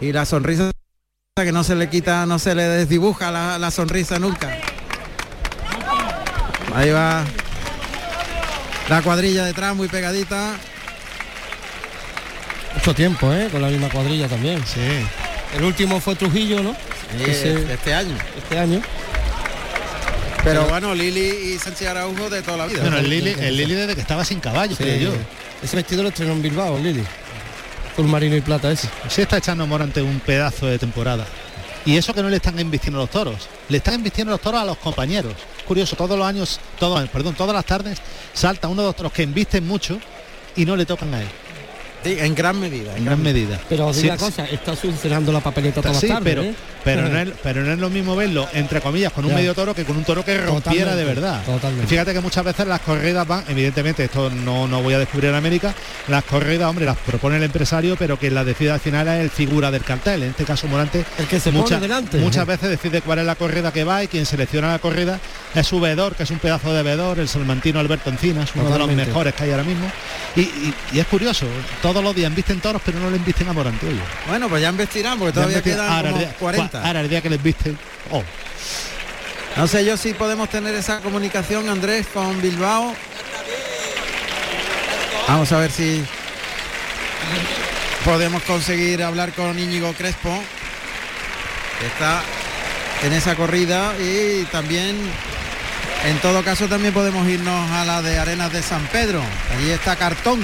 Y 0.00 0.12
la 0.12 0.24
sonrisa 0.24 0.70
que 1.36 1.52
no 1.52 1.64
se 1.64 1.74
le 1.74 1.88
quita, 1.88 2.26
no 2.26 2.38
se 2.38 2.54
le 2.54 2.62
desdibuja 2.64 3.30
la, 3.30 3.58
la 3.58 3.70
sonrisa 3.70 4.18
nunca. 4.18 4.56
Ahí 6.74 6.90
va 6.90 7.24
la 8.88 9.02
cuadrilla 9.02 9.44
detrás, 9.44 9.74
muy 9.74 9.88
pegadita. 9.88 10.54
Mucho 12.74 12.94
tiempo, 12.94 13.32
¿eh? 13.32 13.48
Con 13.50 13.62
la 13.62 13.68
misma 13.68 13.88
cuadrilla 13.88 14.28
también. 14.28 14.62
Sí. 14.66 14.80
El 15.56 15.64
último 15.64 16.00
fue 16.00 16.14
Trujillo, 16.14 16.62
¿no? 16.62 16.76
Ese- 17.26 17.72
este 17.72 17.94
año. 17.94 18.14
Este 18.36 18.58
año. 18.58 18.80
Pero 20.44 20.66
bueno, 20.66 20.94
Lili 20.94 21.54
y 21.54 21.58
Sánchez 21.58 21.88
Araujo 21.88 22.30
de 22.30 22.42
toda 22.42 22.58
la 22.58 22.66
vida. 22.66 22.82
Bueno, 22.82 22.98
el 22.98 23.08
Lili, 23.10 23.34
el 23.40 23.56
Lili 23.56 23.74
desde 23.74 23.94
que 23.94 24.00
estaba 24.00 24.24
sin 24.24 24.38
caballo, 24.38 24.76
Sí. 24.76 24.82
creo 24.84 24.98
yo. 24.98 25.12
Ese 25.62 25.76
vestido 25.76 26.02
lo 26.02 26.08
estrenó 26.10 26.32
en 26.32 26.42
Bilbao, 26.42 26.78
Lili. 26.78 27.04
Azul 27.92 28.06
marino 28.06 28.36
y 28.36 28.40
plata 28.40 28.70
ese. 28.70 28.88
Sí 29.08 29.22
está 29.22 29.38
echando 29.38 29.66
Morante 29.66 30.02
un 30.02 30.20
pedazo 30.20 30.66
de 30.66 30.78
temporada. 30.78 31.26
Y 31.84 31.96
eso 31.96 32.12
que 32.12 32.22
no 32.22 32.28
le 32.28 32.36
están 32.36 32.58
embistiendo 32.58 32.98
los 32.98 33.10
toros. 33.10 33.48
Le 33.68 33.78
están 33.78 33.94
embistiendo 33.94 34.32
los 34.32 34.40
toros 34.40 34.60
a 34.60 34.64
los 34.64 34.76
compañeros. 34.78 35.32
Curioso, 35.66 35.96
todos 35.96 36.18
los 36.18 36.26
años, 36.26 36.60
todos, 36.78 37.08
perdón, 37.08 37.34
todas 37.34 37.54
las 37.54 37.64
tardes 37.64 37.98
salta 38.32 38.68
uno 38.68 38.82
de 38.82 38.88
los 38.88 38.96
toros 38.96 39.12
que 39.12 39.22
embisten 39.22 39.66
mucho 39.66 39.98
y 40.56 40.64
no 40.64 40.76
le 40.76 40.84
tocan 40.84 41.14
a 41.14 41.22
él. 41.22 41.28
Sí, 42.04 42.16
en 42.20 42.34
gran 42.34 42.58
medida. 42.60 42.96
En 42.96 43.04
gran 43.04 43.22
medida. 43.22 43.58
Pero 43.68 43.86
os 43.86 43.96
Sí, 43.96 44.02
digo 44.02 44.14
una 44.14 44.18
sí. 44.18 44.24
cosa, 44.30 44.44
está 44.46 44.76
solucionando 44.76 45.32
la 45.32 45.40
papeleta 45.40 45.80
todas 45.80 45.98
Sí, 45.98 46.08
las 46.08 46.18
tardes, 46.18 46.34
pero, 46.34 46.42
¿eh? 46.42 46.54
pero 46.86 47.08
no, 47.08 47.18
es, 47.20 47.28
pero 47.42 47.62
no 47.62 47.72
es 47.72 47.78
lo 47.78 47.90
mismo 47.90 48.14
verlo, 48.14 48.48
entre 48.52 48.80
comillas, 48.80 49.12
con 49.12 49.24
un 49.24 49.34
medio 49.34 49.54
toro 49.54 49.74
que 49.74 49.84
con 49.84 49.96
un 49.96 50.04
toro 50.04 50.24
que 50.24 50.38
rompiera 50.38 50.94
de 50.94 51.04
verdad. 51.04 51.42
Totalmente. 51.44 51.88
Fíjate 51.88 52.12
que 52.12 52.20
muchas 52.20 52.44
veces 52.44 52.66
las 52.66 52.80
corridas 52.80 53.26
van, 53.26 53.44
evidentemente, 53.48 54.04
esto 54.04 54.30
no, 54.30 54.68
no 54.68 54.82
voy 54.82 54.94
a 54.94 54.98
descubrir 55.00 55.30
en 55.30 55.36
América, 55.36 55.74
las 56.06 56.24
corridas, 56.24 56.70
hombre, 56.70 56.86
las 56.86 56.96
propone 56.96 57.38
el 57.38 57.42
empresario, 57.42 57.96
pero 57.96 58.18
que 58.18 58.30
la 58.30 58.44
decida 58.44 58.74
al 58.74 58.80
final 58.80 59.08
es 59.08 59.20
el 59.20 59.30
figura 59.30 59.70
del 59.70 59.82
cartel, 59.82 60.22
en 60.22 60.30
este 60.30 60.44
caso 60.44 60.68
Morante, 60.68 61.04
el 61.18 61.26
que 61.26 61.40
se 61.40 61.50
muchas, 61.50 61.78
pone 61.78 61.80
delante. 61.80 62.18
Muchas 62.18 62.46
veces 62.46 62.70
decide 62.70 63.02
cuál 63.02 63.18
es 63.18 63.26
la 63.26 63.34
corrida 63.34 63.72
que 63.72 63.82
va 63.82 64.04
y 64.04 64.08
quien 64.08 64.24
selecciona 64.24 64.70
la 64.70 64.78
corrida 64.78 65.18
es 65.54 65.66
su 65.66 65.80
vedor, 65.80 66.14
que 66.14 66.22
es 66.22 66.30
un 66.30 66.38
pedazo 66.38 66.72
de 66.72 66.84
vedor, 66.84 67.18
el 67.18 67.28
salmantino 67.28 67.80
Alberto 67.80 68.10
Encinas 68.10 68.50
uno 68.54 68.70
de 68.70 68.78
los 68.78 68.92
mejores 68.92 69.34
que 69.34 69.44
hay 69.44 69.50
ahora 69.50 69.64
mismo. 69.64 69.90
Y, 70.36 70.40
y, 70.92 70.98
es 70.98 71.06
curioso, 71.06 71.46
todos 71.82 72.02
los 72.02 72.14
días 72.14 72.32
visten 72.34 72.60
toros, 72.60 72.80
pero 72.84 73.00
no 73.00 73.10
le 73.10 73.16
invisten 73.16 73.48
a 73.48 73.52
Morante. 73.52 73.86
Oye. 73.86 74.00
Bueno, 74.28 74.48
pues 74.48 74.62
ya 74.62 74.68
investirán, 74.68 75.18
porque 75.18 75.32
todavía 75.32 75.62
quedan 75.62 76.14
40. 76.38 76.75
Ahora, 76.84 77.00
el 77.00 77.08
día 77.08 77.20
que 77.20 77.30
les 77.30 77.42
visten. 77.42 77.78
Oh. 78.10 78.22
No 79.56 79.66
sé 79.66 79.84
yo 79.84 79.96
si 79.96 80.12
podemos 80.12 80.50
tener 80.50 80.74
esa 80.74 81.00
comunicación, 81.00 81.68
Andrés, 81.68 82.06
con 82.12 82.40
Bilbao. 82.42 82.94
Vamos 85.28 85.50
a 85.50 85.58
ver 85.58 85.70
si 85.70 86.04
podemos 88.04 88.42
conseguir 88.42 89.02
hablar 89.02 89.32
con 89.32 89.58
Íñigo 89.58 89.92
Crespo, 89.94 90.30
que 91.80 91.86
está 91.86 92.22
en 93.02 93.12
esa 93.12 93.34
corrida 93.34 93.94
y 93.98 94.44
también, 94.52 94.96
en 96.04 96.18
todo 96.20 96.44
caso, 96.44 96.68
también 96.68 96.94
podemos 96.94 97.26
irnos 97.26 97.70
a 97.72 97.84
la 97.84 98.02
de 98.02 98.18
Arenas 98.18 98.52
de 98.52 98.62
San 98.62 98.86
Pedro. 98.88 99.22
Allí 99.56 99.70
está 99.70 99.96
Cartón. 99.96 100.40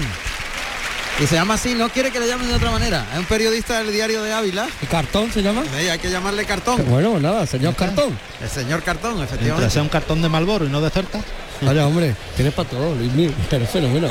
Y 1.20 1.26
se 1.26 1.34
llama 1.36 1.54
así, 1.54 1.74
no 1.74 1.88
quiere 1.90 2.10
que 2.10 2.18
le 2.18 2.26
llamen 2.26 2.48
de 2.48 2.54
otra 2.54 2.70
manera. 2.70 3.06
Es 3.12 3.18
un 3.18 3.26
periodista 3.26 3.78
del 3.78 3.92
diario 3.92 4.22
de 4.22 4.32
Ávila. 4.32 4.66
¿Y 4.80 4.86
cartón 4.86 5.30
se 5.30 5.42
llama? 5.42 5.62
Sí, 5.62 5.88
hay 5.88 5.98
que 5.98 6.10
llamarle 6.10 6.44
Cartón. 6.44 6.82
Bueno, 6.88 7.10
pues 7.12 7.22
nada, 7.22 7.46
señor 7.46 7.76
cartón. 7.76 8.18
El 8.40 8.48
señor 8.48 8.82
Cartón, 8.82 9.14
mientras 9.16 9.34
efectivamente. 9.34 9.70
sea 9.70 9.82
un 9.82 9.88
cartón 9.88 10.22
de 10.22 10.28
Malboro 10.28 10.64
y 10.64 10.68
no 10.68 10.80
de 10.80 10.90
cerca. 10.90 11.20
Vaya, 11.60 11.86
hombre, 11.86 12.16
tienes 12.34 12.54
para 12.54 12.68
todo, 12.68 12.94
Luis 12.94 13.12
Mil, 13.12 13.32
pero 13.50 13.66
fenómeno. 13.66 14.08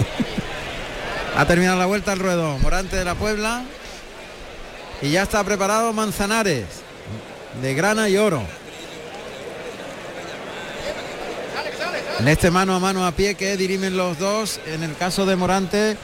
Ha 1.36 1.46
terminado 1.46 1.80
la 1.80 1.86
vuelta 1.86 2.12
al 2.12 2.20
ruedo 2.20 2.58
Morante 2.60 2.96
de 2.96 3.04
la 3.04 3.16
Puebla. 3.16 3.64
Y 5.02 5.10
ya 5.10 5.24
está 5.24 5.44
preparado 5.44 5.92
Manzanares. 5.94 6.66
De 7.62 7.74
grana 7.74 8.08
y 8.08 8.18
oro. 8.18 8.44
En 12.20 12.28
este 12.28 12.52
mano 12.52 12.76
a 12.76 12.80
mano 12.80 13.06
a 13.06 13.12
pie 13.12 13.34
que 13.36 13.58
dirimen 13.58 13.98
los 13.98 14.20
dos. 14.20 14.60
En 14.68 14.84
el 14.84 14.96
caso 14.96 15.26
de 15.26 15.36
Morante. 15.36 15.98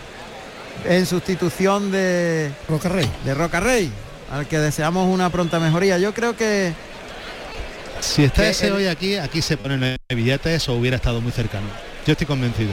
En 0.87 1.05
sustitución 1.05 1.91
de 1.91 2.51
Roca 2.69 2.89
Rey. 2.89 3.09
de 3.25 3.33
Roca 3.33 3.59
Rey. 3.59 3.91
Al 4.31 4.47
que 4.47 4.59
deseamos 4.59 5.07
una 5.13 5.29
pronta 5.29 5.59
mejoría. 5.59 5.97
Yo 5.97 6.13
creo 6.13 6.35
que 6.35 6.73
Si 7.99 8.23
está 8.23 8.43
Que 8.43 8.49
ese 8.49 8.67
el- 8.67 8.73
hoy 8.73 8.87
aquí, 8.87 9.15
aquí 9.15 9.41
se 9.41 9.57
ponen 9.57 9.83
el 9.83 9.97
billetes 10.15 10.69
o 10.69 10.73
hubiera 10.73 10.97
estado 10.97 11.19
muy 11.19 11.31
cercano. 11.31 11.65
Yo 12.05 12.11
estoy 12.11 12.27
convencido. 12.27 12.69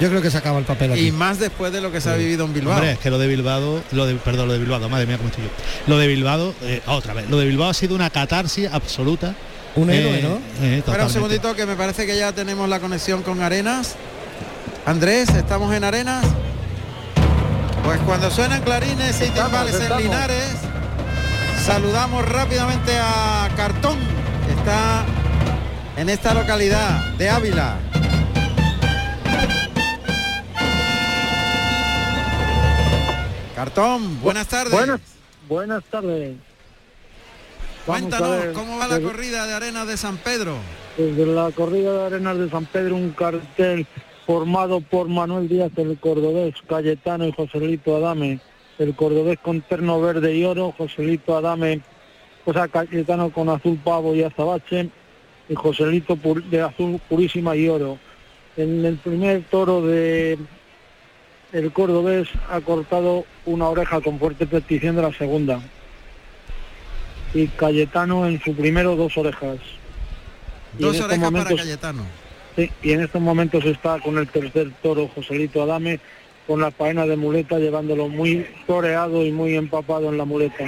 Yo 0.00 0.08
creo 0.08 0.22
que 0.22 0.30
se 0.30 0.38
acaba 0.38 0.58
el 0.58 0.64
papel 0.64 0.92
aquí. 0.92 1.08
y 1.08 1.12
más 1.12 1.38
después 1.38 1.70
de 1.74 1.82
lo 1.82 1.92
que 1.92 2.00
se 2.00 2.08
ha 2.08 2.14
vivido 2.16 2.46
en 2.46 2.54
Bilbao. 2.54 2.74
Hombre, 2.76 2.92
es 2.92 2.98
que 2.98 3.10
lo 3.10 3.18
de 3.18 3.26
Bilbao, 3.26 3.82
lo 3.92 4.06
de, 4.06 4.14
perdón, 4.14 4.46
lo 4.48 4.54
de 4.54 4.58
Bilbao, 4.60 4.88
madre 4.88 5.04
mía, 5.06 5.18
cómo 5.18 5.28
estoy 5.28 5.44
yo. 5.44 5.50
Lo 5.86 5.98
de 5.98 6.06
Bilbao, 6.06 6.54
eh, 6.62 6.80
otra 6.86 7.12
vez, 7.12 7.28
lo 7.28 7.36
de 7.38 7.44
Bilbao 7.44 7.68
ha 7.68 7.74
sido 7.74 7.94
una 7.94 8.08
catarsis 8.08 8.66
absoluta. 8.72 9.34
Un 9.76 9.90
héroe, 9.90 10.18
Eh, 10.18 10.22
¿no? 10.22 10.40
eh, 10.66 10.78
Espera 10.78 11.04
un 11.04 11.10
segundito 11.10 11.54
que 11.54 11.66
me 11.66 11.76
parece 11.76 12.06
que 12.06 12.16
ya 12.16 12.32
tenemos 12.32 12.66
la 12.68 12.80
conexión 12.80 13.22
con 13.22 13.42
Arenas. 13.42 13.94
Andrés, 14.86 15.28
estamos 15.28 15.72
en 15.74 15.84
Arenas. 15.84 16.24
Pues 17.84 18.00
cuando 18.06 18.30
suenan 18.30 18.62
clarines 18.62 19.20
y 19.20 19.30
timbales 19.30 19.80
en 19.80 19.96
Linares, 19.96 20.56
saludamos 21.64 22.28
rápidamente 22.28 22.96
a 22.98 23.48
Cartón, 23.56 23.98
que 24.46 24.52
está 24.52 25.04
en 25.96 26.08
esta 26.08 26.34
localidad 26.34 27.14
de 27.14 27.30
Ávila. 27.30 27.78
Cartón, 33.54 34.20
buenas 34.22 34.46
tardes. 34.46 34.72
Buenas, 34.72 35.00
buenas 35.48 35.84
tardes. 35.84 36.36
Vamos 37.86 38.02
Cuéntanos 38.02 38.30
ver, 38.30 38.52
cómo 38.52 38.78
va 38.78 38.88
la 38.88 39.00
corrida 39.00 39.46
de 39.46 39.54
Arenas 39.54 39.86
de 39.86 39.96
San 39.96 40.16
Pedro. 40.18 40.56
Desde 40.96 41.26
la 41.26 41.50
corrida 41.50 41.92
de 41.92 42.06
arenas 42.06 42.38
de 42.38 42.50
San 42.50 42.66
Pedro, 42.66 42.96
un 42.96 43.10
cartel 43.10 43.86
formado 44.30 44.80
por 44.80 45.08
Manuel 45.08 45.48
Díaz, 45.48 45.72
el 45.74 45.98
cordobés, 45.98 46.54
Cayetano 46.68 47.26
y 47.26 47.32
Joselito 47.32 47.96
Adame. 47.96 48.38
El 48.78 48.94
cordobés 48.94 49.40
con 49.40 49.60
terno 49.60 50.00
verde 50.00 50.36
y 50.36 50.44
oro, 50.44 50.72
Joselito 50.78 51.36
Adame, 51.36 51.80
o 52.44 52.52
sea, 52.52 52.68
Cayetano 52.68 53.30
con 53.32 53.48
azul 53.48 53.76
pavo 53.82 54.14
y 54.14 54.22
azabache, 54.22 54.88
y 55.48 55.54
Joselito 55.56 56.16
de 56.48 56.60
azul 56.60 57.00
purísima 57.08 57.56
y 57.56 57.68
oro. 57.68 57.98
En 58.56 58.84
el 58.84 58.98
primer 58.98 59.42
toro 59.50 59.82
de 59.82 60.38
el 61.52 61.72
cordobés 61.72 62.28
ha 62.50 62.60
cortado 62.60 63.24
una 63.46 63.68
oreja 63.68 64.00
con 64.00 64.20
fuerte 64.20 64.46
petición 64.46 64.94
de 64.94 65.02
la 65.02 65.12
segunda. 65.12 65.60
Y 67.34 67.48
Cayetano 67.48 68.28
en 68.28 68.40
su 68.40 68.54
primero 68.54 68.94
dos 68.94 69.18
orejas. 69.18 69.58
Dos 70.78 70.94
estos 70.94 71.10
orejas 71.10 71.32
para 71.32 71.56
Cayetano. 71.56 72.19
Sí, 72.56 72.70
y 72.82 72.92
en 72.92 73.02
estos 73.02 73.20
momentos 73.20 73.64
está 73.64 73.98
con 74.00 74.18
el 74.18 74.28
tercer 74.28 74.72
toro 74.82 75.08
Joselito 75.14 75.62
Adame 75.62 76.00
con 76.46 76.60
la 76.60 76.72
faena 76.72 77.06
de 77.06 77.16
muleta 77.16 77.58
llevándolo 77.58 78.08
muy 78.08 78.44
toreado 78.66 79.24
y 79.24 79.30
muy 79.30 79.56
empapado 79.56 80.08
en 80.08 80.18
la 80.18 80.24
muleta. 80.24 80.64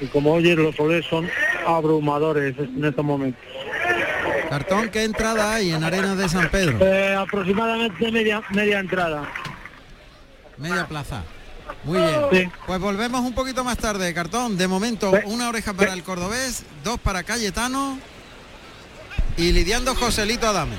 Y 0.00 0.06
como 0.06 0.34
oyes 0.34 0.56
los 0.56 0.76
soles 0.76 1.06
son 1.06 1.28
abrumadores 1.66 2.54
en 2.58 2.84
estos 2.84 3.04
momentos. 3.04 3.42
Cartón, 4.50 4.90
¿qué 4.90 5.04
entrada 5.04 5.54
hay 5.54 5.70
en 5.70 5.82
Arenas 5.82 6.18
de 6.18 6.28
San 6.28 6.50
Pedro? 6.50 6.78
Eh, 6.84 7.14
aproximadamente 7.14 8.12
media 8.12 8.42
media 8.50 8.80
entrada. 8.80 9.26
Media 10.58 10.86
plaza. 10.86 11.22
Muy 11.84 11.98
bien. 11.98 12.20
Sí. 12.30 12.50
Pues 12.66 12.78
volvemos 12.80 13.20
un 13.22 13.32
poquito 13.32 13.64
más 13.64 13.78
tarde, 13.78 14.12
Cartón. 14.12 14.58
De 14.58 14.68
momento, 14.68 15.12
una 15.24 15.48
oreja 15.48 15.72
para 15.72 15.92
el 15.92 16.02
cordobés, 16.02 16.64
dos 16.84 16.98
para 16.98 17.22
Cayetano 17.22 17.98
y 19.38 19.52
lidiando 19.52 19.94
Joselito 19.94 20.48
Adame. 20.48 20.76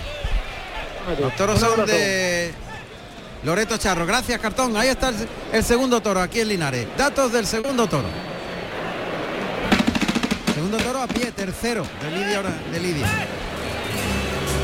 Los 1.20 1.36
toros 1.36 1.60
son 1.60 1.86
de 1.88 2.52
Loreto 3.44 3.78
Charro. 3.78 4.06
Gracias, 4.06 4.40
Cartón. 4.40 4.78
Ahí 4.78 4.90
está 4.90 5.10
el, 5.10 5.16
el 5.54 5.64
segundo 5.64 6.02
toro 6.02 6.22
aquí 6.22 6.42
en 6.42 6.50
Linares. 6.50 6.88
Datos 6.98 7.32
del 7.32 7.48
segundo 7.48 7.88
toro. 7.88 8.08
Segundo 10.54 10.78
toro 10.78 11.02
a 11.02 11.08
pie, 11.08 11.32
tercero 11.32 11.86
de 12.04 12.12
Lidia. 12.12 12.42
De 12.72 12.80
Lidia. 12.80 13.08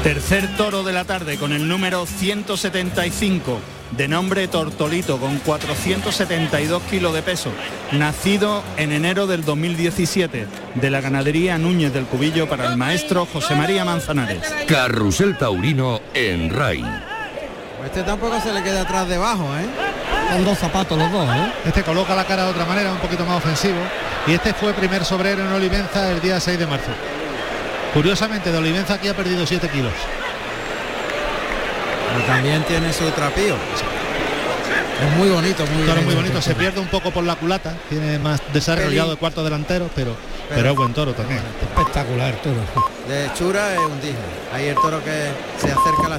Tercer 0.03 0.55
toro 0.55 0.83
de 0.83 0.93
la 0.93 1.05
tarde 1.05 1.37
con 1.37 1.51
el 1.51 1.67
número 1.67 2.05
175, 2.05 3.59
de 3.91 4.07
nombre 4.07 4.47
Tortolito, 4.47 5.17
con 5.17 5.37
472 5.39 6.83
kilos 6.83 7.13
de 7.13 7.21
peso, 7.21 7.51
nacido 7.91 8.63
en 8.77 8.91
enero 8.91 9.27
del 9.27 9.45
2017, 9.45 10.47
de 10.75 10.89
la 10.89 11.01
ganadería 11.01 11.57
Núñez 11.57 11.93
del 11.93 12.05
Cubillo 12.05 12.47
para 12.49 12.67
el 12.67 12.77
maestro 12.77 13.25
José 13.25 13.55
María 13.55 13.85
Manzanares. 13.85 14.41
Carrusel 14.67 15.37
Taurino 15.37 16.01
en 16.13 16.49
RAI. 16.49 16.81
Pues 16.81 17.89
este 17.89 18.03
tampoco 18.03 18.39
se 18.41 18.51
le 18.51 18.63
queda 18.63 18.81
atrás 18.81 19.07
debajo, 19.07 19.45
¿eh? 19.57 19.65
Con 20.31 20.43
dos 20.43 20.57
zapatos 20.57 20.97
los 20.97 21.11
dos, 21.11 21.29
¿eh? 21.29 21.51
Este 21.65 21.83
coloca 21.83 22.15
la 22.15 22.25
cara 22.25 22.45
de 22.45 22.51
otra 22.51 22.65
manera, 22.65 22.91
un 22.91 22.97
poquito 22.99 23.25
más 23.25 23.37
ofensivo. 23.37 23.77
Y 24.27 24.33
este 24.33 24.53
fue 24.53 24.73
primer 24.73 25.05
sobrero 25.05 25.45
en 25.45 25.51
Olivenza 25.51 26.11
el 26.11 26.19
día 26.19 26.39
6 26.39 26.57
de 26.57 26.65
marzo. 26.65 26.91
Curiosamente, 27.93 28.51
de 28.51 28.57
Olivenza 28.57 28.95
aquí 28.95 29.07
ha 29.07 29.15
perdido 29.15 29.45
7 29.45 29.69
kilos. 29.69 29.93
Pero 32.15 32.27
también 32.27 32.63
tiene 32.63 32.93
su 32.93 33.03
trapío. 33.11 33.55
Es 33.55 35.17
muy 35.17 35.27
bonito, 35.29 35.65
muy 35.67 35.83
bien 35.83 36.05
muy 36.05 36.15
bonito, 36.15 36.41
se 36.41 36.55
pierde 36.55 36.79
un 36.79 36.87
poco 36.87 37.11
por 37.11 37.25
la 37.25 37.35
culata, 37.35 37.73
tiene 37.89 38.17
más 38.17 38.41
desarrollado 38.53 38.91
Pelín. 38.91 39.11
el 39.11 39.17
cuarto 39.17 39.43
delantero, 39.43 39.89
pero, 39.93 40.15
pero, 40.47 40.55
Pero- 40.55 40.69
es 40.71 40.75
buen 40.77 40.93
toro 40.93 41.13
también. 41.13 41.41
Espectacular 41.61 42.33
toro. 42.41 42.55
De 43.05 43.25
hechura 43.25 43.73
es 43.73 43.79
un 43.79 43.99
dije. 43.99 44.15
Ahí 44.53 44.67
el 44.67 44.75
toro 44.75 45.03
que 45.03 45.27
se 45.59 45.67
acerca 45.67 46.05
a 46.05 46.09
la 46.09 46.13